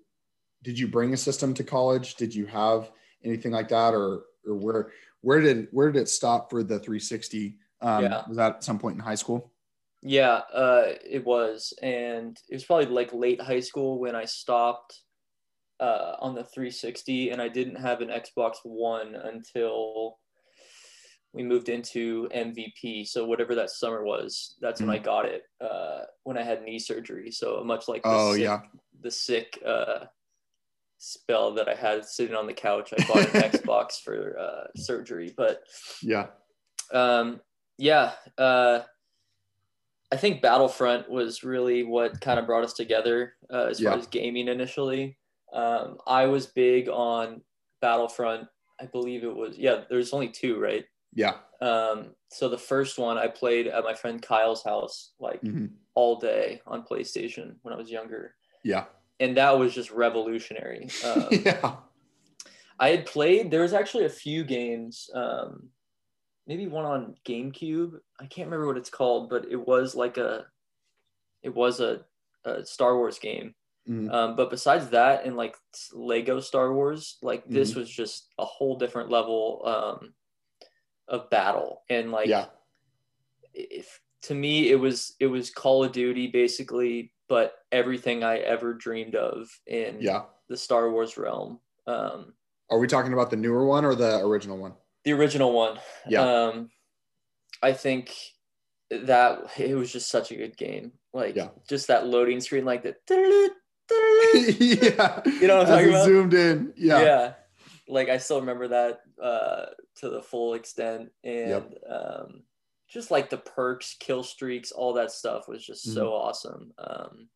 did 0.63 0.77
you 0.77 0.87
bring 0.87 1.13
a 1.13 1.17
system 1.17 1.53
to 1.55 1.63
college? 1.63 2.15
Did 2.15 2.33
you 2.35 2.45
have 2.47 2.91
anything 3.23 3.51
like 3.51 3.69
that, 3.69 3.93
or 3.93 4.23
or 4.45 4.55
where 4.55 4.91
where 5.21 5.39
did 5.41 5.67
where 5.71 5.91
did 5.91 6.01
it 6.01 6.09
stop 6.09 6.49
for 6.49 6.63
the 6.63 6.79
360? 6.79 7.57
Um, 7.81 8.03
Yeah. 8.03 8.23
Was 8.27 8.37
that 8.37 8.55
at 8.57 8.63
some 8.63 8.77
point 8.79 8.95
in 8.95 9.01
high 9.03 9.15
school? 9.15 9.50
Yeah, 10.03 10.41
uh, 10.53 10.93
it 11.07 11.23
was, 11.25 11.73
and 11.81 12.37
it 12.49 12.55
was 12.55 12.63
probably 12.63 12.87
like 12.87 13.13
late 13.13 13.41
high 13.41 13.59
school 13.59 13.99
when 13.99 14.15
I 14.15 14.25
stopped 14.25 15.01
uh, 15.79 16.15
on 16.19 16.33
the 16.33 16.43
360, 16.43 17.29
and 17.29 17.41
I 17.41 17.47
didn't 17.47 17.75
have 17.75 18.01
an 18.01 18.09
Xbox 18.09 18.55
One 18.63 19.15
until 19.15 20.17
we 21.33 21.43
moved 21.43 21.69
into 21.69 22.27
MVP. 22.35 23.07
So 23.07 23.25
whatever 23.25 23.55
that 23.55 23.69
summer 23.69 24.03
was, 24.03 24.55
that's 24.59 24.81
when 24.81 24.89
I 24.89 24.97
got 24.97 25.25
it. 25.25 25.43
Uh, 25.61 26.01
when 26.23 26.37
I 26.37 26.43
had 26.43 26.63
knee 26.63 26.79
surgery, 26.79 27.31
so 27.31 27.63
much 27.63 27.87
like 27.87 28.03
the 28.03 28.09
Oh 28.09 28.33
sick, 28.33 28.41
yeah, 28.41 28.59
the 29.01 29.11
sick 29.11 29.59
uh, 29.65 30.05
spell 30.97 31.53
that 31.53 31.69
I 31.69 31.75
had 31.75 32.05
sitting 32.05 32.35
on 32.35 32.47
the 32.47 32.53
couch, 32.53 32.93
I 32.97 33.05
bought 33.05 33.33
an 33.35 33.41
Xbox 33.51 34.01
for 34.03 34.37
uh, 34.37 34.67
surgery, 34.75 35.33
but 35.37 35.61
yeah, 36.01 36.27
um, 36.91 37.39
yeah, 37.77 38.11
uh, 38.37 38.81
I 40.11 40.17
think 40.17 40.41
Battlefront 40.41 41.09
was 41.09 41.43
really 41.43 41.83
what 41.83 42.19
kind 42.21 42.39
of 42.39 42.45
brought 42.45 42.63
us 42.63 42.73
together 42.73 43.33
uh, 43.51 43.67
as 43.69 43.79
Yeah. 43.79 43.91
far 43.91 43.99
as 43.99 44.07
gaming 44.07 44.47
initially. 44.49 45.17
Um, 45.53 45.97
I 46.07 46.25
was 46.27 46.47
big 46.47 46.89
on 46.89 47.41
Battlefront. 47.81 48.47
I 48.79 48.85
believe 48.87 49.23
it 49.23 49.35
was 49.35 49.57
yeah. 49.57 49.83
There's 49.89 50.13
only 50.13 50.29
two, 50.29 50.59
right? 50.59 50.85
yeah. 51.13 51.35
Um, 51.61 52.15
so 52.29 52.49
the 52.49 52.57
first 52.57 52.97
one 52.97 53.17
I 53.19 53.27
played 53.27 53.67
at 53.67 53.83
my 53.83 53.93
friend 53.93 54.19
Kyle's 54.21 54.63
house 54.63 55.11
like 55.19 55.41
hmm 55.41 55.67
all 55.93 56.15
day 56.19 56.61
on 56.65 56.83
PlayStation 56.83 57.55
when 57.63 57.73
I 57.73 57.77
was 57.77 57.91
younger, 57.91 58.33
Yeah. 58.63 58.85
and 59.19 59.35
that 59.35 59.59
was 59.59 59.73
just 59.75 59.91
revolutionary. 59.91 60.87
Um, 61.05 61.27
yeah. 61.31 61.75
I 62.79 62.89
had 62.89 63.05
played. 63.05 63.51
There 63.51 63.61
was 63.61 63.73
actually 63.73 64.05
a 64.05 64.09
few 64.09 64.43
games. 64.45 65.09
Um, 65.13 65.69
maybe 66.51 66.67
one 66.67 66.83
on 66.83 67.15
GameCube. 67.23 67.93
I 68.19 68.25
can't 68.25 68.47
remember 68.47 68.67
what 68.67 68.75
it's 68.75 68.89
called, 68.89 69.29
but 69.29 69.45
it 69.49 69.55
was 69.55 69.95
like 69.95 70.17
a, 70.17 70.45
it 71.43 71.55
was 71.55 71.79
a, 71.79 72.01
a 72.43 72.65
Star 72.65 72.97
Wars 72.97 73.19
game. 73.19 73.55
Mhm. 73.89 74.11
Um, 74.11 74.35
but 74.35 74.49
besides 74.49 74.89
that, 74.89 75.25
and 75.25 75.37
like 75.37 75.55
Lego 75.93 76.41
Star 76.41 76.73
Wars, 76.73 77.17
like 77.21 77.45
Mm-hmm. 77.45 77.53
this 77.53 77.73
was 77.73 77.89
just 77.89 78.27
a 78.37 78.43
whole 78.43 78.77
different 78.77 79.09
level 79.09 79.61
um, 79.65 80.13
of 81.07 81.29
battle. 81.29 81.83
And 81.89 82.11
like, 82.11 82.27
yeah. 82.27 82.47
if 83.53 84.01
to 84.23 84.35
me, 84.35 84.71
it 84.71 84.75
was 84.79 85.15
it 85.21 85.27
was 85.27 85.49
Call 85.51 85.85
of 85.85 85.93
Duty 85.93 86.27
basically, 86.27 87.13
but 87.29 87.53
everything 87.71 88.25
I 88.25 88.39
ever 88.39 88.73
dreamed 88.73 89.15
of 89.15 89.47
in 89.67 89.99
Yeah. 90.01 90.23
the 90.49 90.57
Star 90.57 90.91
Wars 90.91 91.17
realm. 91.17 91.59
Um, 91.87 92.33
Are 92.69 92.77
we 92.77 92.87
talking 92.87 93.13
about 93.13 93.29
the 93.29 93.37
newer 93.37 93.65
one 93.65 93.85
or 93.85 93.95
the 93.95 94.17
original 94.19 94.57
one? 94.57 94.73
The 95.03 95.13
original 95.13 95.51
one. 95.53 95.79
Yeah. 96.07 96.21
Um, 96.21 96.69
I 97.61 97.73
think 97.73 98.13
that 98.89 99.39
it 99.57 99.75
was 99.75 99.91
just 99.91 100.09
such 100.09 100.31
a 100.31 100.35
good 100.35 100.57
game. 100.57 100.91
Like 101.13 101.35
Yeah. 101.35 101.49
just 101.69 101.87
that 101.87 102.07
loading 102.07 102.39
screen, 102.41 102.65
like 102.65 102.83
the 102.83 102.95
yeah. 104.33 105.21
You 105.25 105.47
know 105.47 105.57
what 105.57 105.67
I'm 105.67 105.73
As 105.73 105.77
talking 105.77 105.89
about? 105.89 106.05
Zoomed 106.05 106.33
in. 106.33 106.73
Yeah. 106.77 107.01
yeah. 107.01 107.33
Like 107.87 108.09
I 108.09 108.17
still 108.17 108.39
remember 108.39 108.67
that 108.69 109.01
uh, 109.21 109.65
to 109.97 110.09
the 110.09 110.21
full 110.21 110.53
extent, 110.53 111.09
and 111.23 111.49
Yep. 111.49 111.73
um, 111.89 112.43
just 112.89 113.11
like 113.11 113.29
the 113.29 113.37
perks, 113.37 113.95
kill 113.99 114.23
streaks, 114.23 114.71
all 114.71 114.93
that 114.93 115.11
stuff 115.11 115.47
was 115.47 115.65
just 115.65 115.85
Mm-hmm. 115.87 115.95
so 115.95 116.13
awesome. 116.13 116.71
Um, 116.77 117.27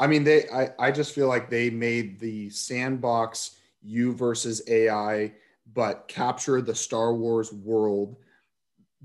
I 0.00 0.06
mean, 0.06 0.22
they. 0.24 0.48
I. 0.48 0.70
I 0.78 0.90
just 0.92 1.12
feel 1.14 1.28
like 1.28 1.50
they 1.50 1.70
made 1.70 2.18
the 2.20 2.50
sandbox 2.50 3.56
you 3.82 4.12
versus 4.14 4.62
AI, 4.68 5.32
but 5.72 6.08
capture 6.08 6.60
the 6.60 6.74
Star 6.74 7.14
Wars 7.14 7.52
world. 7.52 8.16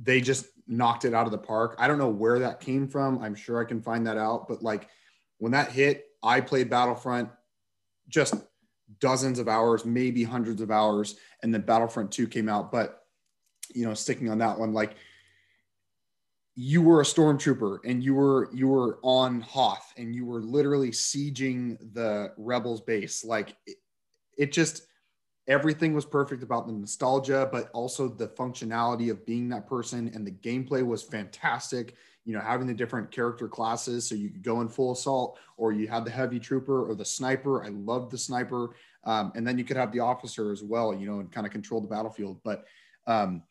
They 0.02 0.22
just 0.22 0.48
knocked 0.68 1.06
it 1.06 1.14
out 1.14 1.26
of 1.26 1.32
the 1.32 1.38
park. 1.38 1.76
I 1.80 1.88
don't 1.88 1.98
know 1.98 2.10
where 2.10 2.40
that 2.40 2.60
came 2.60 2.88
from. 2.88 3.22
I'm 3.22 3.36
sure 3.36 3.60
I 3.60 3.66
can 3.66 3.82
find 3.82 4.06
that 4.08 4.18
out. 4.18 4.48
But 4.48 4.62
like 4.62 4.88
when 5.38 5.52
that 5.54 5.72
hit, 5.72 6.06
I 6.22 6.42
played 6.42 6.70
Battlefront 6.70 7.30
just 8.08 8.36
dozens 9.00 9.40
of 9.40 9.48
hours, 9.48 9.86
maybe 9.86 10.24
hundreds 10.24 10.62
of 10.62 10.72
hours, 10.72 11.16
and 11.44 11.54
then 11.54 11.62
Battlefront 11.62 12.12
2 12.12 12.28
came 12.28 12.50
out. 12.50 12.72
But 12.72 13.04
you 13.74 13.86
know, 13.86 13.94
sticking 13.94 14.30
on 14.30 14.40
that 14.40 14.58
one, 14.58 14.74
like 14.74 14.96
you 16.56 16.82
were 16.82 17.02
a 17.02 17.06
stormtrooper 17.06 17.80
and 17.86 18.04
you 18.04 18.14
were 18.16 18.50
you 18.54 18.68
were 18.68 19.00
on 19.02 19.40
Hoth 19.42 19.94
and 19.98 20.14
you 20.14 20.26
were 20.26 20.42
literally 20.42 20.92
sieging 20.92 21.78
the 21.94 22.34
rebels 22.38 22.82
base. 22.82 23.24
Like 23.24 23.56
it, 23.66 23.78
it 24.38 24.52
just 24.52 24.84
everything 25.50 25.94
was 25.94 26.06
perfect 26.06 26.44
about 26.44 26.68
the 26.68 26.74
nostalgia, 26.74 27.50
but 27.52 27.70
also 27.74 28.08
the 28.08 28.28
functionality 28.28 29.10
of 29.10 29.26
being 29.26 29.50
that 29.50 29.68
person. 29.68 30.12
And 30.14 30.26
the 30.26 30.32
gameplay 30.32 30.86
was 30.86 31.04
fantastic. 31.04 31.96
You 32.24 32.34
know, 32.36 32.42
having 32.42 32.68
the 32.68 32.74
different 32.74 33.10
character 33.10 33.48
classes, 33.48 34.08
so 34.08 34.14
you 34.14 34.30
could 34.30 34.44
go 34.44 34.62
in 34.62 34.70
full 34.70 34.92
assault, 34.92 35.40
or 35.58 35.72
you 35.72 35.88
had 35.88 36.06
the 36.06 36.12
heavy 36.12 36.40
trooper 36.40 36.88
or 36.88 36.94
the 36.94 37.06
sniper. 37.06 37.64
I 37.64 37.70
loved 37.70 38.12
the 38.12 38.18
sniper, 38.20 38.76
um, 39.04 39.32
and 39.36 39.48
then 39.48 39.58
you 39.58 39.64
could 39.64 39.78
have 39.78 39.92
the 39.92 40.02
officer 40.02 40.52
as 40.52 40.62
well. 40.62 40.94
You 40.94 41.08
know, 41.08 41.20
and 41.20 41.32
kind 41.32 41.48
of 41.48 41.52
control 41.52 41.82
the 41.82 41.88
battlefield. 41.88 42.40
But 42.44 42.66
um, 43.08 43.42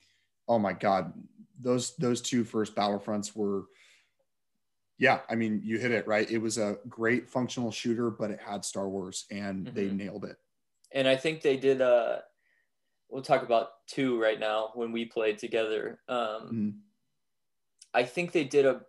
oh 0.46 0.60
my 0.60 0.74
god, 0.74 1.12
those 1.60 1.96
those 1.96 2.20
two 2.20 2.44
first 2.44 2.76
battlefronts 2.76 3.34
were 3.34 3.64
yeah 4.98 5.20
i 5.28 5.34
mean 5.34 5.60
you 5.64 5.78
hit 5.78 5.92
it 5.92 6.06
right 6.06 6.30
it 6.30 6.38
was 6.38 6.58
a 6.58 6.76
great 6.88 7.28
functional 7.28 7.70
shooter 7.70 8.10
but 8.10 8.30
it 8.30 8.40
had 8.44 8.64
star 8.64 8.88
wars 8.88 9.26
and 9.30 9.66
mm-hmm. 9.66 9.74
they 9.74 9.88
nailed 9.90 10.24
it 10.24 10.36
and 10.92 11.08
i 11.08 11.16
think 11.16 11.42
they 11.42 11.56
did 11.56 11.80
uh 11.80 12.18
we'll 13.08 13.22
talk 13.22 13.42
about 13.42 13.86
two 13.86 14.20
right 14.20 14.40
now 14.40 14.70
when 14.74 14.92
we 14.92 15.04
played 15.04 15.38
together 15.38 16.00
um 16.08 16.18
mm-hmm. 16.18 16.70
i 17.94 18.02
think 18.02 18.32
they 18.32 18.44
did 18.44 18.66
a 18.66 18.82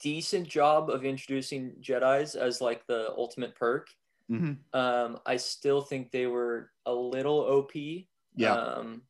decent 0.00 0.48
job 0.48 0.90
of 0.90 1.04
introducing 1.04 1.72
jedis 1.80 2.36
as 2.36 2.60
like 2.60 2.86
the 2.86 3.12
ultimate 3.16 3.54
perk 3.56 3.88
mm-hmm. 4.30 4.52
um 4.78 5.18
i 5.26 5.36
still 5.36 5.80
think 5.80 6.10
they 6.10 6.26
were 6.26 6.70
a 6.86 6.92
little 6.92 7.40
op 7.40 7.72
yeah 8.36 8.52
um 8.52 9.02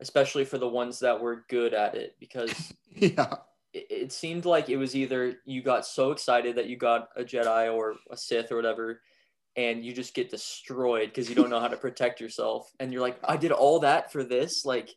especially 0.00 0.44
for 0.44 0.58
the 0.58 0.68
ones 0.68 0.98
that 0.98 1.18
were 1.18 1.44
good 1.48 1.74
at 1.74 1.94
it 1.94 2.16
because 2.20 2.74
yeah 2.94 3.34
it, 3.72 3.86
it, 3.90 4.12
seemed 4.12 4.44
like 4.44 4.68
it 4.68 4.76
was 4.76 4.94
either 4.94 5.34
you 5.44 5.62
got 5.62 5.86
so 5.86 6.10
excited 6.10 6.56
that 6.56 6.66
you 6.66 6.76
got 6.76 7.08
a 7.16 7.22
jedi 7.22 7.72
or 7.72 7.96
a 8.10 8.16
sith 8.16 8.50
or 8.50 8.56
whatever 8.56 9.00
and 9.56 9.84
you 9.84 9.92
just 9.92 10.14
get 10.14 10.30
destroyed 10.30 11.08
because 11.08 11.28
you 11.28 11.34
don't 11.34 11.50
know 11.50 11.60
how 11.60 11.68
to 11.68 11.76
protect 11.76 12.20
yourself. 12.20 12.70
And 12.78 12.92
you're 12.92 13.02
like 13.02 13.18
i 13.24 13.36
did 13.36 13.52
all 13.52 13.80
that 13.80 14.12
for 14.12 14.22
this? 14.22 14.64
Like 14.64 14.94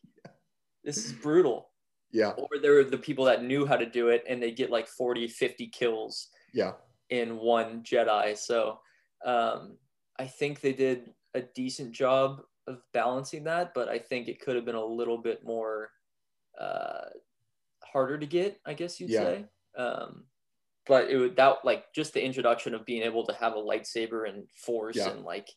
this 0.84 0.98
is 0.98 1.12
brutal. 1.12 1.70
Yeah. 2.12 2.30
Or 2.30 2.48
there 2.60 2.74
were 2.74 2.84
the 2.84 2.98
people 2.98 3.24
that 3.26 3.44
knew 3.44 3.64
how 3.66 3.76
to 3.76 3.86
do 3.86 4.08
it 4.08 4.24
and 4.28 4.42
they 4.42 4.50
get 4.50 4.70
like 4.70 4.88
40 4.88 5.28
50 5.28 5.68
kills 5.68 6.28
yeah. 6.52 6.72
in 7.08 7.36
one 7.36 7.82
jedi. 7.82 8.36
So 8.36 8.80
um, 9.24 9.76
i 10.18 10.26
think 10.26 10.60
they 10.60 10.72
did 10.72 11.12
a 11.34 11.42
decent 11.42 11.92
job 11.92 12.42
of 12.66 12.80
balancing 12.92 13.44
that, 13.44 13.72
but 13.74 13.88
I 13.88 13.98
think 13.98 14.28
it 14.28 14.40
could 14.40 14.56
have 14.56 14.64
been 14.64 14.74
a 14.74 14.84
little 14.84 15.18
bit 15.18 15.44
more 15.44 15.90
uh, 16.58 17.10
harder 17.82 18.18
to 18.18 18.26
get, 18.26 18.60
I 18.64 18.74
guess 18.74 19.00
you'd 19.00 19.10
yeah. 19.10 19.20
say. 19.20 19.44
Um, 19.76 20.24
but 20.90 21.08
it 21.08 21.16
would 21.16 21.36
that 21.36 21.64
like 21.64 21.92
just 21.94 22.12
the 22.14 22.22
introduction 22.22 22.74
of 22.74 22.84
being 22.84 23.02
able 23.02 23.24
to 23.24 23.32
have 23.34 23.54
a 23.54 23.62
lightsaber 23.62 24.28
and 24.28 24.50
force 24.50 24.96
yeah. 24.96 25.08
and 25.08 25.24
like 25.24 25.48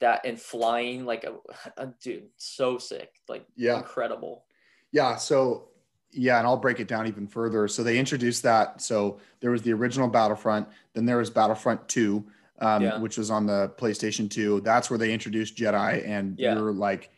that 0.00 0.26
and 0.26 0.40
flying 0.40 1.06
like 1.06 1.24
a, 1.24 1.34
a 1.82 1.86
dude 2.02 2.26
so 2.36 2.76
sick 2.76 3.10
like 3.28 3.46
yeah 3.54 3.76
incredible 3.76 4.44
yeah 4.90 5.14
so 5.14 5.68
yeah 6.10 6.38
and 6.38 6.46
i'll 6.48 6.56
break 6.56 6.80
it 6.80 6.88
down 6.88 7.06
even 7.06 7.28
further 7.28 7.68
so 7.68 7.84
they 7.84 7.96
introduced 7.96 8.42
that 8.42 8.82
so 8.82 9.20
there 9.38 9.52
was 9.52 9.62
the 9.62 9.72
original 9.72 10.08
battlefront 10.08 10.66
then 10.94 11.06
there 11.06 11.18
was 11.18 11.30
battlefront 11.30 11.88
2 11.88 12.24
um, 12.58 12.82
yeah. 12.82 12.98
which 12.98 13.18
was 13.18 13.30
on 13.30 13.44
the 13.44 13.70
PlayStation 13.76 14.30
2. 14.30 14.62
That's 14.62 14.88
where 14.88 14.98
they 14.98 15.12
introduced 15.12 15.58
Jedi, 15.58 16.08
and 16.08 16.38
yeah. 16.38 16.54
you're 16.54 16.72
like, 16.72 17.10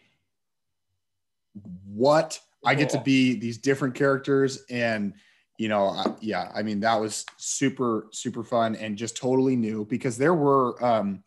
what? 1.86 2.40
I 2.64 2.74
get 2.74 2.88
to 2.90 3.00
be 3.00 3.38
these 3.38 3.58
different 3.58 3.94
characters, 3.94 4.64
and 4.68 5.14
you 5.58 5.68
know, 5.68 5.88
I, 5.88 6.06
yeah, 6.20 6.50
I 6.54 6.62
mean, 6.62 6.80
that 6.80 7.00
was 7.00 7.26
super, 7.36 8.06
super 8.12 8.42
fun 8.42 8.76
and 8.76 8.96
just 8.96 9.16
totally 9.16 9.56
new 9.56 9.84
because 9.84 10.16
there 10.16 10.34
were 10.34 10.82
um, 10.84 11.22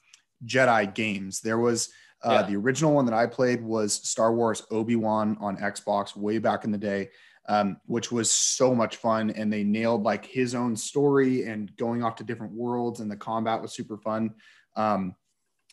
Jedi 0.46 0.94
games. 0.96 1.42
There 1.42 1.60
was 1.60 1.90
uh, 2.24 2.40
yeah. 2.42 2.50
the 2.50 2.56
original 2.56 2.94
one 2.94 3.06
that 3.06 3.14
I 3.14 3.28
played 3.28 3.62
was 3.62 3.94
Star 3.94 4.34
Wars 4.34 4.64
Obi 4.72 4.96
Wan 4.96 5.38
on 5.40 5.58
Xbox 5.58 6.16
way 6.16 6.40
back 6.40 6.64
in 6.64 6.72
the 6.72 6.78
day 6.78 7.10
um, 7.48 7.78
which 7.86 8.12
was 8.12 8.32
so 8.32 8.74
much 8.76 8.98
fun. 8.98 9.32
And 9.32 9.52
they 9.52 9.64
nailed 9.64 10.04
like 10.04 10.26
his 10.26 10.56
own 10.56 10.76
story 10.76 11.46
and 11.46 11.76
going 11.76 12.04
off 12.04 12.16
to 12.18 12.24
different 12.24 12.54
worlds, 12.54 13.00
and 13.00 13.10
the 13.10 13.18
combat 13.18 13.62
was 13.62 13.74
super 13.74 13.98
fun. 13.98 14.36
Um, 14.76 15.16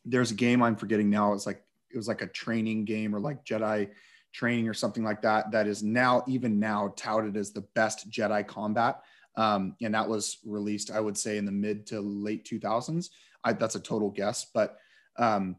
there's 0.05 0.31
a 0.31 0.35
game 0.35 0.63
I'm 0.63 0.77
forgetting 0.77 1.11
now. 1.11 1.35
It's 1.35 1.47
like 1.47 1.63
it 1.93 1.97
was 1.97 2.09
like 2.09 2.23
a 2.23 2.27
training 2.27 2.85
game 2.85 3.15
or 3.15 3.21
like 3.21 3.45
Jedi 3.45 3.91
training 4.33 4.69
or 4.69 4.75
something 4.75 5.05
like 5.05 5.23
that. 5.23 5.51
That 5.51 5.67
is 5.67 5.83
now 5.83 6.25
even 6.27 6.59
now 6.59 6.93
touted 6.97 7.37
as 7.37 7.53
the 7.53 7.67
best 7.75 8.11
Jedi 8.11 8.47
combat. 8.47 9.01
Um, 9.37 9.77
and 9.81 9.95
that 9.95 10.09
was 10.09 10.39
released, 10.45 10.91
I 10.91 11.01
would 11.01 11.17
say, 11.17 11.39
in 11.39 11.45
the 11.45 11.53
mid 11.53 11.87
to 11.89 12.01
late 12.01 12.45
2000s. 12.45 13.11
I, 13.45 13.53
that's 13.53 13.77
a 13.77 13.81
total 13.81 14.11
guess, 14.11 14.47
but 14.53 14.79
um, 15.17 15.57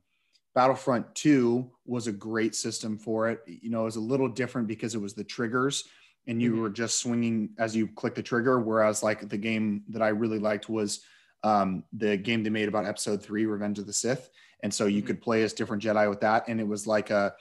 Battlefront 0.54 1.16
2 1.16 1.70
was 1.86 2.08
a 2.08 2.12
great 2.12 2.56
system 2.56 2.98
for 2.98 3.30
it. 3.30 3.42
You 3.48 3.70
know, 3.70 3.82
it 3.82 3.86
was 3.86 3.96
a 3.96 4.02
little 4.02 4.28
different 4.28 4.68
because 4.68 4.96
it 4.96 5.02
was 5.02 5.14
the 5.14 5.24
triggers 5.24 5.86
and 6.28 6.42
you 6.42 6.52
mm-hmm. 6.52 6.62
were 6.62 6.70
just 6.70 7.00
swinging 7.00 7.50
as 7.58 7.76
you 7.76 7.88
click 7.88 8.16
the 8.16 8.24
trigger. 8.24 8.60
Whereas 8.60 9.02
like 9.02 9.30
the 9.30 9.38
game 9.38 9.84
that 9.90 10.02
I 10.02 10.10
really 10.10 10.40
liked 10.40 10.70
was 10.70 11.02
um, 11.44 11.84
the 11.94 12.18
game 12.18 12.44
they 12.44 12.50
made 12.50 12.68
about 12.68 12.86
episode 12.86 13.24
three, 13.24 13.46
Revenge 13.46 13.80
of 13.80 13.88
the 13.88 13.94
Sith. 13.94 14.30
And 14.62 14.74
so 14.74 14.86
you 14.86 14.98
mm-hmm. 14.98 15.08
could 15.08 15.22
play 15.22 15.44
as 15.44 15.54
different 15.54 15.82
Jedi 15.82 16.10
with 16.10 16.20
that. 16.22 16.48
And 16.48 16.60
it 16.60 16.68
was 16.68 16.86
like 16.86 17.10
a 17.10 17.34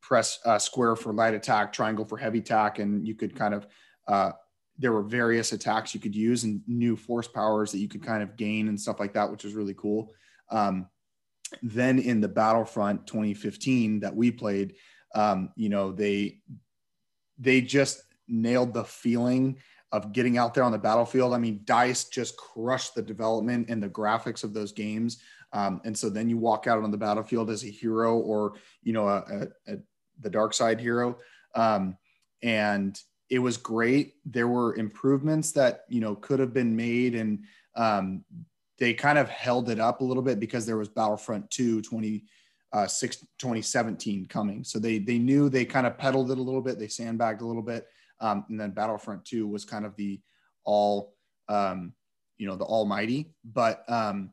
press 0.00 0.38
uh, 0.44 0.58
square 0.58 0.96
for 0.96 1.12
light 1.12 1.34
attack, 1.34 1.72
triangle 1.72 2.04
for 2.04 2.16
heavy 2.16 2.38
attack. 2.38 2.78
And 2.78 3.06
you 3.06 3.14
could 3.14 3.34
kind 3.34 3.54
of, 3.54 3.66
uh, 4.08 4.32
there 4.78 4.92
were 4.92 5.02
various 5.02 5.52
attacks 5.52 5.94
you 5.94 6.00
could 6.00 6.16
use 6.16 6.44
and 6.44 6.62
new 6.66 6.96
force 6.96 7.28
powers 7.28 7.70
that 7.72 7.78
you 7.78 7.88
could 7.88 8.02
kind 8.02 8.22
of 8.22 8.36
gain 8.36 8.68
and 8.68 8.80
stuff 8.80 8.98
like 8.98 9.14
that, 9.14 9.30
which 9.30 9.44
was 9.44 9.54
really 9.54 9.74
cool. 9.74 10.12
Um, 10.50 10.88
then 11.62 11.98
in 11.98 12.20
the 12.20 12.28
Battlefront 12.28 13.06
2015 13.06 14.00
that 14.00 14.14
we 14.14 14.30
played, 14.30 14.74
um, 15.14 15.50
you 15.56 15.68
know, 15.68 15.92
they, 15.92 16.38
they 17.38 17.60
just 17.60 18.02
nailed 18.28 18.72
the 18.72 18.84
feeling 18.84 19.58
of 19.92 20.12
getting 20.12 20.38
out 20.38 20.54
there 20.54 20.64
on 20.64 20.72
the 20.72 20.78
battlefield. 20.78 21.34
I 21.34 21.38
mean, 21.38 21.62
Dice 21.64 22.04
just 22.04 22.36
crushed 22.36 22.94
the 22.94 23.02
development 23.02 23.68
and 23.68 23.82
the 23.82 23.88
graphics 23.88 24.44
of 24.44 24.54
those 24.54 24.72
games. 24.72 25.20
Um, 25.52 25.80
and 25.84 25.96
so 25.96 26.08
then 26.08 26.28
you 26.28 26.38
walk 26.38 26.66
out 26.66 26.82
on 26.82 26.92
the 26.92 26.96
battlefield 26.96 27.50
as 27.50 27.64
a 27.64 27.70
hero 27.70 28.18
or, 28.18 28.54
you 28.82 28.92
know, 28.92 29.08
a, 29.08 29.48
a, 29.66 29.72
a, 29.72 29.76
the 30.20 30.30
dark 30.30 30.54
side 30.54 30.80
hero. 30.80 31.18
Um, 31.54 31.96
and 32.42 32.98
it 33.28 33.38
was 33.38 33.56
great. 33.56 34.14
There 34.24 34.48
were 34.48 34.74
improvements 34.76 35.52
that, 35.52 35.84
you 35.88 36.00
know, 36.00 36.14
could 36.16 36.40
have 36.40 36.52
been 36.52 36.74
made. 36.74 37.14
And 37.14 37.44
um, 37.76 38.24
they 38.78 38.94
kind 38.94 39.18
of 39.18 39.28
held 39.28 39.70
it 39.70 39.78
up 39.78 40.00
a 40.00 40.04
little 40.04 40.22
bit 40.22 40.40
because 40.40 40.66
there 40.66 40.76
was 40.76 40.88
Battlefront 40.88 41.50
2 41.50 41.82
20, 41.82 42.24
uh, 42.72 42.86
6, 42.86 43.16
2017 43.38 44.26
coming. 44.26 44.64
So 44.64 44.78
they, 44.78 44.98
they 44.98 45.18
knew 45.18 45.48
they 45.48 45.64
kind 45.64 45.86
of 45.86 45.98
pedaled 45.98 46.30
it 46.30 46.38
a 46.38 46.42
little 46.42 46.62
bit. 46.62 46.78
They 46.78 46.88
sandbagged 46.88 47.42
a 47.42 47.46
little 47.46 47.62
bit. 47.62 47.86
Um, 48.20 48.44
and 48.48 48.60
then 48.60 48.72
Battlefront 48.72 49.24
2 49.24 49.46
was 49.46 49.64
kind 49.64 49.84
of 49.84 49.96
the 49.96 50.20
all, 50.64 51.14
um, 51.48 51.92
you 52.36 52.46
know, 52.46 52.56
the 52.56 52.64
almighty. 52.64 53.32
But 53.44 53.84
um, 53.88 54.32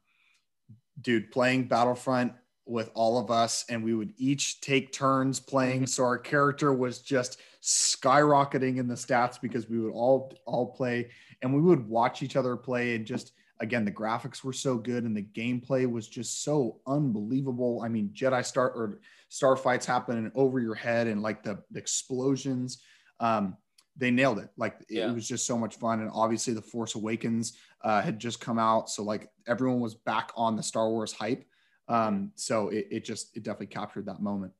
dude, 1.01 1.31
playing 1.31 1.67
Battlefront 1.67 2.33
with 2.67 2.91
all 2.93 3.19
of 3.19 3.31
us, 3.31 3.65
and 3.69 3.83
we 3.83 3.93
would 3.93 4.13
each 4.17 4.61
take 4.61 4.91
turns 4.91 5.39
playing. 5.39 5.87
So 5.87 6.03
our 6.03 6.17
character 6.17 6.73
was 6.73 6.99
just 6.99 7.39
skyrocketing 7.61 8.77
in 8.77 8.87
the 8.87 8.95
stats 8.95 9.39
because 9.41 9.69
we 9.69 9.79
would 9.79 9.93
all 9.93 10.33
all 10.45 10.67
play, 10.67 11.09
and 11.41 11.53
we 11.53 11.61
would 11.61 11.87
watch 11.87 12.23
each 12.23 12.35
other 12.35 12.55
play, 12.55 12.95
and 12.95 13.05
just 13.05 13.33
again 13.59 13.83
the 13.83 13.91
graphics 13.91 14.43
were 14.43 14.53
so 14.53 14.77
good 14.77 15.03
and 15.03 15.17
the 15.17 15.23
gameplay 15.23 15.89
was 15.89 16.07
just 16.07 16.43
so 16.43 16.79
unbelievable 16.85 17.81
i 17.83 17.87
mean 17.87 18.07
jedi 18.13 18.45
star 18.45 18.69
or 18.69 18.99
star 19.29 19.55
fights 19.55 19.83
happening 19.83 20.31
over 20.35 20.59
your 20.59 20.75
head 20.75 21.07
and 21.07 21.23
like 21.23 21.41
the, 21.41 21.57
the 21.71 21.79
explosions 21.79 22.83
um, 23.19 23.57
they 23.97 24.11
nailed 24.11 24.39
it. 24.39 24.49
Like 24.57 24.75
yeah. 24.89 25.09
it 25.09 25.13
was 25.13 25.27
just 25.27 25.45
so 25.45 25.57
much 25.57 25.75
fun. 25.77 26.01
And 26.01 26.11
obviously, 26.13 26.53
The 26.53 26.61
Force 26.61 26.95
Awakens 26.95 27.57
uh, 27.83 28.01
had 28.01 28.19
just 28.19 28.39
come 28.39 28.59
out, 28.59 28.89
so 28.89 29.03
like 29.03 29.29
everyone 29.47 29.79
was 29.79 29.95
back 29.95 30.31
on 30.35 30.55
the 30.55 30.63
Star 30.63 30.89
Wars 30.89 31.11
hype. 31.11 31.43
Um, 31.87 32.31
so 32.35 32.69
it, 32.69 32.87
it 32.91 33.05
just 33.05 33.35
it 33.35 33.43
definitely 33.43 33.67
captured 33.67 34.05
that 34.05 34.21
moment. 34.21 34.53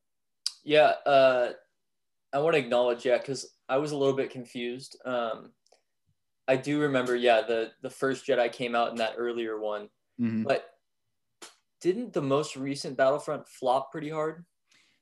Yeah, 0.64 0.94
uh, 1.06 1.52
I 2.34 2.40
want 2.40 2.56
to 2.56 2.60
acknowledge 2.60 3.06
yeah 3.06 3.18
because 3.18 3.54
I 3.70 3.78
was 3.78 3.92
a 3.92 3.98
little 3.98 4.16
bit 4.16 4.30
confused. 4.30 4.98
Um, 5.06 5.52
I 6.48 6.56
do 6.56 6.80
remember 6.80 7.16
yeah 7.16 7.42
the 7.42 7.72
the 7.82 7.90
first 7.90 8.26
Jedi 8.26 8.52
came 8.52 8.76
out 8.76 8.92
in 8.92 8.96
that 8.98 9.16
earlier 9.18 9.60
one, 9.60 9.90
mm-hmm. 10.20 10.44
but 10.44 10.70
didn't 11.82 12.14
the 12.14 12.22
most 12.22 12.56
recent 12.56 12.98
Battlefront 12.98 13.48
flop 13.48 13.92
pretty 13.92 14.10
hard? 14.10 14.46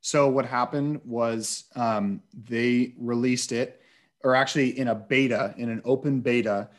So 0.01 0.29
what 0.29 0.45
happened 0.45 1.01
was 1.03 1.65
um, 1.75 2.21
they 2.33 2.93
released 2.97 3.51
it, 3.51 3.81
or 4.23 4.35
actually 4.35 4.77
in 4.77 4.89
a 4.89 4.95
beta, 4.95 5.55
in 5.57 5.69
an 5.69 5.81
open 5.83 6.21
beta, 6.21 6.69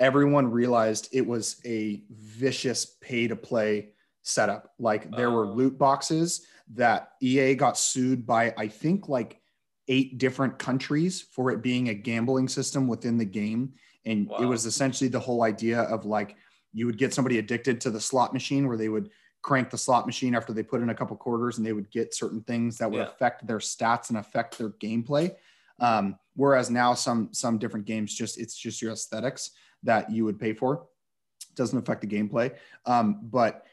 everyone 0.00 0.50
realized 0.50 1.08
it 1.12 1.24
was 1.24 1.60
a 1.64 2.02
vicious 2.10 2.84
pay 3.00 3.28
to 3.28 3.36
play 3.36 3.90
setup. 4.22 4.72
Like 4.78 5.10
there 5.14 5.30
were 5.30 5.46
Oh. 5.46 5.52
loot 5.52 5.78
boxes 5.78 6.46
that 6.74 7.12
EA 7.20 7.54
got 7.54 7.76
sued 7.76 8.26
by, 8.26 8.54
I 8.56 8.68
think, 8.68 9.08
like 9.08 9.40
eight 9.88 10.18
different 10.18 10.58
countries 10.58 11.20
for 11.20 11.50
it 11.50 11.62
being 11.62 11.88
a 11.88 11.94
gambling 11.94 12.48
system 12.48 12.86
within 12.86 13.18
the 13.18 13.24
game. 13.24 13.74
And 14.04 14.30
it 14.40 14.46
was 14.46 14.64
essentially 14.66 15.08
the 15.08 15.20
whole 15.20 15.42
idea 15.42 15.80
of 15.82 16.04
like 16.06 16.36
you 16.72 16.86
would 16.86 16.98
get 16.98 17.12
somebody 17.12 17.38
addicted 17.38 17.80
to 17.82 17.90
the 17.90 18.00
slot 18.00 18.32
machine 18.32 18.66
where 18.66 18.76
they 18.76 18.88
would 18.88 19.10
crank 19.42 19.70
the 19.70 19.78
slot 19.78 20.06
machine 20.06 20.34
after 20.34 20.52
they 20.52 20.62
put 20.62 20.80
in 20.80 20.90
a 20.90 20.94
couple 20.94 21.16
quarters 21.16 21.58
and 21.58 21.66
they 21.66 21.72
would 21.72 21.90
get 21.90 22.14
certain 22.14 22.40
things 22.42 22.78
that 22.78 22.90
would 22.90 22.98
Yeah. 22.98 23.08
affect 23.08 23.46
their 23.46 23.58
stats 23.58 24.08
and 24.08 24.18
affect 24.18 24.56
their 24.56 24.70
gameplay. 24.70 25.34
Um, 25.80 26.16
whereas 26.34 26.70
now 26.70 26.94
some 26.94 27.32
some 27.32 27.58
different 27.58 27.84
games 27.86 28.14
just 28.14 28.38
it's 28.38 28.56
just 28.56 28.80
your 28.80 28.92
aesthetics 28.92 29.50
that 29.82 30.10
you 30.10 30.24
would 30.24 30.38
pay 30.38 30.52
for. 30.54 30.86
Doesn't 31.56 31.78
affect 31.78 32.00
the 32.02 32.06
gameplay. 32.06 32.56
Um, 32.86 33.18
but 33.24 33.66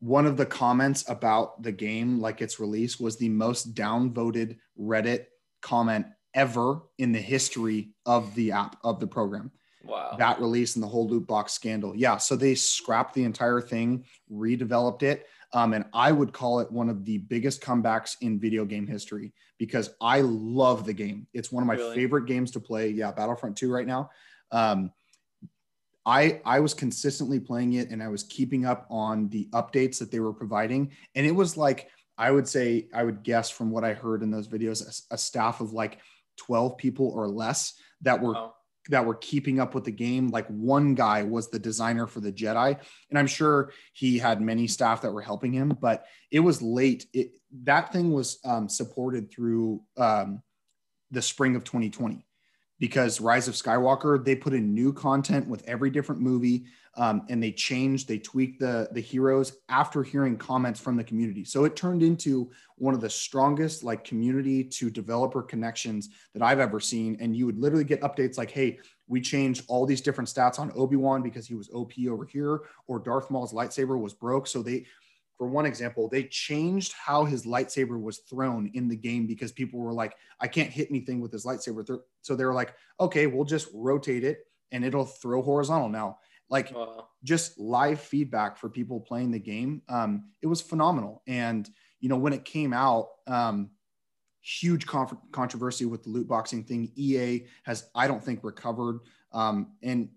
one 0.00 0.26
of 0.26 0.36
the 0.36 0.46
comments 0.46 1.08
about 1.08 1.62
the 1.62 1.72
game, 1.72 2.20
like 2.20 2.40
its 2.40 2.58
release, 2.58 2.98
was 2.98 3.16
the 3.16 3.28
most 3.28 3.74
downvoted 3.74 4.56
Reddit 4.78 5.26
comment 5.62 6.06
ever 6.34 6.80
in 6.98 7.12
the 7.12 7.20
history 7.20 7.90
of 8.06 8.34
the 8.34 8.52
app 8.52 8.76
of 8.84 8.98
the 9.00 9.06
program 9.06 9.50
Wow. 9.82 10.14
that 10.18 10.40
release 10.40 10.76
and 10.76 10.82
the 10.82 10.86
whole 10.88 11.08
loot 11.08 11.26
box 11.26 11.52
scandal. 11.52 11.94
Yeah, 11.96 12.18
so 12.18 12.36
they 12.36 12.54
scrapped 12.54 13.14
the 13.14 13.24
entire 13.24 13.60
thing, 13.60 14.04
redeveloped 14.30 15.02
it, 15.02 15.26
um, 15.52 15.72
and 15.74 15.84
I 15.92 16.12
would 16.12 16.32
call 16.32 16.60
it 16.60 16.70
one 16.70 16.88
of 16.88 17.04
the 17.04 17.18
biggest 17.18 17.60
comebacks 17.62 18.16
in 18.20 18.38
video 18.38 18.64
game 18.64 18.86
history 18.86 19.32
because 19.58 19.90
I 20.00 20.20
love 20.20 20.86
the 20.86 20.92
game. 20.92 21.26
It's 21.34 21.50
one 21.50 21.62
of 21.62 21.66
my 21.66 21.74
Really? 21.74 21.94
favorite 21.96 22.26
games 22.26 22.50
to 22.52 22.60
play. 22.60 22.90
Yeah, 22.90 23.10
Battlefront 23.12 23.56
2 23.56 23.70
right 23.72 23.86
now. 23.86 24.10
Um, 24.52 24.92
I 26.06 26.40
I 26.44 26.60
was 26.60 26.74
consistently 26.74 27.40
playing 27.40 27.74
it 27.74 27.90
and 27.90 28.02
I 28.02 28.08
was 28.08 28.22
keeping 28.22 28.64
up 28.64 28.86
on 28.90 29.28
the 29.28 29.48
updates 29.52 29.98
that 29.98 30.10
they 30.10 30.20
were 30.20 30.32
providing, 30.32 30.92
and 31.14 31.26
it 31.26 31.34
was 31.34 31.56
like 31.56 31.90
I 32.16 32.30
would 32.30 32.48
say 32.48 32.88
I 32.94 33.04
would 33.04 33.22
guess 33.22 33.50
from 33.50 33.70
what 33.70 33.84
I 33.84 33.94
heard 33.94 34.22
in 34.22 34.30
those 34.30 34.48
videos 34.48 35.06
a, 35.10 35.14
a 35.14 35.18
staff 35.18 35.60
of 35.60 35.72
like 35.72 35.98
12 36.38 36.76
people 36.76 37.08
or 37.08 37.28
less 37.28 37.74
that 38.02 38.20
were 38.20 38.50
that 38.88 39.04
were 39.04 39.14
keeping 39.14 39.60
up 39.60 39.74
with 39.74 39.84
the 39.84 39.90
game. 39.90 40.28
Like 40.28 40.46
one 40.48 40.94
guy 40.94 41.22
was 41.22 41.50
the 41.50 41.58
designer 41.58 42.06
for 42.06 42.20
the 42.20 42.32
Jedi, 42.32 42.78
and 43.10 43.18
I'm 43.18 43.26
sure 43.26 43.72
he 43.92 44.18
had 44.18 44.40
many 44.40 44.66
staff 44.66 45.02
that 45.02 45.12
were 45.12 45.22
helping 45.22 45.52
him. 45.52 45.76
But 45.80 46.04
it 46.30 46.40
was 46.40 46.62
late. 46.62 47.06
It, 47.12 47.32
that 47.64 47.92
thing 47.92 48.12
was 48.12 48.38
um, 48.44 48.68
supported 48.68 49.30
through 49.30 49.82
um, 49.96 50.42
the 51.10 51.22
spring 51.22 51.56
of 51.56 51.64
2020 51.64 52.24
because 52.80 53.20
Rise 53.20 53.46
of 53.46 53.54
Skywalker 53.54 54.24
they 54.24 54.34
put 54.34 54.54
in 54.54 54.74
new 54.74 54.92
content 54.92 55.46
with 55.46 55.62
every 55.68 55.90
different 55.90 56.20
movie, 56.20 56.64
um, 56.96 57.22
and 57.28 57.40
they 57.40 57.52
changed, 57.52 58.08
they 58.08 58.18
tweaked 58.18 58.58
the 58.58 58.88
the 58.92 59.00
heroes 59.00 59.58
after 59.68 60.02
hearing 60.02 60.36
comments 60.36 60.80
from 60.80 60.96
the 60.96 61.04
community. 61.04 61.44
So 61.44 61.64
it 61.64 61.76
turned 61.76 62.02
into 62.02 62.50
one 62.76 62.94
of 62.94 63.00
the 63.00 63.10
strongest 63.10 63.84
like 63.84 64.02
community 64.02 64.64
to 64.64 64.90
developer 64.90 65.42
connections 65.42 66.08
that 66.32 66.42
I've 66.42 66.58
ever 66.58 66.80
seen. 66.80 67.16
And 67.20 67.36
you 67.36 67.46
would 67.46 67.58
literally 67.58 67.84
get 67.84 68.00
updates 68.00 68.38
like, 68.38 68.50
hey, 68.50 68.78
we 69.06 69.20
changed 69.20 69.64
all 69.68 69.84
these 69.84 70.00
different 70.00 70.30
stats 70.30 70.58
on 70.58 70.72
Obi-Wan 70.74 71.20
because 71.20 71.46
he 71.46 71.54
was 71.54 71.68
OP 71.70 71.92
over 72.08 72.24
here, 72.24 72.60
or 72.86 72.98
Darth 72.98 73.30
Maul's 73.30 73.52
lightsaber 73.52 74.00
was 74.00 74.14
broke. 74.14 74.46
So 74.46 74.62
they, 74.62 74.86
for 75.40 75.46
one 75.46 75.64
example, 75.64 76.06
they 76.06 76.24
changed 76.24 76.92
how 76.92 77.24
his 77.24 77.46
lightsaber 77.46 77.98
was 77.98 78.18
thrown 78.28 78.70
in 78.74 78.88
the 78.88 78.94
game 78.94 79.26
because 79.26 79.50
people 79.52 79.80
were 79.80 79.94
like, 79.94 80.14
I 80.38 80.46
can't 80.46 80.68
hit 80.68 80.90
anything 80.90 81.18
with 81.18 81.32
his 81.32 81.46
lightsaber. 81.46 81.98
So 82.20 82.36
they 82.36 82.44
were 82.44 82.52
like, 82.52 82.74
okay, 83.00 83.26
we'll 83.26 83.46
just 83.46 83.68
rotate 83.72 84.22
it 84.22 84.40
and 84.70 84.84
it'll 84.84 85.06
throw 85.06 85.40
horizontal 85.40 85.88
now. 85.88 86.18
Like 86.50 86.74
Wow. 86.74 87.08
just 87.24 87.58
live 87.58 88.02
feedback 88.02 88.58
for 88.58 88.68
people 88.68 89.00
playing 89.00 89.30
the 89.30 89.38
game. 89.38 89.80
Um, 89.88 90.24
it 90.42 90.46
was 90.46 90.60
phenomenal. 90.60 91.22
And, 91.26 91.66
you 92.00 92.10
know, 92.10 92.18
when 92.18 92.34
it 92.34 92.44
came 92.44 92.74
out, 92.74 93.08
um, 93.26 93.70
huge 94.42 94.86
conf- 94.86 95.16
controversy 95.32 95.86
with 95.86 96.02
the 96.02 96.10
loot 96.10 96.28
boxing 96.28 96.64
thing. 96.64 96.92
EA 96.96 97.46
has, 97.62 97.88
I 97.94 98.08
don't 98.08 98.22
think, 98.22 98.44
recovered. 98.44 99.00
Um, 99.32 99.72
and 99.82 100.10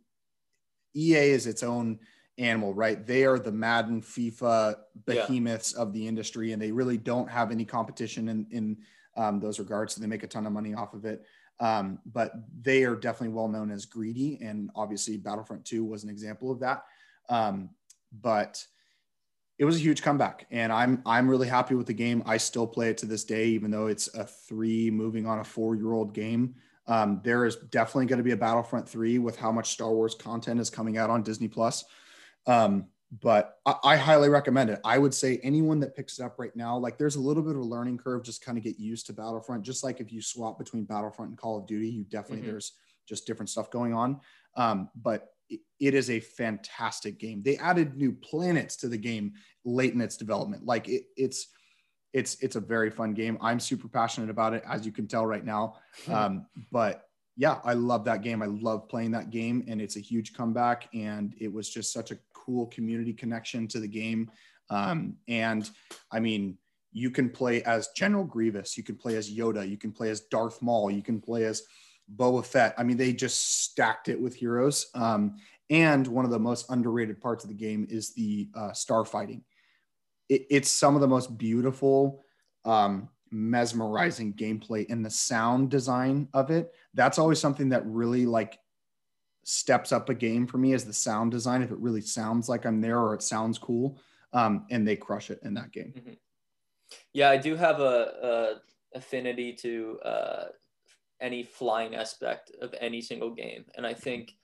EA 0.93 1.29
is 1.29 1.47
its 1.47 1.63
own 1.63 1.99
animal, 2.37 2.73
right? 2.73 3.05
They 3.05 3.25
are 3.25 3.39
the 3.39 3.51
Madden, 3.51 4.01
FIFA 4.01 4.75
Yeah. 5.07 5.25
behemoths 5.25 5.73
of 5.73 5.93
the 5.93 6.07
industry, 6.07 6.51
and 6.51 6.61
they 6.61 6.71
really 6.71 6.97
don't 6.97 7.29
have 7.29 7.51
any 7.51 7.65
competition 7.65 8.29
in, 8.29 8.47
in 8.51 8.77
um, 9.15 9.39
those 9.39 9.59
regards. 9.59 9.93
So 9.93 10.01
they 10.01 10.07
make 10.07 10.23
a 10.23 10.27
ton 10.27 10.45
of 10.47 10.53
money 10.53 10.73
off 10.73 10.93
of 10.93 11.05
it. 11.05 11.25
Um, 11.59 11.99
but 12.05 12.33
they 12.61 12.83
are 12.83 12.95
definitely 12.95 13.35
well 13.35 13.47
known 13.47 13.71
as 13.71 13.85
greedy, 13.85 14.39
and 14.41 14.71
obviously 14.75 15.17
Battlefront 15.17 15.65
2 15.65 15.85
was 15.85 16.03
an 16.03 16.09
example 16.09 16.51
of 16.51 16.59
that. 16.61 16.83
Um, 17.29 17.69
but 18.11 18.65
it 19.59 19.65
was 19.65 19.75
a 19.75 19.79
huge 19.79 20.01
comeback, 20.01 20.47
and 20.49 20.73
I'm 20.73 21.01
I'm 21.05 21.29
really 21.29 21.47
happy 21.47 21.75
with 21.75 21.85
the 21.85 21.93
game. 21.93 22.23
I 22.25 22.37
still 22.37 22.65
play 22.65 22.89
it 22.89 22.97
to 22.99 23.05
this 23.05 23.23
day, 23.23 23.45
even 23.49 23.69
though 23.69 23.85
it's 23.87 24.13
a 24.15 24.25
three 24.25 24.89
moving 24.89 25.27
on 25.27 25.39
a 25.39 25.43
four 25.43 25.75
year 25.75 25.93
old 25.93 26.13
game. 26.13 26.55
Um, 26.87 27.21
there 27.23 27.45
is 27.45 27.55
definitely 27.55 28.07
going 28.07 28.17
to 28.17 28.23
be 28.23 28.31
a 28.31 28.37
Battlefront 28.37 28.89
3 28.89 29.17
with 29.19 29.37
how 29.37 29.53
much 29.53 29.69
Star 29.69 29.93
Wars 29.93 30.15
content 30.15 30.59
is 30.59 30.69
coming 30.69 30.97
out 30.97 31.09
on 31.09 31.23
Disney 31.23 31.47
Plus. 31.47 31.85
Um, 32.47 32.87
but 33.21 33.57
I, 33.65 33.75
I 33.83 33.95
highly 33.97 34.29
recommend 34.29 34.69
it. 34.71 34.79
I 34.83 34.97
would 34.97 35.13
say 35.13 35.39
anyone 35.43 35.79
that 35.81 35.95
picks 35.95 36.19
it 36.19 36.23
up 36.23 36.39
right 36.39 36.55
now, 36.55 36.77
like 36.77 36.97
there's 36.97 37.15
a 37.15 37.21
little 37.21 37.43
bit 37.43 37.55
of 37.55 37.61
a 37.61 37.65
learning 37.65 37.97
curve, 37.99 38.23
just 38.23 38.43
kind 38.43 38.57
of 38.57 38.63
get 38.63 38.79
used 38.79 39.05
to 39.07 39.13
Battlefront. 39.13 39.63
Just 39.63 39.83
like 39.83 39.99
if 40.01 40.11
you 40.11 40.21
swap 40.21 40.57
between 40.57 40.83
Battlefront 40.85 41.29
and 41.29 41.37
Call 41.37 41.57
of 41.57 41.67
Duty, 41.67 41.89
you 41.89 42.03
definitely 42.05 42.43
Mhm. 42.47 42.51
there's 42.51 42.73
just 43.07 43.27
different 43.27 43.49
stuff 43.49 43.69
going 43.69 43.93
on. 43.93 44.19
Um, 44.55 44.89
but 44.95 45.29
it, 45.49 45.59
it 45.79 45.93
is 45.93 46.09
a 46.09 46.19
fantastic 46.19 47.19
game. 47.19 47.43
They 47.43 47.57
added 47.57 47.95
new 47.97 48.13
planets 48.13 48.77
to 48.77 48.87
the 48.87 48.97
game 48.97 49.33
late 49.63 49.93
in 49.93 50.01
its 50.01 50.17
development. 50.17 50.65
Like 50.65 50.89
it, 50.89 51.03
it's 51.15 51.47
it's 52.13 52.35
it's 52.41 52.55
a 52.55 52.59
very 52.61 52.89
fun 52.91 53.13
game. 53.13 53.37
I'm 53.41 53.59
super 53.59 53.87
passionate 53.87 54.29
about 54.29 54.53
it, 54.53 54.63
as 54.67 54.85
you 54.85 54.91
can 54.91 55.07
tell 55.07 55.25
right 55.25 55.43
now. 55.45 55.75
Um, 56.09 56.47
but 56.71 57.07
yeah, 57.35 57.59
I 57.63 57.73
love 57.73 58.05
that 58.05 58.21
game. 58.21 58.41
I 58.41 58.47
love 58.47 58.87
playing 58.87 59.11
that 59.11 59.29
game, 59.29 59.63
and 59.67 59.81
it's 59.81 59.95
a 59.95 59.99
huge 60.01 60.33
comeback. 60.33 60.87
And 60.93 61.33
it 61.39 61.51
was 61.51 61.69
just 61.69 61.91
such 61.91 62.11
a 62.11 62.17
cool 62.33 62.67
community 62.67 63.13
connection 63.13 63.67
to 63.69 63.79
the 63.79 63.87
game. 63.87 64.29
Um, 64.69 65.17
and 65.27 65.69
I 66.11 66.19
mean, 66.19 66.57
you 66.91 67.09
can 67.09 67.29
play 67.29 67.63
as 67.63 67.89
General 67.95 68.23
Grievous, 68.23 68.77
you 68.77 68.83
can 68.83 68.95
play 68.95 69.15
as 69.15 69.33
Yoda, 69.33 69.67
you 69.67 69.77
can 69.77 69.91
play 69.91 70.09
as 70.09 70.21
Darth 70.21 70.61
Maul, 70.61 70.91
you 70.91 71.01
can 71.01 71.19
play 71.19 71.43
as 71.45 71.63
Boba 72.15 72.45
Fett. 72.45 72.75
I 72.77 72.83
mean, 72.83 72.97
they 72.97 73.13
just 73.13 73.63
stacked 73.63 74.09
it 74.09 74.19
with 74.19 74.35
heroes. 74.35 74.87
Um, 74.93 75.37
and 75.69 76.05
one 76.07 76.25
of 76.25 76.31
the 76.31 76.39
most 76.39 76.69
underrated 76.69 77.19
parts 77.19 77.43
of 77.43 77.49
the 77.49 77.55
game 77.55 77.87
is 77.89 78.13
the 78.13 78.49
uh, 78.55 78.73
star 78.73 79.05
fighting. 79.05 79.43
It, 80.29 80.45
it's 80.49 80.71
some 80.71 80.95
of 80.95 81.01
the 81.01 81.07
most 81.07 81.37
beautiful, 81.37 82.23
um, 82.63 83.09
mesmerizing 83.33 84.33
gameplay 84.33 84.89
and 84.89 85.05
the 85.05 85.09
sound 85.09 85.69
design 85.69 86.27
of 86.33 86.51
it. 86.51 86.73
That's 86.93 87.17
always 87.17 87.39
something 87.39 87.69
that 87.69 87.85
really 87.85 88.25
like 88.25 88.59
steps 89.43 89.91
up 89.91 90.09
a 90.09 90.13
game 90.13 90.47
for 90.47 90.57
me 90.57 90.73
is 90.73 90.85
the 90.85 90.93
sound 90.93 91.31
design. 91.31 91.61
If 91.61 91.71
it 91.71 91.79
really 91.79 92.01
sounds 92.01 92.47
like 92.47 92.65
I'm 92.65 92.79
there 92.79 92.99
or 92.99 93.13
it 93.13 93.23
sounds 93.23 93.57
cool, 93.57 93.99
um, 94.31 94.65
and 94.71 94.87
they 94.87 94.95
crush 94.95 95.29
it 95.29 95.39
in 95.43 95.53
that 95.55 95.71
game. 95.71 96.17
Yeah, 97.11 97.29
I 97.29 97.37
do 97.37 97.55
have 97.55 97.79
a, 97.79 98.61
a 98.93 98.97
affinity 98.97 99.53
to 99.53 99.99
uh, 100.05 100.45
any 101.19 101.43
flying 101.43 101.95
aspect 101.95 102.51
of 102.61 102.73
any 102.79 103.01
single 103.01 103.31
game, 103.31 103.65
and 103.75 103.85
I 103.85 103.93
think 103.93 104.35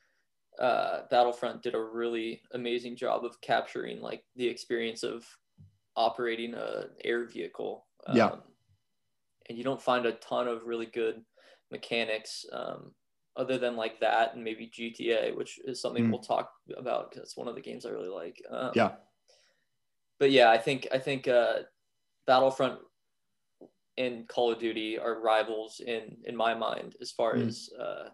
uh, 0.60 1.02
Battlefront 1.10 1.64
did 1.64 1.76
a 1.76 1.82
really 1.82 2.42
amazing 2.54 2.96
job 2.96 3.24
of 3.24 3.40
capturing 3.42 4.02
like 4.02 4.24
the 4.36 4.48
experience 4.48 5.04
of 5.04 5.26
operating 5.96 6.54
a 6.54 6.86
air 7.04 7.26
vehicle. 7.26 7.86
Yeah. 8.14 8.32
And 9.50 9.58
you 9.58 9.64
don't 9.64 9.82
find 9.82 10.06
a 10.06 10.14
ton 10.14 10.48
of 10.48 10.64
really 10.66 10.86
good 10.86 11.24
mechanics 11.72 12.46
um, 12.54 12.92
other 13.36 13.58
than 13.58 13.76
like 13.76 14.00
that 14.00 14.36
and 14.36 14.44
maybe 14.44 14.68
GTA, 14.74 15.36
which 15.36 15.60
is 15.66 15.82
something 15.82 16.06
Mm. 16.06 16.12
we'll 16.12 16.20
talk 16.22 16.52
about 16.78 17.10
because 17.10 17.24
it's 17.24 17.38
one 17.38 17.48
of 17.48 17.56
the 17.56 17.62
games 17.62 17.86
I 17.86 17.90
really 17.90 18.10
like. 18.10 18.42
Um, 18.50 18.72
Yeah. 18.76 18.96
but 20.20 20.32
yeah, 20.32 20.52
I 20.52 20.58
think 20.58 20.88
I 20.92 21.00
think 21.00 21.28
uh, 21.28 21.60
Battlefront 22.28 22.80
and 23.98 24.28
Call 24.28 24.52
of 24.52 24.60
Duty 24.60 24.98
are 25.00 25.20
rivals 25.22 25.80
in 25.86 26.18
in 26.26 26.36
my 26.36 26.54
mind 26.54 26.96
as 27.02 27.12
far 27.12 27.36
Mm. 27.36 27.48
as 27.48 27.70
uh, 27.80 28.10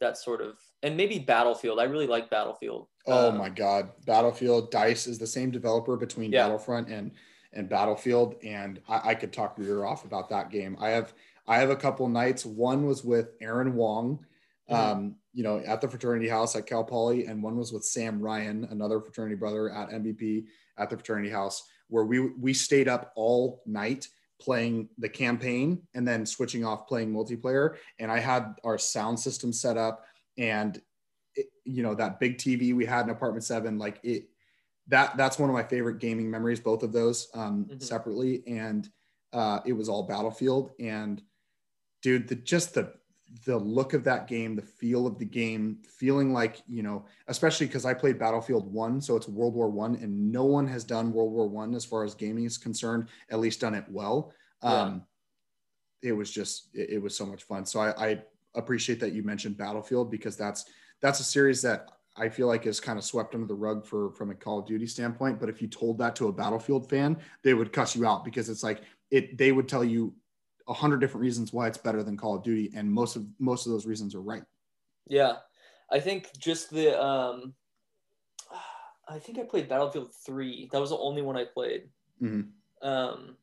that 0.00 0.16
sort 0.18 0.40
of 0.40 0.58
and 0.82 0.96
maybe 0.96 1.18
Battlefield. 1.20 1.78
I 1.78 1.84
really 1.84 2.08
like 2.08 2.28
Battlefield. 2.28 2.88
Oh 3.06 3.28
Um, 3.28 3.38
my 3.38 3.48
God. 3.48 3.90
Battlefield 4.04 4.70
Dice 4.72 5.06
is 5.06 5.18
the 5.18 5.26
same 5.28 5.50
developer 5.52 5.96
between 5.96 6.32
Yeah. 6.32 6.44
Battlefront 6.48 6.88
and 6.88 7.12
and 7.52 7.68
Battlefield. 7.68 8.36
And 8.42 8.80
I, 8.88 9.10
I 9.10 9.14
could 9.14 9.32
talk 9.32 9.58
your 9.58 9.66
ear 9.68 9.84
off 9.84 10.04
about 10.04 10.28
that 10.30 10.50
game. 10.50 10.76
I 10.80 10.90
have 10.90 11.12
I 11.46 11.58
have 11.58 11.70
a 11.70 11.76
couple 11.76 12.08
nights. 12.08 12.46
One 12.46 12.86
was 12.86 13.04
with 13.04 13.30
Aaron 13.40 13.74
Wong, 13.74 14.24
Mhm. 14.70 14.74
um, 14.74 15.16
you 15.32 15.42
know, 15.42 15.58
at 15.58 15.80
the 15.80 15.88
fraternity 15.88 16.28
house 16.28 16.54
at 16.54 16.66
Cal 16.66 16.84
Poly, 16.84 17.26
and 17.26 17.42
one 17.42 17.56
was 17.56 17.72
with 17.72 17.84
Sam 17.84 18.20
Ryan, 18.22 18.64
another 18.70 19.00
fraternity 19.00 19.34
brother 19.34 19.70
at 19.70 19.90
MVP 19.90 20.46
at 20.78 20.88
the 20.88 20.96
fraternity 20.96 21.30
house. 21.30 21.68
where 21.88 22.04
we 22.06 22.20
we 22.20 22.54
stayed 22.54 22.88
up 22.88 23.12
all 23.16 23.62
night 23.66 24.08
playing 24.40 24.88
the 24.96 25.08
campaign 25.10 25.82
and 25.94 26.08
then 26.08 26.24
switching 26.24 26.64
off 26.64 26.88
playing 26.88 27.12
multiplayer. 27.12 27.76
And 27.98 28.10
I 28.10 28.18
had 28.18 28.54
our 28.64 28.78
sound 28.78 29.20
system 29.20 29.52
set 29.52 29.76
up 29.76 30.02
and 30.38 30.80
it, 31.34 31.48
you 31.64 31.82
know 31.82 31.94
that 31.94 32.18
big 32.18 32.38
TV 32.38 32.72
we 32.74 32.86
had 32.86 33.04
in 33.04 33.10
apartment 33.10 33.44
seven, 33.44 33.78
like 33.78 34.00
it 34.02 34.30
that 34.88 35.16
that's 35.16 35.38
one 35.38 35.48
of 35.48 35.54
my 35.54 35.62
favorite 35.62 35.98
gaming 35.98 36.30
memories. 36.30 36.60
Both 36.60 36.82
of 36.82 36.92
those 36.92 37.28
um, 37.34 37.66
mm-hmm. 37.66 37.78
separately, 37.78 38.42
and 38.46 38.88
uh, 39.32 39.60
it 39.64 39.72
was 39.72 39.88
all 39.88 40.04
Battlefield. 40.04 40.72
And 40.80 41.22
dude, 42.02 42.28
the 42.28 42.34
just 42.36 42.74
the 42.74 42.94
the 43.46 43.56
look 43.56 43.94
of 43.94 44.04
that 44.04 44.28
game, 44.28 44.56
the 44.56 44.62
feel 44.62 45.06
of 45.06 45.18
the 45.18 45.24
game, 45.24 45.78
feeling 45.98 46.32
like 46.32 46.62
you 46.66 46.82
know, 46.82 47.06
especially 47.28 47.66
because 47.66 47.84
I 47.84 47.94
played 47.94 48.18
Battlefield 48.18 48.72
One, 48.72 49.00
so 49.00 49.16
it's 49.16 49.28
World 49.28 49.54
War 49.54 49.70
One, 49.70 49.96
and 49.96 50.32
no 50.32 50.44
one 50.44 50.66
has 50.66 50.84
done 50.84 51.12
World 51.12 51.32
War 51.32 51.48
One 51.48 51.74
as 51.74 51.84
far 51.84 52.04
as 52.04 52.14
gaming 52.14 52.44
is 52.44 52.58
concerned. 52.58 53.08
At 53.30 53.40
least 53.40 53.60
done 53.60 53.74
it 53.74 53.84
well. 53.88 54.32
Yeah. 54.62 54.72
Um, 54.72 55.02
it 56.02 56.12
was 56.12 56.30
just 56.30 56.68
it, 56.74 56.90
it, 56.90 57.02
was 57.02 57.16
so 57.16 57.24
much 57.24 57.44
fun. 57.44 57.64
So 57.64 57.80
I, 57.80 58.10
I 58.10 58.22
appreciate 58.54 59.00
that 59.00 59.12
you 59.12 59.22
mentioned 59.22 59.56
Battlefield 59.56 60.10
because 60.10 60.36
that's 60.36 60.64
that's 61.00 61.20
a 61.20 61.24
series 61.24 61.62
that 61.62 61.88
I 62.16 62.28
feel 62.28 62.46
like 62.46 62.66
is 62.66 62.80
kind 62.80 62.98
of 62.98 63.04
swept 63.04 63.34
under 63.34 63.46
the 63.46 63.54
rug 63.54 63.86
for 63.86 64.10
from 64.12 64.30
a 64.30 64.34
Call 64.34 64.58
of 64.58 64.66
Duty 64.66 64.86
standpoint. 64.86 65.40
But 65.40 65.48
if 65.48 65.62
you 65.62 65.68
told 65.68 65.98
that 65.98 66.14
to 66.16 66.28
a 66.28 66.32
Battlefield 66.32 66.88
fan, 66.88 67.16
they 67.42 67.54
would 67.54 67.72
cuss 67.72 67.96
you 67.96 68.06
out 68.06 68.24
because 68.24 68.48
it's 68.48 68.62
like 68.62 68.82
it. 69.10 69.38
They 69.38 69.52
would 69.52 69.68
tell 69.68 69.84
you 69.84 70.14
a 70.68 70.74
hundred 70.74 71.00
different 71.00 71.22
reasons 71.22 71.52
why 71.52 71.68
it's 71.68 71.78
better 71.78 72.02
than 72.02 72.16
Call 72.16 72.36
of 72.36 72.42
Duty, 72.42 72.70
and 72.74 72.90
most 72.90 73.16
of 73.16 73.26
most 73.38 73.66
of 73.66 73.72
those 73.72 73.86
reasons 73.86 74.14
are 74.14 74.20
right. 74.20 74.42
Yeah, 75.08 75.36
I 75.90 76.00
think 76.00 76.28
just 76.38 76.70
the 76.70 77.02
um, 77.02 77.54
I 79.08 79.18
think 79.18 79.38
I 79.38 79.44
played 79.44 79.68
Battlefield 79.68 80.12
Three. 80.26 80.68
That 80.70 80.80
was 80.80 80.90
the 80.90 80.98
only 80.98 81.22
one 81.22 81.36
I 81.36 81.44
played. 81.44 81.88
Mm-hmm. 82.20 82.86
Um, 82.86 83.36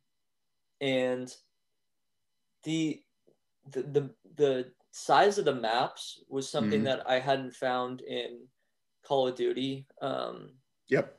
and 0.80 1.34
the 2.64 3.02
the 3.72 3.82
the 3.82 4.10
the 4.36 4.72
size 4.92 5.38
of 5.38 5.46
the 5.46 5.56
maps 5.56 6.22
was 6.30 6.48
something 6.48 6.80
mm-hmm. 6.80 6.86
that 6.86 7.10
I 7.10 7.20
hadn't 7.20 7.56
found 7.56 8.02
in 8.02 8.40
Call 9.10 9.28
of 9.28 9.36
Duty. 9.36 9.88
Um, 10.04 10.52
yep. 10.88 11.18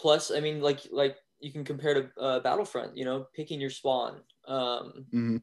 Plus, 0.00 0.32
I 0.32 0.40
mean, 0.40 0.62
like 0.62 0.80
like 0.90 1.18
you 1.38 1.52
can 1.52 1.62
compare 1.62 1.92
to 1.94 2.10
uh, 2.18 2.40
Battlefront. 2.40 2.96
You 2.96 3.04
know, 3.04 3.26
picking 3.34 3.60
your 3.60 3.68
spawn 3.68 4.22
um, 4.48 5.04
mm-hmm. 5.12 5.36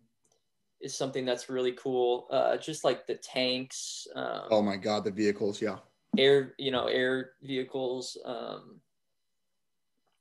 is 0.81 0.95
something 0.95 1.23
that's 1.23 1.47
really 1.47 1.73
cool. 1.73 2.27
Uh, 2.31 2.57
just 2.57 2.83
like 2.83 3.05
the 3.05 3.15
tanks. 3.15 4.07
Um, 4.15 4.47
oh 4.49 4.61
my 4.63 4.77
god, 4.77 5.03
the 5.03 5.11
vehicles! 5.11 5.61
Yeah. 5.61 5.77
Air, 6.17 6.55
you 6.57 6.71
know, 6.71 6.87
air 6.87 7.33
vehicles. 7.43 8.17
Um, 8.25 8.81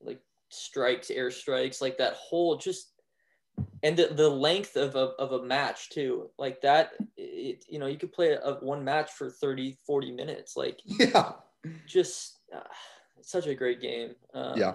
like 0.02 0.20
strikes, 0.50 1.10
air 1.10 1.30
strikes, 1.30 1.80
like 1.80 1.96
that 1.96 2.12
whole 2.12 2.56
just 2.58 2.89
and 3.82 3.96
the, 3.96 4.08
the 4.08 4.28
length 4.28 4.76
of 4.76 4.94
a, 4.94 5.12
of 5.18 5.32
a 5.32 5.42
match 5.42 5.90
too 5.90 6.30
like 6.38 6.60
that 6.60 6.92
it, 7.16 7.64
you 7.68 7.78
know 7.78 7.86
you 7.86 7.96
could 7.96 8.12
play 8.12 8.32
a, 8.32 8.54
one 8.60 8.84
match 8.84 9.10
for 9.12 9.30
30 9.30 9.76
40 9.86 10.12
minutes 10.12 10.56
like 10.56 10.80
yeah. 10.84 11.32
just 11.86 12.40
uh, 12.54 12.60
such 13.22 13.46
a 13.46 13.54
great 13.54 13.80
game. 13.80 14.14
Um, 14.34 14.58
yeah. 14.58 14.74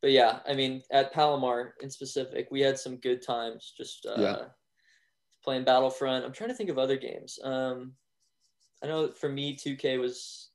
but 0.00 0.10
yeah 0.10 0.40
i 0.46 0.54
mean 0.54 0.82
at 0.90 1.12
palomar 1.12 1.74
in 1.80 1.90
specific 1.90 2.48
we 2.50 2.60
had 2.60 2.78
some 2.78 2.96
good 2.96 3.24
times 3.24 3.72
just 3.76 4.06
uh, 4.06 4.20
yeah. 4.20 4.36
playing 5.42 5.64
battlefront. 5.64 6.24
I'm 6.24 6.32
trying 6.32 6.50
to 6.50 6.56
think 6.56 6.70
of 6.70 6.78
other 6.78 6.96
games. 6.96 7.38
Um, 7.42 7.92
i 8.82 8.86
know 8.86 9.12
for 9.12 9.28
me 9.28 9.56
2k 9.56 9.98
was 10.00 10.50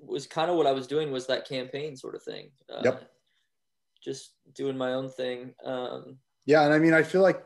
was 0.00 0.26
kind 0.26 0.50
of 0.50 0.56
what 0.56 0.66
i 0.66 0.72
was 0.72 0.86
doing 0.86 1.10
was 1.10 1.26
that 1.26 1.48
campaign 1.48 1.96
sort 1.96 2.14
of 2.14 2.22
thing. 2.22 2.50
Uh, 2.72 2.82
yep 2.84 3.10
just 4.04 4.34
doing 4.54 4.76
my 4.76 4.92
own 4.92 5.08
thing 5.08 5.54
um, 5.64 6.18
yeah, 6.46 6.64
and 6.64 6.72
I 6.72 6.78
mean, 6.78 6.94
I 6.94 7.02
feel 7.02 7.22
like 7.22 7.42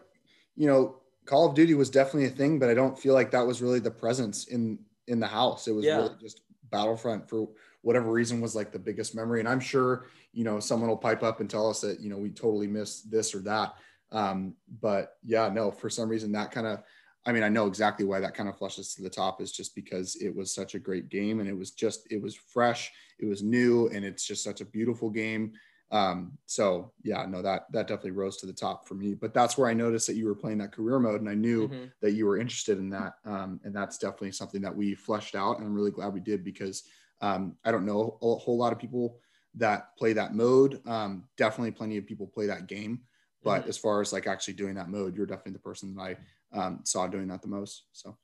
you 0.57 0.67
know, 0.67 0.97
Call 1.25 1.49
of 1.49 1.55
Duty 1.55 1.75
was 1.75 1.91
definitely 1.91 2.27
a 2.27 2.31
thing, 2.31 2.59
but 2.59 2.69
I 2.69 2.75
don't 2.75 2.99
feel 2.99 3.15
like 3.15 3.31
that 3.31 3.47
was 3.47 3.63
really 3.63 3.81
the 3.81 3.91
presence 3.91 4.49
in 4.49 4.79
in 5.07 5.21
the 5.21 5.27
house. 5.27 5.69
It 5.69 5.73
was 5.73 5.85
yeah. 5.85 5.97
really 5.97 6.15
just 6.21 6.43
Battlefront 6.71 7.29
for 7.29 7.49
whatever 7.83 8.11
reason 8.11 8.41
was 8.41 8.57
like 8.57 8.73
the 8.73 8.79
biggest 8.79 9.15
memory. 9.15 9.41
And 9.41 9.49
I'm 9.49 9.61
sure 9.61 10.07
you 10.33 10.45
know 10.45 10.61
someone 10.61 10.89
will 10.89 10.97
pipe 10.97 11.23
up 11.23 11.41
and 11.41 11.49
tell 11.49 11.71
us 11.71 11.81
that 11.83 12.01
you 12.01 12.11
know 12.11 12.19
we 12.19 12.31
totally 12.31 12.67
missed 12.67 13.11
this 13.11 13.35
or 13.35 13.41
that. 13.41 13.75
Um, 14.11 14.55
but 14.81 15.17
yeah, 15.23 15.49
no, 15.49 15.71
for 15.71 15.91
some 15.91 16.09
reason 16.09 16.33
that 16.33 16.51
kind 16.51 16.67
of 16.67 16.83
I 17.27 17.33
mean, 17.33 17.43
I 17.43 17.51
know 17.51 17.67
exactly 17.67 18.07
why 18.07 18.21
that 18.21 18.35
kind 18.35 18.49
of 18.49 18.57
flushes 18.57 18.95
to 18.95 19.03
the 19.03 19.11
top 19.11 19.43
is 19.43 19.53
just 19.53 19.75
because 19.75 20.17
it 20.17 20.35
was 20.35 20.55
such 20.55 20.75
a 20.75 20.79
great 20.79 21.11
game 21.11 21.41
and 21.41 21.49
it 21.49 21.53
was 21.53 21.73
just, 21.73 22.11
it 22.11 22.23
was 22.23 22.35
fresh, 22.35 22.91
it 23.19 23.27
was 23.27 23.43
new, 23.43 23.89
and 23.89 24.03
it's 24.03 24.27
just 24.27 24.43
such 24.43 24.63
a 24.63 24.65
beautiful 24.65 25.11
game. 25.11 25.53
Um, 25.91 26.33
so 26.47 26.93
yeah, 27.03 27.25
no, 27.27 27.41
that 27.43 27.67
that 27.73 27.89
definitely 27.89 28.11
rose 28.11 28.37
to 28.39 28.47
the 28.47 28.53
top 28.53 28.87
for 28.87 28.95
me. 28.95 29.15
But 29.15 29.33
that's 29.33 29.57
where 29.57 29.69
I 29.69 29.75
noticed 29.75 30.07
that 30.09 30.17
you 30.17 30.27
were 30.27 30.35
playing 30.35 30.59
that 30.59 30.73
career 30.73 30.99
mode, 30.99 31.21
and 31.21 31.31
I 31.31 31.35
knew 31.35 31.69
mm-hmm. 31.69 31.85
that 32.03 32.13
you 32.13 32.27
were 32.27 32.39
interested 32.39 32.79
in 32.79 32.91
that. 32.91 33.15
Um, 33.25 33.61
and 33.65 33.75
that's 33.75 33.99
definitely 33.99 34.33
something 34.33 34.61
that 34.63 34.75
we 34.75 34.95
fleshed 34.95 35.35
out, 35.35 35.59
and 35.59 35.67
I'm 35.67 35.75
really 35.75 35.91
glad 35.91 36.13
we 36.13 36.21
did 36.21 36.45
because 36.45 36.85
um, 37.21 37.57
I 37.65 37.73
don't 37.73 37.87
know 37.87 38.19
a 38.21 38.35
whole 38.35 38.59
lot 38.59 38.73
of 38.73 38.79
people 38.79 39.19
that 39.55 39.97
play 39.97 40.13
that 40.13 40.35
mode. 40.35 40.81
Um, 40.87 41.25
definitely, 41.37 41.71
plenty 41.71 41.97
of 41.97 42.07
people 42.07 42.27
play 42.27 42.47
that 42.47 42.67
game, 42.67 43.01
but 43.43 43.61
mm-hmm. 43.61 43.69
as 43.71 43.79
far 43.79 44.01
as 44.01 44.13
like 44.13 44.27
actually 44.27 44.55
doing 44.55 44.75
that 44.75 44.91
mode, 44.91 45.17
you're 45.17 45.27
definitely 45.27 45.53
the 45.53 45.59
person 45.61 45.95
that 45.95 46.03
I 46.03 46.17
um, 46.59 46.81
saw 46.85 47.07
doing 47.07 47.29
that 47.29 47.41
the 47.41 47.49
most. 47.49 47.85
So 47.93 48.17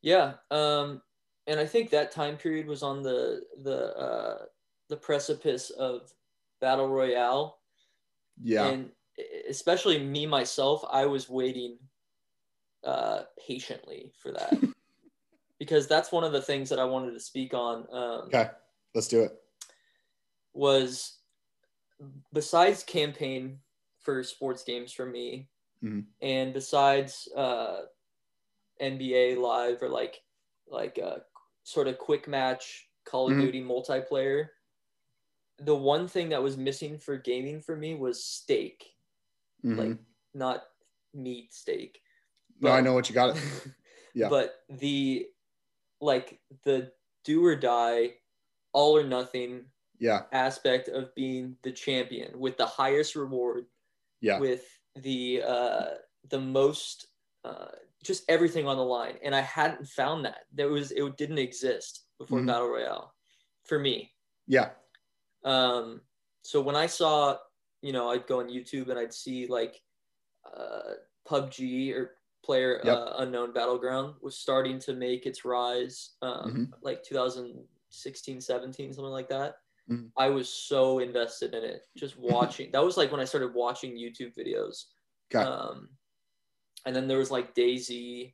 yeah, 0.00 0.34
um, 0.52 1.02
and 1.48 1.58
I 1.58 1.66
think 1.66 1.90
that 1.90 2.12
time 2.12 2.36
period 2.36 2.66
was 2.66 2.84
on 2.84 3.02
the 3.02 3.42
the 3.64 3.96
uh, 3.96 4.44
the 4.88 4.96
precipice 4.96 5.70
of 5.70 6.12
battle 6.60 6.88
royale. 6.88 7.58
Yeah. 8.42 8.66
And 8.66 8.90
especially 9.48 9.98
me 9.98 10.26
myself, 10.26 10.84
I 10.90 11.06
was 11.06 11.28
waiting 11.28 11.78
uh, 12.84 13.22
patiently 13.46 14.12
for 14.22 14.32
that 14.32 14.56
because 15.58 15.86
that's 15.86 16.12
one 16.12 16.24
of 16.24 16.32
the 16.32 16.42
things 16.42 16.68
that 16.70 16.78
I 16.78 16.84
wanted 16.84 17.12
to 17.12 17.20
speak 17.20 17.54
on. 17.54 17.86
Um, 17.92 18.22
okay, 18.26 18.50
let's 18.94 19.08
do 19.08 19.22
it. 19.22 19.32
Was 20.52 21.18
besides 22.32 22.82
campaign 22.82 23.58
for 24.00 24.22
sports 24.22 24.64
games 24.64 24.92
for 24.92 25.06
me, 25.06 25.48
mm-hmm. 25.84 26.00
and 26.22 26.52
besides 26.54 27.28
uh, 27.36 27.82
NBA 28.82 29.38
Live 29.38 29.82
or 29.82 29.88
like 29.88 30.20
like 30.68 30.98
a 30.98 31.06
uh, 31.06 31.18
sort 31.62 31.88
of 31.88 31.98
quick 31.98 32.26
match 32.26 32.88
Call 33.04 33.26
of 33.26 33.32
mm-hmm. 33.32 33.42
Duty 33.42 33.62
multiplayer 33.62 34.48
the 35.60 35.74
one 35.74 36.08
thing 36.08 36.30
that 36.30 36.42
was 36.42 36.56
missing 36.56 36.98
for 36.98 37.16
gaming 37.16 37.60
for 37.60 37.76
me 37.76 37.94
was 37.94 38.24
stake, 38.24 38.86
mm-hmm. 39.64 39.78
like 39.78 39.98
not 40.34 40.64
meat 41.14 41.52
steak. 41.52 42.00
But, 42.60 42.68
no, 42.68 42.74
I 42.74 42.80
know 42.80 42.94
what 42.94 43.08
you 43.08 43.14
got. 43.14 43.38
yeah. 44.14 44.28
But 44.28 44.54
the 44.68 45.26
like 46.00 46.40
the 46.64 46.92
do 47.24 47.44
or 47.44 47.56
die, 47.56 48.14
all 48.72 48.96
or 48.96 49.04
nothing. 49.04 49.64
Yeah. 49.98 50.22
Aspect 50.32 50.88
of 50.88 51.14
being 51.14 51.56
the 51.62 51.72
champion 51.72 52.38
with 52.40 52.56
the 52.56 52.66
highest 52.66 53.14
reward. 53.14 53.66
Yeah. 54.22 54.38
With 54.38 54.64
the 54.96 55.42
uh 55.46 55.84
the 56.28 56.40
most 56.40 57.06
uh 57.44 57.66
just 58.02 58.24
everything 58.30 58.66
on 58.66 58.78
the 58.78 58.84
line, 58.84 59.16
and 59.22 59.34
I 59.34 59.42
hadn't 59.42 59.86
found 59.86 60.24
that. 60.24 60.46
There 60.54 60.68
was 60.68 60.90
it 60.90 61.16
didn't 61.18 61.38
exist 61.38 62.04
before 62.18 62.38
mm-hmm. 62.38 62.46
Battle 62.46 62.68
Royale 62.68 63.14
for 63.64 63.78
me. 63.78 64.12
Yeah. 64.46 64.70
Um, 65.44 66.00
so 66.42 66.60
when 66.60 66.76
I 66.76 66.86
saw, 66.86 67.36
you 67.82 67.92
know, 67.92 68.10
I'd 68.10 68.26
go 68.26 68.40
on 68.40 68.48
YouTube 68.48 68.88
and 68.88 68.98
I'd 68.98 69.14
see 69.14 69.46
like 69.46 69.80
uh, 70.46 70.94
PUBG 71.28 71.94
or 71.94 72.12
Player 72.42 72.80
yep. 72.84 72.96
uh, 72.96 73.12
Unknown 73.18 73.52
Battleground 73.52 74.14
was 74.22 74.38
starting 74.38 74.78
to 74.80 74.94
make 74.94 75.26
its 75.26 75.44
rise, 75.44 76.12
um, 76.22 76.32
mm-hmm. 76.32 76.64
like 76.82 77.04
2016, 77.04 78.40
17, 78.40 78.94
something 78.94 79.12
like 79.12 79.28
that. 79.28 79.56
Mm-hmm. 79.90 80.06
I 80.16 80.30
was 80.30 80.48
so 80.48 81.00
invested 81.00 81.54
in 81.54 81.64
it, 81.64 81.82
just 81.96 82.16
watching. 82.18 82.70
that 82.72 82.82
was 82.82 82.96
like 82.96 83.12
when 83.12 83.20
I 83.20 83.24
started 83.24 83.54
watching 83.54 83.92
YouTube 83.92 84.32
videos. 84.36 84.84
Okay. 85.32 85.44
Um, 85.44 85.90
and 86.86 86.96
then 86.96 87.06
there 87.06 87.18
was 87.18 87.30
like 87.30 87.54
DayZ, 87.54 88.32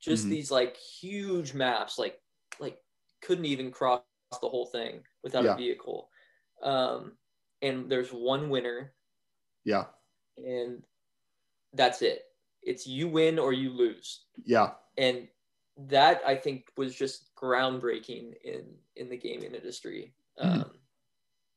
just 0.00 0.22
mm-hmm. 0.22 0.30
these 0.30 0.50
like 0.50 0.76
huge 0.76 1.52
maps, 1.52 1.98
like 1.98 2.20
like 2.60 2.78
couldn't 3.20 3.46
even 3.46 3.70
cross 3.70 4.02
the 4.40 4.48
whole 4.48 4.66
thing 4.66 5.00
without 5.24 5.44
yeah. 5.44 5.54
a 5.54 5.56
vehicle. 5.56 6.08
Um, 6.62 7.12
and 7.62 7.90
there's 7.90 8.10
one 8.10 8.50
winner. 8.50 8.92
Yeah. 9.64 9.84
And 10.36 10.82
that's 11.74 12.02
it. 12.02 12.22
It's 12.62 12.86
you 12.86 13.08
win 13.08 13.38
or 13.38 13.52
you 13.52 13.70
lose. 13.70 14.24
Yeah. 14.44 14.70
And 14.98 15.28
that 15.88 16.20
I 16.26 16.34
think 16.34 16.66
was 16.76 16.94
just 16.94 17.30
groundbreaking 17.36 18.34
in 18.44 18.64
in 18.96 19.08
the 19.08 19.16
gaming 19.16 19.54
industry. 19.54 20.12
Mm-hmm. 20.42 20.60
Um, 20.62 20.70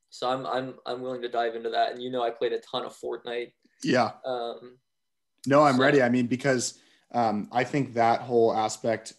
so 0.10 0.30
I'm 0.30 0.46
I'm 0.46 0.76
I'm 0.86 1.02
willing 1.02 1.22
to 1.24 1.30
dive 1.30 1.56
into 1.56 1.70
that. 1.72 1.92
And 1.92 2.02
you 2.02 2.10
know, 2.10 2.24
I 2.24 2.30
played 2.30 2.54
a 2.54 2.60
ton 2.60 2.86
of 2.86 2.96
Fortnite. 2.98 3.52
Yeah. 3.84 4.12
Um, 4.26 4.78
no, 5.46 5.64
I'm 5.64 5.76
so. 5.76 5.82
ready. 5.82 6.02
I 6.02 6.10
mean, 6.10 6.28
because 6.28 6.80
um, 7.14 7.50
I 7.52 7.64
think 7.64 7.94
that 7.96 8.22
whole 8.22 8.54
aspect, 8.54 9.14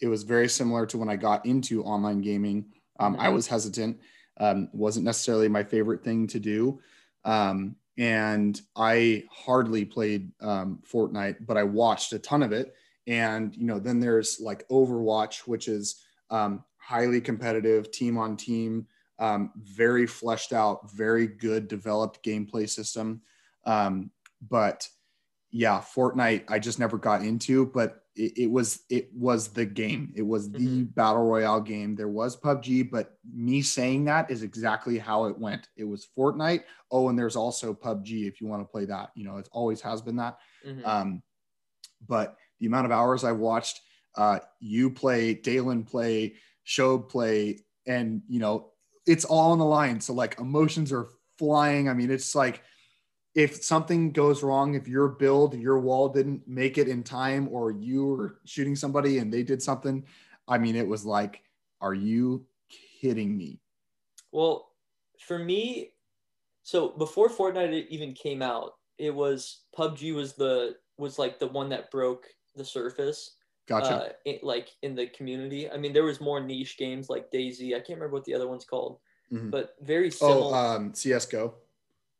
it 0.00 0.06
was 0.06 0.22
very 0.22 0.48
similar 0.48 0.86
to 0.86 0.98
when 0.98 1.08
I 1.08 1.16
got 1.16 1.44
into 1.44 1.82
online 1.82 2.20
gaming. 2.20 2.66
Um, 3.00 3.14
mm-hmm. 3.14 3.22
I 3.22 3.28
was 3.30 3.46
hesitant 3.46 3.98
Um, 4.40 4.68
wasn't 4.72 5.04
necessarily 5.04 5.48
my 5.48 5.62
favorite 5.62 6.02
thing 6.02 6.26
to 6.28 6.40
do. 6.40 6.80
Um, 7.24 7.76
and 7.98 8.60
I 8.74 9.24
hardly 9.30 9.84
played 9.84 10.32
um, 10.40 10.82
Fortnite, 10.90 11.46
but 11.46 11.56
I 11.58 11.62
watched 11.62 12.12
a 12.14 12.18
ton 12.18 12.42
of 12.42 12.52
it. 12.52 12.74
And, 13.06 13.54
you 13.54 13.66
know, 13.66 13.78
then 13.78 14.00
there's 14.00 14.40
like 14.40 14.66
Overwatch, 14.68 15.46
which 15.46 15.68
is 15.68 16.02
um, 16.30 16.64
highly 16.78 17.20
competitive, 17.20 17.90
team 17.90 18.16
on 18.16 18.36
team, 18.36 18.86
um, 19.18 19.52
very 19.56 20.06
fleshed 20.06 20.52
out, 20.52 20.90
very 20.90 21.26
good 21.26 21.68
developed 21.68 22.24
gameplay 22.24 22.68
system. 22.68 23.20
Um, 23.66 24.10
but 24.48 24.88
yeah, 25.50 25.80
Fortnite, 25.80 26.44
I 26.48 26.58
just 26.58 26.78
never 26.78 26.96
got 26.96 27.22
into, 27.22 27.66
but 27.66 28.04
it, 28.14 28.38
it 28.38 28.50
was 28.50 28.82
it 28.88 29.10
was 29.12 29.48
the 29.48 29.64
game. 29.64 30.12
It 30.14 30.22
was 30.22 30.50
the 30.50 30.58
mm-hmm. 30.58 30.82
battle 30.84 31.24
royale 31.24 31.60
game. 31.60 31.96
There 31.96 32.08
was 32.08 32.36
PUBG, 32.36 32.90
but 32.90 33.18
me 33.32 33.62
saying 33.62 34.04
that 34.04 34.30
is 34.30 34.42
exactly 34.42 34.98
how 34.98 35.24
it 35.24 35.38
went. 35.38 35.68
It 35.76 35.84
was 35.84 36.08
Fortnite. 36.16 36.62
Oh, 36.90 37.08
and 37.08 37.18
there's 37.18 37.36
also 37.36 37.74
PUBG 37.74 38.28
if 38.28 38.40
you 38.40 38.46
want 38.46 38.62
to 38.62 38.70
play 38.70 38.84
that. 38.86 39.10
You 39.14 39.24
know, 39.24 39.38
it 39.38 39.48
always 39.52 39.80
has 39.80 40.02
been 40.02 40.16
that. 40.16 40.38
Mm-hmm. 40.66 40.86
Um, 40.86 41.22
but 42.06 42.36
the 42.60 42.66
amount 42.66 42.86
of 42.86 42.92
hours 42.92 43.24
I've 43.24 43.38
watched 43.38 43.80
uh, 44.16 44.40
you 44.60 44.90
play, 44.90 45.34
Dalen 45.34 45.84
play, 45.84 46.34
Show 46.64 46.98
play, 46.98 47.60
and 47.86 48.22
you 48.28 48.38
know, 48.38 48.70
it's 49.06 49.24
all 49.24 49.52
on 49.52 49.58
the 49.58 49.64
line. 49.64 50.00
So 50.00 50.12
like 50.12 50.38
emotions 50.38 50.92
are 50.92 51.08
flying. 51.38 51.88
I 51.88 51.94
mean, 51.94 52.10
it's 52.10 52.34
like 52.34 52.62
if 53.34 53.62
something 53.62 54.10
goes 54.10 54.42
wrong, 54.42 54.74
if 54.74 54.88
your 54.88 55.08
build, 55.08 55.54
your 55.54 55.78
wall 55.78 56.08
didn't 56.08 56.46
make 56.48 56.78
it 56.78 56.88
in 56.88 57.02
time, 57.02 57.48
or 57.50 57.70
you 57.70 58.06
were 58.06 58.40
shooting 58.44 58.74
somebody 58.74 59.18
and 59.18 59.32
they 59.32 59.42
did 59.42 59.62
something, 59.62 60.04
I 60.48 60.58
mean, 60.58 60.74
it 60.74 60.86
was 60.86 61.04
like, 61.04 61.42
are 61.80 61.94
you 61.94 62.44
kidding 63.00 63.36
me? 63.36 63.60
Well, 64.32 64.70
for 65.20 65.38
me, 65.38 65.92
so 66.62 66.88
before 66.88 67.28
Fortnite 67.28 67.88
even 67.88 68.14
came 68.14 68.42
out, 68.42 68.74
it 68.98 69.14
was 69.14 69.62
PUBG 69.76 70.14
was 70.14 70.34
the 70.34 70.76
was 70.98 71.18
like 71.18 71.38
the 71.38 71.46
one 71.46 71.68
that 71.70 71.90
broke 71.90 72.26
the 72.56 72.64
surface. 72.64 73.36
Gotcha. 73.66 73.94
Uh, 73.94 74.08
it, 74.24 74.42
like 74.42 74.70
in 74.82 74.94
the 74.94 75.06
community, 75.06 75.70
I 75.70 75.76
mean, 75.76 75.92
there 75.92 76.04
was 76.04 76.20
more 76.20 76.40
niche 76.40 76.76
games 76.76 77.08
like 77.08 77.30
DayZ. 77.30 77.68
I 77.68 77.78
can't 77.78 77.90
remember 77.90 78.16
what 78.16 78.24
the 78.24 78.34
other 78.34 78.48
one's 78.48 78.64
called, 78.64 78.98
mm-hmm. 79.32 79.50
but 79.50 79.76
very 79.80 80.10
similar. 80.10 80.54
Oh, 80.54 80.54
um, 80.54 80.92
CS:GO 80.92 81.54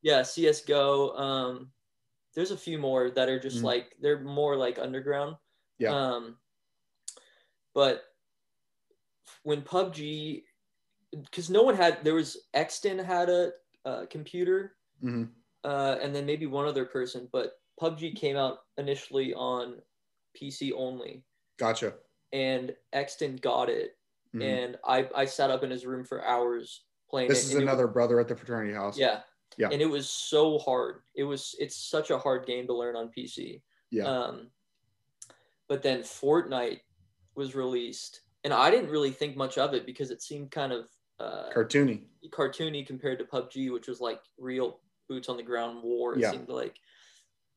yeah 0.02 0.20
csgo 0.20 1.18
um 1.18 1.70
there's 2.34 2.50
a 2.50 2.56
few 2.56 2.78
more 2.78 3.10
that 3.10 3.28
are 3.28 3.40
just 3.40 3.58
mm-hmm. 3.58 3.66
like 3.66 3.96
they're 4.00 4.20
more 4.20 4.56
like 4.56 4.78
underground. 4.78 5.36
Yeah. 5.78 5.90
Um 5.90 6.36
but 7.74 8.02
when 9.42 9.62
pubg 9.62 10.42
because 11.24 11.50
no 11.50 11.62
one 11.62 11.74
had 11.74 11.98
there 12.04 12.14
was 12.14 12.36
exton 12.54 12.98
had 12.98 13.28
a, 13.28 13.50
a 13.84 14.06
computer 14.06 14.76
mm-hmm. 15.02 15.24
uh, 15.64 15.96
and 16.00 16.14
then 16.14 16.26
maybe 16.26 16.46
one 16.46 16.66
other 16.66 16.84
person 16.84 17.28
but 17.32 17.52
pubg 17.80 18.14
came 18.16 18.36
out 18.36 18.58
initially 18.78 19.34
on 19.34 19.76
pc 20.40 20.72
only. 20.76 21.24
Gotcha. 21.58 21.94
And 22.32 22.74
exton 22.92 23.36
got 23.36 23.68
it. 23.68 23.96
Mm-hmm. 24.32 24.42
and 24.42 24.78
i 24.86 25.08
i 25.16 25.24
sat 25.24 25.50
up 25.50 25.64
in 25.64 25.70
his 25.70 25.84
room 25.84 26.04
for 26.04 26.24
hours 26.24 26.84
playing 27.10 27.28
this 27.28 27.50
it, 27.50 27.56
is 27.56 27.62
another 27.62 27.86
was, 27.86 27.94
brother 27.94 28.20
at 28.20 28.28
the 28.28 28.36
fraternity 28.36 28.72
house. 28.72 28.96
Yeah 28.96 29.20
yeah. 29.56 29.68
And 29.70 29.82
it 29.82 29.88
was 29.88 30.08
so 30.08 30.58
hard. 30.58 31.02
It 31.14 31.24
was 31.24 31.54
it's 31.58 31.76
such 31.76 32.10
a 32.10 32.18
hard 32.18 32.46
game 32.46 32.66
to 32.66 32.74
learn 32.74 32.96
on 32.96 33.10
PC. 33.16 33.62
Yeah. 33.90 34.04
Um, 34.04 34.48
but 35.68 35.82
then 35.82 36.00
Fortnite 36.00 36.80
was 37.34 37.54
released, 37.54 38.20
and 38.44 38.52
I 38.52 38.70
didn't 38.70 38.90
really 38.90 39.10
think 39.10 39.36
much 39.36 39.58
of 39.58 39.74
it 39.74 39.86
because 39.86 40.10
it 40.10 40.22
seemed 40.22 40.50
kind 40.50 40.72
of 40.72 40.86
uh, 41.18 41.50
cartoony. 41.54 42.02
Cartoony 42.30 42.86
compared 42.86 43.18
to 43.18 43.24
PUBG, 43.24 43.72
which 43.72 43.86
was 43.86 44.00
like 44.00 44.20
real 44.38 44.80
boots 45.08 45.28
on 45.28 45.36
the 45.36 45.42
ground 45.42 45.82
war. 45.82 46.14
It 46.14 46.20
yeah. 46.20 46.30
seemed 46.30 46.48
like, 46.48 46.76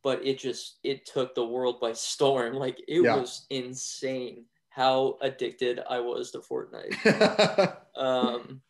but 0.03 0.25
it 0.25 0.37
just 0.37 0.79
it 0.83 1.05
took 1.05 1.33
the 1.35 1.45
world 1.45 1.79
by 1.79 1.93
storm. 1.93 2.55
Like 2.55 2.79
it 2.87 3.03
yeah. 3.03 3.15
was 3.15 3.45
insane 3.49 4.45
how 4.69 5.17
addicted 5.21 5.79
I 5.89 5.99
was 5.99 6.31
to 6.31 6.39
Fortnite. 6.39 7.77
um, 7.95 8.61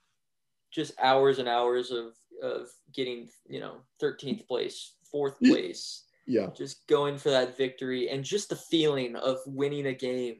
just 0.71 0.93
hours 0.99 1.39
and 1.39 1.47
hours 1.47 1.91
of 1.91 2.13
of 2.43 2.67
getting 2.93 3.29
you 3.47 3.59
know 3.59 3.77
13th 4.01 4.45
place 4.47 4.93
fourth 5.09 5.39
place 5.39 6.03
yeah. 6.25 6.47
just 6.55 6.87
going 6.87 7.17
for 7.17 7.29
that 7.29 7.57
victory 7.57 8.09
and 8.09 8.23
just 8.23 8.49
the 8.49 8.55
feeling 8.55 9.15
of 9.15 9.39
winning 9.45 9.87
a 9.87 9.93
game. 9.93 10.37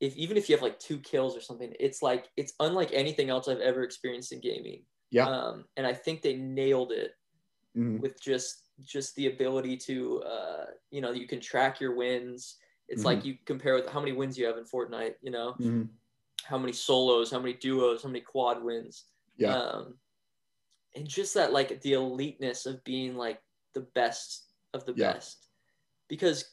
If 0.00 0.16
even 0.16 0.36
if 0.36 0.48
you 0.48 0.56
have 0.56 0.62
like 0.62 0.78
two 0.78 0.98
kills 0.98 1.36
or 1.36 1.40
something 1.40 1.72
it's 1.78 2.02
like 2.02 2.26
it's 2.36 2.54
unlike 2.60 2.90
anything 2.92 3.30
else 3.30 3.46
i've 3.46 3.60
ever 3.60 3.82
experienced 3.82 4.32
in 4.32 4.40
gaming. 4.40 4.82
Yeah. 5.10 5.28
Um, 5.28 5.66
and 5.76 5.86
i 5.86 5.92
think 5.92 6.22
they 6.22 6.36
nailed 6.36 6.90
it 6.90 7.12
mm-hmm. 7.76 7.98
with 8.00 8.20
just 8.20 8.68
just 8.82 9.14
the 9.14 9.28
ability 9.28 9.76
to 9.76 10.22
uh, 10.22 10.64
you 10.90 11.00
know 11.00 11.12
you 11.12 11.26
can 11.26 11.40
track 11.40 11.80
your 11.80 11.94
wins. 11.94 12.56
It's 12.88 13.00
mm-hmm. 13.00 13.06
like 13.06 13.24
you 13.24 13.36
compare 13.46 13.74
with 13.74 13.88
how 13.88 14.00
many 14.00 14.12
wins 14.12 14.36
you 14.36 14.46
have 14.46 14.58
in 14.58 14.64
fortnite 14.64 15.14
you 15.22 15.30
know? 15.30 15.52
Mm-hmm. 15.52 15.84
how 16.44 16.58
many 16.58 16.72
solos 16.72 17.30
how 17.30 17.38
many 17.38 17.54
duos 17.54 18.02
how 18.02 18.08
many 18.08 18.20
quad 18.20 18.62
wins. 18.62 19.04
Yeah. 19.36 19.54
Um, 19.54 19.94
and 20.94 21.06
just 21.08 21.34
that 21.34 21.52
like 21.52 21.80
the 21.82 21.92
eliteness 21.92 22.66
of 22.66 22.82
being 22.84 23.16
like 23.16 23.40
the 23.74 23.86
best 23.94 24.46
of 24.74 24.84
the 24.84 24.94
yeah. 24.96 25.12
best 25.12 25.48
because 26.08 26.46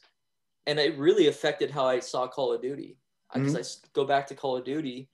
and 0.66 0.78
it 0.78 0.96
really 0.98 1.28
affected 1.28 1.70
how 1.70 1.86
i 1.86 1.98
saw 1.98 2.26
call 2.26 2.52
of 2.52 2.62
duty 2.62 2.96
because 3.32 3.54
mm-hmm. 3.54 3.86
i 3.86 3.88
go 3.92 4.04
back 4.04 4.26
to 4.26 4.34
call 4.34 4.56
of 4.56 4.64
duty 4.64 5.08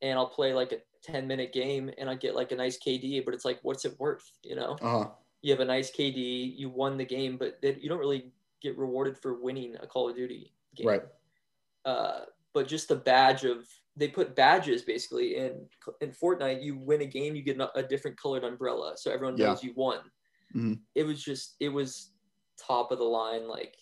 and 0.00 0.18
i'll 0.18 0.26
play 0.26 0.52
like 0.52 0.72
a 0.72 0.78
10 1.04 1.26
minute 1.26 1.52
game 1.52 1.90
and 1.98 2.08
i 2.08 2.14
get 2.14 2.34
like 2.34 2.52
a 2.52 2.56
nice 2.56 2.78
kd 2.78 3.24
but 3.24 3.34
it's 3.34 3.44
like 3.44 3.58
what's 3.62 3.84
it 3.84 3.98
worth 3.98 4.30
you 4.44 4.54
know 4.54 4.76
uh-huh. 4.80 5.08
you 5.42 5.50
have 5.50 5.60
a 5.60 5.64
nice 5.64 5.90
kd 5.90 6.56
you 6.56 6.68
won 6.68 6.96
the 6.96 7.04
game 7.04 7.36
but 7.36 7.58
you 7.62 7.88
don't 7.88 7.98
really 7.98 8.30
get 8.60 8.78
rewarded 8.78 9.18
for 9.18 9.42
winning 9.42 9.76
a 9.82 9.86
call 9.86 10.08
of 10.08 10.16
duty 10.16 10.52
game 10.76 10.86
right 10.86 11.02
uh, 11.84 12.20
but 12.52 12.68
just 12.68 12.88
the 12.88 12.94
badge 12.94 13.44
of 13.44 13.66
they 13.96 14.08
put 14.08 14.34
badges 14.34 14.82
basically 14.82 15.36
in 15.36 15.66
in 16.00 16.10
Fortnite. 16.10 16.62
You 16.62 16.76
win 16.76 17.02
a 17.02 17.06
game, 17.06 17.34
you 17.36 17.42
get 17.42 17.60
a 17.74 17.82
different 17.82 18.20
colored 18.20 18.44
umbrella, 18.44 18.94
so 18.96 19.10
everyone 19.10 19.36
knows 19.36 19.62
yeah. 19.62 19.68
you 19.68 19.74
won. 19.76 19.98
Mm-hmm. 20.54 20.74
It 20.94 21.04
was 21.04 21.22
just 21.22 21.56
it 21.60 21.68
was 21.68 22.10
top 22.58 22.92
of 22.92 22.98
the 22.98 23.04
line, 23.04 23.48
like 23.48 23.76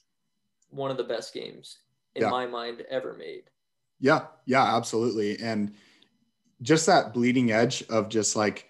one 0.70 0.91
of 0.91 0.97
the 0.97 1.05
best 1.05 1.32
games 1.35 1.78
in 2.15 2.23
yeah. 2.23 2.31
my 2.31 2.47
mind 2.47 2.85
ever 2.91 3.15
made. 3.15 3.45
Yeah, 4.01 4.27
yeah, 4.47 4.77
absolutely, 4.77 5.39
and 5.39 5.73
just 6.62 6.87
that 6.87 7.15
bleeding 7.15 7.53
edge 7.53 7.82
of 7.89 8.09
just 8.09 8.37
like 8.37 8.69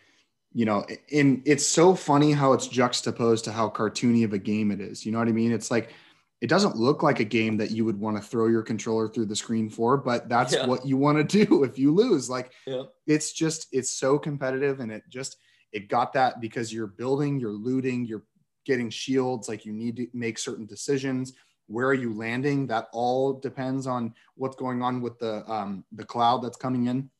you 0.52 0.64
know 0.64 0.84
in 1.08 1.42
it's 1.44 1.66
so 1.66 1.94
funny 1.94 2.32
how 2.32 2.52
it's 2.52 2.66
juxtaposed 2.66 3.44
to 3.44 3.52
how 3.52 3.68
cartoony 3.68 4.24
of 4.24 4.32
a 4.32 4.38
game 4.38 4.70
it 4.70 4.80
is 4.80 5.06
you 5.06 5.12
know 5.12 5.18
what 5.18 5.28
i 5.28 5.32
mean 5.32 5.52
it's 5.52 5.70
like 5.70 5.92
it 6.40 6.48
doesn't 6.48 6.76
look 6.76 7.02
like 7.02 7.20
a 7.20 7.24
game 7.24 7.58
that 7.58 7.70
you 7.70 7.84
would 7.84 8.00
want 8.00 8.16
to 8.16 8.22
throw 8.22 8.46
your 8.46 8.62
controller 8.62 9.08
through 9.08 9.26
the 9.26 9.36
screen 9.36 9.68
for, 9.68 9.98
but 9.98 10.28
that's 10.28 10.54
yeah. 10.54 10.66
what 10.66 10.86
you 10.86 10.96
want 10.96 11.18
to 11.18 11.44
do 11.46 11.64
if 11.64 11.78
you 11.78 11.92
lose. 11.92 12.30
Like 12.30 12.52
yeah. 12.66 12.84
it's 13.06 13.32
just 13.32 13.68
it's 13.72 13.90
so 13.90 14.18
competitive 14.18 14.80
and 14.80 14.90
it 14.90 15.02
just 15.08 15.36
it 15.72 15.88
got 15.88 16.12
that 16.14 16.40
because 16.40 16.72
you're 16.72 16.86
building, 16.86 17.38
you're 17.38 17.52
looting, 17.52 18.04
you're 18.04 18.24
getting 18.64 18.90
shields, 18.90 19.48
like 19.48 19.64
you 19.64 19.72
need 19.72 19.96
to 19.96 20.06
make 20.12 20.38
certain 20.38 20.66
decisions. 20.66 21.34
Where 21.66 21.86
are 21.86 21.94
you 21.94 22.14
landing? 22.14 22.66
That 22.66 22.88
all 22.92 23.34
depends 23.34 23.86
on 23.86 24.14
what's 24.34 24.56
going 24.56 24.82
on 24.82 25.00
with 25.00 25.18
the 25.18 25.48
um, 25.50 25.84
the 25.92 26.04
cloud 26.04 26.42
that's 26.42 26.56
coming 26.56 26.86
in. 26.86 27.10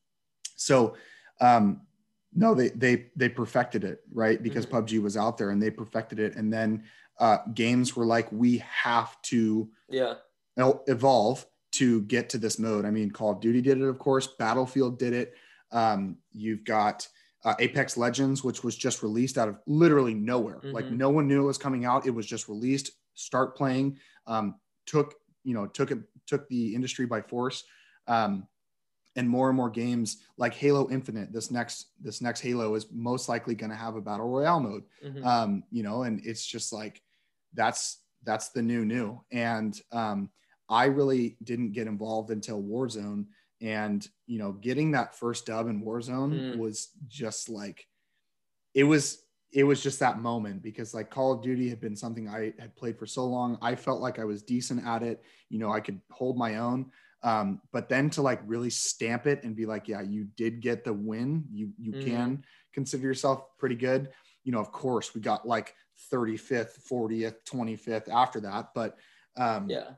So 0.57 0.97
um, 1.41 1.83
no, 2.35 2.55
they 2.55 2.71
they 2.71 3.07
they 3.17 3.29
perfected 3.29 3.85
it, 3.85 4.01
right? 4.13 4.43
Because 4.43 4.67
mm-hmm. 4.67 4.77
PUBG 4.77 5.03
was 5.03 5.17
out 5.17 5.37
there 5.37 5.51
and 5.51 5.63
they 5.63 5.71
perfected 5.71 6.19
it. 6.19 6.37
And 6.37 6.53
then 6.53 6.85
uh, 7.21 7.39
games 7.55 7.95
were 7.95 8.07
like, 8.07 8.31
we 8.33 8.59
have 8.59 9.21
to 9.23 9.69
yeah 9.89 10.15
evolve 10.89 11.47
to 11.73 12.03
get 12.03 12.29
to 12.31 12.39
this 12.39 12.59
mode. 12.59 12.85
I 12.85 12.91
mean, 12.91 13.11
Call 13.11 13.33
of 13.33 13.41
Duty 13.41 13.61
did 13.61 13.79
it, 13.79 13.85
of 13.85 13.99
course. 13.99 14.27
Battlefield 14.27 14.99
did 14.99 15.13
it. 15.13 15.35
Um, 15.71 16.17
you've 16.33 16.65
got 16.65 17.07
uh, 17.45 17.55
Apex 17.59 17.97
Legends, 17.97 18.43
which 18.43 18.65
was 18.65 18.77
just 18.77 19.03
released 19.03 19.39
out 19.39 19.49
of 19.49 19.59
literally 19.67 20.15
nowhere. 20.15 20.57
Mm-hmm. 20.57 20.73
Like 20.73 20.91
no 20.91 21.11
one 21.11 21.29
knew 21.29 21.43
it 21.43 21.47
was 21.47 21.59
coming 21.59 21.85
out. 21.85 22.07
It 22.07 22.11
was 22.11 22.27
just 22.27 22.49
released. 22.49 22.91
Start 23.15 23.57
playing. 23.57 23.99
Um, 24.27 24.57
took 24.87 25.15
you 25.45 25.55
know 25.55 25.67
took 25.67 25.91
it 25.91 25.99
took 26.27 26.49
the 26.49 26.75
industry 26.75 27.07
by 27.07 27.23
force. 27.23 27.65
Um, 28.07 28.47
and 29.17 29.29
more 29.29 29.49
and 29.49 29.57
more 29.57 29.71
games 29.71 30.23
like 30.37 30.55
Halo 30.55 30.89
Infinite, 30.89 31.33
this 31.33 31.51
next 31.51 31.89
this 32.01 32.21
next 32.21 32.41
Halo 32.41 32.75
is 32.75 32.87
most 32.93 33.29
likely 33.29 33.55
going 33.55 33.71
to 33.71 33.77
have 33.77 33.97
a 33.97 34.01
battle 34.01 34.29
royale 34.29 34.61
mode. 34.61 34.85
Mm-hmm. 35.05 35.27
Um, 35.27 35.65
you 35.71 35.83
know, 35.83 36.03
and 36.03 36.21
it's 36.25 36.47
just 36.47 36.73
like 36.73 37.03
that's 37.55 37.99
that's 38.25 38.51
the 38.51 38.63
new 38.63 38.85
new. 38.85 39.21
And 39.33 39.79
um, 39.93 40.31
I 40.69 40.87
really 40.87 41.37
didn't 41.43 41.73
get 41.73 41.87
involved 41.87 42.31
until 42.31 42.63
Warzone, 42.63 43.27
and 43.61 44.07
you 44.27 44.39
know, 44.39 44.53
getting 44.53 44.93
that 44.93 45.15
first 45.17 45.47
dub 45.47 45.69
in 45.69 45.83
Warzone 45.83 46.55
mm. 46.55 46.59
was 46.59 46.91
just 47.09 47.49
like 47.49 47.87
it 48.75 48.85
was 48.85 49.23
it 49.53 49.65
was 49.65 49.83
just 49.83 49.99
that 49.99 50.21
moment 50.21 50.63
because 50.63 50.95
like 50.95 51.11
Call 51.11 51.33
of 51.33 51.43
Duty 51.43 51.69
had 51.69 51.81
been 51.81 51.97
something 51.97 52.29
I 52.29 52.53
had 52.59 52.77
played 52.77 52.99
for 52.99 53.07
so 53.07 53.25
long. 53.25 53.59
I 53.61 53.75
felt 53.75 54.01
like 54.01 54.19
I 54.19 54.25
was 54.25 54.43
decent 54.43 54.87
at 54.87 55.03
it. 55.03 55.23
You 55.49 55.59
know, 55.59 55.73
I 55.73 55.81
could 55.81 56.01
hold 56.11 56.39
my 56.39 56.57
own. 56.57 56.91
Um, 57.23 57.61
but 57.73 57.89
then 57.89 58.09
to 58.11 58.23
like 58.23 58.41
really 58.47 58.71
stamp 58.71 59.27
it 59.27 59.43
and 59.45 59.55
be 59.55 59.67
like, 59.67 59.89
yeah, 59.89 60.01
you 60.01 60.29
did 60.37 60.61
get 60.61 60.85
the 60.85 60.93
win. 60.93 61.45
You 61.53 61.71
you 61.79 61.93
mm. 61.93 62.05
can 62.05 62.45
consider 62.73 63.03
yourself 63.03 63.45
pretty 63.59 63.75
good. 63.75 64.11
You 64.45 64.53
know, 64.53 64.61
of 64.61 64.73
course, 64.73 65.15
we 65.15 65.21
got 65.21 65.47
like 65.47 65.75
35th, 66.13 66.87
40th, 66.91 67.37
25th 67.49 68.09
after 68.09 68.41
that, 68.41 68.71
but 68.75 68.97
um, 69.37 69.69
yeah, 69.69 69.91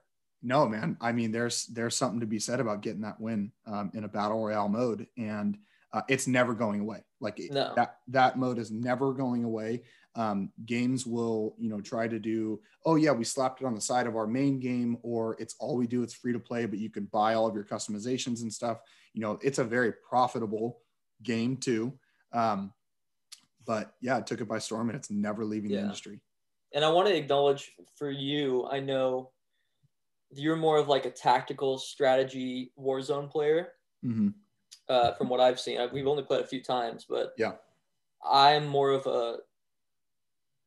no, 0.42 0.68
man. 0.68 0.96
I 1.00 1.12
mean, 1.12 1.30
there's 1.30 1.66
there's 1.66 1.96
something 1.96 2.20
to 2.20 2.26
be 2.26 2.38
said 2.38 2.60
about 2.60 2.82
getting 2.82 3.02
that 3.02 3.20
win 3.20 3.52
um, 3.66 3.90
in 3.94 4.04
a 4.04 4.08
battle 4.08 4.44
royale 4.44 4.68
mode, 4.68 5.06
and 5.16 5.56
uh, 5.92 6.02
it's 6.08 6.26
never 6.26 6.54
going 6.54 6.80
away. 6.80 7.04
Like 7.20 7.40
no. 7.50 7.72
that 7.76 7.98
that 8.08 8.38
mode 8.38 8.58
is 8.58 8.70
never 8.70 9.12
going 9.12 9.44
away. 9.44 9.82
Um, 10.14 10.50
games 10.66 11.06
will 11.06 11.54
you 11.58 11.70
know 11.70 11.80
try 11.80 12.06
to 12.06 12.18
do 12.18 12.60
oh 12.84 12.96
yeah 12.96 13.12
we 13.12 13.24
slapped 13.24 13.62
it 13.62 13.64
on 13.64 13.74
the 13.74 13.80
side 13.80 14.06
of 14.06 14.14
our 14.14 14.26
main 14.26 14.60
game 14.60 14.98
or 15.02 15.36
it's 15.38 15.54
all 15.58 15.74
we 15.74 15.86
do 15.86 16.02
it's 16.02 16.12
free 16.12 16.34
to 16.34 16.38
play 16.38 16.66
but 16.66 16.78
you 16.78 16.90
can 16.90 17.06
buy 17.06 17.32
all 17.32 17.46
of 17.46 17.54
your 17.54 17.64
customizations 17.64 18.42
and 18.42 18.52
stuff 18.52 18.76
you 19.14 19.22
know 19.22 19.38
it's 19.40 19.58
a 19.58 19.64
very 19.64 19.90
profitable 20.06 20.80
game 21.22 21.56
too 21.56 21.94
um, 22.34 22.74
but 23.66 23.94
yeah 24.00 24.18
it 24.18 24.26
took 24.26 24.40
it 24.40 24.48
by 24.48 24.58
storm 24.58 24.88
and 24.88 24.96
it's 24.96 25.10
never 25.10 25.44
leaving 25.44 25.70
yeah. 25.70 25.78
the 25.78 25.82
industry 25.82 26.20
and 26.74 26.84
i 26.84 26.88
want 26.88 27.06
to 27.08 27.16
acknowledge 27.16 27.72
for 27.96 28.10
you 28.10 28.66
i 28.70 28.78
know 28.80 29.30
you're 30.30 30.56
more 30.56 30.78
of 30.78 30.88
like 30.88 31.04
a 31.04 31.10
tactical 31.10 31.78
strategy 31.78 32.72
warzone 32.78 33.30
player 33.30 33.68
mm-hmm. 34.04 34.28
uh, 34.88 35.12
from 35.14 35.28
what 35.28 35.40
i've 35.40 35.60
seen 35.60 35.78
we've 35.92 36.06
only 36.06 36.22
played 36.22 36.40
a 36.40 36.46
few 36.46 36.62
times 36.62 37.06
but 37.08 37.32
yeah 37.36 37.52
i'm 38.24 38.66
more 38.66 38.90
of 38.90 39.06
a 39.06 39.38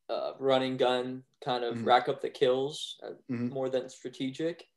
uh, 0.09 0.31
running 0.39 0.77
gun 0.77 1.23
kind 1.43 1.63
of 1.63 1.75
mm-hmm. 1.75 1.85
rack 1.85 2.09
up 2.09 2.21
the 2.21 2.29
kills 2.29 2.97
uh, 3.03 3.11
mm-hmm. 3.31 3.49
more 3.49 3.69
than 3.69 3.89
strategic. 3.89 4.67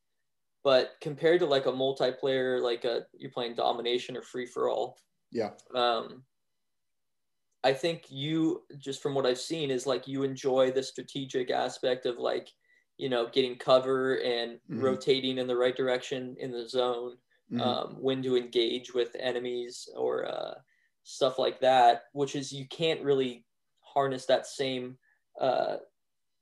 But 0.64 0.92
compared 1.00 1.40
to 1.40 1.46
like 1.46 1.66
a 1.66 1.72
multiplayer, 1.72 2.60
like 2.60 2.84
a 2.84 3.06
you're 3.16 3.30
playing 3.30 3.54
domination 3.54 4.16
or 4.16 4.22
free 4.22 4.46
for 4.46 4.68
all. 4.68 4.98
Yeah. 5.30 5.50
Um, 5.74 6.24
I 7.64 7.72
think 7.72 8.04
you 8.08 8.62
just 8.78 9.02
from 9.02 9.14
what 9.14 9.26
I've 9.26 9.40
seen 9.40 9.70
is 9.70 9.86
like 9.86 10.06
you 10.06 10.22
enjoy 10.22 10.70
the 10.70 10.82
strategic 10.82 11.50
aspect 11.50 12.06
of 12.06 12.18
like 12.18 12.48
you 12.96 13.08
know 13.08 13.28
getting 13.32 13.56
cover 13.56 14.16
and 14.16 14.52
mm-hmm. 14.52 14.80
rotating 14.80 15.38
in 15.38 15.46
the 15.46 15.56
right 15.56 15.76
direction 15.76 16.36
in 16.38 16.52
the 16.52 16.68
zone, 16.68 17.16
mm-hmm. 17.52 17.60
um, 17.60 17.96
when 18.00 18.22
to 18.22 18.36
engage 18.36 18.94
with 18.94 19.16
enemies 19.18 19.88
or 19.96 20.26
uh, 20.28 20.54
stuff 21.02 21.38
like 21.38 21.60
that. 21.60 22.04
Which 22.12 22.36
is 22.36 22.52
you 22.52 22.66
can't 22.68 23.02
really 23.02 23.44
harness 23.80 24.26
that 24.26 24.46
same 24.46 24.96
uh, 25.40 25.76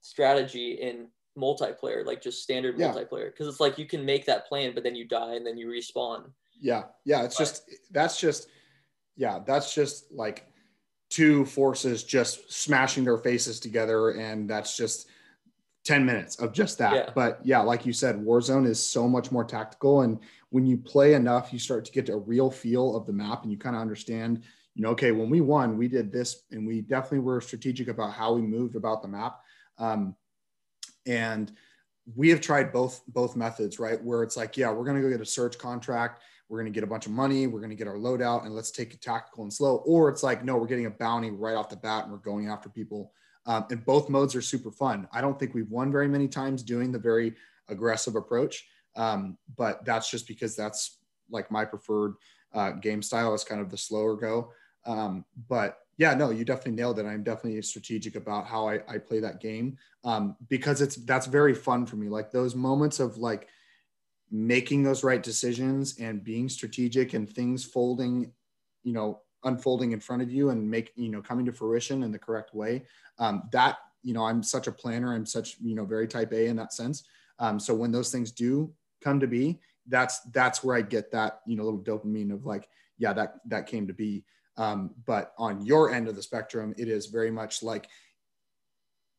strategy 0.03 0.73
in 0.73 1.09
multiplayer, 1.39 2.05
like 2.05 2.23
just 2.23 2.43
standard 2.43 2.79
yeah. 2.79 2.93
multiplayer, 2.93 3.31
because 3.33 3.47
it's 3.47 3.61
like 3.61 3.79
you 3.79 3.87
can 3.87 4.05
make 4.05 4.27
that 4.27 4.47
plan, 4.47 4.73
but 4.75 4.83
then 4.83 4.95
you 4.95 5.07
die 5.07 5.35
and 5.35 5.47
then 5.47 5.57
you 5.57 5.67
respawn. 5.69 6.25
Yeah, 6.61 6.85
yeah. 7.05 7.23
It's 7.23 7.37
but, 7.37 7.45
just 7.45 7.71
that's 7.91 8.21
just 8.21 8.49
yeah, 9.17 9.39
that's 9.47 9.75
just 9.75 10.13
like 10.13 10.47
two 11.11 11.45
forces 11.45 12.05
just 12.05 12.53
smashing 12.53 13.05
their 13.05 13.19
faces 13.19 13.61
together, 13.61 14.11
and 14.11 14.49
that's 14.49 14.77
just 14.77 15.09
10 15.85 16.05
minutes 16.05 16.37
of 16.37 16.53
just 16.53 16.79
that. 16.79 16.95
Yeah. 16.95 17.11
But 17.15 17.41
yeah, 17.45 17.61
like 17.61 17.87
you 17.87 17.93
said, 17.93 18.17
Warzone 18.17 18.67
is 18.67 18.85
so 18.85 19.09
much 19.09 19.31
more 19.31 19.45
tactical. 19.45 20.03
And 20.03 20.19
when 20.51 20.67
you 20.67 20.77
play 20.77 21.15
enough, 21.15 21.53
you 21.53 21.59
start 21.61 21.85
to 21.85 21.93
get 21.93 22.09
a 22.09 22.17
real 22.17 22.51
feel 22.51 22.97
of 22.97 23.07
the 23.07 23.13
map 23.13 23.43
and 23.43 23.53
you 23.53 23.59
kind 23.59 23.77
of 23.77 23.83
understand 23.83 24.43
you 24.77 24.83
know, 24.83 24.91
okay, 24.91 25.11
when 25.11 25.31
we 25.31 25.41
won, 25.41 25.79
we 25.79 25.89
did 25.89 26.13
this, 26.13 26.43
and 26.51 26.67
we 26.67 26.83
definitely 26.83 27.21
were 27.21 27.41
strategic 27.41 27.89
about 27.89 28.13
how 28.13 28.35
we 28.35 28.43
moved 28.43 28.77
about 28.77 29.01
the 29.01 29.09
map. 29.09 29.41
Um, 29.79 30.15
and 31.07 31.51
we 32.15 32.29
have 32.29 32.43
tried 32.43 32.75
both 32.75 33.01
both 33.09 33.37
methods, 33.37 33.79
right? 33.79 34.03
Where 34.03 34.23
it's 34.23 34.37
like, 34.37 34.59
yeah, 34.59 34.71
we're 34.71 34.85
going 34.85 34.97
to 34.97 35.03
go 35.03 35.09
get 35.09 35.23
a 35.23 35.27
search 35.27 35.57
contract, 35.57 36.21
we're 36.49 36.59
going 36.59 36.73
to 36.73 36.75
get 36.75 36.85
a 36.85 36.87
bunch 36.87 37.07
of 37.07 37.13
money, 37.13 37.47
we're 37.47 37.61
going 37.61 37.71
to 37.71 37.77
get 37.77 37.89
our 37.89 37.97
loadout, 37.97 38.45
and 38.45 38.55
let's 38.55 38.71
take 38.71 38.95
it 38.95 39.03
tactical 39.03 39.43
and 39.43 39.53
slow. 39.53 39.77
Or 39.87 40.09
it's 40.09 40.23
like, 40.23 40.45
no, 40.45 40.57
we're 40.57 40.67
getting 40.67 40.87
a 40.87 40.91
bounty 40.91 41.31
right 41.31 41.57
off 41.57 41.69
the 41.69 41.77
bat, 41.77 42.05
and 42.05 42.13
we're 42.13 42.19
going 42.19 42.49
after 42.49 42.69
people. 42.69 43.13
Um, 43.47 43.67
and 43.71 43.85
both 43.85 44.09
modes 44.09 44.35
are 44.35 44.43
super 44.43 44.71
fun. 44.71 45.09
I 45.13 45.21
don't 45.21 45.39
think 45.39 45.55
we've 45.55 45.71
won 45.71 45.93
very 45.93 46.09
many 46.09 46.29
times 46.29 46.63
doing 46.63 46.93
the 46.93 46.99
very 46.99 47.35
aggressive 47.69 48.17
approach, 48.17 48.67
um, 48.97 49.39
but 49.57 49.85
that's 49.85 50.11
just 50.11 50.27
because 50.27 50.57
that's 50.57 50.99
like 51.31 51.51
my 51.51 51.65
preferred 51.65 52.15
uh, 52.55 52.73
game 52.73 53.03
style 53.03 53.35
is 53.35 53.45
kind 53.45 53.61
of 53.61 53.71
the 53.71 53.77
slower 53.77 54.17
go. 54.17 54.53
Um, 54.85 55.25
but 55.49 55.79
yeah, 55.99 56.15
no, 56.15 56.31
you 56.31 56.45
definitely 56.45 56.73
nailed 56.73 56.99
it. 56.99 57.07
I'm 57.07 57.23
definitely 57.23 57.61
strategic 57.63 58.17
about 58.17 58.47
how 58.47 58.69
I, 58.69 58.81
I 58.89 58.99
play 58.99 59.21
that 59.21 59.41
game 59.41 59.79
um, 60.05 60.37
because 60.49 60.81
it's 60.81 60.97
that's 60.97 61.27
very 61.27 61.55
fun 61.55 61.87
for 61.87 61.97
me. 61.97 62.09
Like 62.09 62.31
those 62.31 62.55
moments 62.55 63.01
of 63.01 63.17
like 63.17 63.49
making 64.31 64.83
those 64.83 65.05
right 65.05 65.23
decisions 65.23 65.99
and 65.99 66.25
being 66.25 66.49
strategic 66.49 67.15
and 67.15 67.29
things 67.29 67.65
folding, 67.65 68.33
you 68.83 68.93
know, 68.93 69.21
unfolding 69.45 69.93
in 69.93 70.01
front 70.01 70.23
of 70.23 70.31
you 70.31 70.51
and 70.51 70.69
make 70.69 70.93
you 70.97 71.09
know 71.09 71.23
coming 71.23 71.47
to 71.47 71.53
fruition 71.53 72.03
in 72.03 72.13
the 72.13 72.19
correct 72.19 72.55
way. 72.55 72.83
Um, 73.19 73.45
that 73.53 73.79
you 74.03 74.13
know, 74.13 74.25
I'm 74.25 74.43
such 74.43 74.67
a 74.67 74.73
planner. 74.73 75.15
I'm 75.15 75.27
such 75.27 75.57
you 75.63 75.75
know 75.75 75.85
very 75.85 76.07
type 76.07 76.33
A 76.33 76.47
in 76.47 76.57
that 76.57 76.73
sense. 76.73 77.05
Um, 77.39 77.59
so 77.59 77.75
when 77.75 77.93
those 77.93 78.11
things 78.11 78.31
do 78.31 78.73
come 79.03 79.21
to 79.21 79.27
be, 79.27 79.61
that's 79.87 80.21
that's 80.33 80.63
where 80.65 80.77
I 80.77 80.83
get 80.83 81.11
that 81.13 81.41
you 81.47 81.57
know 81.57 81.65
little 81.65 81.81
dopamine 81.81 82.33
of 82.33 82.45
like, 82.45 82.69
yeah, 82.99 83.13
that 83.13 83.37
that 83.47 83.67
came 83.67 83.87
to 83.87 83.95
be. 83.95 84.25
Um, 84.59 84.95
but 85.05 85.35
on 85.39 85.65
your 85.65 85.93
end 85.93 86.09
of 86.09 86.17
the 86.17 86.23
spectrum, 86.23 86.75
it 86.79 86.89
is 86.89 87.07
very 87.07 87.31
much 87.31 87.63
like 87.63 87.89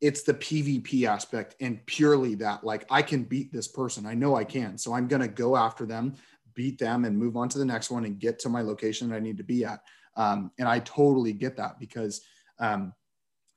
it's 0.02 0.24
the 0.24 0.34
PvP 0.34 1.07
aspect 1.07 1.56
and 1.60 1.84
purely 1.86 2.36
that 2.36 2.64
like 2.64 2.86
I 2.90 3.02
can 3.02 3.24
beat 3.24 3.52
this 3.52 3.68
person. 3.68 4.06
I 4.06 4.14
know 4.14 4.36
I 4.36 4.44
can. 4.44 4.78
So 4.78 4.94
I'm 4.94 5.07
going 5.07 5.22
to 5.22 5.28
go 5.28 5.56
after 5.56 5.86
them, 5.86 6.15
beat 6.53 6.78
them, 6.78 7.06
and 7.06 7.18
move 7.18 7.36
on 7.36 7.49
to 7.49 7.57
the 7.57 7.65
next 7.65 7.90
one 7.90 8.06
and 8.06 8.19
get 8.19 8.40
to 8.40 8.49
my 8.49 8.61
location 8.61 9.10
that 9.10 9.15
I 9.15 9.19
need 9.19 9.38
to 9.38 9.44
be 9.44 9.65
at. 9.65 9.82
Um, 10.15 10.52
and 10.60 10.68
I 10.68 10.80
totally 10.80 11.34
get 11.34 11.57
that 11.57 11.80
because 11.80 12.22
um, 12.60 12.94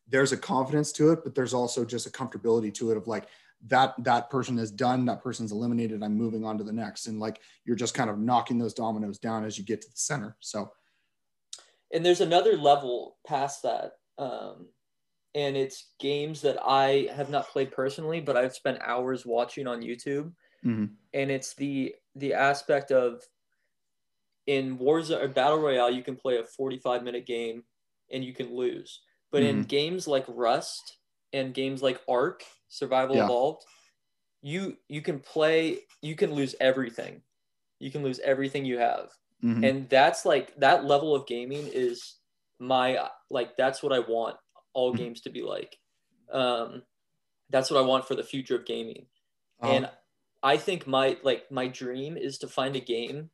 there's 0.09 0.33
a 0.33 0.37
confidence 0.37 0.93
to 0.93 1.13
it, 1.13 1.21
but 1.25 1.35
there's 1.35 1.55
also 1.55 1.85
just 1.85 2.07
a 2.07 2.11
comfortability 2.11 2.73
to 2.75 2.91
it 2.91 2.97
of 2.97 3.07
like, 3.07 3.29
that 3.67 3.95
that 4.05 4.31
person 4.31 4.59
is 4.59 4.71
done 4.71 5.05
that 5.05 5.23
person's 5.23 5.53
eliminated 5.53 6.03
i'm 6.03 6.17
moving 6.17 6.47
on 6.47 6.57
to 6.57 6.65
the 6.65 6.73
next 6.73 7.07
and 7.07 7.21
like 7.21 7.41
you're 7.67 7.77
just 7.77 7.95
kind 7.95 8.09
of 8.09 8.19
knocking 8.19 8.59
those 8.59 8.73
dominoes 8.73 9.19
down 9.19 9.45
as 9.45 9.59
you 9.59 9.65
get 9.65 9.83
to 9.83 9.89
the 9.89 9.97
center 9.97 10.35
so 10.41 10.73
and 11.93 12.05
there's 12.05 12.21
another 12.21 12.57
level 12.57 13.19
past 13.27 13.63
that 13.63 13.93
um, 14.17 14.69
and 15.35 15.57
it's 15.57 15.93
games 15.99 16.41
that 16.41 16.57
i 16.65 17.09
have 17.15 17.31
not 17.31 17.49
played 17.49 17.71
personally 17.71 18.21
but 18.21 18.37
i've 18.37 18.55
spent 18.55 18.79
hours 18.85 19.25
watching 19.25 19.67
on 19.67 19.81
youtube 19.81 20.33
mm-hmm. 20.65 20.87
and 21.15 21.31
it's 21.31 21.55
the 21.55 21.95
the 22.17 22.35
aspect 22.35 22.91
of 22.91 23.23
in 24.47 24.79
warzone 24.79 25.23
or 25.23 25.29
battle 25.29 25.59
royale 25.59 25.91
you 25.91 26.03
can 26.03 26.17
play 26.17 26.39
a 26.39 26.45
45 26.45 27.03
minute 27.03 27.27
game 27.27 27.63
and 28.11 28.25
you 28.25 28.33
can 28.33 28.55
lose 28.55 29.01
but 29.31 29.43
mm-hmm. 29.43 29.59
in 29.59 29.63
games 29.65 30.09
like 30.09 30.25
rust 30.29 30.99
and 31.33 31.55
games 31.55 31.83
like 31.83 32.01
ark 32.09 32.43
survival 32.69 33.17
yeah. 33.17 33.25
evolved 33.25 33.65
you 34.43 34.77
you 34.89 35.03
can 35.03 35.21
play 35.21 35.79
you 36.03 36.17
can 36.17 36.33
lose 36.33 36.55
everything 36.61 37.23
you 37.79 37.91
can 37.91 38.03
lose 38.03 38.19
everything 38.21 38.65
you 38.65 38.79
have 38.79 39.11
Mm-hmm. 39.45 39.65
And 39.65 39.89
that's 39.89 40.25
like 40.25 40.55
that 40.59 40.85
level 40.85 41.15
of 41.15 41.27
gaming 41.27 41.69
is 41.73 42.17
my 42.59 43.09
like 43.31 43.57
that's 43.57 43.83
what 43.83 43.93
I 43.93 44.01
want 44.01 44.37
all 44.73 44.93
mm-hmm. 44.93 45.03
games 45.03 45.21
to 45.23 45.31
be 45.31 45.43
like. 45.43 45.77
Um, 46.33 46.83
that's 47.51 47.71
what 47.71 47.83
I 47.83 47.87
want 47.87 48.07
for 48.07 48.15
the 48.15 48.23
future 48.23 48.57
of 48.57 48.67
gaming. 48.67 49.07
Um, 49.61 49.71
and 49.71 49.91
I 50.43 50.57
think 50.57 50.87
my 50.87 51.19
like 51.23 51.51
my 51.51 51.69
dream 51.69 52.17
is 52.17 52.39
to 52.39 52.49
find 52.49 52.77
a 52.77 52.81
game 52.81 53.31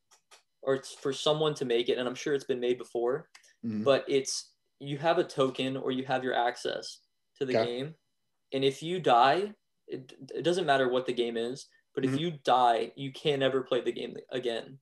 or 0.63 0.75
it's 0.75 0.93
for 0.93 1.13
someone 1.13 1.55
to 1.55 1.65
make 1.65 1.89
it 1.89 1.99
and 1.99 2.09
I'm 2.09 2.15
sure 2.15 2.35
it's 2.35 2.45
been 2.45 2.61
made 2.61 2.79
before, 2.79 3.29
mm-hmm. 3.65 3.85
but 3.85 4.05
it's 4.09 4.51
you 4.81 4.99
have 4.99 5.19
a 5.19 5.25
token 5.25 5.77
or 5.77 5.93
you 5.93 6.05
have 6.05 6.25
your 6.25 6.35
access 6.35 6.99
to 7.39 7.47
the 7.47 7.59
okay. 7.59 7.67
game. 7.79 7.95
And 8.53 8.65
if 8.65 8.83
you 8.83 9.01
die, 9.01 9.53
it, 9.87 10.13
it 10.35 10.43
doesn't 10.43 10.67
matter 10.67 10.89
what 10.89 11.07
the 11.07 11.13
game 11.13 11.37
is, 11.37 11.67
but 11.95 12.05
if 12.05 12.11
mm-hmm. 12.11 12.21
you 12.21 12.31
die, 12.45 12.93
you 12.97 13.13
can 13.13 13.41
never 13.41 13.63
play 13.63 13.81
the 13.81 13.93
game 13.93 14.17
again. 14.31 14.79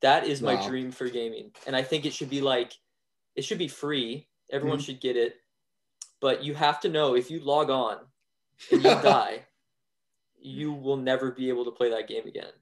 That 0.00 0.26
is 0.26 0.40
my 0.40 0.64
dream 0.66 0.92
for 0.92 1.08
gaming. 1.08 1.50
And 1.66 1.74
I 1.74 1.82
think 1.82 2.06
it 2.06 2.14
should 2.14 2.30
be 2.30 2.40
like, 2.40 2.72
it 3.34 3.44
should 3.44 3.58
be 3.58 3.68
free. 3.68 4.27
Everyone 4.50 4.78
mm-hmm. 4.78 4.84
should 4.84 5.00
get 5.00 5.16
it. 5.16 5.36
But 6.20 6.42
you 6.42 6.54
have 6.54 6.80
to 6.80 6.88
know 6.88 7.14
if 7.14 7.30
you 7.30 7.40
log 7.40 7.70
on 7.70 7.98
and 8.72 8.82
you 8.82 8.90
die, 9.02 9.44
you 10.40 10.72
will 10.72 10.96
never 10.96 11.30
be 11.30 11.48
able 11.48 11.64
to 11.64 11.70
play 11.70 11.90
that 11.90 12.08
game 12.08 12.26
again. 12.26 12.52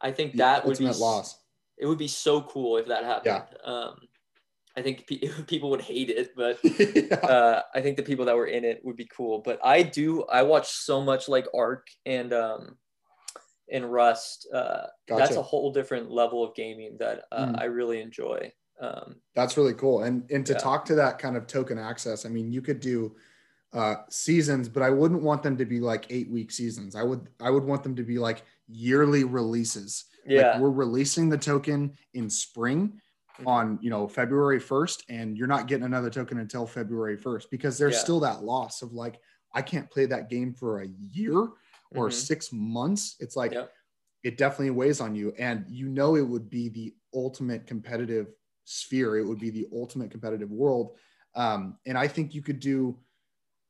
I 0.00 0.12
think 0.12 0.32
the 0.32 0.38
that 0.38 0.66
would 0.66 0.78
be 0.78 0.86
loss. 0.86 1.38
It 1.78 1.86
would 1.86 1.98
be 1.98 2.08
so 2.08 2.42
cool 2.42 2.78
if 2.78 2.86
that 2.86 3.04
happened. 3.04 3.44
Yeah. 3.64 3.70
Um, 3.70 3.96
I 4.76 4.82
think 4.82 5.06
people 5.46 5.70
would 5.70 5.80
hate 5.80 6.10
it, 6.10 6.34
but 6.36 6.58
yeah. 6.64 7.16
uh, 7.16 7.62
I 7.74 7.80
think 7.80 7.96
the 7.96 8.02
people 8.02 8.24
that 8.26 8.36
were 8.36 8.46
in 8.46 8.64
it 8.64 8.80
would 8.84 8.96
be 8.96 9.08
cool. 9.14 9.40
But 9.40 9.58
I 9.64 9.82
do. 9.82 10.24
I 10.24 10.42
watch 10.42 10.68
so 10.68 11.02
much 11.02 11.28
like 11.28 11.46
Ark 11.54 11.88
and 12.04 12.32
um, 12.32 12.76
in 13.68 13.84
Rust, 13.84 14.46
uh, 14.52 14.86
gotcha. 15.08 15.18
that's 15.18 15.36
a 15.36 15.42
whole 15.42 15.72
different 15.72 16.10
level 16.10 16.44
of 16.44 16.54
gaming 16.54 16.96
that 16.98 17.24
uh, 17.32 17.46
mm. 17.46 17.60
I 17.60 17.64
really 17.64 18.00
enjoy. 18.00 18.52
Um, 18.80 19.16
that's 19.34 19.56
really 19.56 19.74
cool. 19.74 20.02
And 20.02 20.30
and 20.30 20.44
to 20.46 20.52
yeah. 20.52 20.58
talk 20.58 20.84
to 20.86 20.94
that 20.96 21.18
kind 21.18 21.36
of 21.36 21.46
token 21.46 21.78
access, 21.78 22.26
I 22.26 22.28
mean, 22.28 22.52
you 22.52 22.60
could 22.60 22.80
do 22.80 23.16
uh, 23.72 23.96
seasons, 24.10 24.68
but 24.68 24.82
I 24.82 24.90
wouldn't 24.90 25.22
want 25.22 25.42
them 25.42 25.56
to 25.56 25.64
be 25.64 25.80
like 25.80 26.06
eight 26.10 26.30
week 26.30 26.50
seasons. 26.50 26.94
I 26.94 27.02
would 27.02 27.28
I 27.40 27.50
would 27.50 27.64
want 27.64 27.82
them 27.82 27.96
to 27.96 28.02
be 28.02 28.18
like 28.18 28.42
yearly 28.68 29.24
releases. 29.24 30.04
Yeah, 30.26 30.52
like 30.52 30.60
we're 30.60 30.70
releasing 30.70 31.28
the 31.28 31.38
token 31.38 31.96
in 32.14 32.28
spring, 32.28 33.00
mm-hmm. 33.38 33.48
on 33.48 33.78
you 33.82 33.90
know 33.90 34.08
February 34.08 34.60
1st 34.60 35.04
and 35.08 35.36
you're 35.36 35.46
not 35.46 35.66
getting 35.66 35.84
another 35.84 36.10
token 36.10 36.38
until 36.38 36.66
February 36.66 37.16
1st 37.16 37.50
because 37.50 37.78
there's 37.78 37.94
yeah. 37.94 38.00
still 38.00 38.20
that 38.20 38.42
loss 38.42 38.82
of 38.82 38.92
like 38.92 39.20
I 39.52 39.62
can't 39.62 39.90
play 39.90 40.06
that 40.06 40.28
game 40.28 40.52
for 40.52 40.80
a 40.80 40.88
year 41.12 41.48
or 41.94 42.08
mm-hmm. 42.08 42.10
6 42.10 42.52
months 42.52 43.16
it's 43.20 43.36
like 43.36 43.54
it 44.22 44.38
definitely 44.38 44.70
weighs 44.70 45.00
on 45.00 45.14
you 45.14 45.32
and 45.38 45.64
you 45.68 45.88
know 45.88 46.16
it 46.16 46.26
would 46.26 46.50
be 46.50 46.68
the 46.68 46.94
ultimate 47.14 47.66
competitive 47.66 48.28
sphere 48.66 49.16
it 49.16 49.24
would 49.24 49.40
be 49.40 49.50
the 49.50 49.66
ultimate 49.72 50.10
competitive 50.10 50.50
world 50.50 50.96
um, 51.34 51.76
and 51.86 51.96
I 51.96 52.08
think 52.08 52.34
you 52.34 52.42
could 52.42 52.60
do 52.60 52.96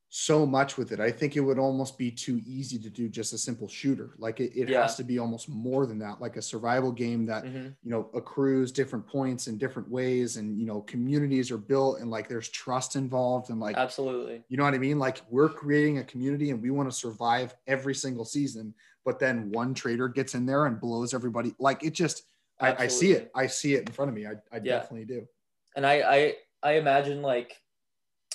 so 0.09 0.47
much 0.47 0.79
with 0.79 0.93
it. 0.93 1.01
I 1.01 1.11
think 1.11 1.37
it 1.37 1.41
would 1.41 1.59
almost 1.59 1.99
be 1.99 2.13
too 2.13 2.41
easy 2.47 2.79
to 2.79 2.89
do 2.89 3.09
just 3.09 3.33
a 3.33 3.39
simple 3.39 3.69
shooter. 3.69 4.15
Like 4.19 4.39
it, 4.39 4.53
it 4.55 4.69
yeah. 4.69 4.83
has 4.83 4.95
to 4.97 5.05
be 5.05 5.19
almost 5.19 5.49
more 5.49 5.85
than 5.85 5.99
that, 5.99 6.21
like 6.21 6.37
a 6.37 6.43
survival 6.43 6.93
game 6.93 7.27
that, 7.27 7.45
mm-hmm. 7.45 7.67
you 7.83 7.91
know, 7.91 8.09
accrues 8.15 8.71
different 8.71 9.07
points 9.07 9.49
in 9.49 9.59
different 9.59 9.91
ways 9.91 10.37
and, 10.37 10.59
you 10.59 10.65
know, 10.65 10.81
communities 10.83 11.51
are 11.51 11.59
built 11.59 12.01
and 12.01 12.09
like 12.09 12.29
there's 12.29 12.49
trust 12.49 12.95
involved 12.95 13.51
and 13.51 13.59
like, 13.59 13.77
absolutely. 13.77 14.45
You 14.49 14.57
know 14.57 14.65
what 14.65 14.75
I 14.75 14.79
mean? 14.79 14.99
Like 14.99 15.23
we're 15.29 15.49
creating 15.49 15.99
a 15.99 16.05
community 16.05 16.51
and 16.51 16.63
we 16.63 16.71
want 16.71 16.89
to 16.89 16.97
survive 16.97 17.55
every 17.67 17.95
single 17.95 18.25
season, 18.25 18.75
but 19.05 19.19
then 19.19 19.51
one 19.51 19.75
traitor 19.75 20.09
gets 20.09 20.37
in 20.37 20.47
there 20.47 20.67
and 20.67 20.81
blows 20.81 21.15
everybody. 21.15 21.53
Like 21.59 21.83
it 21.83 21.95
just, 21.95 22.23
I, 22.61 22.85
I, 22.85 22.87
see 22.87 23.13
it. 23.13 23.31
I 23.35 23.47
see 23.47 23.75
it 23.75 23.87
in 23.87 23.93
front 23.93 24.09
of 24.09 24.15
me. 24.15 24.27
I, 24.27 24.33
I 24.53 24.57
yeah. 24.57 24.79
definitely 24.79 25.05
do. 25.05 25.27
And 25.75 25.87
I, 25.87 25.95
I, 26.01 26.35
I 26.63 26.73
imagine 26.75 27.23
like, 27.23 27.55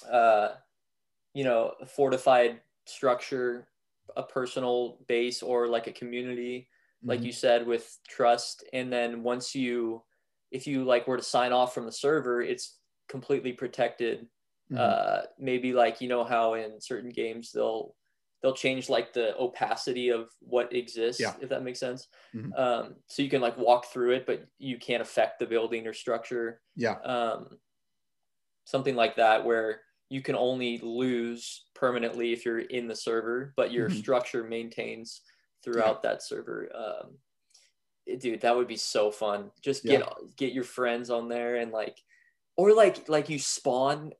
uh, 0.09 0.49
you 1.33 1.43
know, 1.43 1.73
a 1.81 1.85
fortified 1.85 2.59
structure, 2.85 3.67
a 4.15 4.23
personal 4.23 4.99
base 5.07 5.41
or 5.41 5.67
like 5.67 5.87
a 5.87 5.91
community, 5.91 6.67
mm-hmm. 6.99 7.09
like 7.09 7.23
you 7.23 7.31
said, 7.31 7.65
with 7.65 7.97
trust. 8.07 8.63
And 8.73 8.91
then 8.91 9.23
once 9.23 9.55
you, 9.55 10.03
if 10.51 10.67
you 10.67 10.83
like 10.83 11.07
were 11.07 11.17
to 11.17 11.23
sign 11.23 11.51
off 11.51 11.73
from 11.73 11.85
the 11.85 11.91
server, 11.91 12.41
it's 12.41 12.77
completely 13.09 13.53
protected. 13.53 14.27
Mm-hmm. 14.71 14.77
Uh, 14.77 15.21
maybe 15.39 15.73
like, 15.73 15.99
you 15.99 16.09
know, 16.09 16.23
how 16.23 16.53
in 16.53 16.79
certain 16.79 17.09
games 17.09 17.51
they'll, 17.51 17.95
they'll 18.41 18.53
change 18.53 18.89
like 18.89 19.13
the 19.13 19.37
opacity 19.37 20.09
of 20.09 20.29
what 20.39 20.73
exists 20.73 21.21
yeah. 21.21 21.33
if 21.41 21.49
that 21.49 21.63
makes 21.63 21.79
sense 21.79 22.07
mm-hmm. 22.35 22.51
um, 22.53 22.95
so 23.07 23.21
you 23.21 23.29
can 23.29 23.41
like 23.41 23.57
walk 23.57 23.85
through 23.85 24.11
it 24.11 24.25
but 24.25 24.45
you 24.57 24.77
can't 24.77 25.01
affect 25.01 25.39
the 25.39 25.45
building 25.45 25.85
or 25.87 25.93
structure 25.93 26.61
yeah 26.75 26.95
um, 27.03 27.57
something 28.65 28.95
like 28.95 29.15
that 29.15 29.43
where 29.43 29.81
you 30.11 30.21
can 30.21 30.35
only 30.35 30.77
lose 30.79 31.67
permanently 31.73 32.33
if 32.33 32.43
you're 32.43 32.59
in 32.59 32.85
the 32.85 32.95
server, 32.95 33.53
but 33.55 33.71
your 33.71 33.87
mm-hmm. 33.87 33.99
structure 33.99 34.43
maintains 34.43 35.21
throughout 35.63 36.01
yeah. 36.03 36.09
that 36.09 36.21
server. 36.21 36.69
Um, 36.75 38.17
dude, 38.19 38.41
that 38.41 38.53
would 38.53 38.67
be 38.67 38.75
so 38.75 39.09
fun. 39.09 39.51
Just 39.61 39.85
get 39.85 40.01
yeah. 40.01 40.09
get 40.35 40.51
your 40.51 40.65
friends 40.65 41.09
on 41.09 41.29
there 41.29 41.55
and 41.55 41.71
like, 41.71 41.97
or 42.57 42.73
like 42.73 43.07
like 43.07 43.29
you 43.29 43.39
spawn, 43.39 44.11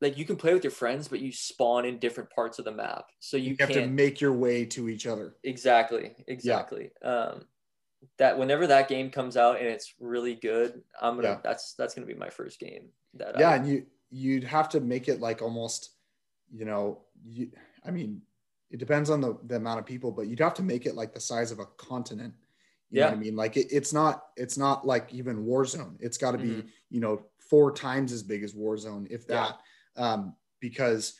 like 0.00 0.18
you 0.18 0.24
can 0.24 0.36
play 0.36 0.52
with 0.52 0.64
your 0.64 0.70
friends, 0.70 1.08
but 1.08 1.20
you 1.20 1.32
spawn 1.32 1.84
in 1.84 1.98
different 1.98 2.30
parts 2.30 2.58
of 2.58 2.64
the 2.64 2.72
map, 2.72 3.06
so 3.20 3.36
you, 3.36 3.50
you 3.50 3.56
have 3.60 3.72
to 3.72 3.86
make 3.86 4.20
your 4.20 4.32
way 4.32 4.64
to 4.66 4.88
each 4.88 5.06
other. 5.06 5.36
Exactly, 5.42 6.12
exactly. 6.26 6.90
Yeah. 7.02 7.08
Um, 7.08 7.44
that 8.18 8.38
whenever 8.38 8.66
that 8.66 8.88
game 8.88 9.10
comes 9.10 9.36
out 9.36 9.58
and 9.58 9.66
it's 9.66 9.94
really 9.98 10.34
good, 10.34 10.82
I'm 11.00 11.16
gonna 11.16 11.28
yeah. 11.28 11.38
that's 11.42 11.74
that's 11.74 11.94
gonna 11.94 12.06
be 12.06 12.14
my 12.14 12.30
first 12.30 12.60
game. 12.60 12.88
That 13.14 13.38
yeah, 13.38 13.50
I, 13.50 13.56
and 13.56 13.66
you 13.66 13.86
you'd 14.10 14.44
have 14.44 14.68
to 14.70 14.80
make 14.80 15.08
it 15.08 15.20
like 15.20 15.42
almost, 15.42 15.90
you 16.52 16.64
know, 16.64 17.02
you, 17.24 17.50
I 17.84 17.90
mean, 17.90 18.22
it 18.70 18.78
depends 18.78 19.10
on 19.10 19.20
the, 19.20 19.38
the 19.46 19.56
amount 19.56 19.80
of 19.80 19.86
people, 19.86 20.12
but 20.12 20.26
you'd 20.26 20.40
have 20.40 20.54
to 20.54 20.62
make 20.62 20.86
it 20.86 20.94
like 20.94 21.14
the 21.14 21.20
size 21.20 21.50
of 21.52 21.58
a 21.58 21.66
continent. 21.76 22.34
You 22.90 23.00
yeah. 23.00 23.06
know 23.06 23.10
what 23.10 23.16
I 23.16 23.20
mean? 23.20 23.36
Like 23.36 23.56
it, 23.56 23.66
it's 23.70 23.92
not, 23.92 24.26
it's 24.36 24.56
not 24.56 24.86
like 24.86 25.12
even 25.12 25.44
Warzone. 25.44 25.96
It's 25.98 26.18
got 26.18 26.32
to 26.32 26.38
be, 26.38 26.48
mm-hmm. 26.48 26.68
you 26.90 27.00
know, 27.00 27.22
four 27.38 27.72
times 27.72 28.12
as 28.12 28.22
big 28.22 28.44
as 28.44 28.54
Warzone, 28.54 29.08
if 29.10 29.26
that, 29.26 29.50
yeah. 29.50 29.56
Um, 29.96 30.34
because 30.60 31.14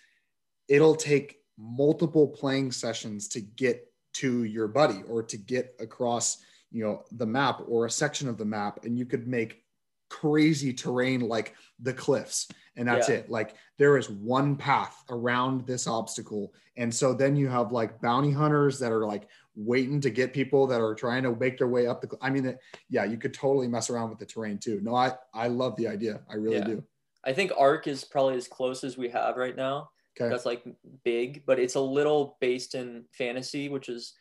it'll 0.68 0.96
take 0.96 1.38
multiple 1.58 2.28
playing 2.28 2.72
sessions 2.72 3.28
to 3.28 3.40
get 3.40 3.90
to 4.14 4.44
your 4.44 4.68
buddy 4.68 5.02
or 5.08 5.22
to 5.22 5.36
get 5.36 5.74
across, 5.80 6.38
you 6.70 6.84
know, 6.84 7.04
the 7.12 7.26
map 7.26 7.62
or 7.68 7.86
a 7.86 7.90
section 7.90 8.28
of 8.28 8.38
the 8.38 8.44
map. 8.44 8.84
And 8.84 8.98
you 8.98 9.06
could 9.06 9.26
make 9.26 9.62
crazy 10.08 10.72
terrain 10.72 11.20
like 11.20 11.54
the 11.80 11.92
cliffs 11.92 12.48
and 12.76 12.86
that's 12.86 13.08
yeah. 13.08 13.16
it 13.16 13.30
like 13.30 13.56
there 13.76 13.96
is 13.96 14.08
one 14.08 14.54
path 14.54 15.02
around 15.10 15.66
this 15.66 15.86
obstacle 15.86 16.52
and 16.76 16.94
so 16.94 17.12
then 17.12 17.34
you 17.34 17.48
have 17.48 17.72
like 17.72 18.00
bounty 18.00 18.30
hunters 18.30 18.78
that 18.78 18.92
are 18.92 19.04
like 19.04 19.28
waiting 19.56 20.00
to 20.00 20.10
get 20.10 20.32
people 20.32 20.66
that 20.66 20.80
are 20.80 20.94
trying 20.94 21.22
to 21.22 21.34
make 21.34 21.58
their 21.58 21.66
way 21.66 21.88
up 21.88 22.00
the 22.00 22.08
i 22.20 22.30
mean 22.30 22.56
yeah 22.88 23.04
you 23.04 23.16
could 23.16 23.34
totally 23.34 23.66
mess 23.66 23.90
around 23.90 24.08
with 24.08 24.18
the 24.18 24.26
terrain 24.26 24.58
too 24.58 24.80
no 24.82 24.94
i 24.94 25.10
i 25.34 25.48
love 25.48 25.74
the 25.76 25.88
idea 25.88 26.20
i 26.30 26.34
really 26.34 26.58
yeah. 26.58 26.64
do 26.64 26.84
i 27.26 27.32
think 27.32 27.52
Ark 27.56 27.86
is 27.86 28.04
probably 28.04 28.36
as 28.36 28.48
close 28.48 28.84
as 28.84 28.96
we 28.96 29.08
have 29.10 29.36
right 29.36 29.56
now 29.56 29.90
okay. 30.18 30.30
that's 30.30 30.46
like 30.46 30.64
big 31.04 31.42
but 31.46 31.58
it's 31.58 31.74
a 31.74 31.80
little 31.80 32.36
based 32.40 32.74
in 32.74 33.04
fantasy 33.12 33.68
which 33.68 33.88
is 33.88 34.14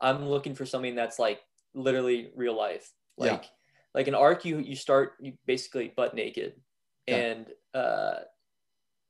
i'm 0.00 0.28
looking 0.28 0.54
for 0.54 0.66
something 0.66 0.94
that's 0.94 1.18
like 1.18 1.40
literally 1.74 2.30
real 2.34 2.56
life 2.56 2.90
like 3.16 3.30
yeah 3.30 3.48
like 3.94 4.08
an 4.08 4.14
Ark 4.14 4.44
you 4.44 4.58
you 4.58 4.76
start 4.76 5.14
you 5.20 5.32
basically 5.46 5.92
butt 5.96 6.14
naked 6.14 6.54
yeah. 7.06 7.16
and 7.16 7.46
uh 7.74 8.14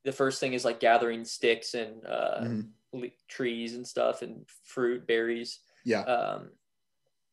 the 0.05 0.12
first 0.12 0.41
thing 0.41 0.55
is 0.55 0.65
like 0.65 0.81
gathering 0.81 1.25
sticks 1.25 1.75
and 1.75 2.05
uh 2.07 2.41
mm-hmm. 2.41 3.05
trees 3.29 3.75
and 3.75 3.87
stuff 3.87 4.23
and 4.23 4.47
fruit 4.65 5.07
berries 5.07 5.61
yeah 5.85 6.03
um 6.03 6.51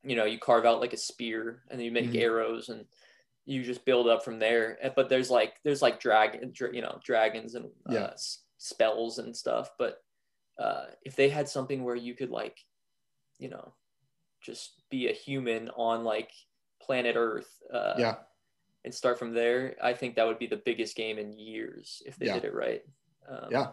you 0.04 0.16
know 0.16 0.26
you 0.26 0.40
carve 0.40 0.66
out 0.66 0.82
like 0.82 0.94
a 0.94 0.98
spear 0.98 1.64
and 1.70 1.80
then 1.80 1.86
you 1.86 1.92
make 1.92 2.08
mm-hmm. 2.08 2.22
arrows 2.22 2.70
and 2.70 2.86
you 3.48 3.64
just 3.64 3.86
build 3.86 4.07
up 4.07 4.24
from 4.24 4.38
there 4.38 4.78
but 4.95 5.10
there's 5.10 5.32
like 5.32 5.56
there's 5.64 5.82
like 5.82 5.99
dragon 5.99 6.53
you 6.72 6.82
know 6.82 6.99
dragons 7.03 7.56
and 7.56 7.65
uh, 7.90 7.94
yeah. 7.94 8.10
spells 8.57 9.18
and 9.18 9.36
stuff 9.36 9.72
but 9.80 10.03
uh 10.60 10.86
if 11.02 11.15
they 11.15 11.30
had 11.30 11.49
something 11.49 11.84
where 11.84 11.95
you 11.95 12.14
could 12.14 12.30
like 12.30 12.60
you 13.40 13.49
know 13.49 13.74
just 14.41 14.84
be 14.90 15.10
a 15.10 15.14
human 15.14 15.69
on 15.69 16.03
like 16.03 16.32
planet 16.82 17.15
Earth. 17.18 17.49
Uh, 17.72 17.94
yeah. 17.98 18.15
And 18.86 18.94
start 18.94 19.19
from 19.19 19.34
there. 19.34 19.76
I 19.84 19.94
think 19.94 20.15
that 20.15 20.26
would 20.26 20.40
be 20.40 20.48
the 20.48 20.61
biggest 20.65 20.95
game 20.95 21.18
in 21.18 21.38
years 21.38 22.02
if 22.06 22.15
they 22.15 22.28
yeah. 22.28 22.34
did 22.36 22.45
it 22.45 22.53
right. 22.53 22.82
Um, 23.30 23.49
yeah. 23.52 23.68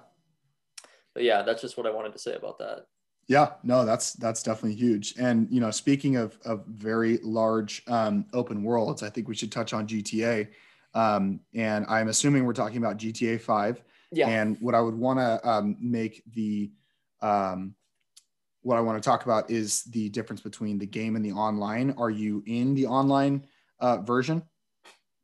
But 1.15 1.23
yeah, 1.23 1.43
that's 1.43 1.63
just 1.63 1.77
what 1.77 1.87
I 1.87 1.93
wanted 1.93 2.13
to 2.13 2.19
say 2.19 2.35
about 2.35 2.59
that. 2.59 2.87
Yeah, 3.27 3.53
no, 3.63 3.85
that's 3.85 4.13
that's 4.15 4.43
definitely 4.43 4.75
huge. 4.75 5.15
And 5.19 5.49
you 5.51 5.61
know, 5.61 5.71
speaking 5.71 6.17
of 6.17 6.39
of 6.45 6.65
very 6.67 7.19
large 7.23 7.83
um, 7.87 8.27
open 8.33 8.63
worlds, 8.63 9.03
I 9.03 9.11
think 9.11 9.29
we 9.29 9.35
should 9.35 9.53
touch 9.53 9.73
on 9.73 9.87
GTA. 9.87 10.49
Um, 10.95 11.41
and 11.55 11.87
I'm 11.89 12.09
assuming 12.09 12.45
we're 12.45 12.53
talking 12.53 12.79
about 12.79 12.99
GTA 12.99 13.41
Five. 13.41 13.83
Yeah. 14.13 14.29
And 14.29 14.57
what 14.61 14.75
I 14.75 14.81
would 14.81 14.95
want 14.95 15.19
to 15.19 15.49
um, 15.49 15.77
make 15.81 16.23
the 16.35 16.71
um, 17.21 17.75
what 18.65 18.79
I 18.79 18.81
want 18.81 19.01
to 19.01 19.07
talk 19.07 19.25
about 19.25 19.51
is 19.51 19.85
the 19.85 20.09
difference 20.09 20.41
between 20.41 20.79
the 20.79 20.87
game 20.87 21.17
and 21.17 21.25
the 21.25 21.33
online. 21.33 21.95
Are 21.99 22.11
you 22.11 22.43
in 22.47 22.75
the 22.75 22.87
online 22.87 23.47
uh, 23.79 23.99
version? 23.99 24.43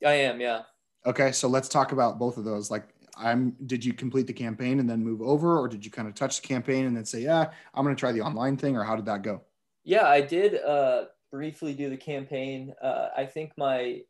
I 0.05 0.13
am, 0.13 0.39
yeah. 0.39 0.61
Okay, 1.05 1.31
so 1.31 1.47
let's 1.47 1.67
talk 1.67 1.91
about 1.91 2.19
both 2.19 2.37
of 2.37 2.43
those. 2.43 2.69
Like, 2.69 2.89
I'm. 3.21 3.55
Did 3.65 3.85
you 3.85 3.93
complete 3.93 4.27
the 4.27 4.33
campaign 4.33 4.79
and 4.79 4.89
then 4.89 5.03
move 5.03 5.21
over, 5.21 5.59
or 5.59 5.67
did 5.67 5.85
you 5.85 5.91
kind 5.91 6.07
of 6.07 6.15
touch 6.15 6.41
the 6.41 6.47
campaign 6.47 6.85
and 6.85 6.95
then 6.95 7.05
say, 7.05 7.21
"Yeah, 7.21 7.51
I'm 7.73 7.83
going 7.83 7.95
to 7.95 7.99
try 7.99 8.11
the 8.11 8.21
online 8.21 8.57
thing," 8.57 8.75
or 8.75 8.83
how 8.83 8.95
did 8.95 9.05
that 9.05 9.21
go? 9.21 9.41
Yeah, 9.83 10.07
I 10.07 10.21
did 10.21 10.61
uh, 10.61 11.05
briefly 11.31 11.73
do 11.73 11.89
the 11.89 11.97
campaign. 11.97 12.73
Uh, 12.81 13.09
I 13.15 13.25
think 13.25 13.51
my 13.57 14.01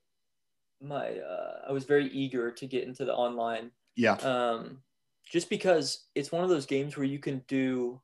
my 0.81 1.17
uh, 1.17 1.69
I 1.69 1.71
was 1.71 1.85
very 1.85 2.07
eager 2.07 2.51
to 2.51 2.65
get 2.65 2.83
into 2.83 3.05
the 3.05 3.13
online. 3.13 3.71
Yeah. 3.95 4.13
Um, 4.13 4.79
just 5.23 5.49
because 5.49 6.05
it's 6.15 6.31
one 6.31 6.43
of 6.43 6.49
those 6.49 6.65
games 6.65 6.97
where 6.97 7.05
you 7.05 7.19
can 7.19 7.43
do 7.47 8.01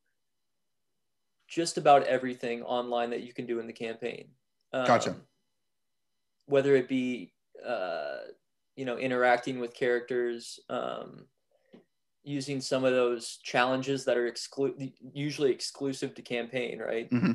just 1.47 1.77
about 1.77 2.03
everything 2.03 2.61
online 2.63 3.09
that 3.09 3.23
you 3.23 3.33
can 3.33 3.45
do 3.45 3.59
in 3.59 3.67
the 3.67 3.73
campaign. 3.73 4.27
Um, 4.73 4.85
gotcha. 4.85 5.15
Whether 6.45 6.75
it 6.75 6.87
be, 6.87 7.33
uh, 7.65 8.17
you 8.77 8.85
know, 8.85 8.97
interacting 8.97 9.59
with 9.59 9.73
characters, 9.73 10.59
um, 10.69 11.25
using 12.23 12.61
some 12.61 12.85
of 12.85 12.93
those 12.93 13.39
challenges 13.43 14.05
that 14.05 14.17
are 14.17 14.31
exclu- 14.31 14.93
usually 15.13 15.51
exclusive 15.51 16.15
to 16.15 16.21
campaign, 16.21 16.79
right? 16.79 17.09
Mm-hmm. 17.11 17.33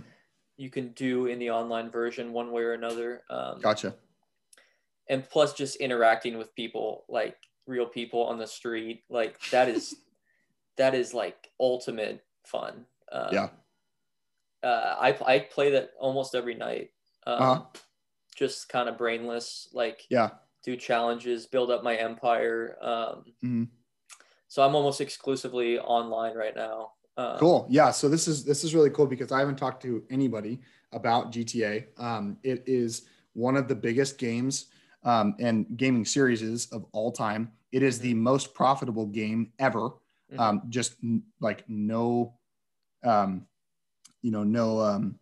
You 0.57 0.71
can 0.71 0.93
do 0.93 1.27
in 1.27 1.39
the 1.39 1.51
online 1.51 1.91
version 1.91 2.33
one 2.33 2.53
way 2.53 2.63
or 2.63 2.73
another. 2.73 3.23
Um, 3.29 3.61
gotcha. 3.61 3.95
And 5.11 5.29
plus, 5.29 5.53
just 5.53 5.77
interacting 5.77 6.39
with 6.39 6.55
people, 6.55 7.05
like 7.11 7.37
real 7.67 7.87
people 7.87 8.23
on 8.25 8.39
the 8.39 8.47
street, 8.47 9.03
like 9.11 9.39
that 9.51 9.69
is 9.69 9.95
that 10.79 10.95
is 10.95 11.13
like 11.13 11.51
ultimate 11.61 12.25
fun. 12.47 12.87
Um, 13.11 13.29
yeah 13.31 13.49
uh, 14.63 14.97
I 15.01 15.17
I 15.27 15.39
play 15.41 15.71
that 15.71 15.91
almost 15.99 16.35
every 16.35 16.55
night. 16.55 16.91
Um, 17.27 17.43
uh-huh. 17.43 17.63
Just 18.35 18.69
kind 18.69 18.89
of 18.89 18.97
brainless, 18.97 19.69
like 19.73 20.05
yeah, 20.09 20.31
do 20.63 20.77
challenges, 20.77 21.47
build 21.47 21.71
up 21.71 21.83
my 21.83 21.97
empire. 21.97 22.77
Um, 22.81 23.25
mm-hmm. 23.45 23.65
So 24.49 24.63
I'm 24.63 24.75
almost 24.75 25.01
exclusively 25.01 25.79
online 25.79 26.37
right 26.37 26.55
now. 26.55 26.93
Um, 27.17 27.39
cool. 27.39 27.67
Yeah. 27.69 27.91
So 27.91 28.09
this 28.09 28.29
is 28.29 28.45
this 28.45 28.65
is 28.65 28.75
really 28.75 28.91
cool 28.91 29.07
because 29.07 29.33
I 29.33 29.39
haven't 29.39 29.57
talked 29.57 29.83
to 29.83 30.03
anybody 30.11 30.61
about 30.93 31.33
GTA. 31.33 31.87
Um, 31.99 32.39
it 32.43 32.63
is 32.67 33.03
one 33.35 33.57
of 33.57 33.69
the 33.69 33.75
biggest 33.75 34.19
games 34.19 34.67
um, 35.05 35.35
and 35.39 35.67
gaming 35.77 36.05
series 36.05 36.67
of 36.71 36.87
all 36.93 37.13
time. 37.13 37.53
It 37.73 37.83
is 37.83 37.99
the 37.99 38.15
most 38.15 38.55
profitable 38.55 39.07
game 39.07 39.53
ever. 39.59 39.91
Mhm. 40.33 40.39
Um, 40.39 40.63
just 40.69 40.97
n- 41.03 41.23
like 41.41 41.65
no, 41.69 42.35
um, 43.05 43.47
you 44.23 44.31
know, 44.31 44.45
no, 44.45 44.81
um, 44.81 45.19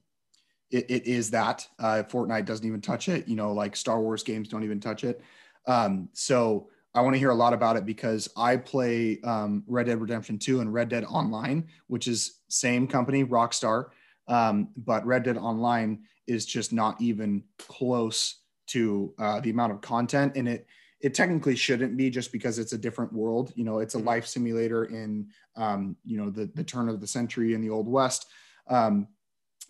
it, 0.71 0.91
it 0.91 1.07
is 1.07 1.31
that 1.31 1.67
uh, 1.79 2.03
Fortnite 2.09 2.45
doesn't 2.45 2.67
even 2.67 2.81
touch 2.81 3.09
it. 3.09 3.29
You 3.29 3.37
know, 3.37 3.53
like 3.53 3.77
Star 3.77 4.01
Wars 4.01 4.23
games 4.23 4.49
don't 4.49 4.65
even 4.65 4.81
touch 4.81 5.05
it. 5.05 5.23
Um, 5.67 6.09
so 6.13 6.69
I 6.95 7.03
want 7.03 7.15
to 7.15 7.19
hear 7.19 7.31
a 7.31 7.35
lot 7.35 7.53
about 7.53 7.77
it 7.77 7.87
because 7.87 8.29
I 8.37 8.57
play 8.57 9.21
um, 9.23 9.63
Red 9.67 9.87
Dead 9.87 10.01
Redemption 10.01 10.39
2 10.39 10.61
and 10.61 10.73
Red 10.73 10.89
Dead 10.89 11.05
Online, 11.05 11.69
which 11.87 12.09
is 12.09 12.41
same 12.49 12.87
company, 12.87 13.25
Rockstar. 13.25 13.87
Um, 14.27 14.69
but 14.77 15.05
Red 15.07 15.23
Dead 15.23 15.37
Online 15.37 16.01
is 16.27 16.47
just 16.47 16.73
not 16.73 17.01
even 17.01 17.43
close 17.59 18.41
to 18.69 19.13
uh, 19.19 19.41
the 19.41 19.51
amount 19.51 19.73
of 19.73 19.81
content 19.81 20.33
and 20.37 20.49
it 20.49 20.67
it 21.01 21.15
technically 21.15 21.57
shouldn't 21.57 21.97
be 21.97 22.11
just 22.11 22.31
because 22.31 22.59
it's 22.59 22.73
a 22.73 22.79
different 22.79 23.13
world 23.13 23.53
you 23.57 23.65
know 23.65 23.81
it's 23.81 23.97
a 23.97 23.99
Mhm. 23.99 24.05
life 24.07 24.27
simulator 24.27 24.85
in 24.85 25.29
um, 25.57 25.97
you 26.05 26.17
know 26.17 26.31
the 26.31 26.47
the 26.55 26.63
turn 26.63 26.89
of 26.89 27.01
the 27.01 27.07
century 27.07 27.55
in 27.55 27.61
the 27.61 27.71
old 27.71 27.89
west 27.89 28.27
um, 28.69 29.09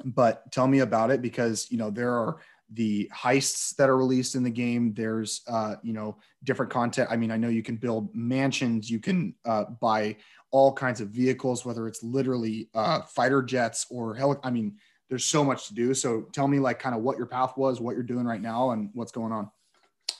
but 0.04 0.50
tell 0.52 0.66
me 0.66 0.80
about 0.80 1.10
it 1.10 1.22
because 1.22 1.70
you 1.70 1.78
know 1.78 1.90
there 1.90 2.12
are 2.12 2.38
the 2.72 3.10
heists 3.14 3.74
that 3.76 3.88
are 3.88 3.96
released 3.96 4.34
in 4.34 4.42
the 4.42 4.50
game. 4.50 4.94
There's 4.94 5.42
uh, 5.48 5.76
you 5.82 5.92
know 5.92 6.18
different 6.44 6.70
content. 6.70 7.08
I 7.10 7.16
mean 7.16 7.30
i 7.30 7.36
know 7.36 7.48
you 7.48 7.62
can 7.62 7.76
build 7.76 8.14
mansions. 8.14 8.90
You 8.90 9.00
can 9.00 9.34
uh, 9.44 9.64
buy 9.80 10.16
all 10.52 10.72
kinds 10.72 11.00
of 11.00 11.08
vehicles 11.08 11.64
whether 11.64 11.86
it's 11.86 12.02
literally 12.02 12.68
uh, 12.74 13.02
fighter 13.02 13.40
jets 13.40 13.86
or 13.88 14.16
heli- 14.16 14.40
i 14.42 14.50
mean 14.50 14.74
there's 15.10 15.24
so 15.24 15.44
much 15.44 15.66
to 15.66 15.74
do. 15.74 15.92
So 15.92 16.22
tell 16.32 16.48
me 16.48 16.60
like 16.60 16.78
kind 16.78 16.94
of 16.94 17.02
what 17.02 17.18
your 17.18 17.26
path 17.26 17.56
was 17.56 17.80
what 17.80 17.94
you're 17.94 18.04
doing 18.04 18.24
right 18.24 18.40
now 18.40 18.70
and 18.70 18.90
what's 18.94 19.12
going 19.12 19.32
on. 19.32 19.50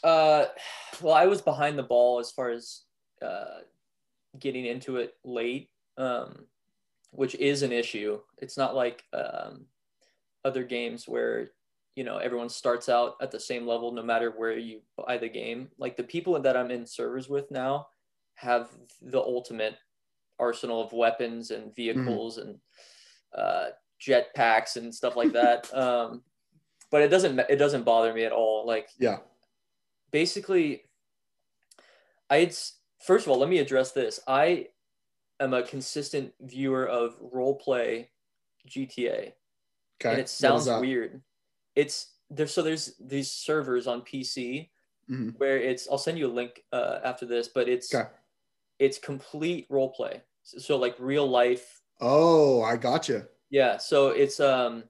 Uh, 0.02 0.46
well, 1.00 1.14
I 1.14 1.26
was 1.26 1.40
behind 1.40 1.78
the 1.78 1.84
ball 1.84 2.18
as 2.18 2.32
far 2.32 2.50
as 2.50 2.82
uh, 3.22 3.60
getting 4.38 4.66
into 4.66 4.96
it 4.96 5.14
late, 5.24 5.70
um, 5.96 6.46
which 7.10 7.34
is 7.36 7.62
an 7.62 7.72
issue. 7.72 8.20
It's 8.38 8.56
not 8.56 8.74
like 8.74 9.04
um, 9.12 9.66
other 10.44 10.64
games 10.64 11.06
where 11.06 11.48
you 11.96 12.04
know 12.04 12.18
everyone 12.18 12.48
starts 12.48 12.88
out 12.88 13.14
at 13.20 13.30
the 13.30 13.40
same 13.40 13.66
level 13.66 13.92
no 13.92 14.02
matter 14.02 14.32
where 14.36 14.56
you 14.56 14.80
buy 14.96 15.18
the 15.18 15.28
game. 15.28 15.68
Like 15.78 15.96
the 15.96 16.04
people 16.04 16.40
that 16.40 16.56
I'm 16.56 16.70
in 16.70 16.86
servers 16.86 17.28
with 17.28 17.50
now 17.50 17.86
have 18.34 18.70
the 19.02 19.20
ultimate 19.20 19.76
arsenal 20.38 20.82
of 20.82 20.92
weapons 20.92 21.50
and 21.50 21.74
vehicles 21.74 22.38
and 22.38 22.58
uh, 23.36 23.66
jet 23.98 24.34
packs 24.34 24.76
and 24.76 24.94
stuff 24.94 25.16
like 25.16 25.32
that. 25.32 25.72
um, 25.76 26.22
but 26.90 27.02
it 27.02 27.08
doesn't 27.08 27.38
it 27.38 27.56
doesn't 27.56 27.84
bother 27.84 28.12
me 28.12 28.24
at 28.24 28.32
all. 28.32 28.66
Like 28.66 28.88
yeah 28.98 29.18
basically 30.10 30.82
i'd 32.30 32.54
first 33.00 33.26
of 33.26 33.32
all 33.32 33.38
let 33.38 33.48
me 33.48 33.58
address 33.58 33.92
this 33.92 34.20
i 34.26 34.66
am 35.40 35.54
a 35.54 35.62
consistent 35.66 36.34
viewer 36.40 36.86
of 36.88 37.16
role 37.20 37.56
play 37.56 38.12
gta 38.68 39.34
okay 40.00 40.10
and 40.10 40.20
it 40.20 40.28
sounds 40.28 40.72
weird 40.74 41.22
it's 41.76 42.16
there's 42.30 42.54
so 42.54 42.62
there's 42.62 42.96
these 43.00 43.30
servers 43.32 43.86
on 43.86 44.02
pc 44.02 44.70
Mhm. 45.08 45.30
where 45.34 45.58
it's 45.58 45.88
i'll 45.88 45.98
send 45.98 46.18
you 46.18 46.26
a 46.28 46.32
link 46.32 46.64
uh, 46.72 47.00
after 47.04 47.26
this 47.26 47.48
but 47.48 47.68
it's 47.68 47.94
Okay. 47.94 48.10
it's 48.78 48.98
complete 48.98 49.66
role 49.70 49.90
play 49.92 50.22
so, 50.42 50.58
so 50.58 50.76
like 50.78 50.96
real 50.98 51.28
life 51.28 51.82
oh 52.00 52.62
i 52.62 52.76
gotcha 52.76 53.28
yeah 53.50 53.76
so 53.76 54.08
it's 54.08 54.40
um 54.40 54.84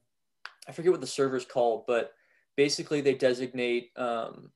i 0.68 0.72
forget 0.72 0.93
what 0.93 1.02
the 1.02 1.06
server's 1.09 1.47
called 1.47 1.86
but 1.86 2.12
basically 2.56 3.01
they 3.02 3.14
designate 3.14 3.93
um 3.97 4.52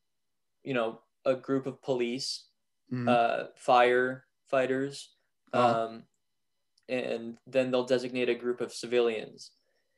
you 0.64 0.74
know 0.74 1.02
a 1.26 1.34
group 1.36 1.66
of 1.66 1.82
police 1.82 2.48
Mhm. 2.90 3.16
uh, 3.16 3.46
firefighters, 3.58 5.08
Uh-huh. 5.55 5.85
um, 5.86 6.05
and 6.89 7.39
then 7.47 7.70
they'll 7.70 7.86
designate 7.86 8.28
a 8.28 8.35
group 8.35 8.60
of 8.60 8.72
civilians. 8.72 9.52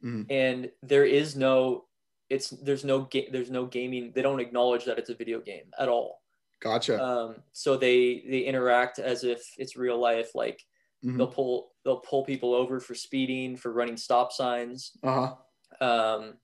Mhm. 0.05 0.27
And 0.31 0.73
there 0.83 1.05
is 1.05 1.37
no, 1.37 1.87
it's 2.31 2.51
there's 2.51 2.85
no 2.85 3.03
ga- 3.03 3.31
there's 3.31 3.51
no 3.51 3.67
gaming. 3.67 4.13
They 4.13 4.23
don't 4.23 4.41
acknowledge 4.41 4.85
that 4.87 4.99
it's 4.99 5.11
a 5.11 5.15
video 5.15 5.41
game 5.41 5.71
at 5.79 5.89
all. 5.89 6.23
gotcha 6.61 7.03
Um, 7.03 7.43
so 7.53 7.77
they 7.77 8.25
they 8.29 8.41
interact 8.41 8.99
as 8.99 9.25
if 9.25 9.43
it's 9.59 9.77
real 9.77 9.99
life. 9.99 10.35
Like 10.35 10.65
Mhm. 11.05 11.17
they'll 11.19 11.29
pull 11.33 11.75
they'll 11.85 12.01
pull 12.01 12.25
people 12.25 12.55
over 12.55 12.81
for 12.81 12.95
speeding, 12.95 13.57
for 13.57 13.73
running 13.73 13.97
stop 13.97 14.33
signs. 14.33 14.97
uh-huh 15.03 15.37
Um, 15.81 16.39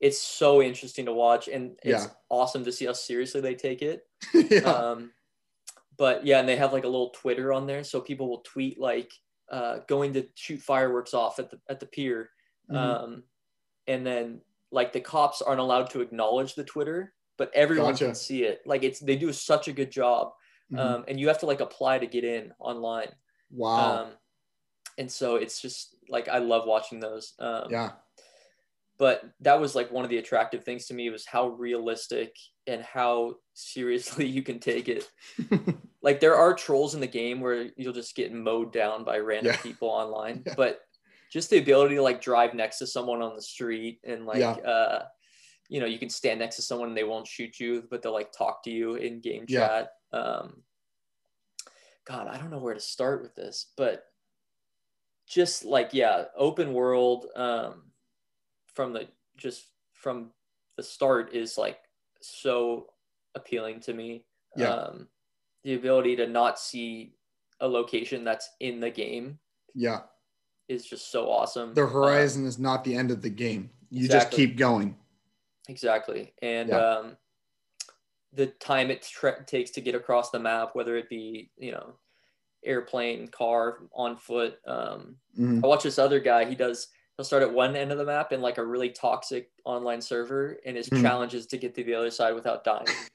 it's 0.00 0.18
so 0.18 0.62
interesting 0.62 1.06
to 1.06 1.12
watch, 1.12 1.48
and 1.48 1.78
it's 1.82 2.04
Yeah. 2.06 2.10
awesome 2.30 2.64
to 2.64 2.72
see 2.72 2.86
how 2.86 2.92
seriously 2.94 3.40
they 3.40 3.54
take 3.54 3.82
it. 3.82 4.06
yeah 4.34 4.60
um 4.60 5.12
but 5.98 6.24
yeah 6.24 6.38
and 6.40 6.48
they 6.48 6.56
have 6.56 6.72
like 6.72 6.84
a 6.84 6.88
little 6.88 7.10
twitter 7.10 7.52
on 7.52 7.66
there 7.66 7.84
so 7.84 8.00
people 8.00 8.28
will 8.28 8.40
tweet 8.42 8.78
like 8.80 9.12
uh 9.50 9.78
going 9.88 10.12
to 10.12 10.26
shoot 10.34 10.60
fireworks 10.60 11.12
off 11.14 11.38
at 11.38 11.50
the 11.50 11.60
at 11.68 11.80
the 11.80 11.86
pier 11.86 12.30
Mhm. 12.70 12.76
um 12.76 13.22
and 13.86 14.06
then 14.06 14.40
like 14.70 14.92
the 14.92 15.00
cops 15.00 15.40
aren't 15.42 15.60
allowed 15.60 15.90
to 15.90 16.00
acknowledge 16.00 16.54
the 16.54 16.64
twitter 16.64 17.14
but 17.36 17.50
everyone 17.54 17.92
Gotcha. 17.92 18.06
can 18.06 18.14
see 18.14 18.44
it 18.44 18.62
like 18.66 18.82
it's 18.82 19.00
they 19.00 19.16
do 19.16 19.32
such 19.32 19.68
a 19.68 19.72
good 19.72 19.90
job 19.90 20.32
Mhm. 20.72 20.78
um 20.78 21.04
and 21.08 21.18
you 21.18 21.28
have 21.28 21.38
to 21.40 21.46
like 21.46 21.60
apply 21.60 21.98
to 21.98 22.06
get 22.06 22.24
in 22.24 22.52
online 22.58 23.12
wow 23.50 24.02
um 24.04 24.12
and 24.98 25.10
so 25.10 25.36
it's 25.36 25.60
just 25.62 25.96
like 26.08 26.28
i 26.28 26.38
love 26.38 26.66
watching 26.66 27.00
those 27.00 27.34
um 27.38 27.68
yeah 27.70 27.92
but 28.98 29.22
that 29.40 29.60
was 29.60 29.74
like 29.74 29.90
one 29.92 30.04
of 30.04 30.10
the 30.10 30.18
attractive 30.18 30.64
things 30.64 30.86
to 30.86 30.94
me 30.94 31.08
was 31.10 31.24
how 31.26 31.48
realistic 31.48 32.34
and 32.66 32.82
how 32.82 33.34
seriously 33.54 34.26
you 34.26 34.42
can 34.42 34.58
take 34.58 34.88
it 34.88 35.10
like 36.02 36.20
there 36.20 36.36
are 36.36 36.52
trolls 36.54 36.94
in 36.94 37.00
the 37.00 37.06
game 37.06 37.40
where 37.40 37.70
you'll 37.76 37.92
just 37.92 38.14
get 38.16 38.32
mowed 38.32 38.72
down 38.72 39.04
by 39.04 39.18
random 39.18 39.52
Yeah. 39.54 39.62
people 39.62 39.88
online 39.88 40.42
Yeah. 40.46 40.54
but 40.56 40.80
just 41.32 41.50
the 41.50 41.58
ability 41.58 41.94
to 41.96 42.02
like 42.02 42.20
drive 42.22 42.54
next 42.54 42.78
to 42.78 42.86
someone 42.86 43.20
on 43.22 43.36
the 43.36 43.42
street 43.42 44.00
and 44.04 44.26
like 44.26 44.38
Yeah. 44.40 44.52
uh 44.52 45.04
you 45.68 45.80
know 45.80 45.86
you 45.86 45.98
can 45.98 46.08
stand 46.10 46.38
next 46.40 46.56
to 46.56 46.62
someone 46.62 46.88
and 46.88 46.96
they 46.96 47.04
won't 47.04 47.26
shoot 47.26 47.60
you 47.60 47.84
but 47.90 48.02
they'll 48.02 48.12
like 48.12 48.32
talk 48.32 48.62
to 48.64 48.70
you 48.70 48.94
in 48.94 49.20
game 49.20 49.46
chat 49.46 49.90
um 50.12 50.62
god 52.06 52.26
i 52.26 52.38
don't 52.38 52.50
know 52.50 52.58
where 52.58 52.72
to 52.74 52.80
start 52.80 53.20
with 53.22 53.34
this 53.34 53.72
but 53.76 54.04
just 55.28 55.64
like 55.64 55.90
yeah 55.92 56.24
open 56.36 56.72
world 56.72 57.26
um 57.36 57.82
from 58.78 58.92
the 58.92 59.08
just 59.36 59.70
from 59.92 60.30
the 60.76 60.82
start 60.84 61.34
is 61.34 61.58
like 61.58 61.80
so 62.20 62.86
appealing 63.34 63.80
to 63.80 63.92
me 63.92 64.24
Yeah. 64.56 64.72
um 64.72 65.08
the 65.64 65.74
ability 65.74 66.14
to 66.14 66.28
not 66.28 66.60
see 66.60 67.16
a 67.58 67.66
location 67.66 68.22
that's 68.22 68.48
in 68.60 68.78
the 68.78 68.88
game 68.90 69.40
yeah 69.74 70.02
is 70.68 70.86
just 70.86 71.10
so 71.10 71.28
awesome 71.28 71.74
the 71.74 71.82
Um, 71.82 71.90
horizon 71.90 72.46
is 72.46 72.56
not 72.60 72.84
the 72.84 72.94
end 72.94 73.10
of 73.10 73.20
the 73.20 73.30
game 73.30 73.68
you 73.90 74.06
just 74.06 74.30
keep 74.30 74.56
going 74.56 74.96
exactly 75.68 76.32
and 76.40 76.68
Yeah. 76.68 76.78
um 76.98 77.16
the 78.32 78.46
time 78.46 78.92
it 78.92 79.02
tra- 79.02 79.44
takes 79.44 79.72
to 79.72 79.80
get 79.80 79.96
across 79.96 80.30
the 80.30 80.38
map 80.38 80.76
whether 80.76 80.96
it 80.96 81.08
be 81.08 81.50
you 81.56 81.72
know 81.72 81.98
airplane 82.64 83.26
car 83.26 83.88
on 83.92 84.16
foot 84.16 84.60
um 84.68 85.16
Mhm. 85.36 85.64
I 85.64 85.66
watch 85.66 85.82
this 85.82 85.98
other 85.98 86.20
guy. 86.20 86.44
He 86.44 86.54
does. 86.56 86.88
He'll 87.18 87.26
start 87.26 87.44
at 87.44 87.52
one 87.54 87.76
end 87.76 87.92
of 87.92 87.98
the 87.98 88.06
map 88.06 88.32
in 88.32 88.42
like 88.42 88.58
a 88.58 88.66
really 88.66 88.90
toxic 88.90 89.52
online 89.66 90.02
server, 90.02 90.60
and 90.66 90.76
his 90.76 90.90
Mhm. 90.90 90.92
challenge 90.92 91.34
is 91.34 91.48
to 91.48 91.58
get 91.58 91.74
to 91.76 91.84
the 91.84 91.94
other 91.94 92.12
side 92.12 92.34
without 92.34 92.64
dying. 92.64 93.08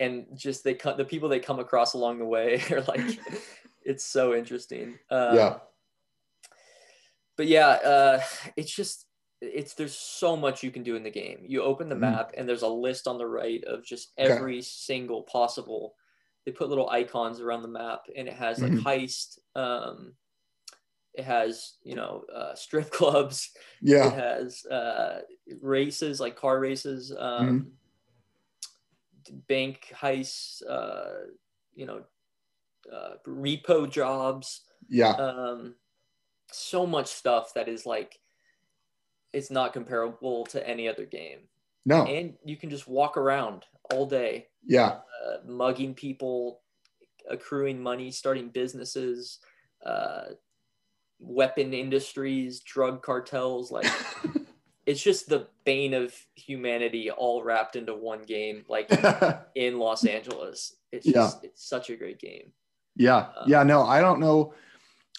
and 0.00 0.26
just 0.36 0.64
they 0.64 0.74
cut 0.74 0.96
the 0.98 1.04
people 1.04 1.28
they 1.28 1.40
come 1.40 1.60
across 1.60 1.94
along 1.94 2.18
the 2.18 2.24
way 2.26 2.62
are 2.72 2.82
like, 2.82 3.20
it's 3.82 4.04
so 4.04 4.34
interesting. 4.34 4.98
Um, 5.10 5.54
yeah 5.54 5.60
But 7.36 7.46
yeah, 7.46 7.68
uh, 7.68 8.22
it's 8.56 8.74
just 8.74 9.06
it's 9.40 9.74
there's 9.74 9.96
so 9.96 10.36
much 10.36 10.62
you 10.62 10.70
can 10.70 10.82
do 10.82 10.96
in 10.96 11.02
the 11.02 11.10
game. 11.10 11.44
You 11.46 11.62
open 11.62 11.88
the 11.88 11.94
Mhm. 11.94 11.94
map, 11.96 12.32
and 12.36 12.48
there's 12.48 12.62
a 12.62 12.68
list 12.68 13.06
on 13.08 13.18
the 13.18 13.26
right 13.26 13.62
of 13.64 13.84
just 13.84 14.12
Okay. 14.22 14.40
every 14.40 14.62
single 14.62 15.24
possible. 15.24 15.96
They 16.44 16.52
put 16.52 16.68
little 16.68 16.88
icons 16.90 17.40
around 17.40 17.62
the 17.62 17.68
map, 17.68 18.06
and 18.14 18.28
it 18.28 18.34
has 18.34 18.62
like 18.62 18.74
Mhm. 18.74 18.84
heist. 18.84 19.38
Um, 19.54 20.16
it 21.14 21.24
has 21.24 21.74
you 21.82 21.94
know 21.94 22.24
uh, 22.34 22.54
strip 22.54 22.90
clubs. 22.98 23.50
Yeah. 23.80 24.08
It 24.08 24.14
has 24.14 24.64
uh, 24.66 25.20
races 25.60 26.20
like 26.20 26.36
car 26.36 26.60
races, 26.60 27.14
um, 27.18 27.72
bank 29.48 29.92
heists. 29.94 30.62
Uh, 30.68 31.30
you 31.74 31.86
know, 31.86 32.02
uh, 32.92 33.14
repo 33.26 33.90
jobs. 33.90 34.62
yeah 34.88 35.10
Um, 35.10 35.74
so 36.52 36.86
much 36.86 37.08
stuff 37.08 37.52
that 37.54 37.68
is 37.68 37.84
like 37.84 38.20
it's 39.32 39.50
not 39.50 39.72
comparable 39.72 40.46
to 40.46 40.68
any 40.68 40.88
other 40.88 41.04
game, 41.04 41.40
no 41.84 42.04
and 42.04 42.34
you 42.44 42.56
can 42.56 42.70
just 42.70 42.86
walk 42.86 43.16
around 43.16 43.64
all 43.92 44.06
day, 44.06 44.46
yeah 44.64 45.00
uh, 45.26 45.38
mugging 45.46 45.94
people, 45.94 46.60
accruing 47.28 47.82
money, 47.82 48.10
starting 48.10 48.48
businesses. 48.50 49.40
Uh, 49.84 50.34
weapon 51.18 51.72
industries, 51.72 52.60
drug 52.60 53.02
cartels, 53.02 53.70
like 53.70 53.86
it's 54.86 55.02
just 55.02 55.28
the 55.28 55.48
bane 55.64 55.94
of 55.94 56.14
humanity 56.34 57.10
all 57.10 57.42
wrapped 57.42 57.76
into 57.76 57.94
one 57.94 58.22
game, 58.22 58.64
like 58.68 58.90
in 59.54 59.78
Los 59.78 60.04
Angeles. 60.04 60.76
It's 60.92 61.06
just 61.06 61.42
yeah. 61.42 61.48
it's 61.48 61.66
such 61.66 61.90
a 61.90 61.96
great 61.96 62.18
game. 62.18 62.52
Yeah. 62.96 63.28
Um, 63.36 63.44
yeah. 63.46 63.62
No, 63.62 63.82
I 63.82 64.00
don't 64.00 64.20
know. 64.20 64.54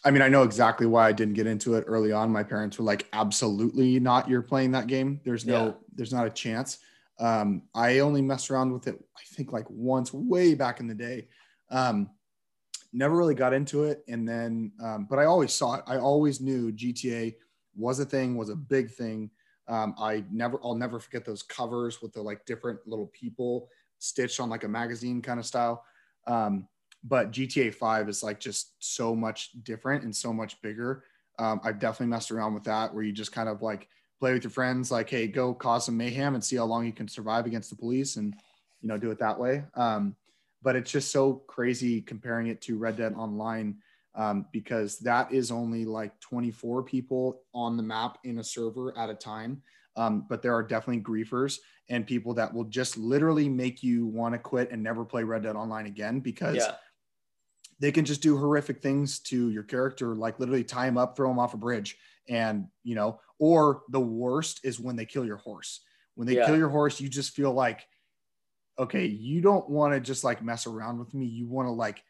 I 0.04 0.12
mean, 0.12 0.22
I 0.22 0.30
know 0.30 0.44
exactly 0.44 0.86
why 0.86 1.08
I 1.08 1.12
didn't 1.12 1.34
get 1.34 1.48
into 1.48 1.74
it 1.74 1.84
early 1.88 2.12
on. 2.12 2.32
My 2.32 2.44
parents 2.44 2.78
were 2.78 2.86
like, 2.86 3.08
absolutely 3.12 4.00
not. 4.00 4.30
You're 4.30 4.44
playing 4.44 4.72
that 4.72 4.88
game. 4.88 5.20
There's 5.26 5.46
no, 5.46 5.66
yeah. 5.66 5.72
there's 5.96 6.14
not 6.14 6.28
a 6.28 6.30
chance. 6.30 6.78
Um, 7.20 7.64
I 7.74 8.00
only 8.00 8.22
messed 8.22 8.52
around 8.52 8.72
with 8.72 8.88
it, 8.88 9.04
I 9.18 9.22
think 9.36 9.52
like 9.52 9.66
once 9.70 10.14
way 10.14 10.54
back 10.54 10.80
in 10.80 10.88
the 10.88 10.94
day. 10.94 11.28
Um, 11.72 12.10
never 12.96 13.16
really 13.16 13.36
got 13.36 13.54
into 13.54 13.84
it. 13.84 14.04
And 14.08 14.28
then, 14.28 14.72
um, 14.82 15.08
but 15.10 15.20
I 15.20 15.26
always 15.26 15.54
saw 15.54 15.76
it. 15.76 15.84
I 15.86 15.98
always 15.98 16.42
knew 16.42 16.72
GTA 16.72 17.36
was 17.76 18.00
a 18.00 18.06
thing, 18.06 18.36
was 18.36 18.50
a 18.50 18.56
big 18.56 18.90
thing. 18.90 19.30
Um, 19.68 19.96
I 20.00 20.24
never, 20.32 20.60
I'll 20.64 20.76
never 20.76 21.00
forget 21.00 21.26
those 21.26 21.44
covers 21.44 22.02
with 22.02 22.14
the 22.14 22.22
like 22.22 22.46
different 22.46 22.80
little 22.86 23.08
people 23.08 23.70
stitched 24.00 24.40
on 24.40 24.50
like 24.50 24.64
a 24.64 24.68
magazine 24.68 25.22
kind 25.22 25.40
of 25.40 25.46
style. 25.46 25.84
Um, 26.28 26.68
but 27.04 27.32
GTA 27.32 27.74
5 27.74 28.10
is 28.10 28.24
like 28.24 28.40
just 28.40 28.74
so 28.80 29.16
much 29.16 29.52
different 29.64 30.04
and 30.04 30.16
so 30.16 30.32
much 30.32 30.62
bigger. 30.62 31.04
Um, 31.38 31.60
I've 31.64 31.80
definitely 31.80 32.12
messed 32.12 32.32
around 32.32 32.54
with 32.54 32.64
that 32.64 32.94
where 32.94 33.04
you 33.04 33.12
just 33.12 33.32
kind 33.32 33.50
of 33.50 33.62
like 33.62 33.90
play 34.20 34.34
with 34.34 34.44
your 34.44 34.52
friends, 34.52 34.92
like, 34.92 35.10
hey, 35.10 35.28
go 35.28 35.54
cause 35.54 35.86
some 35.86 35.98
mayhem 35.98 36.34
and 36.34 36.44
see 36.44 36.56
how 36.56 36.66
long 36.66 36.86
you 36.86 36.94
can 36.94 37.08
survive 37.08 37.46
against 37.46 37.70
the 37.70 37.76
police 37.76 38.16
and, 38.16 38.34
you 38.82 38.88
know, 38.88 38.98
do 38.98 39.12
it 39.12 39.20
that 39.20 39.38
way. 39.38 39.64
Um, 39.76 40.16
but 40.66 40.76
it's 40.76 40.92
just 40.92 41.12
so 41.12 41.36
crazy 41.46 42.02
comparing 42.02 42.48
it 42.48 42.60
to 42.60 42.76
Red 42.76 42.98
Dead 42.98 43.14
Online 43.14 43.78
um, 44.16 44.48
because 44.52 44.98
that 45.00 45.32
is 45.32 45.52
only 45.52 45.86
like 45.86 46.20
24 46.22 46.82
people 46.82 47.44
on 47.54 47.78
the 47.78 47.84
map 47.84 48.18
in 48.24 48.40
a 48.40 48.44
server 48.44 48.98
at 48.98 49.12
a 49.12 49.14
time. 49.14 49.62
Um, 49.96 50.26
but 50.28 50.42
there 50.42 50.56
are 50.56 50.64
definitely 50.64 51.04
griefers 51.04 51.60
and 51.88 52.08
people 52.08 52.34
that 52.34 52.52
will 52.52 52.64
just 52.64 52.98
literally 52.98 53.48
make 53.48 53.84
you 53.84 54.08
want 54.08 54.34
to 54.34 54.40
quit 54.40 54.72
and 54.72 54.82
never 54.82 55.06
play 55.06 55.24
Red 55.24 55.44
Dead 55.44 55.56
Online 55.56 55.86
again 55.86 56.20
because 56.20 56.58
yeah. 56.58 56.72
they 57.80 57.92
can 57.92 58.04
just 58.04 58.24
do 58.24 58.36
horrific 58.36 58.82
things 58.82 59.20
to 59.20 59.52
your 59.52 59.64
character, 59.64 60.16
like 60.16 60.40
literally 60.40 60.64
tie 60.64 60.88
him 60.88 60.98
up, 60.98 61.16
throw 61.16 61.30
him 61.30 61.38
off 61.38 61.54
a 61.54 61.58
bridge, 61.58 61.96
and 62.28 62.66
you 62.84 62.96
know, 62.96 63.20
or 63.38 63.84
the 63.90 64.00
worst 64.00 64.62
is 64.64 64.80
when 64.80 64.96
they 64.96 65.06
kill 65.06 65.26
your 65.26 65.38
horse. 65.38 65.82
When 66.16 66.28
they 66.28 66.38
yeah. 66.38 66.48
kill 66.48 66.58
your 66.58 66.70
horse, 66.70 67.00
you 67.00 67.08
just 67.08 67.36
feel 67.36 67.54
like, 67.54 67.86
okay, 68.78 69.06
you 69.06 69.42
don't 69.42 69.70
want 69.70 69.94
to 69.94 70.00
just 70.00 70.24
like 70.24 70.44
mess 70.44 70.68
around 70.68 71.00
with 71.00 71.14
me. 71.14 71.26
You 71.26 71.48
want 71.48 71.68
to 71.68 71.72
like 71.72 72.04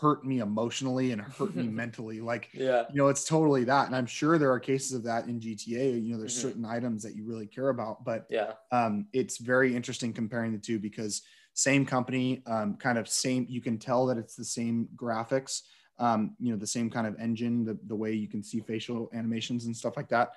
hurt 0.00 0.24
me 0.24 0.38
emotionally 0.38 1.12
and 1.12 1.20
hurt 1.20 1.54
me 1.54 1.68
mentally. 1.68 2.20
Like, 2.20 2.50
yeah, 2.52 2.84
you 2.90 2.96
know, 2.96 3.08
it's 3.08 3.24
totally 3.24 3.64
that. 3.64 3.86
And 3.86 3.96
I'm 3.96 4.06
sure 4.06 4.38
there 4.38 4.52
are 4.52 4.60
cases 4.60 4.92
of 4.92 5.04
that 5.04 5.26
in 5.26 5.40
GTA. 5.40 6.02
You 6.02 6.12
know, 6.12 6.18
there's 6.18 6.36
mm-hmm. 6.36 6.48
certain 6.48 6.64
items 6.64 7.02
that 7.02 7.14
you 7.14 7.24
really 7.24 7.46
care 7.46 7.68
about, 7.68 8.04
but 8.04 8.26
yeah, 8.30 8.52
um, 8.72 9.06
it's 9.12 9.38
very 9.38 9.74
interesting 9.74 10.12
comparing 10.12 10.52
the 10.52 10.58
two 10.58 10.78
because 10.78 11.22
same 11.54 11.84
company, 11.84 12.42
um, 12.46 12.76
kind 12.76 12.98
of 12.98 13.08
same. 13.08 13.46
You 13.48 13.60
can 13.60 13.78
tell 13.78 14.06
that 14.06 14.18
it's 14.18 14.36
the 14.36 14.44
same 14.44 14.88
graphics. 14.96 15.62
Um, 16.00 16.36
you 16.38 16.52
know, 16.52 16.58
the 16.58 16.66
same 16.66 16.90
kind 16.90 17.08
of 17.08 17.18
engine, 17.18 17.64
the, 17.64 17.76
the 17.88 17.96
way 17.96 18.12
you 18.12 18.28
can 18.28 18.40
see 18.40 18.60
facial 18.60 19.10
animations 19.12 19.66
and 19.66 19.76
stuff 19.76 19.96
like 19.96 20.08
that, 20.10 20.30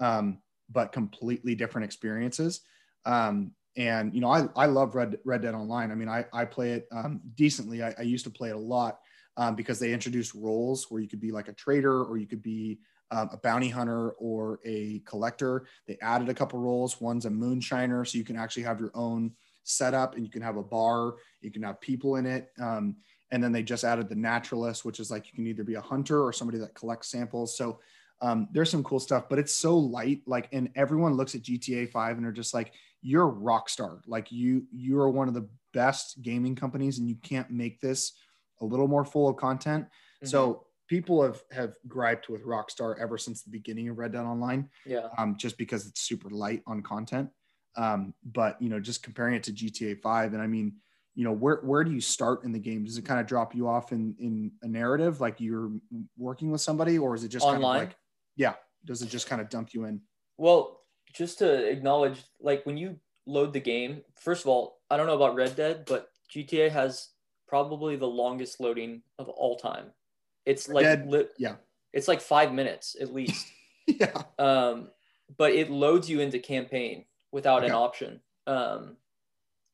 um, 0.00 0.38
but 0.70 0.90
completely 0.90 1.54
different 1.54 1.84
experiences. 1.84 2.62
Um, 3.04 3.52
and 3.76 4.14
you 4.14 4.20
know 4.20 4.28
I, 4.28 4.48
I 4.56 4.66
love 4.66 4.94
Red, 4.94 5.18
Red 5.24 5.42
Dead 5.42 5.54
Online. 5.54 5.90
I 5.90 5.94
mean 5.94 6.08
I, 6.08 6.24
I 6.32 6.44
play 6.44 6.72
it 6.72 6.88
um, 6.92 7.20
decently. 7.34 7.82
I, 7.82 7.94
I, 7.98 8.02
used 8.02 8.24
to 8.24 8.30
play 8.30 8.50
it 8.50 8.56
a 8.56 8.58
lot 8.58 9.00
um, 9.36 9.54
because 9.54 9.78
they 9.78 9.92
introduced 9.92 10.34
roles 10.34 10.90
where 10.90 11.00
you 11.00 11.08
could 11.08 11.20
be 11.20 11.32
like 11.32 11.48
a 11.48 11.52
trader 11.52 12.04
or 12.04 12.16
you 12.18 12.26
could 12.26 12.42
be 12.42 12.78
um, 13.10 13.28
a 13.32 13.36
bounty 13.36 13.68
hunter 13.68 14.10
or 14.12 14.60
a 14.64 15.00
collector. 15.04 15.66
They 15.86 15.98
added 16.00 16.28
a 16.28 16.34
couple 16.34 16.58
roles. 16.58 17.00
One's 17.00 17.26
a 17.26 17.30
moonshiner, 17.30 18.06
so 18.06 18.18
you 18.18 18.24
can 18.24 18.36
actually 18.36 18.62
have 18.64 18.80
your 18.80 18.92
own 18.94 19.32
setup 19.64 20.16
and 20.16 20.24
you 20.24 20.30
can 20.30 20.42
have 20.42 20.56
a 20.56 20.62
bar. 20.62 21.14
You 21.40 21.50
can 21.50 21.62
have 21.62 21.80
people 21.80 22.16
in 22.16 22.26
it. 22.26 22.50
Um, 22.60 22.96
and 23.30 23.42
then 23.42 23.52
they 23.52 23.62
just 23.62 23.84
added 23.84 24.08
the 24.08 24.14
naturalist, 24.14 24.84
which 24.84 25.00
is 25.00 25.10
like 25.10 25.26
you 25.26 25.32
can 25.34 25.46
either 25.46 25.64
be 25.64 25.74
a 25.74 25.80
hunter 25.80 26.22
or 26.22 26.32
somebody 26.32 26.58
that 26.58 26.74
collects 26.74 27.08
samples. 27.08 27.56
So 27.56 27.80
um, 28.20 28.48
there's 28.52 28.70
some 28.70 28.84
cool 28.84 29.00
stuff, 29.00 29.28
but 29.28 29.38
it's 29.38 29.54
so 29.54 29.76
light. 29.76 30.22
Like, 30.26 30.48
and 30.52 30.70
everyone 30.74 31.14
looks 31.14 31.34
at 31.34 31.42
GTA 31.42 31.90
5 31.90 32.16
and 32.16 32.24
they're 32.24 32.32
just 32.32 32.54
like, 32.54 32.72
you're 33.02 33.24
a 33.24 33.26
rock 33.26 33.68
star. 33.68 34.00
Like 34.06 34.32
you, 34.32 34.64
you 34.70 34.98
are 34.98 35.10
one 35.10 35.28
of 35.28 35.34
the 35.34 35.48
best 35.74 36.22
gaming 36.22 36.54
companies, 36.54 36.98
and 36.98 37.08
you 37.08 37.16
can't 37.22 37.50
make 37.50 37.80
this 37.80 38.12
a 38.60 38.64
little 38.64 38.88
more 38.88 39.04
full 39.04 39.28
of 39.28 39.36
content. 39.36 39.84
Mm-hmm. 39.84 40.28
So 40.28 40.66
people 40.88 41.22
have 41.22 41.42
have 41.50 41.74
griped 41.88 42.28
with 42.28 42.44
Rockstar 42.44 42.98
ever 43.00 43.18
since 43.18 43.42
the 43.42 43.50
beginning 43.50 43.88
of 43.88 43.98
Red 43.98 44.12
Dead 44.12 44.24
Online. 44.24 44.68
Yeah. 44.86 45.08
Um, 45.18 45.36
just 45.36 45.58
because 45.58 45.86
it's 45.86 46.02
super 46.02 46.30
light 46.30 46.62
on 46.66 46.82
content. 46.82 47.30
Um, 47.76 48.14
but 48.24 48.60
you 48.60 48.68
know, 48.68 48.78
just 48.78 49.02
comparing 49.02 49.34
it 49.34 49.42
to 49.44 49.52
GTA 49.52 50.00
5, 50.00 50.34
and 50.34 50.42
I 50.42 50.46
mean, 50.46 50.74
you 51.14 51.24
know, 51.24 51.32
where 51.32 51.60
where 51.62 51.84
do 51.84 51.90
you 51.90 52.00
start 52.00 52.44
in 52.44 52.52
the 52.52 52.58
game? 52.58 52.84
Does 52.84 52.98
it 52.98 53.04
kind 53.04 53.20
of 53.20 53.26
drop 53.26 53.54
you 53.54 53.68
off 53.68 53.92
in 53.92 54.14
in 54.18 54.52
a 54.62 54.68
narrative 54.68 55.20
like 55.20 55.40
you're 55.40 55.70
working 56.16 56.50
with 56.50 56.60
somebody, 56.60 56.98
or 56.98 57.14
is 57.14 57.24
it 57.24 57.28
just 57.28 57.44
online? 57.44 57.62
Kind 57.62 57.74
of 57.74 57.88
like, 57.88 57.96
yeah, 58.36 58.54
does 58.84 59.02
it 59.02 59.08
just 59.08 59.26
kind 59.26 59.40
of 59.40 59.48
dump 59.48 59.72
you 59.72 59.84
in? 59.84 60.00
Well, 60.36 60.81
just 61.12 61.38
to 61.38 61.68
acknowledge, 61.68 62.24
like 62.40 62.64
when 62.64 62.76
you 62.76 62.96
load 63.26 63.52
the 63.52 63.60
game, 63.60 64.02
first 64.16 64.42
of 64.42 64.48
all, 64.48 64.80
I 64.90 64.96
don't 64.96 65.06
know 65.06 65.16
about 65.16 65.34
Red 65.34 65.56
Dead, 65.56 65.84
but 65.86 66.08
GTA 66.34 66.70
has 66.70 67.10
probably 67.46 67.96
the 67.96 68.06
longest 68.06 68.60
loading 68.60 69.02
of 69.18 69.28
all 69.28 69.56
time. 69.56 69.86
It's 70.46 70.68
like 70.68 70.84
Dead, 70.84 71.06
li- 71.08 71.28
yeah, 71.38 71.56
it's 71.92 72.08
like 72.08 72.20
five 72.20 72.52
minutes 72.52 72.96
at 73.00 73.12
least. 73.12 73.46
yeah. 73.86 74.22
Um, 74.38 74.88
but 75.36 75.52
it 75.52 75.70
loads 75.70 76.10
you 76.10 76.20
into 76.20 76.38
campaign 76.38 77.04
without 77.30 77.58
okay. 77.58 77.68
an 77.68 77.72
option. 77.72 78.20
Um, 78.46 78.96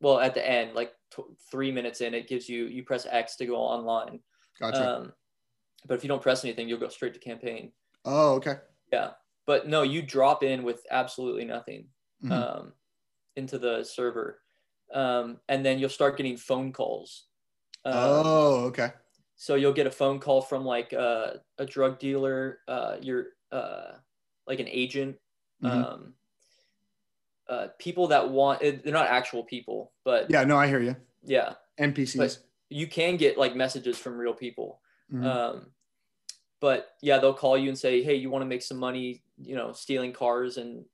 well, 0.00 0.20
at 0.20 0.34
the 0.34 0.46
end, 0.46 0.74
like 0.74 0.92
t- 1.14 1.22
three 1.50 1.72
minutes 1.72 2.00
in, 2.00 2.14
it 2.14 2.28
gives 2.28 2.48
you 2.48 2.66
you 2.66 2.82
press 2.82 3.06
X 3.08 3.36
to 3.36 3.46
go 3.46 3.56
online. 3.56 4.20
Gotcha. 4.60 4.96
Um, 4.96 5.12
but 5.86 5.94
if 5.94 6.04
you 6.04 6.08
don't 6.08 6.22
press 6.22 6.44
anything, 6.44 6.68
you'll 6.68 6.78
go 6.78 6.88
straight 6.88 7.14
to 7.14 7.20
campaign. 7.20 7.72
Oh, 8.04 8.34
okay. 8.34 8.56
Yeah 8.92 9.10
but 9.48 9.66
no, 9.66 9.80
you 9.80 10.02
drop 10.02 10.44
in 10.44 10.62
with 10.62 10.84
absolutely 10.90 11.46
nothing 11.46 11.86
mm-hmm. 12.22 12.32
um, 12.32 12.72
into 13.34 13.58
the 13.58 13.82
server, 13.82 14.42
um, 14.92 15.38
and 15.48 15.64
then 15.64 15.78
you'll 15.78 15.88
start 15.88 16.18
getting 16.18 16.36
phone 16.36 16.70
calls. 16.70 17.24
Um, 17.86 17.94
oh, 17.96 18.64
okay. 18.66 18.90
So 19.36 19.54
you'll 19.54 19.72
get 19.72 19.86
a 19.86 19.90
phone 19.90 20.18
call 20.18 20.42
from 20.42 20.66
like 20.66 20.92
uh, 20.92 21.30
a 21.56 21.64
drug 21.64 21.98
dealer, 21.98 22.58
uh, 22.68 22.96
you're 23.00 23.28
uh, 23.50 23.92
like 24.46 24.60
an 24.60 24.68
agent, 24.68 25.16
mm-hmm. 25.64 25.82
um, 25.82 26.14
uh, 27.48 27.68
people 27.78 28.08
that 28.08 28.28
want. 28.28 28.60
They're 28.60 28.92
not 28.92 29.06
actual 29.06 29.44
people, 29.44 29.92
but 30.04 30.30
yeah, 30.30 30.44
no, 30.44 30.58
I 30.58 30.66
hear 30.66 30.82
you. 30.82 30.94
Yeah, 31.24 31.54
NPCs. 31.80 32.18
But 32.18 32.38
you 32.68 32.86
can 32.86 33.16
get 33.16 33.38
like 33.38 33.56
messages 33.56 33.96
from 33.96 34.18
real 34.18 34.34
people. 34.34 34.82
Mm-hmm. 35.10 35.26
Um, 35.26 35.66
but 36.60 36.90
yeah, 37.02 37.18
they'll 37.18 37.34
call 37.34 37.56
you 37.56 37.68
and 37.68 37.78
say, 37.78 38.02
"Hey, 38.02 38.14
you 38.14 38.30
want 38.30 38.42
to 38.42 38.46
make 38.46 38.62
some 38.62 38.78
money? 38.78 39.22
You 39.40 39.54
know, 39.54 39.72
stealing 39.72 40.12
cars 40.12 40.56
and 40.56 40.84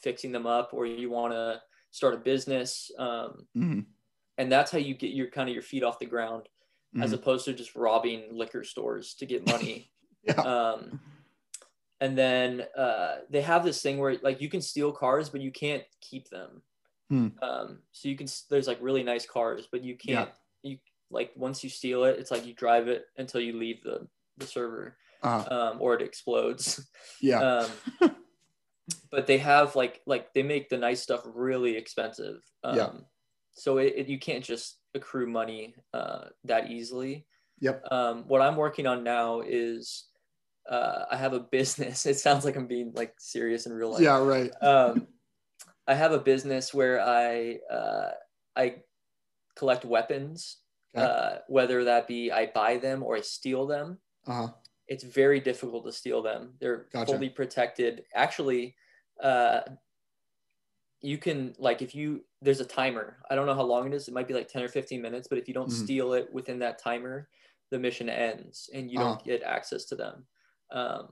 fixing 0.00 0.32
them 0.32 0.46
up, 0.46 0.70
or 0.72 0.86
you 0.86 1.10
want 1.10 1.32
to 1.32 1.60
start 1.90 2.14
a 2.14 2.18
business." 2.18 2.90
Um, 2.98 3.46
mm-hmm. 3.56 3.80
And 4.38 4.52
that's 4.52 4.70
how 4.70 4.78
you 4.78 4.94
get 4.94 5.12
your 5.12 5.28
kind 5.28 5.48
of 5.48 5.54
your 5.54 5.62
feet 5.62 5.82
off 5.82 5.98
the 5.98 6.06
ground, 6.06 6.48
mm-hmm. 6.94 7.02
as 7.02 7.12
opposed 7.12 7.46
to 7.46 7.54
just 7.54 7.74
robbing 7.74 8.24
liquor 8.30 8.64
stores 8.64 9.14
to 9.14 9.26
get 9.26 9.46
money. 9.46 9.90
yeah. 10.22 10.34
Um, 10.34 11.00
and 12.00 12.16
then 12.16 12.64
uh, 12.76 13.16
they 13.30 13.40
have 13.40 13.64
this 13.64 13.80
thing 13.80 13.98
where 13.98 14.16
like 14.22 14.40
you 14.40 14.50
can 14.50 14.60
steal 14.60 14.92
cars, 14.92 15.30
but 15.30 15.40
you 15.40 15.50
can't 15.50 15.84
keep 16.00 16.28
them. 16.28 16.62
Hmm. 17.08 17.28
Um, 17.40 17.78
so 17.92 18.08
you 18.08 18.16
can 18.16 18.26
there's 18.50 18.66
like 18.66 18.78
really 18.80 19.02
nice 19.02 19.24
cars, 19.24 19.68
but 19.70 19.82
you 19.82 19.96
can't 19.96 20.28
yeah. 20.62 20.70
you 20.72 20.78
like 21.10 21.30
once 21.36 21.64
you 21.64 21.70
steal 21.70 22.04
it, 22.04 22.18
it's 22.18 22.30
like 22.30 22.44
you 22.44 22.52
drive 22.52 22.88
it 22.88 23.06
until 23.16 23.40
you 23.40 23.58
leave 23.58 23.82
the 23.82 24.06
the 24.36 24.46
server 24.46 24.96
uh-huh. 25.22 25.54
um, 25.54 25.76
or 25.80 25.94
it 25.94 26.02
explodes. 26.02 26.86
Yeah. 27.20 27.40
Um, 27.40 27.70
but 29.10 29.26
they 29.26 29.38
have 29.38 29.76
like 29.76 30.00
like 30.06 30.32
they 30.34 30.42
make 30.42 30.68
the 30.68 30.78
nice 30.78 31.02
stuff 31.02 31.22
really 31.24 31.76
expensive. 31.76 32.36
Um, 32.62 32.76
yeah. 32.76 32.90
So 33.52 33.78
it, 33.78 33.94
it, 33.96 34.08
you 34.08 34.18
can't 34.18 34.44
just 34.44 34.78
accrue 34.94 35.26
money 35.26 35.74
uh, 35.94 36.26
that 36.44 36.70
easily. 36.70 37.26
Yep. 37.60 37.84
Um, 37.90 38.24
what 38.28 38.42
I'm 38.42 38.56
working 38.56 38.86
on 38.86 39.02
now 39.02 39.40
is 39.40 40.06
uh, 40.68 41.04
I 41.10 41.16
have 41.16 41.32
a 41.32 41.40
business. 41.40 42.04
It 42.06 42.18
sounds 42.18 42.44
like 42.44 42.56
I'm 42.56 42.66
being 42.66 42.92
like 42.94 43.14
serious 43.18 43.66
in 43.66 43.72
real 43.72 43.92
life. 43.92 44.02
Yeah. 44.02 44.18
Right. 44.18 44.50
um, 44.62 45.06
I 45.88 45.94
have 45.94 46.12
a 46.12 46.18
business 46.18 46.74
where 46.74 47.00
I 47.00 47.58
uh, 47.70 48.10
I 48.56 48.82
collect 49.54 49.84
weapons, 49.84 50.58
okay. 50.96 51.06
uh, 51.06 51.38
whether 51.48 51.84
that 51.84 52.08
be 52.08 52.32
I 52.32 52.46
buy 52.46 52.78
them 52.78 53.02
or 53.02 53.16
I 53.16 53.20
steal 53.20 53.66
them. 53.66 53.98
Uh-huh 54.26 54.48
it's 54.88 55.04
very 55.04 55.40
difficult 55.40 55.84
to 55.84 55.92
steal 55.92 56.22
them. 56.22 56.54
They're 56.60 56.86
gotcha. 56.92 57.12
fully 57.12 57.28
protected. 57.28 58.04
Actually, 58.14 58.76
uh, 59.22 59.60
you 61.00 61.18
can 61.18 61.54
like 61.58 61.82
if 61.82 61.94
you 61.94 62.24
there's 62.42 62.60
a 62.60 62.64
timer. 62.64 63.18
I 63.30 63.34
don't 63.34 63.46
know 63.46 63.54
how 63.54 63.62
long 63.62 63.86
it 63.86 63.94
is. 63.94 64.08
It 64.08 64.14
might 64.14 64.28
be 64.28 64.34
like 64.34 64.48
10 64.48 64.62
or 64.62 64.68
15 64.68 65.00
minutes, 65.00 65.28
but 65.28 65.38
if 65.38 65.48
you 65.48 65.54
don't 65.54 65.68
mm-hmm. 65.68 65.84
steal 65.84 66.12
it 66.12 66.32
within 66.32 66.58
that 66.60 66.78
timer, 66.78 67.28
the 67.70 67.78
mission 67.78 68.08
ends 68.08 68.70
and 68.72 68.90
you 68.90 68.98
don't 68.98 69.12
uh-huh. 69.12 69.22
get 69.24 69.42
access 69.42 69.84
to 69.86 69.96
them. 69.96 70.26
Um, 70.70 71.08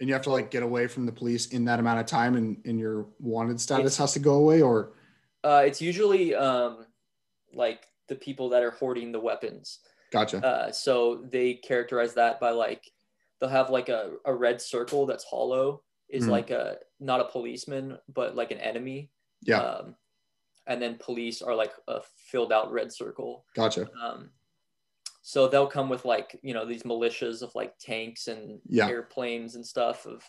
and 0.00 0.08
you 0.08 0.14
have 0.14 0.22
to 0.22 0.30
like 0.30 0.50
get 0.50 0.62
away 0.62 0.86
from 0.86 1.06
the 1.06 1.12
police 1.12 1.48
in 1.48 1.64
that 1.64 1.80
amount 1.80 2.00
of 2.00 2.06
time 2.06 2.36
and, 2.36 2.58
and 2.64 2.78
your 2.78 3.06
wanted 3.18 3.60
status 3.60 3.96
has 3.96 4.12
to 4.12 4.18
go 4.18 4.34
away 4.34 4.62
or 4.62 4.92
uh, 5.44 5.62
it's 5.64 5.80
usually 5.80 6.34
um, 6.34 6.86
like 7.54 7.86
the 8.08 8.14
people 8.14 8.48
that 8.50 8.62
are 8.62 8.72
hoarding 8.72 9.12
the 9.12 9.20
weapons 9.20 9.80
gotcha 10.12 10.44
uh, 10.44 10.70
so 10.70 11.24
they 11.30 11.54
characterize 11.54 12.14
that 12.14 12.38
by 12.40 12.50
like 12.50 12.90
they'll 13.40 13.50
have 13.50 13.70
like 13.70 13.88
a, 13.88 14.12
a 14.24 14.34
red 14.34 14.60
circle 14.60 15.06
that's 15.06 15.24
hollow 15.24 15.82
is 16.08 16.24
mm 16.24 16.30
like 16.30 16.50
a 16.50 16.76
not 17.00 17.20
a 17.20 17.24
policeman 17.24 17.98
but 18.08 18.36
like 18.36 18.50
an 18.50 18.58
enemy. 18.58 19.10
Yeah. 19.42 19.60
Um, 19.60 19.96
and 20.68 20.80
then 20.80 20.96
police 20.98 21.42
are 21.42 21.54
like 21.54 21.72
a 21.88 22.00
filled 22.16 22.52
out 22.52 22.72
red 22.72 22.92
circle. 22.92 23.44
Gotcha. 23.54 23.88
Um, 24.02 24.30
so 25.22 25.48
they'll 25.48 25.66
come 25.66 25.88
with 25.88 26.04
like 26.04 26.38
you 26.42 26.54
know 26.54 26.64
these 26.64 26.84
militias 26.84 27.42
of 27.42 27.54
like 27.54 27.76
tanks 27.78 28.28
and 28.28 28.60
yeah. 28.68 28.88
airplanes 28.88 29.56
and 29.56 29.66
stuff 29.66 30.06
of 30.06 30.22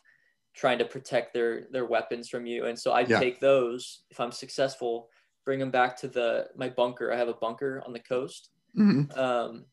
trying 0.55 0.79
to 0.79 0.85
protect 0.85 1.33
their 1.33 1.67
their 1.71 1.85
weapons 1.85 2.27
from 2.27 2.45
you. 2.45 2.65
And 2.65 2.77
so 2.77 2.91
i 2.91 3.01
yeah. 3.01 3.19
take 3.19 3.39
those. 3.39 4.03
If 4.09 4.19
i'm 4.19 4.31
successful 4.31 5.09
bring 5.47 5.59
them 5.59 5.71
back 5.71 5.95
to 5.95 6.09
the 6.09 6.45
my 6.57 6.67
bunker. 6.67 7.13
I 7.13 7.15
have 7.15 7.29
a 7.29 7.33
bunker 7.33 7.81
on 7.87 7.93
the 7.93 8.01
coast. 8.01 8.49
Mm-hmm. 8.77 9.17
um, 9.17 9.63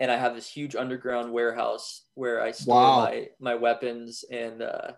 and 0.00 0.10
i 0.10 0.16
have 0.16 0.34
this 0.34 0.50
huge 0.50 0.74
underground 0.74 1.32
warehouse 1.32 2.02
where 2.14 2.42
i 2.42 2.50
store 2.50 2.74
wow. 2.74 3.04
my 3.04 3.26
my 3.40 3.54
weapons 3.54 4.24
and 4.30 4.62
uh, 4.62 4.92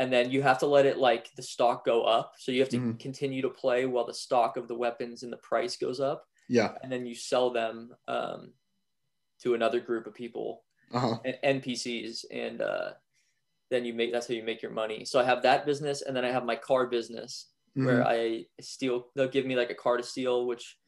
and 0.00 0.12
then 0.12 0.30
you 0.30 0.42
have 0.42 0.58
to 0.58 0.66
let 0.66 0.86
it 0.86 0.98
like 0.98 1.30
the 1.36 1.42
stock 1.42 1.84
go 1.84 2.02
up 2.02 2.34
so 2.38 2.50
you 2.52 2.60
have 2.60 2.68
to 2.68 2.78
mm-hmm. 2.78 2.96
continue 2.98 3.42
to 3.42 3.48
play 3.48 3.86
while 3.86 4.06
the 4.06 4.14
stock 4.14 4.56
of 4.56 4.68
the 4.68 4.74
weapons 4.74 5.22
and 5.22 5.32
the 5.32 5.36
price 5.38 5.76
goes 5.76 6.00
up 6.00 6.24
yeah 6.48 6.72
and 6.82 6.90
then 6.90 7.06
you 7.06 7.14
sell 7.14 7.50
them 7.50 7.94
um, 8.08 8.52
to 9.44 9.54
another 9.54 9.78
group 9.78 10.06
of 10.06 10.14
people, 10.14 10.64
uh-huh. 10.92 11.18
NPCs, 11.44 12.24
and 12.30 12.60
uh, 12.62 12.90
then 13.70 13.84
you 13.84 13.94
make 13.94 14.12
that's 14.12 14.26
how 14.26 14.34
you 14.34 14.42
make 14.42 14.62
your 14.62 14.72
money. 14.72 15.04
So 15.04 15.20
I 15.20 15.24
have 15.24 15.42
that 15.42 15.66
business, 15.66 16.02
and 16.02 16.16
then 16.16 16.24
I 16.24 16.30
have 16.30 16.44
my 16.44 16.56
car 16.56 16.86
business 16.86 17.48
mm-hmm. 17.76 17.86
where 17.86 18.06
I 18.06 18.46
steal. 18.60 19.06
They'll 19.14 19.28
give 19.28 19.46
me 19.46 19.54
like 19.54 19.70
a 19.70 19.74
car 19.74 19.96
to 19.96 20.02
steal, 20.02 20.46
which 20.46 20.78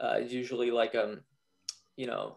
uh, 0.00 0.18
is 0.20 0.32
usually 0.32 0.70
like 0.70 0.94
um, 0.94 1.22
you 1.96 2.06
know, 2.06 2.36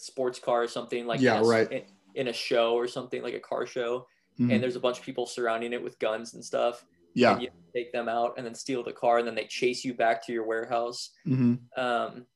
sports 0.00 0.38
car 0.38 0.62
or 0.62 0.68
something 0.68 1.06
like 1.06 1.20
yeah, 1.20 1.38
in 1.38 1.44
a, 1.44 1.46
right 1.46 1.72
in, 1.72 1.82
in, 2.14 2.28
a 2.28 2.32
show 2.32 2.74
or 2.74 2.86
something 2.86 3.22
like 3.22 3.34
a 3.34 3.40
car 3.40 3.66
show, 3.66 4.06
mm-hmm. 4.38 4.50
and 4.50 4.62
there's 4.62 4.76
a 4.76 4.80
bunch 4.80 4.98
of 4.98 5.04
people 5.04 5.26
surrounding 5.26 5.72
it 5.72 5.82
with 5.82 5.98
guns 5.98 6.34
and 6.34 6.44
stuff. 6.44 6.84
Yeah, 7.14 7.32
and 7.32 7.42
you 7.42 7.48
take 7.74 7.92
them 7.92 8.08
out 8.08 8.34
and 8.36 8.46
then 8.46 8.54
steal 8.54 8.82
the 8.82 8.92
car, 8.92 9.18
and 9.18 9.26
then 9.26 9.34
they 9.34 9.46
chase 9.46 9.84
you 9.84 9.94
back 9.94 10.24
to 10.26 10.32
your 10.32 10.46
warehouse. 10.46 11.10
Mm-hmm. 11.26 11.80
Um, 11.80 12.26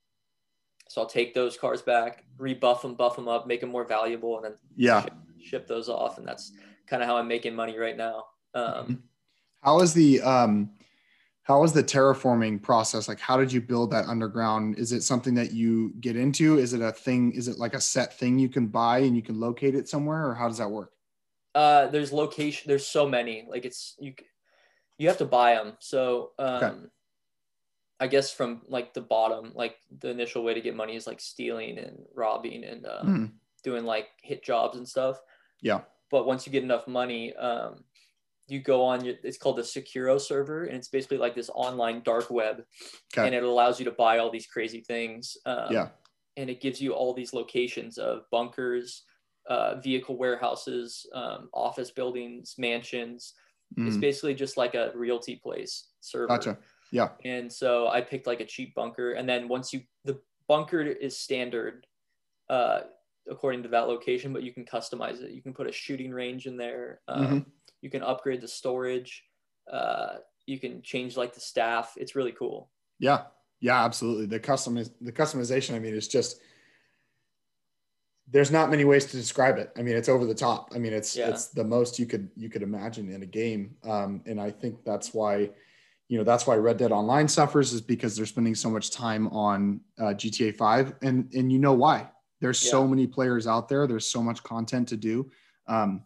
so 0.89 1.01
I'll 1.01 1.09
take 1.09 1.35
those 1.35 1.57
cars 1.57 1.83
back, 1.83 2.25
rebuff 2.39 2.83
them, 2.83 2.95
buff 2.95 3.17
them 3.17 3.29
up, 3.29 3.47
make 3.47 3.61
them 3.61 3.71
more 3.71 3.85
valuable, 3.85 4.37
and 4.37 4.45
then 4.45 4.55
yeah, 4.77 5.03
ship, 5.03 5.15
ship 5.43 5.67
those 5.67 5.89
off. 5.89 6.19
And 6.19 6.27
that's 6.27 6.53
kind 6.87 7.03
of 7.03 7.09
how 7.09 7.17
I'm 7.17 7.29
making 7.29 7.55
money 7.55 7.79
right 7.79 7.97
now. 7.97 8.25
Um, 8.55 8.65
mm-hmm. 8.65 8.95
how 9.63 9.81
is 9.81 9.93
the 9.95 10.21
um, 10.23 10.71
how 11.45 11.63
is 11.63 11.73
the 11.73 11.85
terraforming 11.85 12.61
process? 12.61 13.09
Like, 13.09 13.21
how 13.21 13.37
did 13.37 13.53
you 13.53 13.61
build 13.61 13.91
that 13.93 14.07
underground? 14.07 14.79
Is 14.79 14.93
it 14.93 15.03
something 15.03 15.35
that 15.35 15.53
you 15.53 15.95
get 16.01 16.17
into? 16.17 16.59
Is 16.59 16.73
it 16.73 16.81
a 16.81 16.93
thing? 16.93 17.33
Is 17.33 17.49
it 17.49 17.59
like 17.59 17.75
a 17.75 17.81
set 17.81 18.19
thing 18.19 18.39
you 18.39 18.49
can 18.49 18.67
buy 18.67 18.99
and 18.99 19.15
you 19.15 19.23
can 19.23 19.39
locate 19.39 19.75
it 19.75 19.89
somewhere, 19.89 20.27
or 20.27 20.35
how 20.35 20.49
does 20.49 20.59
that 20.59 20.71
work? 20.71 20.93
Uh, 21.55 21.87
there's 21.87 22.13
location. 22.13 22.69
There's 22.69 22.87
so 22.87 23.09
many. 23.09 23.47
Like 23.49 23.65
it's 23.65 23.95
you. 23.99 24.15
You 24.99 25.09
have 25.09 25.19
to 25.19 25.25
buy 25.25 25.55
them. 25.55 25.75
So 25.81 26.33
um, 26.39 26.63
okay 26.63 26.75
I 28.01 28.07
guess 28.07 28.33
from 28.33 28.63
like 28.69 28.93
the 28.93 29.01
bottom, 29.01 29.53
like 29.55 29.77
the 30.01 30.11
initial 30.11 30.43
way 30.43 30.55
to 30.55 30.61
get 30.61 30.75
money 30.75 30.97
is 30.97 31.07
like 31.07 31.21
stealing 31.21 31.79
and 31.79 31.99
robbing 32.15 32.65
and 32.65 32.87
um, 32.87 33.07
mm. 33.07 33.31
doing 33.63 33.85
like 33.85 34.09
hit 34.21 34.45
jobs 34.45 34.77
and 34.77 34.87
stuff. 34.87 35.21
Yeah. 35.61 35.81
But 36.11 36.27
once 36.27 36.47
you 36.47 36.53
get 36.53 36.65
enough 36.65 36.87
money, 36.87 37.35
um, 37.37 37.85
you 38.49 38.61
go 38.61 38.85
on 38.85 39.05
your, 39.05 39.15
it's 39.23 39.39
called 39.39 39.57
the 39.57 39.63
Securo 39.63 40.21
server, 40.21 40.65
and 40.65 40.77
it's 40.77 40.89
basically 40.89 41.19
like 41.19 41.35
this 41.35 41.51
online 41.55 42.03
dark 42.05 42.31
web, 42.31 42.65
okay. 43.13 43.27
and 43.27 43.35
it 43.35 43.43
allows 43.43 43.79
you 43.79 43.85
to 43.85 43.91
buy 43.91 44.19
all 44.19 44.31
these 44.31 44.47
crazy 44.47 44.81
things. 44.81 45.37
Um, 45.47 45.69
yeah. 45.71 45.89
And 46.37 46.51
it 46.51 46.61
gives 46.61 46.81
you 46.81 46.93
all 46.93 47.15
these 47.15 47.33
locations 47.33 47.97
of 47.97 48.23
bunkers, 48.31 49.05
uh, 49.49 49.77
vehicle 49.77 50.19
warehouses, 50.19 51.07
um, 51.15 51.49
office 51.55 51.91
buildings, 51.91 52.57
mansions. 52.59 53.35
Mm. 53.79 53.87
It's 53.87 53.97
basically 53.97 54.35
just 54.35 54.57
like 54.57 54.75
a 54.75 54.91
realty 54.97 55.37
place 55.37 55.91
server. 56.01 56.27
Gotcha 56.27 56.59
yeah. 56.95 57.09
And 57.25 57.53
so 57.53 57.89
I 57.89 58.01
picked 58.01 58.29
like 58.29 58.41
a 58.41 58.47
cheap 58.47 58.73
bunker. 58.77 59.13
And 59.13 59.29
then 59.29 59.49
once 59.49 59.73
you, 59.73 59.83
the 60.05 60.21
bunker 60.47 60.81
is 60.81 61.19
standard 61.19 61.89
uh, 62.49 62.83
according 63.29 63.65
to 63.65 63.69
that 63.71 63.89
location, 63.89 64.33
but 64.33 64.45
you 64.45 64.53
can 64.53 64.65
customize 64.65 65.21
it. 65.21 65.33
You 65.33 65.43
can 65.43 65.53
put 65.53 65.67
a 65.67 65.73
shooting 65.73 66.13
range 66.13 66.47
in 66.47 66.57
there. 66.57 67.01
Um, 67.09 67.25
mm-hmm. 67.25 67.39
You 67.85 67.91
can 67.91 68.03
upgrade 68.03 68.41
the 68.41 68.49
storage. 68.49 69.23
Uh, 69.71 70.15
you 70.47 70.59
can 70.59 70.81
change 70.81 71.19
like 71.19 71.35
the 71.35 71.41
staff. 71.41 71.93
It's 71.99 72.17
really 72.17 72.33
cool. 72.33 72.71
Yeah. 72.99 73.25
Yeah, 73.61 73.85
absolutely. 73.85 74.25
The 74.25 74.41
custom 74.41 74.83
the 75.03 75.13
customization. 75.13 75.75
I 75.75 75.81
mean, 75.81 75.95
it's 75.95 76.09
just, 76.09 76.41
there's 78.31 78.51
not 78.51 78.71
many 78.71 78.87
ways 78.87 79.05
to 79.05 79.19
describe 79.19 79.59
it. 79.59 79.71
I 79.77 79.83
mean, 79.83 79.97
it's 79.97 80.09
over 80.09 80.25
the 80.25 80.35
top. 80.35 80.73
I 80.75 80.79
mean, 80.79 80.95
it's, 80.95 81.15
yeah. 81.15 81.29
it's 81.29 81.49
the 81.49 81.63
most 81.63 81.99
you 81.99 82.07
could, 82.07 82.31
you 82.37 82.49
could 82.49 82.63
imagine 82.63 83.13
in 83.13 83.23
a 83.23 83.27
game. 83.27 83.77
Um, 83.85 84.23
and 84.25 84.41
I 84.41 84.51
think 84.51 84.83
that's 84.87 85.13
why, 85.13 85.51
you 86.09 86.19
know 86.19 86.25
that's 86.25 86.47
why 86.47 86.57
Red 86.57 86.77
Dead 86.77 86.93
Online 86.93 87.27
suffers 87.27 87.73
is 87.73 87.81
because 87.81 88.15
they're 88.15 88.27
spending 88.27 88.55
so 88.55 88.69
much 88.69 88.91
time 88.91 89.27
on 89.29 89.81
uh, 89.99 90.13
GTA 90.13 90.55
5 90.55 90.95
and 91.03 91.33
and 91.33 91.51
you 91.51 91.59
know 91.59 91.73
why 91.73 92.11
there's 92.43 92.63
yeah. 92.63 92.73
so 92.73 92.87
many 92.87 93.07
players 93.07 93.47
out 93.47 93.71
there 93.71 93.87
there's 93.87 94.07
so 94.07 94.23
much 94.23 94.43
content 94.43 94.87
to 94.89 94.99
do 94.99 95.31
um, 95.67 96.05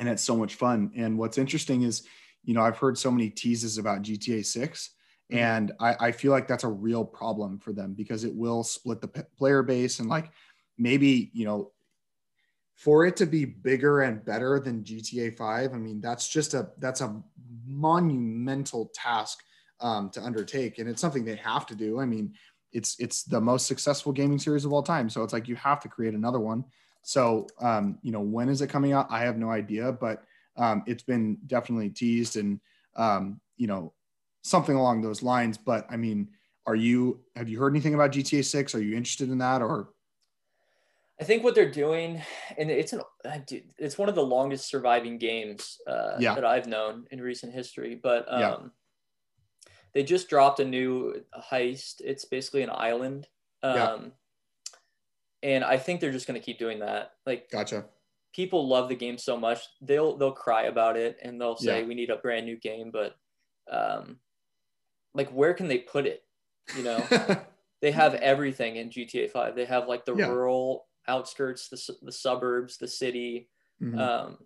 and 0.00 0.08
it's 0.08 0.24
so 0.24 0.36
much 0.36 0.56
fun 0.56 0.90
and 0.96 1.16
what's 1.16 1.38
interesting 1.38 1.82
is 1.82 2.02
you 2.42 2.54
know 2.54 2.62
I've 2.62 2.78
heard 2.78 2.98
so 2.98 3.10
many 3.12 3.30
teases 3.30 3.78
about 3.78 4.02
GTA 4.02 4.44
6 4.44 4.90
mm-hmm. 5.30 5.38
and 5.38 5.72
I, 5.78 5.94
I 6.00 6.12
feel 6.12 6.32
like 6.32 6.48
that's 6.48 6.64
a 6.64 6.68
real 6.68 7.04
problem 7.04 7.60
for 7.60 7.72
them 7.72 7.94
because 7.94 8.24
it 8.24 8.34
will 8.34 8.64
split 8.64 9.00
the 9.00 9.08
p- 9.08 9.22
player 9.38 9.62
base 9.62 10.00
and 10.00 10.08
like 10.08 10.32
maybe 10.76 11.30
you 11.32 11.44
know 11.44 11.70
for 12.80 13.04
it 13.04 13.14
to 13.14 13.26
be 13.26 13.44
bigger 13.44 14.00
and 14.00 14.24
better 14.24 14.58
than 14.58 14.82
GTA 14.82 15.36
5, 15.36 15.74
I 15.74 15.76
mean, 15.76 16.00
that's 16.00 16.30
just 16.30 16.54
a 16.54 16.70
that's 16.78 17.02
a 17.02 17.22
monumental 17.66 18.90
task 18.94 19.40
um, 19.80 20.08
to 20.10 20.22
undertake, 20.22 20.78
and 20.78 20.88
it's 20.88 21.00
something 21.00 21.22
they 21.22 21.36
have 21.36 21.66
to 21.66 21.74
do. 21.74 22.00
I 22.00 22.06
mean, 22.06 22.32
it's 22.72 22.98
it's 22.98 23.24
the 23.24 23.40
most 23.40 23.66
successful 23.66 24.12
gaming 24.12 24.38
series 24.38 24.64
of 24.64 24.72
all 24.72 24.82
time, 24.82 25.10
so 25.10 25.22
it's 25.22 25.34
like 25.34 25.46
you 25.46 25.56
have 25.56 25.80
to 25.80 25.88
create 25.88 26.14
another 26.14 26.40
one. 26.40 26.64
So, 27.02 27.46
um, 27.60 27.98
you 28.02 28.12
know, 28.12 28.20
when 28.20 28.48
is 28.48 28.60
it 28.60 28.68
coming 28.68 28.92
out? 28.92 29.06
I 29.10 29.20
have 29.20 29.38
no 29.38 29.50
idea, 29.50 29.92
but 29.92 30.22
um, 30.56 30.82
it's 30.86 31.02
been 31.02 31.38
definitely 31.46 31.90
teased, 31.90 32.36
and 32.36 32.60
um, 32.96 33.40
you 33.56 33.66
know, 33.66 33.92
something 34.42 34.76
along 34.76 35.02
those 35.02 35.22
lines. 35.22 35.56
But 35.58 35.86
I 35.90 35.96
mean, 35.96 36.28
are 36.66 36.76
you 36.76 37.20
have 37.36 37.48
you 37.48 37.58
heard 37.58 37.72
anything 37.72 37.94
about 37.94 38.12
GTA 38.12 38.44
6? 38.44 38.74
Are 38.74 38.82
you 38.82 38.96
interested 38.96 39.30
in 39.30 39.38
that, 39.38 39.62
or 39.62 39.90
I 41.20 41.24
think 41.24 41.44
what 41.44 41.54
they're 41.54 41.70
doing, 41.70 42.22
and 42.56 42.70
it's 42.70 42.94
an 42.94 43.02
it's 43.78 43.98
one 43.98 44.08
of 44.08 44.14
the 44.14 44.24
longest 44.24 44.68
surviving 44.68 45.18
games 45.18 45.78
uh, 45.86 46.16
yeah. 46.18 46.34
that 46.34 46.44
I've 46.46 46.66
known 46.66 47.06
in 47.10 47.20
recent 47.20 47.52
history. 47.52 47.94
But 47.94 48.24
um, 48.32 48.40
yeah. 48.40 48.56
they 49.92 50.02
just 50.02 50.30
dropped 50.30 50.60
a 50.60 50.64
new 50.64 51.22
heist. 51.38 52.00
It's 52.00 52.24
basically 52.24 52.62
an 52.62 52.70
island, 52.72 53.26
um, 53.62 53.76
yeah. 53.76 53.98
And 55.42 55.64
I 55.64 55.76
think 55.76 56.00
they're 56.00 56.12
just 56.12 56.26
going 56.26 56.40
to 56.40 56.44
keep 56.44 56.58
doing 56.58 56.80
that. 56.80 57.12
Like, 57.26 57.50
gotcha. 57.50 57.86
People 58.34 58.68
love 58.68 58.88
the 58.88 58.94
game 58.94 59.18
so 59.18 59.36
much 59.36 59.60
they'll 59.80 60.16
they'll 60.16 60.30
cry 60.30 60.64
about 60.64 60.96
it 60.96 61.18
and 61.20 61.40
they'll 61.40 61.56
say 61.56 61.80
yeah. 61.80 61.86
we 61.86 61.94
need 61.94 62.10
a 62.10 62.16
brand 62.16 62.46
new 62.46 62.56
game, 62.56 62.92
but 62.92 63.16
um, 63.70 64.18
like 65.14 65.30
where 65.30 65.52
can 65.52 65.66
they 65.66 65.78
put 65.78 66.06
it? 66.06 66.22
You 66.76 66.84
know. 66.84 67.04
they 67.80 67.90
have 67.90 68.14
everything 68.14 68.76
in 68.76 68.90
GTA 68.90 69.30
5. 69.30 69.56
They 69.56 69.64
have 69.64 69.88
like 69.88 70.04
the 70.04 70.14
yeah. 70.14 70.26
rural 70.26 70.86
outskirts, 71.08 71.68
the, 71.68 71.94
the 72.02 72.12
suburbs, 72.12 72.76
the 72.76 72.88
city. 72.88 73.48
Mm-hmm. 73.82 73.98
Um, 73.98 74.38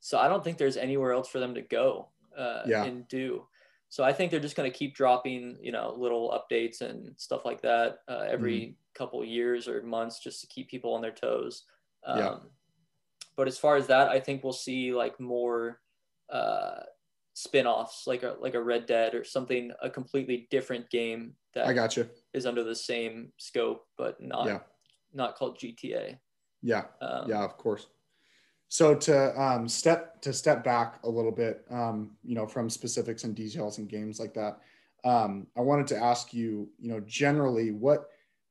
so 0.00 0.18
I 0.18 0.28
don't 0.28 0.42
think 0.42 0.58
there's 0.58 0.76
anywhere 0.76 1.12
else 1.12 1.28
for 1.28 1.38
them 1.38 1.54
to 1.54 1.62
go 1.62 2.08
uh, 2.36 2.62
yeah. 2.66 2.84
and 2.84 3.06
do. 3.08 3.46
So 3.92 4.02
I 4.02 4.14
think 4.14 4.30
they're 4.30 4.40
just 4.40 4.56
going 4.56 4.72
to 4.72 4.74
keep 4.74 4.94
dropping, 4.94 5.58
you 5.60 5.70
know, 5.70 5.94
little 5.94 6.30
updates 6.30 6.80
and 6.80 7.12
stuff 7.18 7.44
like 7.44 7.60
that 7.60 7.98
uh, 8.08 8.24
every 8.26 8.58
mm-hmm. 8.58 8.72
couple 8.94 9.22
years 9.22 9.68
or 9.68 9.82
months 9.82 10.18
just 10.18 10.40
to 10.40 10.46
keep 10.46 10.70
people 10.70 10.94
on 10.94 11.02
their 11.02 11.10
toes. 11.12 11.64
Um, 12.06 12.18
yeah. 12.18 12.34
But 13.36 13.48
as 13.48 13.58
far 13.58 13.76
as 13.76 13.86
that, 13.88 14.08
I 14.08 14.18
think 14.18 14.42
we'll 14.42 14.54
see 14.54 14.94
like 14.94 15.20
more 15.20 15.82
uh, 16.30 16.84
spin-offs, 17.34 18.06
like 18.06 18.22
a 18.22 18.36
like 18.40 18.54
a 18.54 18.62
Red 18.62 18.86
Dead 18.86 19.14
or 19.14 19.24
something, 19.24 19.72
a 19.82 19.90
completely 19.90 20.48
different 20.50 20.88
game 20.88 21.34
that 21.52 21.66
I 21.66 21.74
got 21.74 21.94
you 21.94 22.08
is 22.32 22.46
under 22.46 22.64
the 22.64 22.74
same 22.74 23.30
scope, 23.36 23.84
but 23.98 24.18
not 24.22 24.46
yeah 24.46 24.60
not 25.12 25.36
called 25.36 25.58
GTA. 25.58 26.16
Yeah, 26.62 26.84
um, 27.02 27.28
yeah, 27.28 27.44
of 27.44 27.58
course. 27.58 27.88
So 28.72 28.94
to 28.94 29.38
um, 29.38 29.68
step 29.68 30.22
to 30.22 30.32
step 30.32 30.64
back 30.64 30.98
a 31.04 31.08
little 31.10 31.30
bit, 31.30 31.62
um, 31.70 32.12
you 32.24 32.34
know, 32.34 32.46
from 32.46 32.70
specifics 32.70 33.24
and 33.24 33.34
details 33.34 33.76
and 33.76 33.86
games 33.86 34.18
like 34.18 34.32
that, 34.32 34.60
um, 35.04 35.46
I 35.58 35.60
wanted 35.60 35.86
to 35.88 35.98
ask 35.98 36.32
you, 36.32 36.70
you 36.78 36.88
know, 36.88 37.00
generally, 37.00 37.72
what 37.72 38.06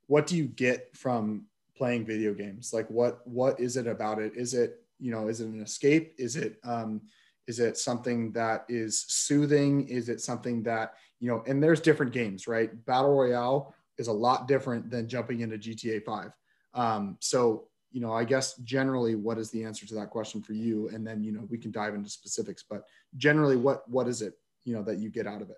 what 0.05 0.27
do 0.27 0.37
you 0.37 0.45
get 0.45 0.95
from 0.95 1.47
playing 1.75 2.05
video 2.05 2.35
games? 2.35 2.71
Like, 2.71 2.87
what 2.91 3.25
what 3.27 3.59
is 3.59 3.77
it 3.77 3.87
about 3.87 4.19
it? 4.19 4.33
Is 4.35 4.53
it 4.53 4.85
you 4.99 5.09
know, 5.09 5.27
is 5.27 5.41
it 5.41 5.47
an 5.47 5.59
escape? 5.59 6.13
Is 6.19 6.35
it, 6.35 6.59
um, 6.63 7.01
is 7.47 7.59
it 7.59 7.75
something 7.75 8.31
that 8.33 8.65
is 8.69 9.03
soothing? 9.07 9.89
Is 9.89 10.07
it 10.07 10.21
something 10.21 10.61
that, 10.61 10.93
you 11.19 11.31
know, 11.31 11.43
and 11.47 11.63
there's 11.63 11.81
different 11.81 12.11
games, 12.11 12.47
right? 12.47 12.69
Battle 12.85 13.15
Royale 13.15 13.73
is 13.97 14.07
a 14.07 14.13
lot 14.13 14.47
different 14.47 14.91
than 14.91 15.09
jumping 15.09 15.39
into 15.39 15.57
GTA 15.57 16.05
5. 16.05 16.31
Um, 16.75 17.17
so, 17.19 17.69
you 17.91 18.01
know, 18.01 18.13
I 18.13 18.23
guess 18.23 18.55
generally, 18.57 19.15
what 19.15 19.37
is 19.37 19.51
the 19.51 19.63
answer 19.63 19.85
to 19.85 19.95
that 19.95 20.09
question 20.09 20.41
for 20.41 20.53
you? 20.53 20.89
And 20.89 21.05
then, 21.05 21.23
you 21.23 21.31
know, 21.31 21.45
we 21.49 21.57
can 21.57 21.71
dive 21.71 21.93
into 21.93 22.09
specifics, 22.09 22.63
but 22.67 22.83
generally, 23.17 23.57
what 23.57 23.87
what 23.89 24.07
is 24.07 24.21
it, 24.21 24.35
you 24.63 24.73
know, 24.73 24.83
that 24.83 24.97
you 24.97 25.09
get 25.09 25.27
out 25.27 25.41
of 25.41 25.49
it? 25.49 25.57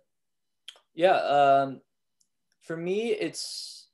Yeah, 0.95 1.15
um, 1.15 1.81
for 2.61 2.77
me, 2.77 3.11
it's 3.11 3.87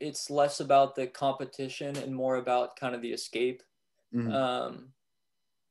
it's 0.00 0.30
less 0.30 0.60
about 0.60 0.94
the 0.94 1.06
competition 1.06 1.96
and 1.96 2.14
more 2.14 2.36
about 2.36 2.76
kind 2.76 2.94
of 2.94 3.02
the 3.02 3.12
escape. 3.12 3.62
Mm-hmm. 4.14 4.32
Um, 4.32 4.88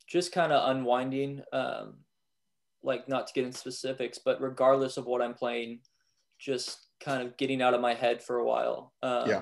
just 0.08 0.32
kind 0.32 0.52
of 0.52 0.70
unwinding. 0.70 1.42
Um, 1.52 1.96
like 2.84 3.10
not 3.10 3.28
to 3.28 3.34
get 3.34 3.46
into 3.46 3.58
specifics, 3.58 4.20
but 4.20 4.40
regardless 4.40 4.98
of 4.98 5.06
what 5.06 5.22
I'm 5.22 5.34
playing, 5.34 5.80
just 6.38 6.86
kind 7.00 7.24
of 7.24 7.36
getting 7.36 7.62
out 7.62 7.74
of 7.74 7.82
my 7.82 7.94
head 7.94 8.22
for 8.22 8.38
a 8.38 8.46
while. 8.46 8.94
Um, 9.02 9.28
yeah. 9.28 9.42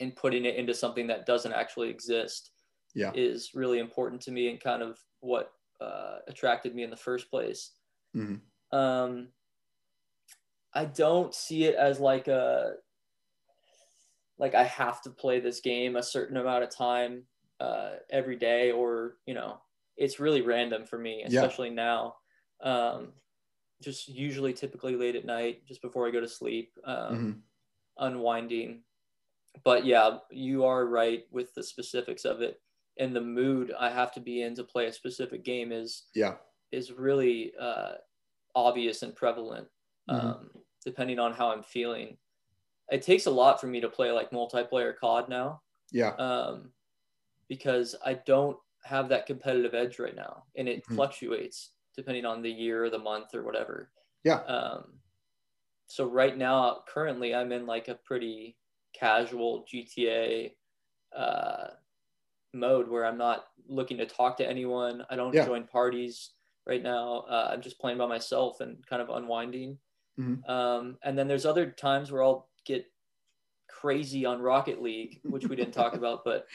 And 0.00 0.14
putting 0.16 0.44
it 0.44 0.56
into 0.56 0.74
something 0.74 1.06
that 1.06 1.26
doesn't 1.26 1.52
actually 1.52 1.90
exist. 1.90 2.50
Yeah. 2.94 3.10
Is 3.14 3.50
really 3.54 3.80
important 3.80 4.20
to 4.22 4.30
me 4.30 4.48
and 4.48 4.60
kind 4.60 4.82
of 4.82 4.98
what 5.20 5.52
uh, 5.80 6.18
attracted 6.28 6.74
me 6.74 6.84
in 6.84 6.90
the 6.90 6.96
first 6.96 7.28
place. 7.28 7.72
Mm-hmm. 8.16 8.76
Um, 8.76 9.28
I 10.74 10.84
don't 10.84 11.34
see 11.34 11.64
it 11.64 11.74
as 11.74 11.98
like 11.98 12.28
a 12.28 12.74
like 14.38 14.54
I 14.54 14.64
have 14.64 15.02
to 15.02 15.10
play 15.10 15.40
this 15.40 15.60
game 15.60 15.96
a 15.96 16.02
certain 16.02 16.36
amount 16.36 16.64
of 16.64 16.70
time 16.70 17.22
uh, 17.60 17.92
every 18.10 18.36
day, 18.36 18.72
or 18.72 19.16
you 19.26 19.34
know, 19.34 19.58
it's 19.96 20.20
really 20.20 20.42
random 20.42 20.84
for 20.84 20.98
me, 20.98 21.22
especially 21.24 21.68
yeah. 21.68 21.74
now. 21.74 22.14
Um, 22.62 23.08
just 23.82 24.08
usually, 24.08 24.52
typically 24.52 24.96
late 24.96 25.16
at 25.16 25.24
night, 25.24 25.66
just 25.66 25.82
before 25.82 26.06
I 26.06 26.10
go 26.10 26.20
to 26.20 26.28
sleep, 26.28 26.72
um, 26.84 26.96
mm-hmm. 26.96 27.30
unwinding. 27.98 28.82
But 29.62 29.84
yeah, 29.86 30.18
you 30.30 30.64
are 30.64 30.86
right 30.86 31.24
with 31.30 31.54
the 31.54 31.62
specifics 31.62 32.24
of 32.24 32.40
it, 32.42 32.60
and 32.98 33.14
the 33.14 33.20
mood 33.20 33.72
I 33.78 33.90
have 33.90 34.12
to 34.14 34.20
be 34.20 34.42
in 34.42 34.54
to 34.56 34.64
play 34.64 34.86
a 34.86 34.92
specific 34.92 35.44
game 35.44 35.70
is 35.72 36.04
yeah 36.14 36.34
is 36.72 36.90
really 36.92 37.52
uh, 37.60 37.92
obvious 38.54 39.02
and 39.02 39.14
prevalent. 39.14 39.68
Mm-hmm. 40.10 40.26
Um, 40.26 40.50
depending 40.84 41.18
on 41.18 41.32
how 41.32 41.50
I'm 41.50 41.62
feeling. 41.62 42.16
It 42.90 43.02
takes 43.02 43.26
a 43.26 43.30
lot 43.30 43.60
for 43.60 43.66
me 43.66 43.80
to 43.80 43.88
play 43.88 44.12
like 44.12 44.30
multiplayer 44.30 44.94
COD 44.96 45.28
now. 45.28 45.62
Yeah. 45.90 46.10
Um, 46.16 46.70
because 47.48 47.94
I 48.04 48.14
don't 48.14 48.56
have 48.84 49.08
that 49.08 49.26
competitive 49.26 49.74
edge 49.74 49.98
right 49.98 50.14
now, 50.14 50.44
and 50.56 50.68
it 50.68 50.82
mm-hmm. 50.82 50.94
fluctuates 50.94 51.70
depending 51.96 52.24
on 52.24 52.42
the 52.42 52.50
year 52.50 52.84
or 52.84 52.90
the 52.90 52.98
month 52.98 53.34
or 53.34 53.44
whatever. 53.44 53.90
Yeah. 54.24 54.40
Um, 54.40 54.94
so 55.86 56.06
right 56.06 56.36
now, 56.36 56.82
currently, 56.88 57.34
I'm 57.34 57.52
in 57.52 57.66
like 57.66 57.88
a 57.88 57.94
pretty 57.94 58.56
casual 58.98 59.66
GTA 59.72 60.52
uh, 61.14 61.66
mode 62.52 62.88
where 62.88 63.04
I'm 63.04 63.18
not 63.18 63.46
looking 63.68 63.98
to 63.98 64.06
talk 64.06 64.36
to 64.38 64.48
anyone. 64.48 65.04
I 65.10 65.16
don't 65.16 65.34
yeah. 65.34 65.44
join 65.44 65.64
parties 65.64 66.30
right 66.66 66.82
now. 66.82 67.24
Uh, 67.28 67.50
I'm 67.52 67.60
just 67.60 67.78
playing 67.78 67.98
by 67.98 68.06
myself 68.06 68.60
and 68.60 68.84
kind 68.86 69.02
of 69.02 69.10
unwinding. 69.10 69.78
Mm-hmm. 70.18 70.48
Um, 70.50 70.98
and 71.02 71.18
then 71.18 71.28
there's 71.28 71.46
other 71.46 71.70
times 71.70 72.10
where 72.10 72.22
I'll 72.22 72.48
get 72.64 72.86
crazy 73.68 74.24
on 74.24 74.40
Rocket 74.40 74.80
League, 74.80 75.20
which 75.24 75.46
we 75.46 75.56
didn't 75.56 75.74
talk 75.74 75.94
about, 75.94 76.24
but 76.24 76.46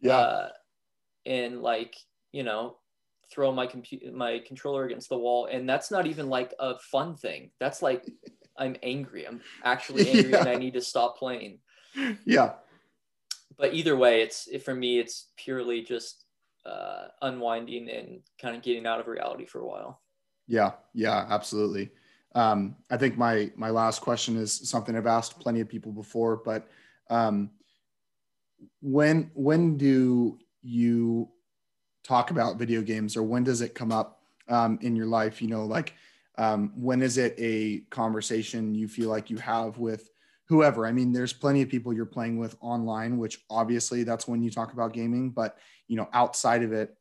yeah, 0.00 0.16
uh, 0.16 0.48
and 1.24 1.62
like 1.62 1.96
you 2.32 2.42
know, 2.42 2.76
throw 3.30 3.50
my 3.52 3.66
computer, 3.66 4.12
my 4.12 4.40
controller 4.46 4.84
against 4.84 5.08
the 5.08 5.18
wall, 5.18 5.46
and 5.46 5.68
that's 5.68 5.90
not 5.90 6.06
even 6.06 6.28
like 6.28 6.52
a 6.58 6.78
fun 6.78 7.16
thing. 7.16 7.50
That's 7.58 7.82
like 7.82 8.04
I'm 8.58 8.76
angry. 8.82 9.26
I'm 9.26 9.40
actually 9.64 10.10
angry, 10.12 10.32
yeah. 10.32 10.40
and 10.40 10.48
I 10.48 10.56
need 10.56 10.74
to 10.74 10.82
stop 10.82 11.18
playing. 11.18 11.58
Yeah. 12.24 12.52
But 13.58 13.74
either 13.74 13.96
way, 13.96 14.22
it's 14.22 14.46
it, 14.48 14.62
for 14.62 14.74
me. 14.74 14.98
It's 14.98 15.28
purely 15.36 15.82
just 15.82 16.24
uh, 16.64 17.06
unwinding 17.22 17.88
and 17.88 18.20
kind 18.40 18.56
of 18.56 18.62
getting 18.62 18.86
out 18.86 19.00
of 19.00 19.06
reality 19.06 19.46
for 19.46 19.60
a 19.60 19.66
while. 19.66 20.00
Yeah, 20.46 20.72
yeah, 20.94 21.26
absolutely. 21.28 21.90
Um, 22.34 22.76
I 22.90 22.96
think 22.96 23.16
my 23.16 23.50
my 23.56 23.70
last 23.70 24.02
question 24.02 24.36
is 24.36 24.52
something 24.52 24.94
I've 24.94 25.06
asked 25.06 25.40
plenty 25.40 25.60
of 25.60 25.68
people 25.68 25.92
before, 25.92 26.36
but 26.36 26.68
um, 27.08 27.50
when 28.80 29.30
when 29.34 29.76
do 29.76 30.38
you 30.62 31.28
talk 32.04 32.30
about 32.30 32.58
video 32.58 32.82
games, 32.82 33.16
or 33.16 33.22
when 33.22 33.42
does 33.42 33.62
it 33.62 33.74
come 33.74 33.90
up 33.90 34.20
um, 34.48 34.78
in 34.82 34.94
your 34.94 35.06
life? 35.06 35.40
You 35.40 35.48
know, 35.48 35.64
like 35.64 35.94
um, 36.36 36.72
when 36.76 37.00
is 37.00 37.16
it 37.16 37.34
a 37.38 37.80
conversation 37.90 38.74
you 38.74 38.86
feel 38.86 39.08
like 39.08 39.30
you 39.30 39.38
have 39.38 39.78
with 39.78 40.10
whoever? 40.48 40.86
I 40.86 40.92
mean, 40.92 41.12
there's 41.12 41.32
plenty 41.32 41.62
of 41.62 41.68
people 41.68 41.92
you're 41.92 42.06
playing 42.06 42.38
with 42.38 42.56
online, 42.60 43.18
which 43.18 43.40
obviously 43.50 44.04
that's 44.04 44.28
when 44.28 44.42
you 44.42 44.50
talk 44.50 44.72
about 44.72 44.92
gaming, 44.92 45.30
but 45.30 45.58
you 45.88 45.96
know, 45.96 46.08
outside 46.12 46.62
of 46.62 46.72
it, 46.72 46.96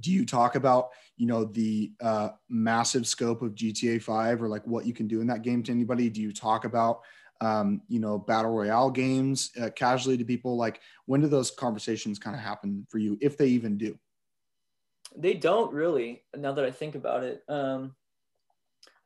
do 0.00 0.10
you 0.10 0.24
talk 0.24 0.54
about 0.54 0.90
you 1.16 1.26
know 1.26 1.44
the 1.44 1.92
uh, 2.00 2.30
massive 2.48 3.06
scope 3.06 3.42
of 3.42 3.54
gta 3.54 4.02
5 4.02 4.42
or 4.42 4.48
like 4.48 4.66
what 4.66 4.86
you 4.86 4.94
can 4.94 5.06
do 5.06 5.20
in 5.20 5.26
that 5.26 5.42
game 5.42 5.62
to 5.64 5.72
anybody? 5.72 6.08
Do 6.08 6.20
you 6.22 6.32
talk 6.32 6.64
about 6.64 7.02
um, 7.40 7.82
you 7.88 8.00
know 8.00 8.18
battle 8.18 8.52
royale 8.52 8.90
games 8.90 9.50
uh, 9.60 9.70
casually 9.70 10.16
to 10.16 10.24
people? 10.24 10.56
Like 10.56 10.80
when 11.06 11.20
do 11.20 11.28
those 11.28 11.50
conversations 11.50 12.18
kind 12.18 12.34
of 12.34 12.42
happen 12.42 12.86
for 12.88 12.98
you 12.98 13.18
if 13.20 13.36
they 13.36 13.48
even 13.48 13.76
do? 13.76 13.98
They 15.14 15.34
don't 15.34 15.72
really 15.74 16.22
now 16.34 16.52
that 16.52 16.64
i 16.64 16.70
think 16.70 16.94
about 16.94 17.22
it. 17.22 17.42
Um, 17.48 17.94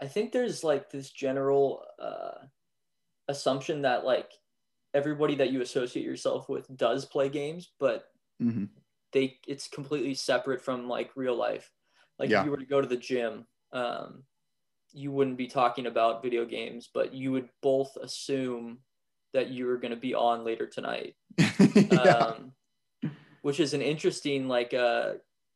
i 0.00 0.06
think 0.06 0.30
there's 0.30 0.62
like 0.62 0.90
this 0.90 1.10
general 1.10 1.82
uh, 1.98 2.46
assumption 3.28 3.82
that 3.82 4.04
like 4.04 4.30
everybody 4.94 5.34
that 5.34 5.50
you 5.50 5.60
associate 5.60 6.04
yourself 6.04 6.48
with 6.48 6.66
does 6.76 7.04
play 7.04 7.28
games 7.28 7.72
but 7.78 8.08
mm-hmm 8.42 8.64
they 9.16 9.38
it's 9.46 9.66
completely 9.66 10.14
separate 10.14 10.60
from 10.60 10.88
like 10.88 11.10
real 11.16 11.34
life. 11.34 11.70
Like 12.18 12.28
yeah. 12.28 12.40
if 12.40 12.44
you 12.44 12.50
were 12.50 12.58
to 12.58 12.66
go 12.66 12.80
to 12.80 12.86
the 12.86 12.96
gym, 12.96 13.46
um, 13.72 14.24
you 14.92 15.10
wouldn't 15.10 15.38
be 15.38 15.46
talking 15.46 15.86
about 15.86 16.22
video 16.22 16.44
games, 16.44 16.90
but 16.92 17.14
you 17.14 17.32
would 17.32 17.48
both 17.62 17.96
assume 17.96 18.78
that 19.32 19.48
you 19.48 19.66
were 19.66 19.78
going 19.78 19.90
to 19.90 20.00
be 20.00 20.14
on 20.14 20.44
later 20.44 20.66
tonight. 20.66 21.14
yeah. 21.58 21.96
um, 21.96 22.52
which 23.42 23.58
is 23.58 23.74
an 23.74 23.82
interesting 23.82 24.48
like 24.48 24.74
uh, 24.74 25.12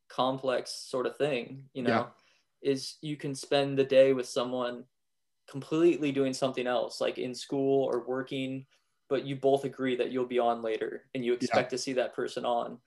complex 0.09 0.71
sort 0.73 1.07
of 1.07 1.17
thing, 1.17 1.65
you 1.75 1.83
know, 1.83 2.09
yeah. 2.63 2.71
is 2.71 2.97
you 3.03 3.17
can 3.17 3.35
spend 3.35 3.79
the 3.79 3.85
day 3.85 4.13
with 4.13 4.27
someone 4.27 4.85
completely 5.51 6.13
doing 6.13 6.33
something 6.33 6.67
else, 6.67 7.01
like 7.01 7.19
in 7.19 7.35
school 7.35 7.85
or 7.85 8.07
working, 8.07 8.65
but 9.09 9.25
you 9.25 9.35
both 9.35 9.65
agree 9.65 9.97
that 9.97 10.13
you'll 10.13 10.25
be 10.25 10.39
on 10.39 10.63
later 10.63 11.09
and 11.15 11.25
you 11.25 11.33
expect 11.33 11.73
yeah. 11.73 11.77
to 11.77 11.79
see 11.79 11.93
that 11.95 12.15
person 12.15 12.45
on. 12.45 12.79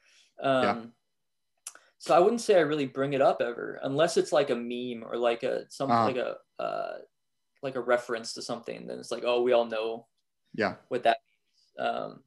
Um, 0.42 0.64
yeah. 0.64 0.82
So 2.00 2.16
I 2.16 2.20
wouldn't 2.20 2.42
say 2.42 2.58
I 2.58 2.62
really 2.62 2.86
bring 2.86 3.14
it 3.14 3.22
up 3.22 3.42
ever, 3.42 3.80
unless 3.84 4.18
it's 4.18 4.32
like 4.32 4.50
a 4.50 4.56
meme 4.56 5.06
or 5.10 5.18
like 5.18 5.44
a 5.44 5.70
something 5.70 5.96
uh-huh. 5.96 6.06
like 6.06 6.18
a 6.18 6.62
uh, 6.62 6.98
like 7.62 7.76
a 7.76 7.82
reference 7.82 8.34
to 8.34 8.42
something. 8.42 8.88
Then 8.88 9.00
it's 9.00 9.12
like, 9.12 9.24
oh, 9.26 9.42
we 9.42 9.54
all 9.54 9.66
know, 9.66 10.08
yeah, 10.54 10.76
what 10.90 11.04
that 11.04 11.18
means, 11.26 11.90
um, 11.90 12.20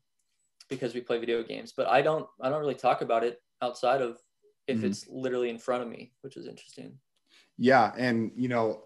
because 0.69 0.95
we 0.95 1.03
play 1.03 1.19
video 1.19 1.43
games. 1.43 1.75
But 1.77 1.89
I 1.89 2.01
don't, 2.01 2.27
I 2.41 2.49
don't 2.49 2.61
really 2.61 2.75
talk 2.75 3.03
about 3.03 3.23
it 3.23 3.43
outside 3.61 4.01
of 4.01 4.19
if 4.67 4.79
mm-hmm. 4.79 4.87
it's 4.87 5.07
literally 5.09 5.51
in 5.51 5.59
front 5.59 5.83
of 5.83 5.91
me, 5.91 6.13
which 6.23 6.39
is 6.39 6.47
interesting. 6.47 6.99
Yeah, 7.59 7.93
and 7.99 8.33
you 8.35 8.49
know, 8.49 8.85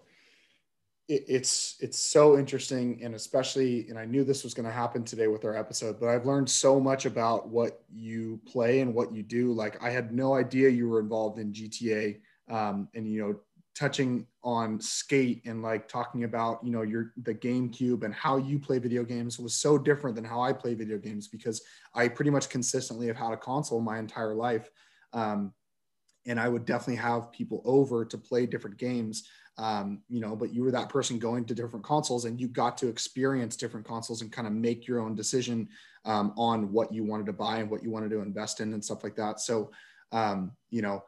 it, 1.11 1.25
it's 1.27 1.75
it's 1.81 1.99
so 1.99 2.37
interesting 2.37 3.01
and 3.03 3.13
especially 3.13 3.85
and 3.89 3.99
i 3.99 4.05
knew 4.05 4.23
this 4.23 4.43
was 4.43 4.53
going 4.53 4.65
to 4.65 4.71
happen 4.71 5.03
today 5.03 5.27
with 5.27 5.43
our 5.43 5.57
episode 5.57 5.99
but 5.99 6.07
i've 6.07 6.25
learned 6.25 6.49
so 6.49 6.79
much 6.79 7.05
about 7.05 7.49
what 7.49 7.83
you 7.93 8.39
play 8.47 8.79
and 8.79 8.93
what 8.93 9.13
you 9.13 9.21
do. 9.21 9.51
Like 9.51 9.83
i 9.83 9.89
had 9.89 10.13
no 10.13 10.33
idea 10.33 10.69
you 10.69 10.87
were 10.87 11.01
involved 11.01 11.37
in 11.37 11.51
gta 11.51 12.19
um, 12.49 12.87
and 12.95 13.07
you 13.07 13.21
know 13.21 13.39
touching 13.75 14.25
on 14.43 14.79
skate 14.79 15.41
and 15.45 15.61
like 15.61 15.87
talking 15.87 16.23
about 16.23 16.63
you 16.63 16.71
know 16.71 16.81
your 16.81 17.13
the 17.23 17.33
gamecube 17.33 18.03
and 18.03 18.13
how 18.13 18.37
you 18.37 18.57
play 18.57 18.79
video 18.79 19.03
games 19.03 19.39
was 19.39 19.55
so 19.55 19.77
different 19.77 20.15
than 20.15 20.25
how 20.25 20.41
i 20.41 20.53
play 20.53 20.73
video 20.73 20.97
games 20.97 21.27
because 21.27 21.61
i 21.93 22.07
pretty 22.07 22.31
much 22.31 22.49
consistently 22.49 23.07
have 23.07 23.17
had 23.17 23.33
a 23.33 23.37
console 23.37 23.81
my 23.81 23.99
entire 23.99 24.33
life. 24.33 24.69
Um, 25.13 25.53
and 26.27 26.39
i 26.39 26.47
would 26.47 26.65
definitely 26.65 27.01
have 27.01 27.31
people 27.31 27.61
over 27.65 28.05
to 28.05 28.17
play 28.17 28.45
different 28.45 28.77
games 28.77 29.27
um, 29.57 30.01
you 30.09 30.19
know, 30.19 30.35
but 30.35 30.53
you 30.53 30.63
were 30.63 30.71
that 30.71 30.89
person 30.89 31.19
going 31.19 31.45
to 31.45 31.53
different 31.53 31.85
consoles 31.85 32.25
and 32.25 32.39
you 32.39 32.47
got 32.47 32.77
to 32.79 32.87
experience 32.87 33.55
different 33.55 33.85
consoles 33.85 34.21
and 34.21 34.31
kind 34.31 34.47
of 34.47 34.53
make 34.53 34.87
your 34.87 34.99
own 34.99 35.15
decision 35.15 35.67
um, 36.05 36.33
on 36.37 36.71
what 36.71 36.93
you 36.93 37.03
wanted 37.03 37.25
to 37.27 37.33
buy 37.33 37.59
and 37.59 37.69
what 37.69 37.83
you 37.83 37.91
wanted 37.91 38.09
to 38.11 38.21
invest 38.21 38.59
in 38.59 38.73
and 38.73 38.83
stuff 38.83 39.03
like 39.03 39.15
that. 39.15 39.39
So, 39.39 39.71
um, 40.11 40.53
you 40.69 40.81
know, 40.81 41.03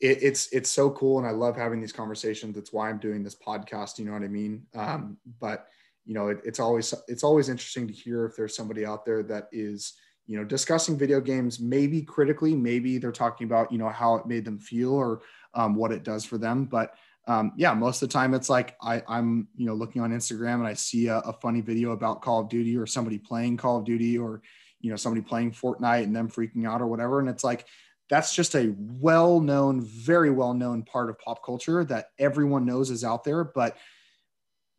it, 0.00 0.22
it's 0.22 0.48
it's 0.52 0.70
so 0.70 0.90
cool, 0.90 1.18
and 1.18 1.26
I 1.26 1.30
love 1.30 1.56
having 1.56 1.80
these 1.80 1.92
conversations. 1.92 2.54
That's 2.56 2.72
why 2.72 2.90
I'm 2.90 2.98
doing 2.98 3.22
this 3.22 3.36
podcast. 3.36 3.98
You 3.98 4.04
know 4.04 4.12
what 4.12 4.22
I 4.22 4.28
mean? 4.28 4.66
Um, 4.74 5.16
but 5.40 5.68
you 6.04 6.14
know, 6.14 6.28
it, 6.28 6.40
it's 6.44 6.60
always 6.60 6.92
it's 7.08 7.24
always 7.24 7.48
interesting 7.48 7.86
to 7.86 7.92
hear 7.92 8.26
if 8.26 8.36
there's 8.36 8.56
somebody 8.56 8.84
out 8.84 9.06
there 9.06 9.22
that 9.22 9.48
is 9.52 9.94
you 10.26 10.38
know, 10.38 10.44
discussing 10.44 10.96
video 10.96 11.20
games, 11.20 11.60
maybe 11.60 12.00
critically, 12.00 12.54
maybe 12.54 12.98
they're 12.98 13.12
talking 13.12 13.46
about, 13.46 13.70
you 13.70 13.78
know, 13.78 13.88
how 13.88 14.14
it 14.14 14.26
made 14.26 14.44
them 14.44 14.58
feel 14.58 14.94
or 14.94 15.20
um, 15.54 15.74
what 15.74 15.92
it 15.92 16.02
does 16.02 16.24
for 16.24 16.38
them. 16.38 16.64
But 16.64 16.94
um, 17.26 17.52
yeah, 17.56 17.72
most 17.72 18.02
of 18.02 18.08
the 18.08 18.12
time 18.12 18.34
it's 18.34 18.50
like 18.50 18.76
I, 18.82 19.02
I'm, 19.08 19.48
you 19.56 19.66
know, 19.66 19.74
looking 19.74 20.02
on 20.02 20.12
Instagram 20.12 20.54
and 20.54 20.66
I 20.66 20.74
see 20.74 21.06
a, 21.06 21.18
a, 21.18 21.32
funny 21.32 21.62
video 21.62 21.92
about 21.92 22.20
Call 22.20 22.40
of 22.40 22.50
Duty 22.50 22.76
or 22.76 22.86
somebody 22.86 23.16
playing 23.16 23.56
Call 23.56 23.78
of 23.78 23.86
Duty 23.86 24.18
or, 24.18 24.42
you 24.80 24.90
know, 24.90 24.96
somebody 24.96 25.22
playing 25.22 25.52
Fortnite 25.52 26.02
and 26.02 26.14
them 26.14 26.28
freaking 26.28 26.68
out 26.68 26.82
or 26.82 26.86
whatever. 26.86 27.20
And 27.20 27.28
it's 27.30 27.42
like, 27.42 27.66
that's 28.10 28.34
just 28.34 28.54
a 28.54 28.74
well 28.78 29.40
known, 29.40 29.80
very 29.80 30.30
well 30.30 30.52
known 30.52 30.82
part 30.82 31.08
of 31.08 31.18
pop 31.18 31.42
culture 31.42 31.82
that 31.84 32.08
everyone 32.18 32.66
knows 32.66 32.90
is 32.90 33.04
out 33.04 33.24
there. 33.24 33.42
But 33.42 33.78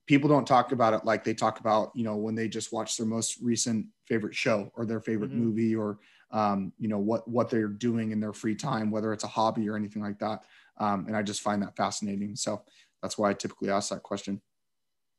people 0.08 0.30
don't 0.30 0.48
talk 0.48 0.72
about 0.72 0.94
it 0.94 1.06
like 1.06 1.24
they 1.24 1.34
talk 1.34 1.60
about 1.60 1.92
you 1.96 2.04
know 2.04 2.16
when 2.16 2.36
they 2.36 2.48
just 2.48 2.72
watch 2.72 2.98
their 2.98 3.06
most 3.06 3.40
recent 3.42 3.86
favorite 4.06 4.36
show 4.36 4.72
or 4.76 4.86
their 4.86 5.00
favorite 5.00 5.32
mm-hmm. 5.32 5.46
movie 5.46 5.76
or 5.76 6.00
um, 6.32 6.72
you 6.80 6.88
know 6.88 7.00
what 7.00 7.28
what 7.28 7.50
they're 7.50 7.68
doing 7.68 8.12
in 8.12 8.20
their 8.20 8.34
free 8.34 8.56
time 8.56 8.92
whether 8.92 9.14
it's 9.14 9.24
a 9.24 9.28
hobby 9.28 9.70
or 9.70 9.76
anything 9.76 10.02
like 10.02 10.20
that 10.20 10.44
um, 10.78 11.06
and 11.08 11.16
i 11.16 11.22
just 11.22 11.42
find 11.42 11.62
that 11.62 11.76
fascinating 11.76 12.36
so 12.36 12.62
that's 13.02 13.18
why 13.18 13.30
i 13.30 13.34
typically 13.34 13.70
ask 13.70 13.90
that 13.90 14.04
question 14.04 14.42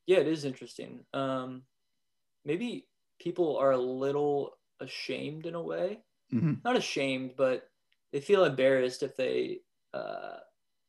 yeah 0.07 0.19
it 0.19 0.29
is 0.29 0.45
interesting 0.45 1.05
um, 1.15 1.63
maybe 2.45 2.87
people 3.21 3.57
are 3.57 3.73
a 3.73 3.79
little 3.79 4.53
ashamed 4.81 5.47
in 5.47 5.55
a 5.55 5.63
way 5.63 6.01
mm-hmm. 6.33 6.55
not 6.65 6.77
ashamed 6.77 7.33
but 7.37 7.69
they 8.13 8.21
feel 8.21 8.45
embarrassed 8.45 9.03
if 9.03 9.17
they 9.17 9.59
uh, 9.95 10.37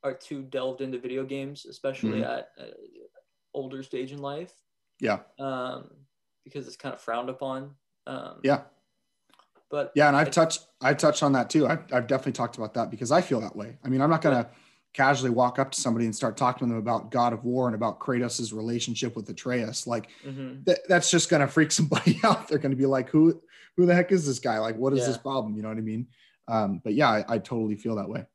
are 0.04 0.14
too 0.14 0.44
delved 0.44 0.82
into 0.82 1.00
video 1.00 1.24
games 1.24 1.66
especially 1.66 2.22
mm-hmm. 2.22 2.32
at 2.32 2.50
uh, 2.60 2.72
older 3.58 3.84
stage 3.84 4.12
in 4.12 4.20
life. 4.20 4.54
Yeah. 5.02 5.20
Um, 5.40 5.90
because 6.46 6.68
it's 6.68 6.78
kind 6.78 6.96
of 6.96 7.02
frowned 7.02 7.30
upon. 7.30 7.72
Um, 8.06 8.40
yeah. 8.44 8.62
But 9.70 9.92
yeah, 9.96 10.08
and 10.08 10.16
I've 10.16 10.32
touched 10.32 10.66
I've 10.82 10.98
touched 10.98 11.24
on 11.24 11.34
that 11.34 11.50
too. 11.50 11.68
I've, 11.68 11.84
I've 11.92 12.08
definitely 12.08 12.34
talked 12.34 12.58
about 12.58 12.74
that 12.76 12.90
because 12.90 13.12
I 13.12 13.22
feel 13.22 13.42
that 13.42 13.56
way. 13.56 13.78
I 13.84 13.90
mean, 13.90 14.02
I'm 14.02 14.10
not 14.10 14.22
gonna 14.22 14.50
casually 14.94 15.30
walk 15.30 15.60
up 15.60 15.72
to 15.72 15.80
somebody 15.80 16.06
and 16.06 16.16
start 16.16 16.38
talking 16.38 16.68
to 16.68 16.74
them 16.74 16.82
about 16.82 17.12
God 17.12 17.34
of 17.34 17.44
War 17.44 17.68
and 17.68 17.76
about 17.76 18.00
Kratos' 18.00 18.54
relationship 18.54 19.16
with 19.16 19.30
Atreus. 19.30 19.86
Like 19.86 20.10
mm-hmm. 20.26 20.64
th- 20.64 20.80
that's 20.88 21.12
just 21.12 21.30
gonna 21.30 21.48
freak 21.48 21.72
somebody 21.80 22.20
out. 22.24 22.48
They're 22.48 22.60
gonna 22.60 22.76
be 22.76 22.86
like, 22.86 23.10
who 23.10 23.42
who 23.76 23.86
the 23.86 23.94
heck 23.94 24.12
is 24.12 24.26
this 24.26 24.40
guy? 24.40 24.60
Like, 24.60 24.78
what 24.78 24.94
is 24.94 25.00
yeah. 25.00 25.08
this 25.08 25.18
problem? 25.18 25.56
You 25.56 25.64
know 25.64 25.70
what 25.70 25.78
I 25.78 25.82
mean? 25.82 26.08
Um, 26.48 26.82
but 26.84 26.94
yeah, 26.94 27.10
I, 27.10 27.26
I 27.28 27.38
totally 27.38 27.76
feel 27.76 27.96
that 27.96 28.10
way. 28.10 28.26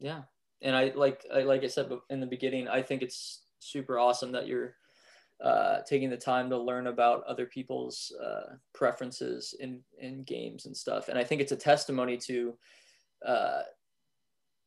Yeah, 0.00 0.22
and 0.62 0.74
I 0.74 0.92
like 0.94 1.24
I 1.32 1.42
like 1.42 1.64
I 1.64 1.68
said 1.68 1.90
in 2.08 2.20
the 2.20 2.26
beginning, 2.26 2.68
I 2.68 2.82
think 2.82 3.02
it's 3.02 3.42
super 3.58 3.98
awesome 3.98 4.32
that 4.32 4.46
you're 4.46 4.74
uh, 5.42 5.80
taking 5.82 6.08
the 6.08 6.16
time 6.16 6.48
to 6.48 6.56
learn 6.56 6.86
about 6.86 7.24
other 7.24 7.46
people's 7.46 8.12
uh, 8.22 8.54
preferences 8.72 9.54
in 9.58 9.80
in 9.98 10.22
games 10.22 10.66
and 10.66 10.76
stuff. 10.76 11.08
And 11.08 11.18
I 11.18 11.24
think 11.24 11.40
it's 11.40 11.52
a 11.52 11.56
testimony 11.56 12.16
to 12.18 12.56
uh, 13.26 13.62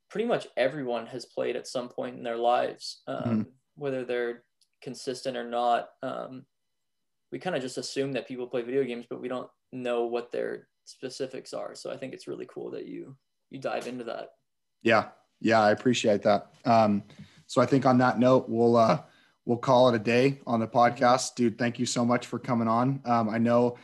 pretty 0.09 0.27
much 0.27 0.47
everyone 0.57 1.05
has 1.07 1.25
played 1.25 1.55
at 1.55 1.67
some 1.67 1.87
point 1.87 2.17
in 2.17 2.23
their 2.23 2.37
lives, 2.37 3.01
um, 3.07 3.23
mm-hmm. 3.23 3.41
whether 3.75 4.03
they're 4.03 4.43
consistent 4.81 5.37
or 5.37 5.49
not. 5.49 5.89
Um, 6.03 6.45
we 7.31 7.39
kind 7.39 7.55
of 7.55 7.61
just 7.61 7.77
assume 7.77 8.11
that 8.13 8.27
people 8.27 8.47
play 8.47 8.61
video 8.61 8.83
games, 8.83 9.05
but 9.09 9.21
we 9.21 9.27
don't 9.27 9.49
know 9.71 10.05
what 10.05 10.31
their 10.31 10.67
specifics 10.85 11.53
are. 11.53 11.73
So 11.73 11.91
I 11.91 11.97
think 11.97 12.13
it's 12.13 12.27
really 12.27 12.47
cool 12.49 12.69
that 12.71 12.85
you 12.85 13.15
you 13.49 13.59
dive 13.59 13.87
into 13.87 14.03
that. 14.05 14.31
Yeah, 14.83 15.07
yeah, 15.39 15.61
I 15.61 15.71
appreciate 15.71 16.21
that. 16.23 16.51
Um, 16.65 17.03
so 17.47 17.61
I 17.61 17.65
think 17.65 17.85
on 17.85 17.97
that 17.99 18.19
note, 18.19 18.49
we'll 18.49 18.75
uh, 18.75 19.01
we'll 19.45 19.57
call 19.57 19.89
it 19.89 19.95
a 19.95 19.99
day 19.99 20.39
on 20.47 20.59
the 20.59 20.67
podcast, 20.67 21.35
dude. 21.35 21.57
Thank 21.57 21.79
you 21.79 21.85
so 21.85 22.03
much 22.03 22.25
for 22.27 22.39
coming 22.39 22.67
on. 22.67 23.01
Um, 23.05 23.29
I 23.29 23.37
know, 23.37 23.77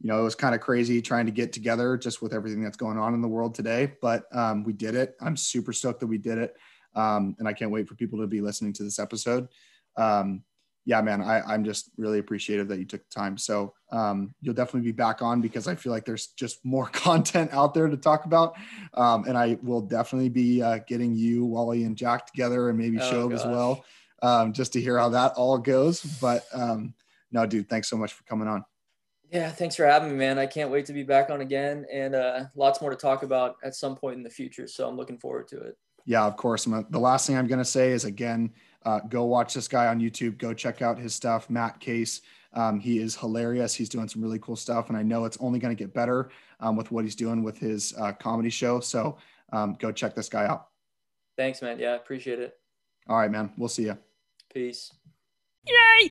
you 0.00 0.08
know, 0.08 0.20
it 0.20 0.24
was 0.24 0.34
kind 0.34 0.54
of 0.54 0.60
crazy 0.60 1.02
trying 1.02 1.26
to 1.26 1.32
get 1.32 1.52
together 1.52 1.96
just 1.96 2.22
with 2.22 2.32
everything 2.32 2.62
that's 2.62 2.76
going 2.76 2.98
on 2.98 3.14
in 3.14 3.20
the 3.20 3.28
world 3.28 3.54
today, 3.54 3.92
but 4.00 4.24
um, 4.32 4.64
we 4.64 4.72
did 4.72 4.94
it. 4.94 5.16
I'm 5.20 5.36
super 5.36 5.72
stoked 5.72 6.00
that 6.00 6.06
we 6.06 6.18
did 6.18 6.38
it, 6.38 6.56
um, 6.94 7.34
and 7.38 7.48
I 7.48 7.52
can't 7.52 7.70
wait 7.70 7.88
for 7.88 7.96
people 7.96 8.20
to 8.20 8.26
be 8.26 8.40
listening 8.40 8.72
to 8.74 8.84
this 8.84 8.98
episode. 8.98 9.48
Um, 9.96 10.44
yeah, 10.88 11.02
man, 11.02 11.20
I, 11.20 11.54
am 11.54 11.64
just 11.64 11.90
really 11.98 12.18
appreciative 12.18 12.66
that 12.68 12.78
you 12.78 12.86
took 12.86 13.02
the 13.06 13.14
time. 13.14 13.36
So 13.36 13.74
um, 13.92 14.34
you'll 14.40 14.54
definitely 14.54 14.88
be 14.88 14.96
back 14.96 15.20
on 15.20 15.42
because 15.42 15.68
I 15.68 15.74
feel 15.74 15.92
like 15.92 16.06
there's 16.06 16.28
just 16.28 16.64
more 16.64 16.86
content 16.92 17.52
out 17.52 17.74
there 17.74 17.88
to 17.88 17.96
talk 17.98 18.24
about. 18.24 18.54
Um, 18.94 19.24
and 19.26 19.36
I 19.36 19.58
will 19.62 19.82
definitely 19.82 20.30
be 20.30 20.62
uh, 20.62 20.78
getting 20.86 21.14
you, 21.14 21.44
Wally, 21.44 21.84
and 21.84 21.94
Jack 21.94 22.26
together 22.26 22.70
and 22.70 22.78
maybe 22.78 22.98
oh, 23.02 23.10
Shove 23.10 23.32
as 23.34 23.44
well, 23.44 23.84
um, 24.22 24.52
just 24.52 24.72
to 24.74 24.80
hear 24.80 24.98
how 24.98 25.08
that 25.10 25.32
all 25.36 25.58
goes. 25.58 26.00
But 26.20 26.44
um, 26.52 26.94
no, 27.30 27.46
dude, 27.46 27.68
thanks 27.68 27.88
so 27.88 27.96
much 27.96 28.12
for 28.12 28.24
coming 28.24 28.48
on. 28.48 28.64
Yeah, 29.30 29.50
thanks 29.50 29.76
for 29.76 29.84
having 29.84 30.10
me, 30.10 30.16
man. 30.16 30.38
I 30.38 30.46
can't 30.46 30.70
wait 30.70 30.86
to 30.86 30.94
be 30.94 31.02
back 31.02 31.28
on 31.28 31.42
again 31.42 31.84
and 31.92 32.14
uh, 32.14 32.44
lots 32.54 32.80
more 32.80 32.90
to 32.90 32.96
talk 32.96 33.22
about 33.22 33.56
at 33.62 33.74
some 33.74 33.94
point 33.94 34.16
in 34.16 34.22
the 34.22 34.30
future. 34.30 34.66
So 34.66 34.88
I'm 34.88 34.96
looking 34.96 35.18
forward 35.18 35.48
to 35.48 35.60
it. 35.60 35.76
Yeah, 36.06 36.24
of 36.24 36.36
course. 36.36 36.64
The 36.64 36.98
last 36.98 37.26
thing 37.26 37.36
I'm 37.36 37.46
going 37.46 37.58
to 37.58 37.64
say 37.64 37.92
is 37.92 38.06
again, 38.06 38.54
uh, 38.86 39.00
go 39.00 39.24
watch 39.24 39.52
this 39.52 39.68
guy 39.68 39.88
on 39.88 40.00
YouTube. 40.00 40.38
Go 40.38 40.54
check 40.54 40.80
out 40.80 40.98
his 40.98 41.14
stuff, 41.14 41.48
MattKase. 41.48 42.22
Um, 42.54 42.80
he 42.80 42.98
is 42.98 43.14
hilarious. 43.14 43.74
He's 43.74 43.90
doing 43.90 44.08
some 44.08 44.22
really 44.22 44.38
cool 44.38 44.56
stuff, 44.56 44.88
and 44.88 44.96
I 44.96 45.02
know 45.02 45.26
it's 45.26 45.36
only 45.38 45.58
going 45.58 45.76
to 45.76 45.78
get 45.78 45.92
better 45.92 46.30
um, 46.60 46.76
with 46.76 46.90
what 46.90 47.04
he's 47.04 47.14
doing 47.14 47.42
with 47.42 47.58
his 47.58 47.92
uh, 47.98 48.12
comedy 48.12 48.48
show. 48.48 48.80
So 48.80 49.18
um, 49.52 49.76
go 49.78 49.92
check 49.92 50.14
this 50.14 50.30
guy 50.30 50.46
out. 50.46 50.68
Thanks, 51.36 51.60
man. 51.60 51.78
Yeah, 51.78 51.94
appreciate 51.94 52.38
it. 52.38 52.54
All 53.06 53.18
right, 53.18 53.30
man. 53.30 53.52
We'll 53.58 53.68
see 53.68 53.84
you. 53.84 53.98
Peace. 54.52 54.92
Yay! 55.66 56.10